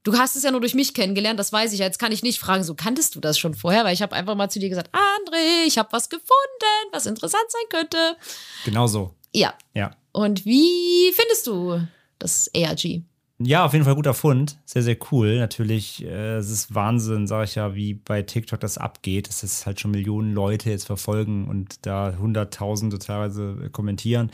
du 0.03 0.17
hast 0.17 0.35
es 0.35 0.43
ja 0.43 0.51
nur 0.51 0.59
durch 0.59 0.73
mich 0.73 0.93
kennengelernt, 0.93 1.39
das 1.39 1.53
weiß 1.53 1.71
ich. 1.73 1.79
Jetzt 1.79 1.99
kann 1.99 2.11
ich 2.11 2.23
nicht 2.23 2.39
fragen, 2.39 2.63
so 2.63 2.75
kanntest 2.75 3.15
du 3.15 3.19
das 3.19 3.37
schon 3.39 3.53
vorher, 3.53 3.85
weil 3.85 3.93
ich 3.93 4.01
habe 4.01 4.15
einfach 4.15 4.35
mal 4.35 4.49
zu 4.49 4.59
dir 4.59 4.69
gesagt, 4.69 4.89
André, 4.93 5.67
ich 5.67 5.77
habe 5.77 5.91
was 5.91 6.09
gefunden, 6.09 6.89
was 6.91 7.05
interessant 7.05 7.45
sein 7.47 7.79
könnte. 7.79 8.17
Genau 8.65 8.87
so. 8.87 9.13
Ja. 9.31 9.53
Ja. 9.73 9.95
Und 10.11 10.45
wie 10.45 11.13
findest 11.13 11.47
du 11.47 11.79
das 12.19 12.49
ARG? 12.55 13.03
Ja, 13.45 13.65
auf 13.65 13.73
jeden 13.73 13.85
Fall 13.85 13.95
guter 13.95 14.13
Fund. 14.13 14.57
Sehr, 14.65 14.83
sehr 14.83 14.97
cool. 15.11 15.39
Natürlich, 15.39 16.03
äh, 16.03 16.37
es 16.37 16.49
ist 16.49 16.75
Wahnsinn, 16.75 17.27
sage 17.27 17.45
ich 17.45 17.55
ja, 17.55 17.75
wie 17.75 17.93
bei 17.93 18.21
TikTok 18.21 18.59
das 18.59 18.77
abgeht, 18.77 19.27
dass 19.27 19.43
es 19.43 19.65
halt 19.65 19.79
schon 19.79 19.91
Millionen 19.91 20.33
Leute 20.33 20.69
jetzt 20.69 20.85
verfolgen 20.85 21.47
und 21.47 21.85
da 21.85 22.15
Hunderttausende 22.17 22.99
teilweise 22.99 23.69
kommentieren. 23.71 24.31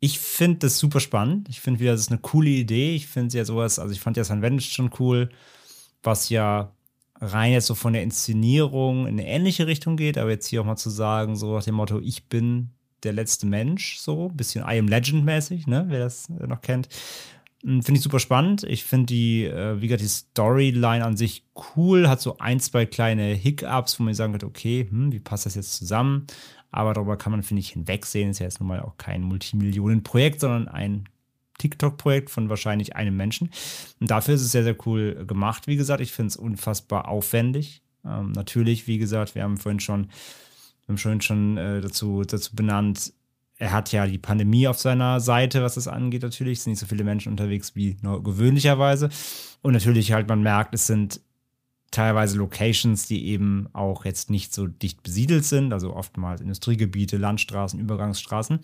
Ich 0.00 0.18
finde 0.18 0.58
das 0.60 0.78
super 0.78 1.00
spannend. 1.00 1.48
Ich 1.48 1.60
finde 1.60 1.80
wieder, 1.80 1.92
das 1.92 2.02
ist 2.02 2.10
eine 2.10 2.20
coole 2.20 2.50
Idee. 2.50 2.94
Ich 2.94 3.06
finde 3.06 3.36
ja 3.36 3.44
sowas, 3.44 3.78
also 3.78 3.92
ich 3.92 4.00
fand 4.00 4.16
ja 4.16 4.24
San 4.24 4.42
Venice 4.42 4.66
schon 4.66 4.90
cool, 4.98 5.30
was 6.02 6.28
ja 6.28 6.72
rein 7.20 7.52
jetzt 7.52 7.66
so 7.66 7.74
von 7.74 7.92
der 7.92 8.02
Inszenierung 8.02 9.06
in 9.06 9.18
eine 9.18 9.26
ähnliche 9.26 9.66
Richtung 9.66 9.96
geht, 9.96 10.18
aber 10.18 10.30
jetzt 10.30 10.46
hier 10.46 10.60
auch 10.60 10.66
mal 10.66 10.76
zu 10.76 10.90
sagen, 10.90 11.36
so 11.36 11.54
nach 11.54 11.64
dem 11.64 11.76
Motto, 11.76 12.00
ich 12.00 12.24
bin 12.28 12.70
der 13.02 13.12
letzte 13.12 13.46
Mensch, 13.46 13.98
so 13.98 14.28
ein 14.28 14.36
bisschen 14.36 14.64
I 14.64 14.78
am 14.78 14.88
Legend 14.88 15.24
mäßig, 15.24 15.66
ne, 15.66 15.86
wer 15.88 16.00
das 16.00 16.28
äh, 16.28 16.46
noch 16.46 16.60
kennt. 16.60 16.88
Hm, 17.66 17.82
finde 17.82 17.98
ich 17.98 18.04
super 18.04 18.20
spannend. 18.20 18.62
Ich 18.62 18.84
finde 18.84 19.06
die, 19.06 19.44
äh, 19.44 19.80
wie 19.80 19.88
gesagt, 19.88 20.02
die 20.02 20.08
Storyline 20.08 21.04
an 21.04 21.16
sich 21.16 21.44
cool, 21.74 22.08
hat 22.08 22.20
so 22.20 22.38
ein, 22.38 22.60
zwei 22.60 22.86
kleine 22.86 23.34
Hiccups, 23.34 23.98
wo 23.98 24.04
man 24.04 24.14
sagen 24.14 24.32
könnte, 24.32 24.46
okay, 24.46 24.86
hm, 24.88 25.10
wie 25.10 25.18
passt 25.18 25.46
das 25.46 25.56
jetzt 25.56 25.74
zusammen? 25.76 26.28
Aber 26.70 26.94
darüber 26.94 27.16
kann 27.16 27.32
man, 27.32 27.42
finde 27.42 27.60
ich, 27.60 27.70
hinwegsehen. 27.70 28.30
Ist 28.30 28.38
ja 28.38 28.46
jetzt 28.46 28.60
nun 28.60 28.68
mal 28.68 28.80
auch 28.80 28.96
kein 28.98 29.22
Multimillionen-Projekt, 29.22 30.40
sondern 30.40 30.68
ein 30.68 31.08
TikTok-Projekt 31.58 32.30
von 32.30 32.48
wahrscheinlich 32.48 32.94
einem 32.94 33.16
Menschen. 33.16 33.50
Und 33.98 34.10
dafür 34.10 34.34
ist 34.34 34.42
es 34.42 34.52
sehr, 34.52 34.62
sehr 34.62 34.76
cool 34.86 35.24
gemacht. 35.26 35.66
Wie 35.66 35.76
gesagt, 35.76 36.00
ich 36.00 36.12
finde 36.12 36.28
es 36.28 36.36
unfassbar 36.36 37.08
aufwendig. 37.08 37.82
Ähm, 38.04 38.30
natürlich, 38.32 38.86
wie 38.86 38.98
gesagt, 38.98 39.34
wir 39.34 39.42
haben 39.42 39.56
vorhin 39.56 39.80
schon, 39.80 40.04
wir 40.84 40.92
haben 40.92 40.98
vorhin 40.98 41.20
schon 41.20 41.56
äh, 41.56 41.80
dazu, 41.80 42.22
dazu 42.22 42.54
benannt, 42.54 43.12
er 43.58 43.72
hat 43.72 43.92
ja 43.92 44.06
die 44.06 44.18
Pandemie 44.18 44.68
auf 44.68 44.78
seiner 44.78 45.20
Seite, 45.20 45.62
was 45.62 45.74
das 45.74 45.88
angeht, 45.88 46.22
natürlich. 46.22 46.58
Es 46.58 46.64
sind 46.64 46.72
nicht 46.72 46.80
so 46.80 46.86
viele 46.86 47.04
Menschen 47.04 47.32
unterwegs 47.32 47.74
wie 47.74 47.96
nur 48.02 48.22
gewöhnlicherweise. 48.22 49.08
Und 49.62 49.72
natürlich 49.72 50.12
halt, 50.12 50.28
man 50.28 50.42
merkt, 50.42 50.74
es 50.74 50.86
sind 50.86 51.20
teilweise 51.90 52.36
Locations, 52.36 53.06
die 53.06 53.26
eben 53.28 53.68
auch 53.72 54.04
jetzt 54.04 54.28
nicht 54.28 54.52
so 54.52 54.66
dicht 54.66 55.02
besiedelt 55.02 55.44
sind, 55.44 55.72
also 55.72 55.94
oftmals 55.94 56.42
Industriegebiete, 56.42 57.16
Landstraßen, 57.16 57.80
Übergangsstraßen. 57.80 58.60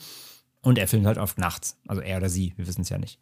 Und 0.60 0.78
er 0.78 0.86
filmt 0.86 1.06
halt 1.06 1.18
oft 1.18 1.38
nachts, 1.38 1.78
also 1.88 2.02
er 2.02 2.18
oder 2.18 2.28
sie, 2.28 2.52
wir 2.56 2.66
wissen 2.66 2.82
es 2.82 2.88
ja 2.88 2.98
nicht. 2.98 3.18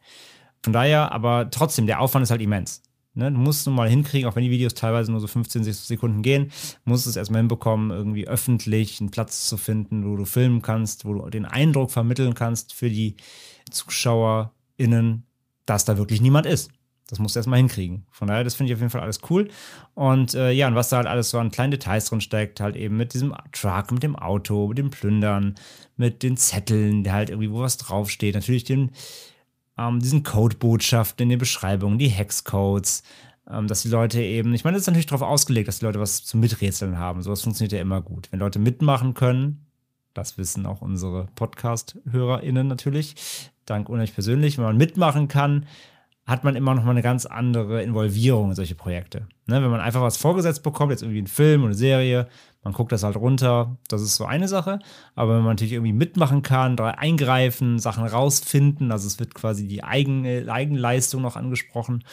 Von 0.62 0.72
daher, 0.72 1.12
aber 1.12 1.50
trotzdem, 1.50 1.86
der 1.86 2.00
Aufwand 2.00 2.24
ist 2.24 2.30
halt 2.30 2.42
immens. 2.42 2.82
Ne, 3.20 3.30
du 3.30 3.38
musst 3.38 3.66
nun 3.66 3.76
mal 3.76 3.86
hinkriegen, 3.86 4.26
auch 4.26 4.34
wenn 4.34 4.44
die 4.44 4.50
Videos 4.50 4.72
teilweise 4.72 5.10
nur 5.12 5.20
so 5.20 5.26
15 5.26 5.62
Sekunden 5.62 6.22
gehen, 6.22 6.50
musst 6.86 7.04
du 7.04 7.10
es 7.10 7.16
erstmal 7.16 7.42
hinbekommen, 7.42 7.90
irgendwie 7.90 8.26
öffentlich 8.26 8.98
einen 8.98 9.10
Platz 9.10 9.46
zu 9.46 9.58
finden, 9.58 10.10
wo 10.10 10.16
du 10.16 10.24
filmen 10.24 10.62
kannst, 10.62 11.04
wo 11.04 11.12
du 11.12 11.28
den 11.28 11.44
Eindruck 11.44 11.90
vermitteln 11.90 12.32
kannst 12.32 12.72
für 12.72 12.88
die 12.88 13.16
ZuschauerInnen, 13.70 15.24
dass 15.66 15.84
da 15.84 15.98
wirklich 15.98 16.22
niemand 16.22 16.46
ist. 16.46 16.70
Das 17.08 17.18
musst 17.18 17.36
du 17.36 17.40
erstmal 17.40 17.58
hinkriegen. 17.58 18.06
Von 18.10 18.28
daher, 18.28 18.42
das 18.42 18.54
finde 18.54 18.72
ich 18.72 18.74
auf 18.76 18.80
jeden 18.80 18.90
Fall 18.90 19.02
alles 19.02 19.20
cool. 19.28 19.50
Und 19.92 20.32
äh, 20.32 20.52
ja, 20.52 20.66
und 20.66 20.74
was 20.74 20.88
da 20.88 20.96
halt 20.96 21.06
alles 21.06 21.28
so 21.28 21.38
an 21.38 21.50
kleinen 21.50 21.72
Details 21.72 22.06
drin 22.06 22.22
steckt, 22.22 22.58
halt 22.60 22.74
eben 22.74 22.96
mit 22.96 23.12
diesem 23.12 23.34
Truck, 23.52 23.92
mit 23.92 24.02
dem 24.02 24.16
Auto, 24.16 24.68
mit 24.68 24.78
dem 24.78 24.88
Plündern, 24.88 25.56
mit 25.98 26.22
den 26.22 26.38
Zetteln, 26.38 27.04
der 27.04 27.12
halt 27.12 27.28
irgendwie, 27.28 27.50
wo 27.50 27.58
was 27.58 27.76
draufsteht. 27.76 28.34
Natürlich 28.34 28.64
den, 28.64 28.92
ähm, 29.80 30.00
diesen 30.00 30.22
Codebotschaften 30.22 31.24
in 31.24 31.30
den 31.30 31.38
Beschreibungen, 31.38 31.98
die 31.98 32.08
Hexcodes, 32.08 33.02
ähm, 33.48 33.66
dass 33.66 33.82
die 33.82 33.88
Leute 33.88 34.20
eben, 34.20 34.52
ich 34.54 34.64
meine, 34.64 34.74
das 34.74 34.82
ist 34.82 34.86
natürlich 34.88 35.06
darauf 35.06 35.22
ausgelegt, 35.22 35.68
dass 35.68 35.78
die 35.78 35.86
Leute 35.86 36.00
was 36.00 36.24
zum 36.24 36.40
Miträtseln 36.40 36.98
haben. 36.98 37.22
Sowas 37.22 37.42
funktioniert 37.42 37.72
ja 37.72 37.80
immer 37.80 38.02
gut. 38.02 38.28
Wenn 38.30 38.40
Leute 38.40 38.58
mitmachen 38.58 39.14
können, 39.14 39.66
das 40.14 40.38
wissen 40.38 40.66
auch 40.66 40.82
unsere 40.82 41.28
Podcast-HörerInnen 41.34 42.66
natürlich, 42.66 43.14
dank 43.64 43.88
unheimlich 43.88 44.14
persönlich, 44.14 44.58
wenn 44.58 44.64
man 44.64 44.76
mitmachen 44.76 45.28
kann, 45.28 45.66
hat 46.26 46.44
man 46.44 46.54
immer 46.54 46.74
noch 46.74 46.84
mal 46.84 46.92
eine 46.92 47.02
ganz 47.02 47.26
andere 47.26 47.82
Involvierung 47.82 48.50
in 48.50 48.54
solche 48.54 48.74
Projekte. 48.74 49.26
Ne, 49.46 49.62
wenn 49.62 49.70
man 49.70 49.80
einfach 49.80 50.02
was 50.02 50.16
vorgesetzt 50.16 50.62
bekommt, 50.62 50.90
jetzt 50.92 51.02
irgendwie 51.02 51.18
einen 51.18 51.26
Film 51.26 51.62
oder 51.62 51.70
eine 51.70 51.76
Serie, 51.76 52.28
man 52.62 52.74
guckt 52.74 52.92
das 52.92 53.02
halt 53.02 53.16
runter, 53.16 53.78
das 53.88 54.02
ist 54.02 54.16
so 54.16 54.26
eine 54.26 54.48
Sache. 54.48 54.80
Aber 55.14 55.34
wenn 55.34 55.42
man 55.42 55.52
natürlich 55.52 55.72
irgendwie 55.72 55.92
mitmachen 55.92 56.42
kann, 56.42 56.76
da 56.76 56.88
eingreifen, 56.90 57.78
Sachen 57.78 58.04
rausfinden, 58.04 58.92
also 58.92 59.06
es 59.06 59.18
wird 59.18 59.34
quasi 59.34 59.66
die 59.66 59.82
eigene 59.82 60.50
Eigenleistung 60.52 61.22
noch 61.22 61.36
angesprochen, 61.36 62.04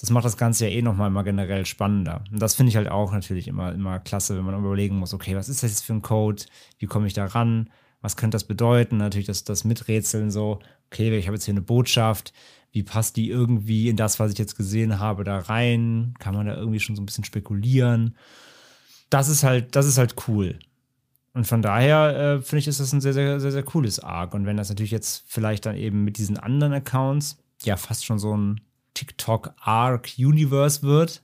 das 0.00 0.10
macht 0.10 0.24
das 0.24 0.36
Ganze 0.36 0.66
ja 0.66 0.76
eh 0.76 0.82
nochmal 0.82 1.08
immer 1.08 1.22
generell 1.22 1.64
spannender. 1.64 2.24
Und 2.32 2.42
das 2.42 2.56
finde 2.56 2.70
ich 2.70 2.76
halt 2.76 2.90
auch 2.90 3.12
natürlich 3.12 3.46
immer, 3.46 3.72
immer 3.72 4.00
klasse, 4.00 4.36
wenn 4.36 4.44
man 4.44 4.58
überlegen 4.58 4.96
muss, 4.96 5.14
okay, 5.14 5.36
was 5.36 5.48
ist 5.48 5.62
das 5.62 5.70
jetzt 5.70 5.84
für 5.84 5.92
ein 5.92 6.02
Code? 6.02 6.42
Wie 6.78 6.86
komme 6.86 7.06
ich 7.06 7.12
da 7.12 7.26
ran? 7.26 7.70
Was 8.00 8.16
könnte 8.16 8.34
das 8.34 8.42
bedeuten? 8.42 8.96
Natürlich 8.96 9.28
das, 9.28 9.44
das 9.44 9.62
Miträtseln 9.62 10.32
so, 10.32 10.58
okay, 10.90 11.16
ich 11.16 11.28
habe 11.28 11.36
jetzt 11.36 11.44
hier 11.44 11.52
eine 11.52 11.62
Botschaft, 11.62 12.32
wie 12.72 12.82
passt 12.82 13.16
die 13.16 13.28
irgendwie 13.28 13.88
in 13.88 13.96
das, 13.96 14.18
was 14.18 14.32
ich 14.32 14.38
jetzt 14.38 14.56
gesehen 14.56 14.98
habe, 14.98 15.22
da 15.22 15.38
rein? 15.38 16.14
Kann 16.18 16.34
man 16.34 16.46
da 16.46 16.56
irgendwie 16.56 16.80
schon 16.80 16.96
so 16.96 17.02
ein 17.02 17.06
bisschen 17.06 17.24
spekulieren? 17.24 18.16
Das 19.12 19.28
ist 19.28 19.44
halt, 19.44 19.76
das 19.76 19.84
ist 19.84 19.98
halt 19.98 20.14
cool. 20.26 20.58
Und 21.34 21.46
von 21.46 21.60
daher 21.60 22.16
äh, 22.16 22.40
finde 22.40 22.60
ich, 22.60 22.68
ist 22.68 22.80
das 22.80 22.94
ein 22.94 23.02
sehr, 23.02 23.12
sehr, 23.12 23.40
sehr, 23.40 23.52
sehr 23.52 23.62
cooles 23.62 24.00
Arc. 24.00 24.32
Und 24.32 24.46
wenn 24.46 24.56
das 24.56 24.70
natürlich 24.70 24.90
jetzt 24.90 25.24
vielleicht 25.26 25.66
dann 25.66 25.76
eben 25.76 26.02
mit 26.02 26.16
diesen 26.16 26.38
anderen 26.38 26.72
Accounts 26.72 27.36
ja 27.62 27.76
fast 27.76 28.06
schon 28.06 28.18
so 28.18 28.34
ein 28.34 28.62
TikTok-Arc-Universe 28.94 30.82
wird, 30.82 31.22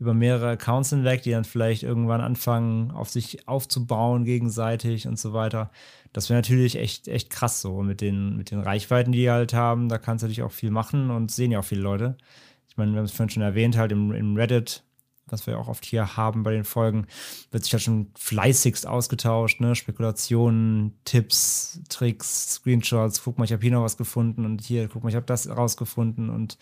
über 0.00 0.14
mehrere 0.14 0.50
Accounts 0.50 0.90
hinweg, 0.90 1.22
die 1.22 1.30
dann 1.30 1.44
vielleicht 1.44 1.84
irgendwann 1.84 2.20
anfangen, 2.20 2.90
auf 2.90 3.08
sich 3.08 3.46
aufzubauen 3.46 4.24
gegenseitig 4.24 5.06
und 5.06 5.16
so 5.16 5.32
weiter. 5.32 5.70
Das 6.12 6.28
wäre 6.28 6.38
natürlich 6.38 6.74
echt, 6.74 7.06
echt 7.06 7.30
krass 7.30 7.60
so 7.60 7.82
mit 7.82 8.00
den, 8.00 8.36
mit 8.36 8.50
den 8.50 8.58
Reichweiten, 8.58 9.12
die 9.12 9.20
die 9.20 9.30
halt 9.30 9.54
haben. 9.54 9.88
Da 9.88 9.98
kannst 9.98 10.22
du 10.22 10.26
natürlich 10.26 10.42
auch 10.42 10.50
viel 10.50 10.72
machen 10.72 11.10
und 11.10 11.30
sehen 11.30 11.52
ja 11.52 11.60
auch 11.60 11.64
viele 11.64 11.82
Leute. 11.82 12.16
Ich 12.68 12.76
meine, 12.76 12.90
wir 12.90 12.98
haben 12.98 13.04
es 13.04 13.12
vorhin 13.12 13.30
schon 13.30 13.44
erwähnt, 13.44 13.76
halt 13.76 13.92
im, 13.92 14.10
im 14.12 14.36
Reddit 14.36 14.82
was 15.26 15.46
wir 15.46 15.58
auch 15.58 15.68
oft 15.68 15.84
hier 15.84 16.16
haben 16.16 16.42
bei 16.42 16.52
den 16.52 16.64
Folgen, 16.64 17.06
wird 17.50 17.64
sich 17.64 17.72
halt 17.72 17.82
schon 17.82 18.08
fleißigst 18.18 18.86
ausgetauscht, 18.86 19.60
ne? 19.60 19.74
Spekulationen, 19.74 20.98
Tipps, 21.04 21.80
Tricks, 21.88 22.54
Screenshots, 22.54 23.22
guck 23.22 23.38
mal, 23.38 23.44
ich 23.44 23.52
habe 23.52 23.62
hier 23.62 23.72
noch 23.72 23.82
was 23.82 23.96
gefunden 23.96 24.44
und 24.44 24.62
hier, 24.62 24.88
guck 24.88 25.02
mal, 25.02 25.08
ich 25.08 25.16
habe 25.16 25.26
das 25.26 25.48
rausgefunden 25.48 26.30
und 26.30 26.58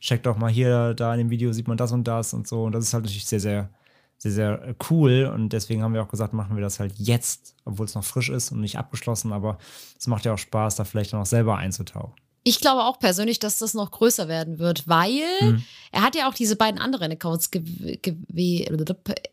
check 0.00 0.22
doch 0.22 0.36
mal 0.36 0.50
hier, 0.50 0.94
da 0.94 1.12
in 1.14 1.18
dem 1.18 1.30
Video 1.30 1.52
sieht 1.52 1.68
man 1.68 1.76
das 1.76 1.92
und 1.92 2.08
das 2.08 2.34
und 2.34 2.48
so. 2.48 2.64
Und 2.64 2.72
das 2.72 2.84
ist 2.84 2.94
halt 2.94 3.04
natürlich 3.04 3.26
sehr, 3.26 3.40
sehr, 3.40 3.70
sehr, 4.18 4.32
sehr 4.32 4.74
cool. 4.90 5.30
Und 5.32 5.52
deswegen 5.52 5.82
haben 5.82 5.94
wir 5.94 6.02
auch 6.02 6.08
gesagt, 6.08 6.32
machen 6.32 6.56
wir 6.56 6.62
das 6.62 6.80
halt 6.80 6.94
jetzt, 6.98 7.54
obwohl 7.64 7.86
es 7.86 7.94
noch 7.94 8.04
frisch 8.04 8.30
ist 8.30 8.52
und 8.52 8.60
nicht 8.60 8.78
abgeschlossen, 8.78 9.32
aber 9.32 9.58
es 9.98 10.06
macht 10.06 10.24
ja 10.24 10.34
auch 10.34 10.38
Spaß, 10.38 10.76
da 10.76 10.84
vielleicht 10.84 11.12
noch 11.12 11.26
selber 11.26 11.56
einzutauchen. 11.56 12.14
Ich 12.48 12.60
glaube 12.60 12.84
auch 12.84 12.98
persönlich, 12.98 13.38
dass 13.38 13.58
das 13.58 13.74
noch 13.74 13.90
größer 13.90 14.26
werden 14.26 14.58
wird, 14.58 14.88
weil 14.88 15.20
hm. 15.40 15.64
er 15.92 16.00
hat 16.00 16.14
ja 16.14 16.26
auch 16.26 16.32
diese 16.32 16.56
beiden 16.56 16.80
anderen 16.80 17.12
Accounts 17.12 17.50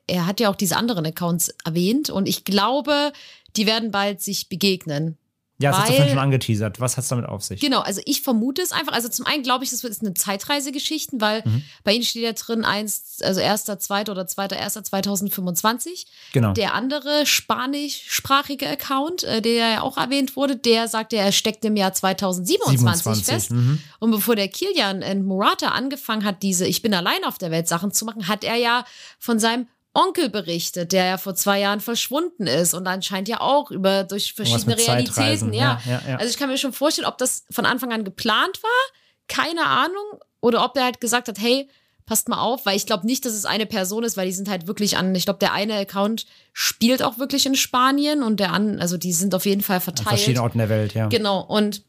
er 0.08 0.26
hat 0.26 0.42
ja 0.42 0.50
auch 0.50 0.56
diese 0.58 0.76
anderen 0.76 1.06
Accounts 1.06 1.48
erwähnt 1.64 2.10
und 2.10 2.28
ich 2.28 2.44
glaube, 2.44 3.14
die 3.56 3.68
werden 3.68 3.92
bald 3.92 4.20
sich 4.22 4.50
begegnen. 4.50 5.18
Ja, 5.58 5.72
das 5.72 5.82
hast 5.82 6.00
du 6.00 6.10
schon 6.10 6.18
angeteasert. 6.18 6.82
Was 6.82 6.98
hat 6.98 7.04
es 7.04 7.08
damit 7.10 7.26
auf 7.26 7.42
sich? 7.42 7.62
Genau, 7.62 7.80
also 7.80 8.02
ich 8.06 8.22
vermute 8.22 8.62
es 8.62 8.74
einfach. 8.74 8.92
Also 8.92 9.08
zum 9.08 9.26
einen 9.26 9.42
glaube 9.42 9.64
ich, 9.64 9.70
das 9.70 9.84
wird 9.84 9.96
eine 10.02 10.14
Zeitreisegeschichte, 10.14 11.22
weil 11.22 11.44
mhm. 11.46 11.64
bei 11.86 11.94
Ihnen 11.94 12.04
steht 12.04 12.24
ja 12.24 12.34
drin, 12.34 12.66
eins, 12.66 13.20
also 13.24 13.40
erster, 13.40 13.80
zweiter 13.80 14.12
oder 14.12 14.28
zweiter, 14.28 14.58
erster 14.58 14.84
2025. 14.84 16.08
Genau. 16.34 16.52
Der 16.52 16.74
andere 16.74 17.26
spanischsprachige 17.26 18.68
Account, 18.68 19.24
äh, 19.24 19.42
der 19.42 19.54
ja 19.54 19.82
auch 19.82 19.98
erwähnt 19.98 20.36
wurde, 20.36 20.58
der 20.58 20.90
sagt, 20.90 21.14
er 21.14 21.32
steckt 21.32 21.64
im 21.64 21.78
Jahr 21.78 21.94
2027 21.94 22.80
27, 22.80 23.26
fest. 23.26 23.52
Mhm. 23.52 23.80
Und 24.00 24.12
bevor 24.12 24.36
der 24.36 24.50
Kilian 24.50 25.04
und 25.04 25.26
Murata 25.26 25.70
angefangen 25.70 26.26
hat, 26.26 26.44
diese 26.44 26.68
Ich 26.68 26.82
bin 26.82 26.94
allein 26.94 27.24
auf 27.24 27.38
der 27.38 27.52
Welt 27.52 27.70
Sachen 27.70 27.92
zu 27.92 28.04
machen, 28.04 28.28
hat 28.28 28.44
er 28.44 28.56
ja 28.56 28.84
von 29.20 29.40
seinem 29.40 29.68
Onkel 29.96 30.30
berichtet, 30.30 30.92
der 30.92 31.06
ja 31.06 31.18
vor 31.18 31.36
zwei 31.36 31.62
Jahren 31.62 31.80
verschwunden 31.80 32.48
ist 32.48 32.74
und 32.74 32.86
anscheinend 32.86 33.30
ja 33.30 33.42
auch 33.42 33.72
über 33.72 34.04
durch 34.04 34.34
verschiedene 34.34 34.78
Realitäten. 34.78 35.54
Ja. 35.54 35.82
Ja, 35.86 36.02
ja. 36.08 36.16
Also 36.18 36.30
ich 36.30 36.38
kann 36.38 36.50
mir 36.50 36.58
schon 36.58 36.74
vorstellen, 36.74 37.08
ob 37.08 37.18
das 37.18 37.46
von 37.50 37.66
Anfang 37.66 37.94
an 37.94 38.04
geplant 38.04 38.62
war, 38.62 39.00
keine 39.28 39.66
Ahnung, 39.66 40.20
oder 40.42 40.64
ob 40.64 40.74
der 40.74 40.84
halt 40.84 41.02
gesagt 41.02 41.28
hat, 41.28 41.40
hey, 41.40 41.70
passt 42.06 42.30
mal 42.30 42.40
auf, 42.40 42.66
weil 42.66 42.78
ich 42.78 42.86
glaube 42.86 43.08
nicht, 43.08 43.26
dass 43.26 43.34
es 43.34 43.46
eine 43.46 43.66
Person 43.66 44.04
ist, 44.04 44.16
weil 44.16 44.28
die 44.28 44.34
sind 44.34 44.50
halt 44.50 44.68
wirklich 44.68 44.98
an, 44.98 45.16
ich 45.16 45.26
glaube, 45.26 45.40
der 45.40 45.54
eine 45.54 45.76
Account 45.76 46.26
spielt 46.54 47.02
auch 47.02 47.18
wirklich 47.18 47.46
in 47.46 47.56
Spanien 47.56 48.22
und 48.22 48.40
der 48.40 48.54
an, 48.54 48.80
also 48.80 48.98
die 48.98 49.14
sind 49.14 49.34
auf 49.34 49.46
jeden 49.46 49.64
Fall 49.64 49.80
verteilt. 49.80 50.08
An 50.08 50.18
verschiedenen 50.18 50.44
Orten 50.44 50.58
der 50.60 50.70
Welt, 50.70 50.94
ja. 50.94 51.08
Genau, 51.08 51.42
und 51.42 51.84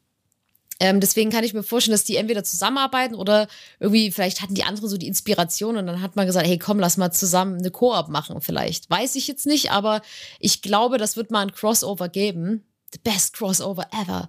ähm, 0.79 1.01
deswegen 1.01 1.31
kann 1.31 1.45
ich 1.45 1.55
mir 1.55 1.62
vorstellen, 1.62 1.95
dass 1.95 2.05
die 2.05 2.16
entweder 2.16 2.45
zusammenarbeiten 2.45 3.14
oder 3.14 3.49
irgendwie, 3.81 4.11
vielleicht 4.11 4.43
hatten 4.43 4.55
die 4.55 4.64
anderen 4.64 4.89
so 4.89 4.99
die 4.99 5.07
Inspiration 5.07 5.77
und 5.77 5.87
dann 5.87 6.03
hat 6.03 6.16
man 6.16 6.27
gesagt, 6.27 6.47
hey 6.47 6.59
komm, 6.59 6.79
lass 6.79 6.97
mal 6.97 7.12
zusammen 7.12 7.59
eine 7.59 7.70
Koop 7.70 8.09
machen 8.09 8.41
vielleicht. 8.41 8.91
Weiß 8.91 9.14
ich 9.16 9.27
jetzt 9.27 9.47
nicht, 9.47 9.70
aber 9.70 10.03
ich 10.39 10.62
glaube, 10.62 10.99
das 10.99 11.16
wird 11.16 11.31
mal 11.31 11.43
ein 11.43 11.53
Crossover 11.53 12.09
geben. 12.09 12.64
The 12.93 13.01
best 13.03 13.35
Crossover 13.35 13.89
ever. 13.93 14.29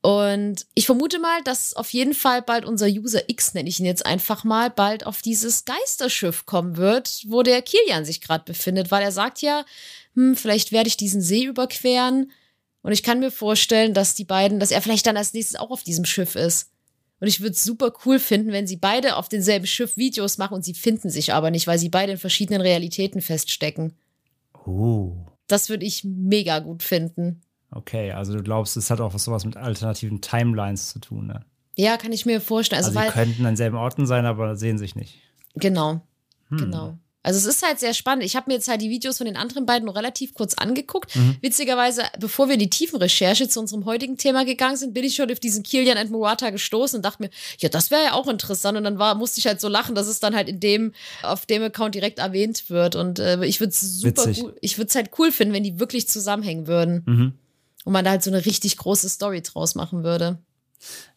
Und 0.00 0.66
ich 0.74 0.86
vermute 0.86 1.18
mal, 1.18 1.42
dass 1.42 1.74
auf 1.74 1.92
jeden 1.92 2.14
Fall 2.14 2.42
bald 2.42 2.64
unser 2.64 2.86
User 2.86 3.28
X, 3.28 3.52
nenne 3.54 3.68
ich 3.68 3.80
ihn 3.80 3.86
jetzt 3.86 4.06
einfach 4.06 4.44
mal, 4.44 4.70
bald 4.70 5.04
auf 5.04 5.20
dieses 5.20 5.64
Geisterschiff 5.64 6.46
kommen 6.46 6.76
wird, 6.76 7.24
wo 7.26 7.42
der 7.42 7.60
Kilian 7.60 8.04
sich 8.04 8.20
gerade 8.20 8.44
befindet, 8.44 8.90
weil 8.90 9.02
er 9.02 9.12
sagt 9.12 9.42
ja, 9.42 9.64
hm, 10.14 10.36
vielleicht 10.36 10.72
werde 10.72 10.88
ich 10.88 10.96
diesen 10.96 11.20
See 11.20 11.44
überqueren 11.44 12.30
und 12.82 12.92
ich 12.92 13.02
kann 13.02 13.20
mir 13.20 13.30
vorstellen, 13.30 13.94
dass 13.94 14.14
die 14.14 14.24
beiden, 14.24 14.60
dass 14.60 14.70
er 14.70 14.80
vielleicht 14.82 15.06
dann 15.06 15.16
als 15.16 15.32
nächstes 15.34 15.58
auch 15.58 15.70
auf 15.70 15.82
diesem 15.82 16.04
Schiff 16.04 16.34
ist. 16.36 16.70
Und 17.20 17.26
ich 17.26 17.40
würde 17.40 17.52
es 17.52 17.64
super 17.64 17.92
cool 18.06 18.20
finden, 18.20 18.52
wenn 18.52 18.68
sie 18.68 18.76
beide 18.76 19.16
auf 19.16 19.28
demselben 19.28 19.66
Schiff 19.66 19.96
Videos 19.96 20.38
machen 20.38 20.54
und 20.54 20.64
sie 20.64 20.74
finden 20.74 21.10
sich 21.10 21.32
aber 21.34 21.50
nicht, 21.50 21.66
weil 21.66 21.78
sie 21.78 21.88
beide 21.88 22.12
in 22.12 22.18
verschiedenen 22.18 22.60
Realitäten 22.60 23.20
feststecken. 23.20 23.94
Oh. 24.66 25.16
Das 25.48 25.68
würde 25.68 25.84
ich 25.84 26.04
mega 26.04 26.60
gut 26.60 26.82
finden. 26.82 27.40
Okay, 27.70 28.12
also 28.12 28.34
du 28.34 28.42
glaubst, 28.42 28.76
es 28.76 28.90
hat 28.90 29.00
auch 29.00 29.14
was 29.14 29.24
sowas 29.24 29.44
mit 29.44 29.56
alternativen 29.56 30.20
Timelines 30.20 30.90
zu 30.90 31.00
tun, 31.00 31.26
ne? 31.26 31.44
Ja, 31.76 31.96
kann 31.96 32.12
ich 32.12 32.24
mir 32.26 32.40
vorstellen. 32.40 32.84
Also, 32.84 32.90
Also, 32.98 33.00
weil, 33.00 33.08
die 33.08 33.12
könnten 33.14 33.46
an 33.46 33.56
selben 33.56 33.76
Orten 33.76 34.06
sein, 34.06 34.24
aber 34.26 34.56
sehen 34.56 34.78
sich 34.78 34.94
nicht. 34.94 35.18
genau, 35.54 36.00
Hm. 36.50 36.58
genau. 36.58 36.98
Also 37.28 37.46
es 37.46 37.56
ist 37.56 37.62
halt 37.62 37.78
sehr 37.78 37.92
spannend. 37.92 38.24
Ich 38.24 38.36
habe 38.36 38.48
mir 38.48 38.54
jetzt 38.54 38.68
halt 38.68 38.80
die 38.80 38.88
Videos 38.88 39.18
von 39.18 39.26
den 39.26 39.36
anderen 39.36 39.66
beiden 39.66 39.84
noch 39.84 39.96
relativ 39.96 40.32
kurz 40.32 40.54
angeguckt. 40.54 41.14
Mhm. 41.14 41.36
Witzigerweise, 41.42 42.04
bevor 42.18 42.46
wir 42.46 42.54
in 42.54 42.60
die 42.60 42.70
Tiefenrecherche 42.70 43.46
zu 43.50 43.60
unserem 43.60 43.84
heutigen 43.84 44.16
Thema 44.16 44.46
gegangen 44.46 44.78
sind, 44.78 44.94
bin 44.94 45.04
ich 45.04 45.16
schon 45.16 45.30
auf 45.30 45.38
diesen 45.38 45.62
Kilian 45.62 45.98
and 45.98 46.10
Murata 46.10 46.48
gestoßen 46.48 46.96
und 46.96 47.02
dachte 47.02 47.24
mir, 47.24 47.30
ja, 47.58 47.68
das 47.68 47.90
wäre 47.90 48.02
ja 48.02 48.12
auch 48.14 48.28
interessant. 48.28 48.78
Und 48.78 48.84
dann 48.84 48.98
war, 48.98 49.14
musste 49.14 49.40
ich 49.40 49.46
halt 49.46 49.60
so 49.60 49.68
lachen, 49.68 49.94
dass 49.94 50.06
es 50.06 50.20
dann 50.20 50.34
halt 50.34 50.48
in 50.48 50.58
dem, 50.58 50.94
auf 51.22 51.44
dem 51.44 51.62
Account 51.62 51.94
direkt 51.94 52.18
erwähnt 52.18 52.70
wird. 52.70 52.96
Und 52.96 53.18
äh, 53.18 53.44
ich 53.44 53.60
würde 53.60 53.72
es 53.72 53.80
super 53.80 54.24
Witzig. 54.24 54.42
cool, 54.42 54.56
ich 54.62 54.78
würde 54.78 54.88
es 54.88 54.94
halt 54.94 55.10
cool 55.18 55.30
finden, 55.30 55.52
wenn 55.52 55.64
die 55.64 55.78
wirklich 55.78 56.08
zusammenhängen 56.08 56.66
würden. 56.66 57.02
Mhm. 57.04 57.32
Und 57.84 57.92
man 57.92 58.06
da 58.06 58.12
halt 58.12 58.22
so 58.22 58.30
eine 58.30 58.46
richtig 58.46 58.78
große 58.78 59.10
Story 59.10 59.42
draus 59.42 59.74
machen 59.74 60.02
würde. 60.02 60.38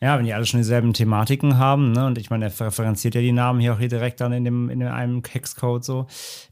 Ja, 0.01 0.17
wenn 0.17 0.25
die 0.25 0.33
alle 0.33 0.45
schon 0.45 0.59
dieselben 0.59 0.93
Thematiken 0.93 1.57
haben, 1.57 1.91
ne, 1.91 2.07
und 2.07 2.17
ich 2.17 2.29
meine, 2.29 2.45
er 2.45 2.59
referenziert 2.59 3.15
ja 3.15 3.21
die 3.21 3.31
Namen 3.31 3.59
hier 3.59 3.73
auch 3.73 3.79
hier 3.79 3.87
direkt 3.87 4.19
dann 4.21 4.33
in 4.33 4.43
dem, 4.43 4.69
in 4.69 4.83
einem 4.83 5.21
Hexcode 5.23 5.83
so, 5.83 6.07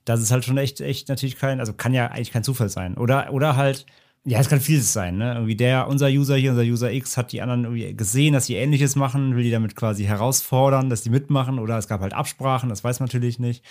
das 0.06 0.22
ist 0.22 0.32
halt 0.32 0.46
schon 0.46 0.58
echt, 0.58 0.82
echt 0.82 1.10
natürlich 1.10 1.38
kein, 1.38 1.60
also 1.60 1.74
kann 1.74 1.94
ja 1.94 2.08
eigentlich 2.08 2.32
kein 2.32 2.44
Zufall 2.44 2.70
sein. 2.70 2.96
Oder, 2.98 3.34
oder 3.34 3.56
halt, 3.56 3.86
ja, 4.26 4.40
es 4.40 4.50
kann 4.50 4.60
vieles 4.60 4.94
sein, 4.94 5.18
ne? 5.18 5.34
Irgendwie 5.34 5.56
der, 5.56 5.88
unser 5.88 6.08
User 6.08 6.36
hier, 6.36 6.52
unser 6.52 6.64
User 6.64 6.92
X 6.92 7.18
hat 7.18 7.32
die 7.32 7.42
anderen 7.42 7.64
irgendwie 7.64 7.96
gesehen, 7.96 8.34
dass 8.34 8.46
sie 8.46 8.56
ähnliches 8.56 8.96
machen, 8.96 9.36
will 9.36 9.44
die 9.44 9.52
damit 9.52 9.76
quasi 9.76 10.04
herausfordern, 10.04 10.90
dass 10.90 11.02
die 11.04 11.10
mitmachen, 11.10 11.58
oder 11.58 11.78
es 11.78 11.88
gab 11.88 12.02
halt 12.02 12.14
Absprachen, 12.14 12.70
das 12.70 12.84
weiß 12.84 13.00
man 13.00 13.08
natürlich 13.08 13.40
nicht. 13.40 13.64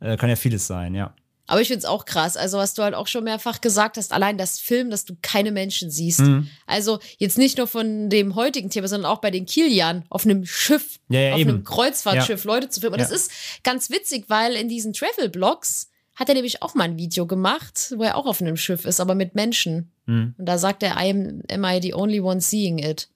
Äh, 0.00 0.16
kann 0.16 0.30
ja 0.30 0.36
vieles 0.36 0.66
sein, 0.66 0.94
ja. 0.94 1.14
Aber 1.52 1.60
ich 1.60 1.68
finde 1.68 1.80
es 1.80 1.84
auch 1.84 2.06
krass. 2.06 2.38
Also, 2.38 2.56
was 2.56 2.72
du 2.72 2.82
halt 2.82 2.94
auch 2.94 3.06
schon 3.06 3.24
mehrfach 3.24 3.60
gesagt 3.60 3.98
hast, 3.98 4.10
allein 4.14 4.38
das 4.38 4.58
Film, 4.58 4.88
dass 4.88 5.04
du 5.04 5.14
keine 5.20 5.52
Menschen 5.52 5.90
siehst. 5.90 6.20
Mhm. 6.20 6.48
Also, 6.66 6.98
jetzt 7.18 7.36
nicht 7.36 7.58
nur 7.58 7.66
von 7.66 8.08
dem 8.08 8.34
heutigen 8.36 8.70
Thema, 8.70 8.88
sondern 8.88 9.10
auch 9.12 9.18
bei 9.20 9.30
den 9.30 9.44
Kilian 9.44 10.02
auf 10.08 10.24
einem 10.24 10.46
Schiff, 10.46 10.98
Ja, 11.10 11.20
ja, 11.20 11.34
auf 11.34 11.40
eben. 11.40 11.50
einem 11.50 11.64
Kreuzfahrtschiff 11.64 12.44
Leute 12.44 12.70
zu 12.70 12.80
filmen. 12.80 12.94
Und 12.94 13.00
Ja. 13.00 13.06
das 13.06 13.14
ist 13.14 13.30
ganz 13.64 13.90
witzig, 13.90 14.24
weil 14.28 14.54
in 14.54 14.70
diesen 14.70 14.94
Travel-Blogs 14.94 15.90
hat 16.14 16.30
er 16.30 16.34
nämlich 16.36 16.62
auch 16.62 16.74
mal 16.74 16.84
ein 16.84 16.96
Video 16.96 17.26
gemacht, 17.26 17.92
wo 17.98 18.02
er 18.02 18.16
auch 18.16 18.24
auf 18.24 18.40
einem 18.40 18.56
Schiff 18.56 18.86
ist, 18.86 18.98
aber 18.98 19.14
mit 19.14 19.34
Menschen. 19.34 19.92
Mhm. 20.06 20.34
Und 20.38 20.46
da 20.46 20.56
sagt 20.56 20.82
er, 20.82 20.92
I 20.98 21.10
am, 21.10 21.42
am 21.52 21.64
I 21.64 21.80
the 21.82 21.92
only 21.92 22.20
one 22.20 22.40
seeing 22.40 22.78
it? 22.78 23.10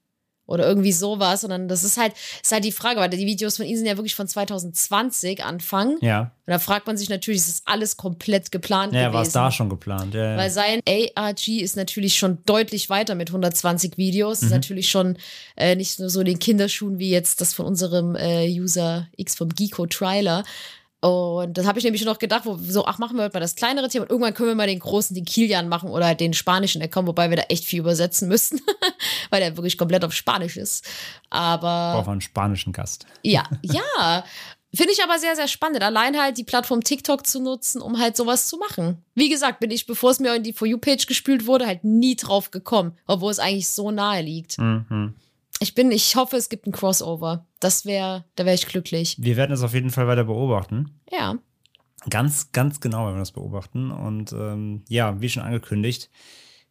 Oder 0.46 0.66
irgendwie 0.66 0.92
sowas. 0.92 1.42
Und 1.44 1.50
dann, 1.50 1.68
das 1.68 1.82
ist 1.82 1.96
halt, 1.96 2.12
ist 2.42 2.52
halt 2.52 2.64
die 2.64 2.72
Frage, 2.72 3.00
weil 3.00 3.10
die 3.10 3.26
Videos 3.26 3.56
von 3.56 3.66
ihm 3.66 3.76
sind 3.76 3.86
ja 3.86 3.96
wirklich 3.96 4.14
von 4.14 4.28
2020 4.28 5.44
Anfang. 5.44 5.96
Ja, 6.00 6.20
Und 6.20 6.30
da 6.52 6.58
fragt 6.58 6.86
man 6.86 6.96
sich 6.96 7.08
natürlich, 7.08 7.40
ist 7.40 7.48
das 7.48 7.62
alles 7.64 7.96
komplett 7.96 8.52
geplant 8.52 8.92
ja 8.92 9.08
gewesen? 9.08 9.14
war 9.14 9.22
es 9.22 9.32
da 9.32 9.50
schon 9.50 9.68
geplant. 9.68 10.14
Ja, 10.14 10.32
ja. 10.32 10.36
Weil 10.36 10.50
sein 10.50 10.80
ARG 10.86 11.48
ist 11.48 11.76
natürlich 11.76 12.16
schon 12.16 12.38
deutlich 12.46 12.88
weiter 12.90 13.14
mit 13.14 13.30
120 13.30 13.98
Videos. 13.98 14.40
Mhm. 14.40 14.46
Ist 14.46 14.52
natürlich 14.52 14.88
schon 14.88 15.18
äh, 15.56 15.74
nicht 15.74 15.98
nur 15.98 16.10
so 16.10 16.20
in 16.20 16.26
den 16.26 16.38
Kinderschuhen 16.38 16.98
wie 16.98 17.10
jetzt 17.10 17.40
das 17.40 17.52
von 17.52 17.66
unserem 17.66 18.14
äh, 18.14 18.46
User 18.48 19.08
X 19.16 19.34
vom 19.34 19.48
Geeko 19.48 19.86
Trialer. 19.86 20.44
Und 21.00 21.58
das 21.58 21.66
habe 21.66 21.78
ich 21.78 21.84
nämlich 21.84 22.04
noch 22.04 22.18
gedacht, 22.18 22.46
wo 22.46 22.56
so, 22.56 22.86
ach, 22.86 22.98
machen 22.98 23.16
wir 23.16 23.24
heute 23.24 23.34
mal 23.34 23.40
das 23.40 23.54
kleinere 23.54 23.88
Thema 23.88 24.04
und 24.04 24.10
irgendwann 24.10 24.34
können 24.34 24.48
wir 24.48 24.54
mal 24.54 24.66
den 24.66 24.78
großen, 24.78 25.14
den 25.14 25.26
Kilian 25.26 25.68
machen 25.68 25.90
oder 25.90 26.06
halt 26.06 26.20
den 26.20 26.32
spanischen 26.32 26.82
Account, 26.82 27.06
wobei 27.06 27.28
wir 27.28 27.36
da 27.36 27.44
echt 27.44 27.64
viel 27.64 27.80
übersetzen 27.80 28.28
müssen, 28.28 28.60
weil 29.30 29.40
der 29.40 29.56
wirklich 29.56 29.76
komplett 29.76 30.04
auf 30.04 30.12
Spanisch 30.12 30.56
ist. 30.56 30.86
Aber 31.28 31.92
Braucht 31.94 32.06
man 32.06 32.12
einen 32.14 32.20
spanischen 32.22 32.72
Gast. 32.72 33.06
ja, 33.22 33.44
ja. 33.62 34.24
Finde 34.74 34.92
ich 34.92 35.02
aber 35.02 35.18
sehr, 35.18 35.36
sehr 35.36 35.48
spannend. 35.48 35.82
Allein 35.82 36.20
halt 36.20 36.36
die 36.36 36.44
Plattform 36.44 36.82
TikTok 36.84 37.26
zu 37.26 37.40
nutzen, 37.40 37.80
um 37.80 37.98
halt 37.98 38.14
sowas 38.14 38.46
zu 38.46 38.58
machen. 38.58 39.02
Wie 39.14 39.30
gesagt, 39.30 39.60
bin 39.60 39.70
ich, 39.70 39.86
bevor 39.86 40.10
es 40.10 40.20
mir 40.20 40.34
in 40.34 40.42
die 40.42 40.52
For 40.52 40.68
You-Page 40.68 41.06
gespült 41.06 41.46
wurde, 41.46 41.66
halt 41.66 41.84
nie 41.84 42.14
drauf 42.14 42.50
gekommen, 42.50 42.92
obwohl 43.06 43.30
es 43.30 43.38
eigentlich 43.38 43.68
so 43.68 43.90
nahe 43.90 44.20
liegt. 44.20 44.58
Mhm. 44.58 45.14
Ich 45.60 45.74
bin, 45.74 45.90
ich 45.90 46.16
hoffe, 46.16 46.36
es 46.36 46.48
gibt 46.48 46.66
ein 46.66 46.72
Crossover. 46.72 47.46
Das 47.60 47.86
wäre, 47.86 48.24
da 48.34 48.44
wäre 48.44 48.54
ich 48.54 48.66
glücklich. 48.66 49.16
Wir 49.18 49.36
werden 49.36 49.52
es 49.52 49.62
auf 49.62 49.74
jeden 49.74 49.90
Fall 49.90 50.06
weiter 50.06 50.24
beobachten. 50.24 51.00
Ja. 51.10 51.36
Ganz, 52.10 52.52
ganz 52.52 52.80
genau 52.80 53.06
werden 53.06 53.16
wir 53.16 53.20
das 53.20 53.32
beobachten. 53.32 53.90
Und 53.90 54.32
ähm, 54.32 54.84
ja, 54.88 55.20
wie 55.20 55.28
schon 55.28 55.42
angekündigt, 55.42 56.10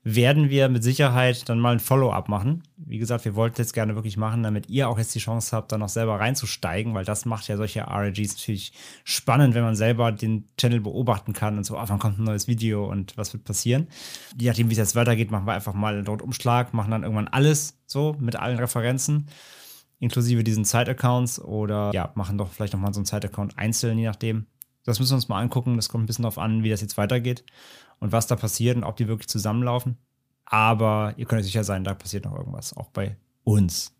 werden 0.08 0.52
wir 0.52 0.70
mit 0.70 0.84
Sicherheit 0.84 1.50
dann 1.50 1.60
mal 1.60 1.74
ein 1.74 1.80
Follow-up 1.80 2.30
machen. 2.30 2.62
Wie 2.78 3.00
gesagt, 3.00 3.26
wir 3.26 3.34
wollten 3.34 3.60
jetzt 3.60 3.74
gerne 3.74 3.96
wirklich 3.96 4.18
machen, 4.18 4.44
damit 4.44 4.70
ihr 4.70 4.88
auch 4.88 5.00
jetzt 5.00 5.16
die 5.16 5.20
Chance 5.20 5.56
habt, 5.56 5.72
da 5.72 5.80
noch 5.80 5.90
selber 5.90 6.20
reinzusteigen, 6.20 6.94
weil 6.94 7.06
das 7.06 7.26
macht 7.26 7.48
ja 7.48 7.58
solche 7.58 7.82
RGs 7.82 8.36
natürlich 8.36 8.72
spannend, 9.04 9.56
wenn 9.56 9.64
man 9.64 9.76
selber 9.76 10.12
den 10.12 10.48
Channel 10.58 10.80
beobachten 10.80 11.34
kann 11.34 11.58
und 11.58 11.64
so, 11.64 11.76
ah, 11.76 11.86
wann 11.88 11.98
kommt 11.98 12.20
ein 12.20 12.24
neues 12.24 12.48
Video 12.48 12.88
und 12.88 13.18
was 13.18 13.34
wird 13.34 13.46
passieren. 13.46 13.88
Je 14.40 14.48
nachdem, 14.48 14.70
wie 14.70 14.74
es 14.74 14.78
jetzt 14.78 14.96
weitergeht, 14.96 15.32
machen 15.32 15.48
wir 15.48 15.54
einfach 15.54 15.74
mal 15.74 15.98
einen 15.98 16.08
Umschlag, 16.08 16.76
machen 16.76 16.92
dann 16.92 17.02
irgendwann 17.02 17.28
alles 17.28 17.80
so 17.88 18.16
mit 18.20 18.36
allen 18.36 18.60
Referenzen 18.60 19.26
inklusive 20.00 20.44
diesen 20.44 20.66
Side-Accounts 20.66 21.40
oder 21.40 21.92
ja, 21.94 22.12
machen 22.16 22.38
doch 22.38 22.52
vielleicht 22.52 22.74
nochmal 22.74 22.94
so 22.94 23.00
einen 23.00 23.06
Side-Account 23.06 23.58
einzeln, 23.58 23.98
je 23.98 24.06
nachdem. 24.06 24.46
Das 24.86 25.00
müssen 25.00 25.12
wir 25.12 25.16
uns 25.16 25.28
mal 25.28 25.42
angucken. 25.42 25.76
Das 25.76 25.90
kommt 25.90 26.04
ein 26.04 26.08
bisschen 26.08 26.24
darauf 26.24 26.38
an, 26.38 26.64
wie 26.64 26.70
das 26.70 26.82
jetzt 26.82 26.98
weitergeht 26.98 27.44
und 28.00 28.12
was 28.12 28.28
da 28.28 28.36
passiert 28.36 28.78
und 28.78 28.84
ob 28.84 28.96
die 28.96 29.08
wirklich 29.08 29.28
zusammenlaufen. 29.28 29.98
Aber 30.46 31.14
ihr 31.18 31.26
könnt 31.26 31.40
euch 31.40 31.48
sicher 31.48 31.64
sein, 31.64 31.84
da 31.84 31.94
passiert 31.94 32.26
noch 32.26 32.36
irgendwas, 32.38 32.76
auch 32.78 32.90
bei 32.90 33.18
uns. 33.44 33.96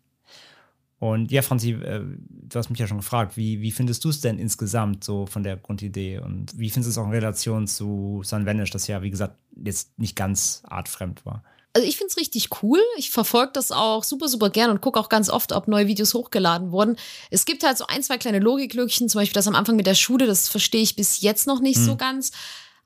Und 0.98 1.30
ja, 1.30 1.42
Franzi, 1.42 1.72
äh, 1.72 2.02
du 2.28 2.58
hast 2.58 2.70
mich 2.70 2.78
ja 2.78 2.86
schon 2.86 2.98
gefragt, 2.98 3.36
wie, 3.36 3.60
wie 3.60 3.70
findest 3.70 4.04
du 4.04 4.08
es 4.08 4.20
denn 4.20 4.38
insgesamt 4.38 5.04
so 5.04 5.26
von 5.26 5.42
der 5.42 5.56
Grundidee 5.56 6.20
und 6.20 6.58
wie 6.58 6.70
findest 6.70 6.96
du 6.96 7.00
es 7.00 7.04
auch 7.04 7.08
in 7.08 7.14
Relation 7.14 7.66
zu 7.66 8.22
Sun 8.24 8.46
Vanish, 8.46 8.70
das 8.70 8.86
ja, 8.86 9.02
wie 9.02 9.10
gesagt, 9.10 9.36
jetzt 9.62 9.98
nicht 9.98 10.16
ganz 10.16 10.62
artfremd 10.66 11.26
war? 11.26 11.42
Also 11.76 11.86
ich 11.86 11.98
finde 11.98 12.10
es 12.10 12.16
richtig 12.16 12.48
cool. 12.62 12.80
Ich 12.96 13.10
verfolge 13.10 13.52
das 13.52 13.70
auch 13.70 14.02
super, 14.02 14.28
super 14.28 14.48
gern 14.48 14.70
und 14.70 14.80
gucke 14.80 14.98
auch 14.98 15.10
ganz 15.10 15.28
oft, 15.28 15.52
ob 15.52 15.68
neue 15.68 15.86
Videos 15.86 16.14
hochgeladen 16.14 16.72
wurden. 16.72 16.96
Es 17.30 17.44
gibt 17.44 17.64
halt 17.64 17.76
so 17.76 17.86
ein, 17.86 18.02
zwei 18.02 18.16
kleine 18.16 18.38
Logiklückchen, 18.38 19.10
zum 19.10 19.20
Beispiel 19.20 19.34
das 19.34 19.46
am 19.46 19.54
Anfang 19.54 19.76
mit 19.76 19.86
der 19.86 19.94
Schule, 19.94 20.26
das 20.26 20.48
verstehe 20.48 20.80
ich 20.80 20.96
bis 20.96 21.20
jetzt 21.20 21.46
noch 21.46 21.60
nicht 21.60 21.78
so 21.78 21.94
ganz. 21.96 22.30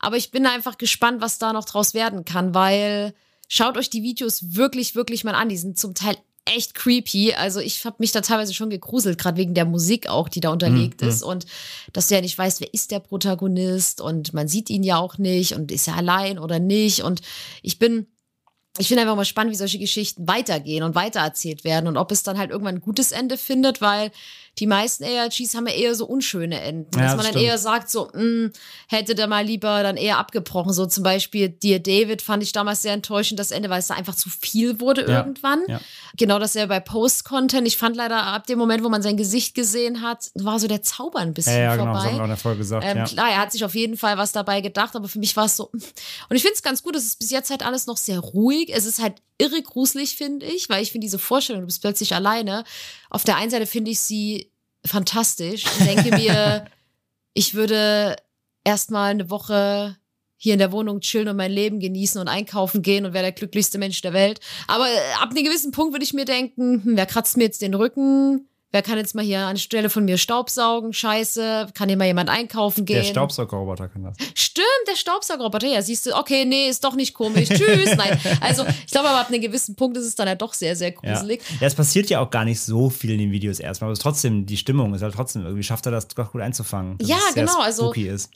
Aber 0.01 0.17
ich 0.17 0.33
bin 0.33 0.45
einfach 0.45 0.77
gespannt, 0.77 1.21
was 1.21 1.39
da 1.39 1.53
noch 1.53 1.67
draus 1.67 1.95
werden 1.95 2.25
kann, 2.25 2.53
weil 2.53 3.15
schaut 3.47 3.77
euch 3.77 3.91
die 3.91 4.03
Videos 4.03 4.57
wirklich, 4.57 4.97
wirklich 4.97 5.23
mal 5.23 5.37
an. 5.37 5.49
Die 5.49 5.57
sind 5.57 5.79
zum 5.79 5.95
Teil 5.95 6.17
echt 6.45 6.75
creepy. 6.75 7.35
Also 7.35 7.61
ich 7.61 7.85
habe 7.85 7.95
mich 8.01 8.11
da 8.11 8.23
teilweise 8.23 8.55
schon 8.55 8.71
gegruselt, 8.71 9.19
gerade 9.19 9.37
wegen 9.37 9.55
der 9.55 9.67
Musik 9.67 10.09
auch, 10.09 10.29
die 10.29 10.41
da 10.41 10.51
unterlegt 10.51 11.01
ist. 11.03 11.23
Und 11.23 11.47
dass 11.93 12.09
du 12.09 12.17
ja 12.17 12.23
nicht 12.23 12.37
weißt, 12.37 12.61
wer 12.61 12.75
ist 12.75 12.91
der 12.91 12.99
Protagonist 12.99 14.01
und 14.01 14.35
man 14.35 14.49
sieht 14.49 14.69
ihn 14.69 14.83
ja 14.83 14.99
auch 14.99 15.17
nicht 15.17 15.55
und 15.55 15.71
ist 15.71 15.87
er 15.87 15.97
allein 15.97 16.41
oder 16.41 16.59
nicht. 16.59 17.05
Und 17.05 17.21
ich 17.63 17.79
bin 17.79 18.09
ich 18.79 18.89
finde 18.89 19.03
einfach 19.03 19.17
mal 19.17 19.25
spannend, 19.25 19.53
wie 19.53 19.57
solche 19.57 19.79
Geschichten 19.79 20.27
weitergehen 20.29 20.83
und 20.85 20.95
weitererzählt 20.95 21.65
werden 21.65 21.87
und 21.89 21.97
ob 21.97 22.13
es 22.13 22.23
dann 22.23 22.39
halt 22.39 22.51
irgendwann 22.51 22.77
ein 22.77 22.81
gutes 22.81 23.13
Ende 23.13 23.37
findet, 23.37 23.81
weil 23.81 24.11
die 24.59 24.67
meisten 24.67 25.05
ARGs 25.05 25.55
haben 25.55 25.67
ja 25.69 25.73
eher 25.75 25.95
so 25.95 26.07
unschöne 26.07 26.61
Enden. 26.61 26.91
Ja, 26.95 27.03
dass 27.03 27.13
das 27.13 27.17
man 27.17 27.25
dann 27.25 27.33
stimmt. 27.33 27.45
eher 27.47 27.59
sagt, 27.59 27.89
so, 27.91 28.09
mh, 28.13 28.51
hätte 28.89 29.15
der 29.15 29.27
mal 29.27 29.45
lieber 29.45 29.83
dann 29.83 29.97
eher 29.97 30.19
abgebrochen. 30.19 30.73
So 30.73 30.87
zum 30.87 31.03
Beispiel 31.05 31.49
Dear 31.49 31.79
David 31.79 32.21
fand 32.21 32.43
ich 32.43 32.53
damals 32.53 32.83
sehr 32.83 32.93
enttäuschend, 32.93 33.39
das 33.41 33.53
Ende, 33.53 33.71
weil 33.71 33.79
es 33.79 33.87
da 33.87 33.95
einfach 33.95 34.15
zu 34.15 34.29
viel 34.29 34.81
wurde 34.81 35.03
Ja, 35.09 35.19
irgendwann. 35.19 35.61
ja. 35.69 35.81
Genau 36.17 36.39
dasselbe 36.39 36.69
bei 36.69 36.81
Post-Content. 36.81 37.67
Ich 37.67 37.77
fand 37.77 37.97
leider 37.97 38.23
ab 38.25 38.47
dem 38.49 38.59
Moment, 38.59 38.85
wo 38.85 38.89
man 38.89 39.03
sein 39.03 39.17
Gesicht 39.17 39.55
gesehen 39.55 40.03
hat, 40.03 40.31
war 40.35 40.59
so 40.59 40.67
der 40.69 40.83
Zauber 40.83 41.21
ein 41.21 41.33
bisschen 41.33 41.55
Ja, 41.55 41.61
ja, 41.61 41.77
genau, 41.77 41.93
das 41.95 42.03
vorbei. 42.03 42.09
haben 42.11 42.17
wir 42.17 42.21
auch 42.21 42.25
in 42.25 42.31
der 42.31 42.37
Folge 42.37 42.59
gesagt. 42.59 42.85
Ähm, 42.87 42.97
ja. 42.99 43.05
Klar, 43.05 43.31
er 43.31 43.39
hat 43.39 43.53
sich 43.53 43.65
auf 43.65 43.75
jeden 43.75 43.97
Fall 43.97 44.19
was 44.19 44.33
dabei 44.33 44.61
gedacht, 44.61 44.95
aber 44.97 45.09
für 45.09 45.21
mich 45.21 45.35
war 45.37 45.47
es 45.47 45.57
so. 45.57 45.71
Und 45.73 46.37
ich 46.37 46.43
finde 46.43 46.55
es 46.55 46.63
ganz 46.63 46.83
gut, 46.83 46.97
es 46.97 47.05
ist 47.05 47.19
bis 47.21 47.31
jetzt 47.31 47.51
halt 47.51 47.65
alles 47.65 47.87
noch 47.87 47.97
sehr 47.97 48.19
ruhig. 48.19 48.60
Es 48.69 48.85
ist 48.85 49.01
halt 49.01 49.23
irre 49.39 49.63
gruselig, 49.63 50.17
finde 50.17 50.47
ich, 50.47 50.69
weil 50.69 50.83
ich 50.83 50.93
finde 50.93 51.07
diese 51.07 51.19
Vorstellung, 51.19 51.63
du 51.63 51.67
bist 51.67 51.81
plötzlich 51.81 52.15
alleine. 52.15 52.65
Auf 53.09 53.25
der 53.25 53.37
einen 53.37 53.51
Seite 53.51 53.67
finde 53.67 53.91
ich 53.91 54.01
sie 54.01 54.51
fantastisch 54.85 55.65
und 55.79 55.87
denke 55.87 56.17
mir, 56.17 56.67
ich 57.33 57.55
würde 57.55 58.17
erstmal 58.65 59.13
eine 59.13 59.31
Woche 59.31 59.97
hier 60.37 60.55
in 60.55 60.59
der 60.59 60.73
Wohnung 60.73 61.01
chillen 61.01 61.29
und 61.29 61.37
mein 61.37 61.53
Leben 61.53 61.81
genießen 61.81 62.21
und 62.21 62.29
einkaufen 62.29 62.81
gehen 62.81 63.05
und 63.05 63.13
wäre 63.13 63.25
der 63.25 63.33
glücklichste 63.33 63.79
Mensch 63.79 64.01
der 64.01 64.15
Welt. 64.15 64.41
Aber 64.67 64.87
ab 65.21 65.31
einem 65.31 65.45
gewissen 65.45 65.71
Punkt 65.71 65.93
würde 65.93 66.05
ich 66.05 66.15
mir 66.15 66.25
denken, 66.25 66.83
hm, 66.83 66.97
wer 66.97 67.07
kratzt 67.07 67.37
mir 67.37 67.45
jetzt 67.45 67.61
den 67.61 67.75
Rücken? 67.75 68.49
Wer 68.73 68.83
kann 68.83 68.99
jetzt 68.99 69.17
mal 69.17 69.25
hier 69.25 69.41
anstelle 69.41 69.91
von 69.91 70.05
mir 70.05 70.17
Staubsaugen? 70.17 70.93
Scheiße. 70.93 71.69
Kann 71.75 71.89
hier 71.89 71.99
mal 71.99 72.07
jemand 72.07 72.29
einkaufen 72.31 72.85
gehen? 72.85 72.97
Der 72.97 73.05
Staubsaugerroboter 73.05 73.89
kann 73.89 74.05
das. 74.05 74.17
Stimmt, 74.35 74.67
der 74.89 74.95
Staubsaugerroboter. 74.97 75.67
Ja, 75.67 75.83
siehst 75.83 76.07
du, 76.07 76.15
okay, 76.17 76.45
nee, 76.45 76.69
ist 76.69 76.85
doch 76.85 76.95
nicht 76.95 77.13
komisch. 77.15 77.49
Tschüss. 77.49 77.95
Nein. 77.97 78.21
Also, 78.41 78.65
ich 78.87 78.93
glaube, 78.93 79.09
aber 79.09 79.21
ab 79.21 79.29
einem 79.29 79.41
gewissen 79.41 79.75
Punkt 79.75 79.97
ist 79.97 80.07
es 80.07 80.15
dann 80.15 80.29
ja 80.29 80.37
doch 80.37 80.55
sehr, 80.55 80.77
sehr 80.77 80.91
Ja. 81.03 81.15
gruselig. 81.15 81.43
ja, 81.61 81.67
es 81.67 81.75
passiert 81.75 82.09
ja 82.11 82.21
auch 82.21 82.31
gar 82.31 82.45
nicht 82.45 82.61
so 82.61 82.91
viel 82.91 83.11
in 83.11 83.19
den 83.19 83.33
Videos 83.33 83.59
erstmal, 83.59 83.87
aber 83.89 83.93
es 83.95 83.99
ist 83.99 84.03
trotzdem, 84.05 84.47
die 84.47 84.57
Stimmung 84.57 84.95
ist 84.95 85.03
halt 85.03 85.15
trotzdem, 85.15 85.43
irgendwie 85.43 85.65
schafft 85.65 85.87
er 85.87 85.93
das 85.93 86.07
doch 86.07 86.31
gut 86.31 86.41
einzufangen. 86.41 86.97
dass 86.99 87.09
Ja, 87.09 87.19
genau, 87.35 87.59
also- 87.61 87.93
ist. 87.93 88.31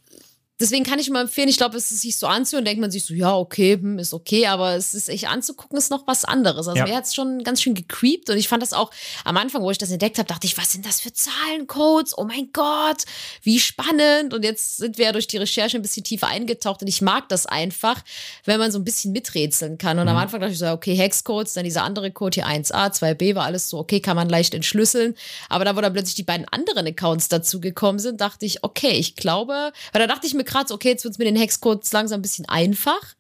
Deswegen 0.60 0.84
kann 0.84 0.98
ich 0.98 1.08
immer 1.08 1.20
empfehlen, 1.20 1.48
ich 1.48 1.56
glaube, 1.56 1.76
es 1.76 1.90
ist 1.90 2.02
sich 2.02 2.16
so 2.16 2.26
anzuhören, 2.26 2.64
denkt 2.64 2.80
man 2.80 2.90
sich 2.90 3.04
so, 3.04 3.12
ja, 3.14 3.34
okay, 3.36 3.74
hm, 3.74 3.98
ist 3.98 4.14
okay, 4.14 4.46
aber 4.46 4.74
es 4.76 4.94
ist 4.94 5.08
echt 5.08 5.28
anzugucken, 5.28 5.76
ist 5.76 5.90
noch 5.90 6.06
was 6.06 6.24
anderes. 6.24 6.68
Also 6.68 6.78
Ja. 6.78 6.86
mir 6.86 6.96
hat 6.96 7.04
es 7.06 7.14
schon 7.14 7.42
ganz 7.42 7.60
schön 7.62 7.74
gecreept 7.74 8.30
und 8.30 8.36
ich 8.36 8.48
fand 8.48 8.62
das 8.62 8.72
auch 8.72 8.90
am 9.24 9.36
Anfang, 9.36 9.62
wo 9.62 9.70
ich 9.70 9.78
das 9.78 9.90
entdeckt 9.90 10.18
habe, 10.18 10.28
dachte 10.28 10.46
ich, 10.46 10.56
was 10.56 10.72
sind 10.72 10.86
das 10.86 11.00
für 11.00 11.12
Zahlencodes? 11.12 12.16
Oh 12.16 12.24
mein 12.24 12.50
Gott, 12.52 13.02
wie 13.42 13.58
spannend. 13.58 14.32
Und 14.32 14.44
jetzt 14.44 14.76
sind 14.76 14.98
wir 14.98 15.06
ja 15.06 15.12
durch 15.12 15.26
die 15.26 15.36
Recherche 15.38 15.76
ein 15.76 15.82
bisschen 15.82 16.04
tiefer 16.04 16.28
eingetaucht 16.28 16.82
und 16.82 16.88
ich 16.88 17.02
mag 17.02 17.28
das 17.28 17.46
einfach, 17.46 18.02
wenn 18.44 18.58
man 18.58 18.70
so 18.70 18.78
ein 18.78 18.84
bisschen 18.84 19.12
miträtseln 19.12 19.78
kann. 19.78 19.98
Und 19.98 20.08
am 20.08 20.16
Anfang 20.16 20.40
dachte 20.40 20.52
ich 20.52 20.58
so, 20.58 20.66
okay, 20.68 20.94
Hexcodes, 20.94 21.54
dann 21.54 21.64
dieser 21.64 21.82
andere 21.82 22.10
Code 22.12 22.34
hier 22.36 22.46
1a, 22.46 22.92
2b, 22.92 23.34
war 23.34 23.44
alles 23.44 23.68
so, 23.68 23.78
okay, 23.78 24.00
kann 24.00 24.16
man 24.16 24.28
leicht 24.28 24.54
entschlüsseln. 24.54 25.14
Aber 25.48 25.64
da, 25.64 25.76
wo 25.76 25.80
dann 25.80 25.92
plötzlich 25.92 26.14
die 26.14 26.22
beiden 26.22 26.46
anderen 26.48 26.86
Accounts 26.86 27.28
dazu 27.28 27.60
gekommen 27.60 27.98
sind, 27.98 28.20
dachte 28.20 28.46
ich, 28.46 28.62
okay, 28.62 28.92
ich 28.92 29.16
glaube, 29.16 29.72
weil 29.92 30.00
da 30.00 30.06
dachte 30.06 30.26
ich 30.26 30.34
mir 30.34 30.44
gerade 30.54 30.68
so, 30.68 30.74
okay, 30.74 30.88
jetzt 30.88 31.04
wird 31.04 31.12
es 31.12 31.18
mit 31.18 31.26
den 31.26 31.36
Hexcodes 31.36 31.92
langsam 31.92 32.20
ein 32.20 32.22
bisschen 32.22 32.46
einfach. 32.48 33.14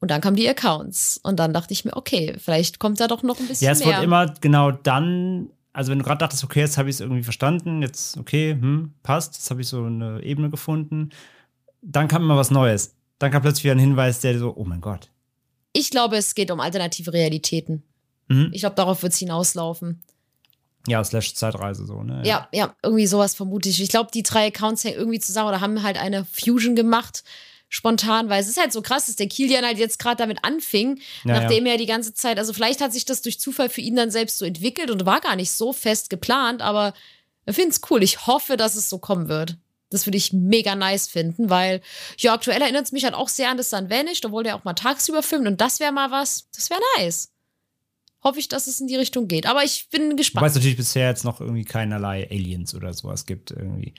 Und 0.00 0.10
dann 0.10 0.20
kamen 0.20 0.36
die 0.36 0.48
Accounts. 0.48 1.18
Und 1.22 1.38
dann 1.38 1.52
dachte 1.52 1.72
ich 1.72 1.84
mir, 1.84 1.96
okay, 1.96 2.36
vielleicht 2.38 2.78
kommt 2.78 3.00
da 3.00 3.08
doch 3.08 3.22
noch 3.22 3.38
ein 3.40 3.48
bisschen 3.48 3.66
Ja, 3.66 3.72
es 3.72 3.80
mehr. 3.80 3.88
wird 3.88 4.02
immer 4.04 4.32
genau 4.40 4.70
dann, 4.70 5.50
also 5.72 5.90
wenn 5.90 5.98
du 5.98 6.04
gerade 6.04 6.18
dachtest, 6.18 6.44
okay, 6.44 6.60
jetzt 6.60 6.78
habe 6.78 6.88
ich 6.88 6.96
es 6.96 7.00
irgendwie 7.00 7.22
verstanden, 7.24 7.82
jetzt, 7.82 8.16
okay, 8.16 8.52
hm, 8.52 8.92
passt, 9.02 9.34
jetzt 9.34 9.50
habe 9.50 9.60
ich 9.60 9.68
so 9.68 9.84
eine 9.84 10.22
Ebene 10.22 10.50
gefunden, 10.50 11.10
dann 11.82 12.06
kam 12.08 12.22
immer 12.22 12.36
was 12.36 12.50
Neues. 12.50 12.94
Dann 13.18 13.30
kam 13.32 13.42
plötzlich 13.42 13.64
wieder 13.64 13.74
ein 13.74 13.80
Hinweis, 13.80 14.20
der 14.20 14.38
so, 14.38 14.54
oh 14.56 14.64
mein 14.64 14.80
Gott. 14.80 15.10
ich 15.72 15.90
glaube, 15.90 16.16
es 16.16 16.34
geht 16.34 16.50
um 16.50 16.60
alternative 16.60 17.12
Realitäten. 17.12 17.82
Mhm. 18.28 18.50
Ich 18.52 18.60
glaube, 18.60 18.76
darauf 18.76 19.02
wird 19.02 19.12
es 19.12 19.18
hinauslaufen. 19.18 20.02
Ja, 20.88 21.02
slash 21.04 21.34
Zeitreise 21.34 21.86
so, 21.86 22.02
ne? 22.02 22.22
Ja, 22.24 22.48
ja, 22.52 22.74
irgendwie 22.82 23.06
sowas 23.06 23.34
vermute 23.34 23.68
ich. 23.68 23.80
Ich 23.80 23.88
glaube, 23.88 24.10
die 24.12 24.22
drei 24.22 24.46
Accounts 24.48 24.84
hängen 24.84 24.96
irgendwie 24.96 25.20
zusammen 25.20 25.48
oder 25.48 25.60
haben 25.60 25.82
halt 25.82 25.98
eine 25.98 26.24
Fusion 26.24 26.74
gemacht, 26.74 27.24
spontan, 27.68 28.28
weil 28.28 28.40
es 28.40 28.48
ist 28.48 28.58
halt 28.58 28.72
so 28.72 28.80
krass, 28.82 29.06
dass 29.06 29.16
der 29.16 29.28
Kilian 29.28 29.64
halt 29.64 29.78
jetzt 29.78 29.98
gerade 29.98 30.16
damit 30.16 30.44
anfing, 30.44 31.00
Ja, 31.24 31.40
nachdem 31.40 31.66
er 31.66 31.76
die 31.76 31.86
ganze 31.86 32.14
Zeit, 32.14 32.38
also 32.38 32.52
vielleicht 32.52 32.80
hat 32.80 32.92
sich 32.92 33.04
das 33.04 33.22
durch 33.22 33.38
Zufall 33.38 33.68
für 33.68 33.82
ihn 33.82 33.96
dann 33.96 34.10
selbst 34.10 34.38
so 34.38 34.44
entwickelt 34.44 34.90
und 34.90 35.04
war 35.04 35.20
gar 35.20 35.36
nicht 35.36 35.52
so 35.52 35.72
fest 35.72 36.08
geplant, 36.08 36.62
aber 36.62 36.94
ich 37.44 37.54
finde 37.54 37.70
es 37.70 37.80
cool. 37.90 38.02
Ich 38.02 38.26
hoffe, 38.26 38.56
dass 38.56 38.74
es 38.74 38.90
so 38.90 38.98
kommen 38.98 39.28
wird. 39.28 39.56
Das 39.90 40.06
würde 40.06 40.18
ich 40.18 40.34
mega 40.34 40.74
nice 40.74 41.08
finden, 41.08 41.48
weil, 41.48 41.80
ja, 42.18 42.34
aktuell 42.34 42.60
erinnert 42.60 42.84
es 42.84 42.92
mich 42.92 43.04
halt 43.04 43.14
auch 43.14 43.28
sehr 43.28 43.48
an 43.48 43.56
das 43.56 43.70
Sun 43.70 43.88
Vanished, 43.88 44.26
obwohl 44.26 44.44
der 44.44 44.54
auch 44.56 44.64
mal 44.64 44.74
tagsüber 44.74 45.22
filmt 45.22 45.46
und 45.46 45.60
das 45.60 45.80
wäre 45.80 45.92
mal 45.92 46.10
was, 46.10 46.46
das 46.54 46.68
wäre 46.68 46.80
nice. 46.98 47.30
Hoffe 48.22 48.40
ich, 48.40 48.48
dass 48.48 48.66
es 48.66 48.80
in 48.80 48.88
die 48.88 48.96
Richtung 48.96 49.28
geht. 49.28 49.46
Aber 49.46 49.62
ich 49.62 49.88
bin 49.90 50.16
gespannt. 50.16 50.42
Wobei 50.42 50.48
es 50.48 50.54
natürlich 50.54 50.76
bisher 50.76 51.08
jetzt 51.08 51.24
noch 51.24 51.40
irgendwie 51.40 51.64
keinerlei 51.64 52.28
Aliens 52.30 52.74
oder 52.74 52.92
sowas 52.92 53.26
gibt 53.26 53.50
irgendwie. 53.50 53.94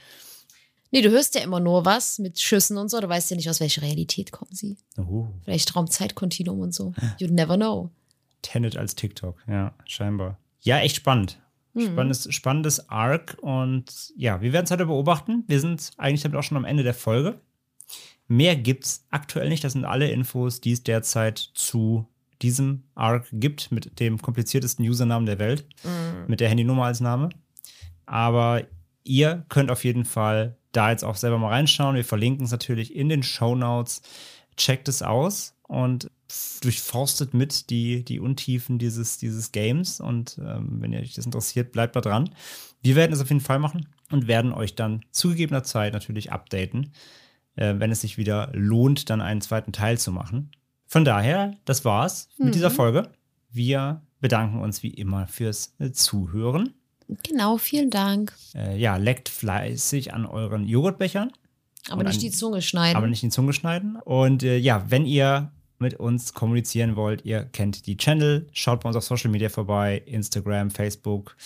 Nee, 0.91 1.01
du 1.01 1.11
hörst 1.11 1.35
ja 1.35 1.41
immer 1.41 1.59
nur 1.59 1.85
was 1.85 2.19
mit 2.19 2.39
Schüssen 2.39 2.77
und 2.77 2.89
so. 2.89 2.99
Du 2.99 3.07
weißt 3.07 3.29
ja 3.29 3.35
nicht, 3.35 3.49
aus 3.49 3.59
welcher 3.59 3.81
Realität 3.81 4.31
kommen 4.31 4.51
sie. 4.53 4.77
Oh, 4.97 5.27
Vielleicht 5.43 5.75
Raumzeitkontinuum 5.75 6.59
und 6.59 6.73
so. 6.73 6.93
You'd 7.19 7.31
never 7.31 7.55
know. 7.55 7.91
Tenet 8.41 8.75
als 8.77 8.95
TikTok, 8.95 9.37
ja, 9.47 9.73
scheinbar. 9.85 10.39
Ja, 10.61 10.79
echt 10.79 10.95
spannend. 10.95 11.39
Mhm. 11.73 11.91
Spannendes, 11.91 12.33
spannendes 12.33 12.89
Arc 12.89 13.37
und 13.41 14.11
ja, 14.15 14.41
wir 14.41 14.53
werden 14.53 14.65
es 14.65 14.71
heute 14.71 14.85
beobachten. 14.85 15.43
Wir 15.47 15.59
sind 15.59 15.91
eigentlich 15.97 16.23
damit 16.23 16.37
auch 16.37 16.43
schon 16.43 16.57
am 16.57 16.65
Ende 16.65 16.83
der 16.83 16.93
Folge. 16.93 17.39
Mehr 18.27 18.55
gibt's 18.55 19.05
aktuell 19.09 19.49
nicht. 19.49 19.63
Das 19.63 19.73
sind 19.73 19.85
alle 19.85 20.09
Infos, 20.09 20.61
die 20.61 20.71
es 20.71 20.83
derzeit 20.83 21.37
zu 21.37 22.07
diesem 22.41 22.83
Arc 22.95 23.27
gibt, 23.31 23.71
mit 23.71 23.99
dem 23.99 24.21
kompliziertesten 24.21 24.87
Usernamen 24.87 25.25
der 25.25 25.39
Welt, 25.39 25.65
mit 26.27 26.39
der 26.39 26.49
Handynummer 26.49 26.85
als 26.85 26.99
Name. 26.99 27.29
Aber 28.05 28.63
ihr 29.03 29.45
könnt 29.49 29.71
auf 29.71 29.83
jeden 29.83 30.05
Fall 30.05 30.57
da 30.71 30.91
jetzt 30.91 31.03
auch 31.03 31.15
selber 31.15 31.37
mal 31.37 31.49
reinschauen. 31.49 31.95
Wir 31.95 32.05
verlinken 32.05 32.45
es 32.45 32.51
natürlich 32.51 32.95
in 32.95 33.09
den 33.09 33.23
Show 33.23 33.55
Notes. 33.55 34.01
Checkt 34.55 34.87
es 34.87 35.01
aus 35.01 35.55
und 35.63 36.11
durchforstet 36.61 37.33
mit 37.33 37.69
die, 37.69 38.03
die 38.03 38.19
Untiefen 38.19 38.77
dieses, 38.77 39.17
dieses 39.17 39.51
Games. 39.51 39.99
Und 39.99 40.39
ähm, 40.39 40.81
wenn 40.81 40.93
ihr 40.93 40.99
euch 40.99 41.13
das 41.13 41.25
interessiert, 41.25 41.71
bleibt 41.71 41.95
da 41.95 42.01
dran. 42.01 42.29
Wir 42.81 42.95
werden 42.95 43.13
es 43.13 43.21
auf 43.21 43.29
jeden 43.29 43.41
Fall 43.41 43.59
machen 43.59 43.87
und 44.11 44.27
werden 44.27 44.53
euch 44.53 44.75
dann 44.75 45.03
zu 45.11 45.29
gegebener 45.29 45.63
Zeit 45.63 45.93
natürlich 45.93 46.31
updaten, 46.31 46.91
äh, 47.55 47.75
wenn 47.77 47.91
es 47.91 48.01
sich 48.01 48.17
wieder 48.17 48.51
lohnt, 48.53 49.09
dann 49.09 49.21
einen 49.21 49.41
zweiten 49.41 49.71
Teil 49.71 49.97
zu 49.97 50.11
machen. 50.11 50.51
Von 50.91 51.05
daher, 51.05 51.55
das 51.65 51.85
war's 51.85 52.29
mit 52.39 52.55
dieser 52.55 52.71
Folge. 52.71 53.09
Wir 53.51 54.01
bedanken 54.19 54.59
uns 54.59 54.81
wie 54.83 54.89
immer 54.89 55.27
fürs 55.27 55.75
äh, 55.79 55.91
Zuhören. 55.91 56.73
Genau, 57.23 57.57
vielen 57.57 57.89
Dank. 57.91 58.33
Äh, 58.55 58.77
ja, 58.77 58.97
leckt 58.97 59.29
fleißig 59.29 60.13
an 60.13 60.25
euren 60.25 60.67
Joghurtbechern, 60.67 61.31
Aber 61.89 62.03
nicht 62.03 62.15
an- 62.15 62.19
die 62.21 62.31
Zunge 62.31 62.61
schneiden. 62.63 62.97
aber 62.97 63.07
nicht 63.07 63.21
die 63.21 63.29
Zunge 63.29 63.53
schneiden. 63.53 63.97
Und 64.03 64.41
äh, 64.43 64.57
ja, 64.57 64.83
wenn 64.89 65.05
ihr 65.05 65.51
mit 65.77 65.93
uns 65.93 66.33
kommunizieren 66.33 66.95
wollt, 66.95 67.23
ihr 67.23 67.45
kennt 67.45 67.85
die 67.85 67.95
Channel, 67.97 68.47
schaut 68.51 68.81
bei 68.81 68.89
uns 68.89 68.95
auf 68.97 69.03
Social 69.05 69.29
Media 69.31 69.49
vorbei, 69.49 70.01
Instagram, 70.07 70.71
Facebook 70.71 71.37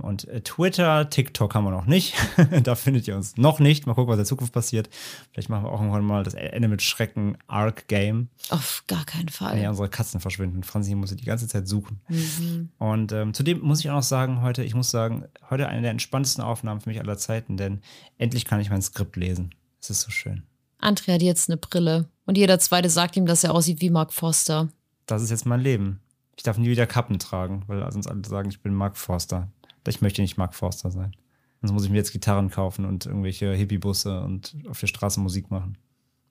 und 0.00 0.26
äh, 0.28 0.40
Twitter. 0.40 1.10
TikTok 1.10 1.54
haben 1.54 1.64
wir 1.64 1.70
noch 1.70 1.86
nicht. 1.86 2.14
da 2.62 2.74
findet 2.74 3.06
ihr 3.08 3.16
uns 3.16 3.36
noch 3.36 3.60
nicht. 3.60 3.86
Mal 3.86 3.94
gucken, 3.94 4.08
was 4.08 4.14
in 4.14 4.20
der 4.20 4.26
Zukunft 4.26 4.52
passiert. 4.52 4.88
Vielleicht 5.32 5.48
machen 5.48 5.64
wir 5.64 5.72
auch 5.72 5.80
irgendwann 5.80 6.04
mal 6.04 6.24
das 6.24 6.34
Ende 6.34 6.68
mit 6.68 6.82
Schrecken 6.82 7.36
Arc 7.46 7.88
Game. 7.88 8.28
Auf 8.50 8.84
gar 8.86 9.04
keinen 9.04 9.28
Fall. 9.28 9.60
Ja, 9.60 9.70
unsere 9.70 9.88
Katzen 9.88 10.20
verschwinden. 10.20 10.62
Franzi 10.62 10.94
muss 10.94 11.10
sie 11.10 11.16
die 11.16 11.24
ganze 11.24 11.48
Zeit 11.48 11.68
suchen. 11.68 12.00
Mhm. 12.08 12.70
Und 12.78 13.12
ähm, 13.12 13.34
zudem 13.34 13.60
muss 13.60 13.80
ich 13.80 13.90
auch 13.90 13.94
noch 13.94 14.02
sagen, 14.02 14.42
heute, 14.42 14.64
ich 14.64 14.74
muss 14.74 14.90
sagen, 14.90 15.24
heute 15.50 15.68
eine 15.68 15.82
der 15.82 15.90
entspanntesten 15.90 16.42
Aufnahmen 16.42 16.80
für 16.80 16.88
mich 16.88 17.00
aller 17.00 17.18
Zeiten, 17.18 17.56
denn 17.56 17.80
endlich 18.16 18.44
kann 18.44 18.60
ich 18.60 18.70
mein 18.70 18.82
Skript 18.82 19.16
lesen. 19.16 19.54
Es 19.80 19.90
ist 19.90 20.00
so 20.00 20.10
schön. 20.10 20.44
Andrea 20.78 21.14
hat 21.14 21.22
jetzt 21.22 21.48
eine 21.48 21.56
Brille. 21.56 22.08
Und 22.24 22.38
jeder 22.38 22.58
Zweite 22.58 22.90
sagt 22.90 23.16
ihm, 23.16 23.26
dass 23.26 23.44
er 23.44 23.54
aussieht 23.54 23.80
wie 23.80 23.90
Mark 23.90 24.12
Foster. 24.12 24.68
Das 25.06 25.22
ist 25.22 25.30
jetzt 25.30 25.46
mein 25.46 25.60
Leben. 25.60 26.00
Ich 26.36 26.42
darf 26.42 26.58
nie 26.58 26.68
wieder 26.68 26.86
Kappen 26.86 27.18
tragen, 27.18 27.64
weil 27.66 27.90
sonst 27.90 28.06
alle 28.06 28.24
sagen, 28.24 28.48
ich 28.48 28.62
bin 28.62 28.72
Mark 28.72 28.96
Forster. 28.96 29.48
Ich 29.88 30.00
möchte 30.00 30.22
nicht 30.22 30.36
Mark 30.36 30.54
Forster 30.54 30.90
sein. 30.90 31.14
Sonst 31.60 31.72
muss 31.72 31.84
ich 31.84 31.90
mir 31.90 31.96
jetzt 31.96 32.12
Gitarren 32.12 32.50
kaufen 32.50 32.84
und 32.84 33.06
irgendwelche 33.06 33.52
Hippie-Busse 33.52 34.20
und 34.22 34.56
auf 34.68 34.78
der 34.78 34.86
Straße 34.86 35.20
Musik 35.20 35.50
machen. 35.50 35.76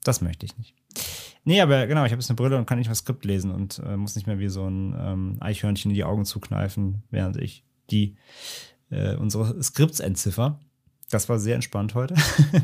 Das 0.03 0.21
möchte 0.21 0.45
ich 0.45 0.57
nicht. 0.57 0.73
Nee, 1.43 1.61
aber 1.61 1.88
genau, 1.88 2.05
ich 2.05 2.11
habe 2.11 2.21
jetzt 2.21 2.29
eine 2.29 2.35
Brille 2.35 2.57
und 2.57 2.65
kann 2.65 2.77
nicht 2.77 2.88
mehr 2.88 2.95
Skript 2.95 3.25
lesen 3.25 3.51
und 3.51 3.79
äh, 3.79 3.97
muss 3.97 4.15
nicht 4.15 4.27
mehr 4.27 4.39
wie 4.39 4.47
so 4.47 4.65
ein 4.65 4.95
ähm, 4.97 5.38
Eichhörnchen 5.39 5.91
in 5.91 5.95
die 5.95 6.03
Augen 6.03 6.25
zukneifen, 6.25 7.03
während 7.09 7.38
ich 7.38 7.63
die 7.89 8.15
äh, 8.89 9.15
unsere 9.15 9.61
Skripts 9.61 9.99
entziffer. 9.99 10.59
Das 11.09 11.29
war 11.29 11.39
sehr 11.39 11.55
entspannt 11.55 11.95
heute. 11.95 12.15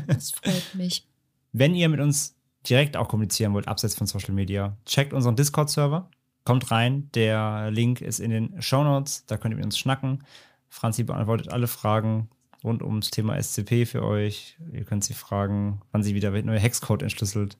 Das 0.06 0.32
freut 0.32 0.74
mich. 0.74 1.06
Wenn 1.52 1.74
ihr 1.74 1.88
mit 1.88 2.00
uns 2.00 2.36
direkt 2.68 2.96
auch 2.96 3.08
kommunizieren 3.08 3.52
wollt, 3.54 3.68
abseits 3.68 3.94
von 3.94 4.06
Social 4.06 4.34
Media, 4.34 4.76
checkt 4.86 5.12
unseren 5.12 5.36
Discord-Server. 5.36 6.10
Kommt 6.44 6.70
rein. 6.70 7.10
Der 7.14 7.70
Link 7.70 8.00
ist 8.00 8.20
in 8.20 8.30
den 8.30 8.60
Show 8.60 8.84
Notes. 8.84 9.24
Da 9.26 9.36
könnt 9.36 9.54
ihr 9.54 9.56
mit 9.56 9.64
uns 9.64 9.78
schnacken. 9.78 10.24
Franzi 10.74 11.04
beantwortet 11.04 11.52
alle 11.52 11.68
Fragen 11.68 12.28
rund 12.64 12.82
ums 12.82 13.12
Thema 13.12 13.40
SCP 13.40 13.86
für 13.86 14.02
euch. 14.02 14.58
Ihr 14.72 14.84
könnt 14.84 15.04
sie 15.04 15.14
fragen, 15.14 15.80
wann 15.92 16.02
sie 16.02 16.16
wieder 16.16 16.32
neue 16.32 16.58
Hexcode 16.58 17.02
entschlüsselt. 17.02 17.56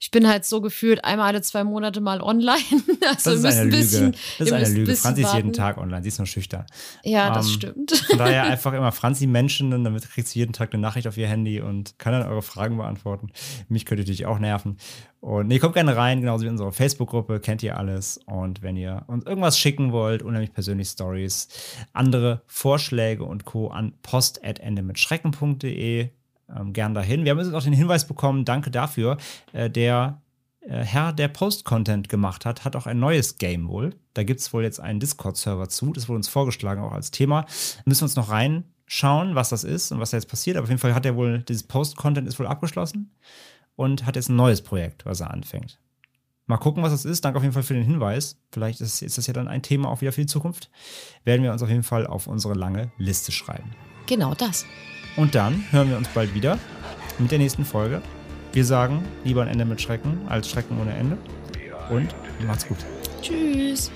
Ich 0.00 0.12
bin 0.12 0.28
halt 0.28 0.44
so 0.44 0.60
gefühlt 0.60 1.04
einmal 1.04 1.26
alle 1.26 1.42
zwei 1.42 1.64
Monate 1.64 2.00
mal 2.00 2.20
online. 2.20 2.58
Also 3.08 3.30
Das 3.30 3.38
ist 3.38 3.44
eine 3.44 3.60
ein 3.62 3.70
bisschen, 3.70 4.04
Lüge. 4.06 4.18
Das 4.38 4.46
ist 4.48 4.52
eine 4.52 4.68
Lüge. 4.68 4.96
Franzi 4.96 5.22
ist 5.22 5.34
jeden. 5.34 5.52
Tag 5.52 5.78
online. 5.78 6.02
Sie 6.02 6.08
ist 6.08 6.18
nur 6.18 6.26
schüchtern. 6.26 6.66
Ja, 7.04 7.32
das 7.32 7.46
Ähm, 7.46 7.52
stimmt. 7.52 7.92
Von 7.92 8.18
daher 8.18 8.44
einfach 8.44 8.72
immer 8.74 8.92
Franzi-Menschen, 8.92 9.72
und 9.72 9.84
damit 9.84 10.08
kriegt 10.08 10.28
sie 10.28 10.38
jeden 10.38 10.52
Tag 10.52 10.72
eine 10.72 10.80
Nachricht 10.82 11.08
auf 11.08 11.16
ihr 11.16 11.26
Handy 11.28 11.60
und 11.60 11.98
kann 11.98 12.12
dann 12.12 12.28
eure 12.28 12.42
Fragen 12.42 12.76
beantworten. 12.76 13.30
Mich 13.68 13.84
könnt 13.86 13.98
ihr 13.98 14.02
natürlich 14.02 14.26
auch 14.26 14.38
nerven. 14.38 14.76
Und 15.20 15.48
nee, 15.48 15.58
kommt 15.58 15.74
gerne 15.74 15.96
rein, 15.96 16.20
genauso 16.20 16.44
wie 16.44 16.48
unsere 16.48 16.70
Facebook-Gruppe, 16.70 17.40
kennt 17.40 17.62
ihr 17.64 17.76
alles. 17.76 18.20
Und 18.26 18.62
wenn 18.62 18.76
ihr 18.76 19.02
uns 19.08 19.26
irgendwas 19.26 19.58
schicken 19.58 19.90
wollt, 19.90 20.22
unheimlich 20.22 20.52
persönlich 20.52 20.86
Stories, 20.88 21.48
andere 21.92 22.42
Vorschläge 22.46 23.24
und 23.24 23.44
Co. 23.44 23.66
an 23.68 23.94
post.endemitschrecken.de, 24.02 26.10
ähm, 26.54 26.72
gern 26.72 26.94
dahin. 26.94 27.24
Wir 27.24 27.32
haben 27.32 27.38
jetzt 27.38 27.52
auch 27.52 27.62
den 27.62 27.72
Hinweis 27.72 28.06
bekommen, 28.06 28.44
danke 28.44 28.70
dafür, 28.70 29.18
äh, 29.52 29.70
der 29.70 30.20
äh, 30.60 30.84
Herr, 30.84 31.12
der 31.12 31.28
Post-Content 31.28 32.08
gemacht 32.08 32.44
hat, 32.44 32.64
hat 32.64 32.76
auch 32.76 32.86
ein 32.86 32.98
neues 32.98 33.38
Game 33.38 33.68
wohl. 33.68 33.94
Da 34.14 34.22
gibt 34.24 34.40
es 34.40 34.52
wohl 34.52 34.62
jetzt 34.62 34.80
einen 34.80 35.00
Discord-Server 35.00 35.68
zu. 35.68 35.92
Das 35.92 36.08
wurde 36.08 36.16
uns 36.16 36.28
vorgeschlagen, 36.28 36.82
auch 36.82 36.92
als 36.92 37.10
Thema. 37.10 37.46
Müssen 37.84 38.02
wir 38.02 38.06
uns 38.06 38.16
noch 38.16 38.30
reinschauen, 38.30 39.34
was 39.34 39.48
das 39.48 39.64
ist 39.64 39.92
und 39.92 40.00
was 40.00 40.10
da 40.10 40.16
jetzt 40.16 40.28
passiert. 40.28 40.56
Aber 40.56 40.64
auf 40.64 40.70
jeden 40.70 40.80
Fall 40.80 40.94
hat 40.94 41.06
er 41.06 41.16
wohl, 41.16 41.40
dieses 41.40 41.62
Post-Content 41.62 42.28
ist 42.28 42.38
wohl 42.38 42.46
abgeschlossen 42.46 43.14
und 43.76 44.06
hat 44.06 44.16
jetzt 44.16 44.28
ein 44.28 44.36
neues 44.36 44.62
Projekt, 44.62 45.06
was 45.06 45.20
er 45.20 45.30
anfängt. 45.30 45.78
Mal 46.46 46.56
gucken, 46.56 46.82
was 46.82 46.92
das 46.92 47.04
ist. 47.04 47.24
Danke 47.24 47.36
auf 47.36 47.42
jeden 47.42 47.52
Fall 47.52 47.62
für 47.62 47.74
den 47.74 47.84
Hinweis. 47.84 48.40
Vielleicht 48.52 48.80
ist, 48.80 49.02
ist 49.02 49.18
das 49.18 49.26
ja 49.26 49.34
dann 49.34 49.48
ein 49.48 49.62
Thema 49.62 49.90
auch 49.90 50.00
wieder 50.00 50.12
für 50.12 50.22
die 50.22 50.26
Zukunft. 50.26 50.70
Werden 51.24 51.42
wir 51.42 51.52
uns 51.52 51.62
auf 51.62 51.68
jeden 51.68 51.82
Fall 51.82 52.06
auf 52.06 52.26
unsere 52.26 52.54
lange 52.54 52.90
Liste 52.96 53.32
schreiben. 53.32 53.70
Genau 54.06 54.34
das. 54.34 54.64
Und 55.18 55.34
dann 55.34 55.64
hören 55.72 55.90
wir 55.90 55.96
uns 55.96 56.06
bald 56.06 56.32
wieder 56.32 56.60
mit 57.18 57.32
der 57.32 57.40
nächsten 57.40 57.64
Folge. 57.64 58.02
Wir 58.52 58.64
sagen 58.64 59.04
lieber 59.24 59.42
ein 59.42 59.48
Ende 59.48 59.64
mit 59.64 59.82
Schrecken 59.82 60.20
als 60.28 60.48
Schrecken 60.48 60.80
ohne 60.80 60.94
Ende. 60.94 61.18
Und 61.90 62.14
macht's 62.46 62.68
gut. 62.68 62.78
Tschüss. 63.20 63.90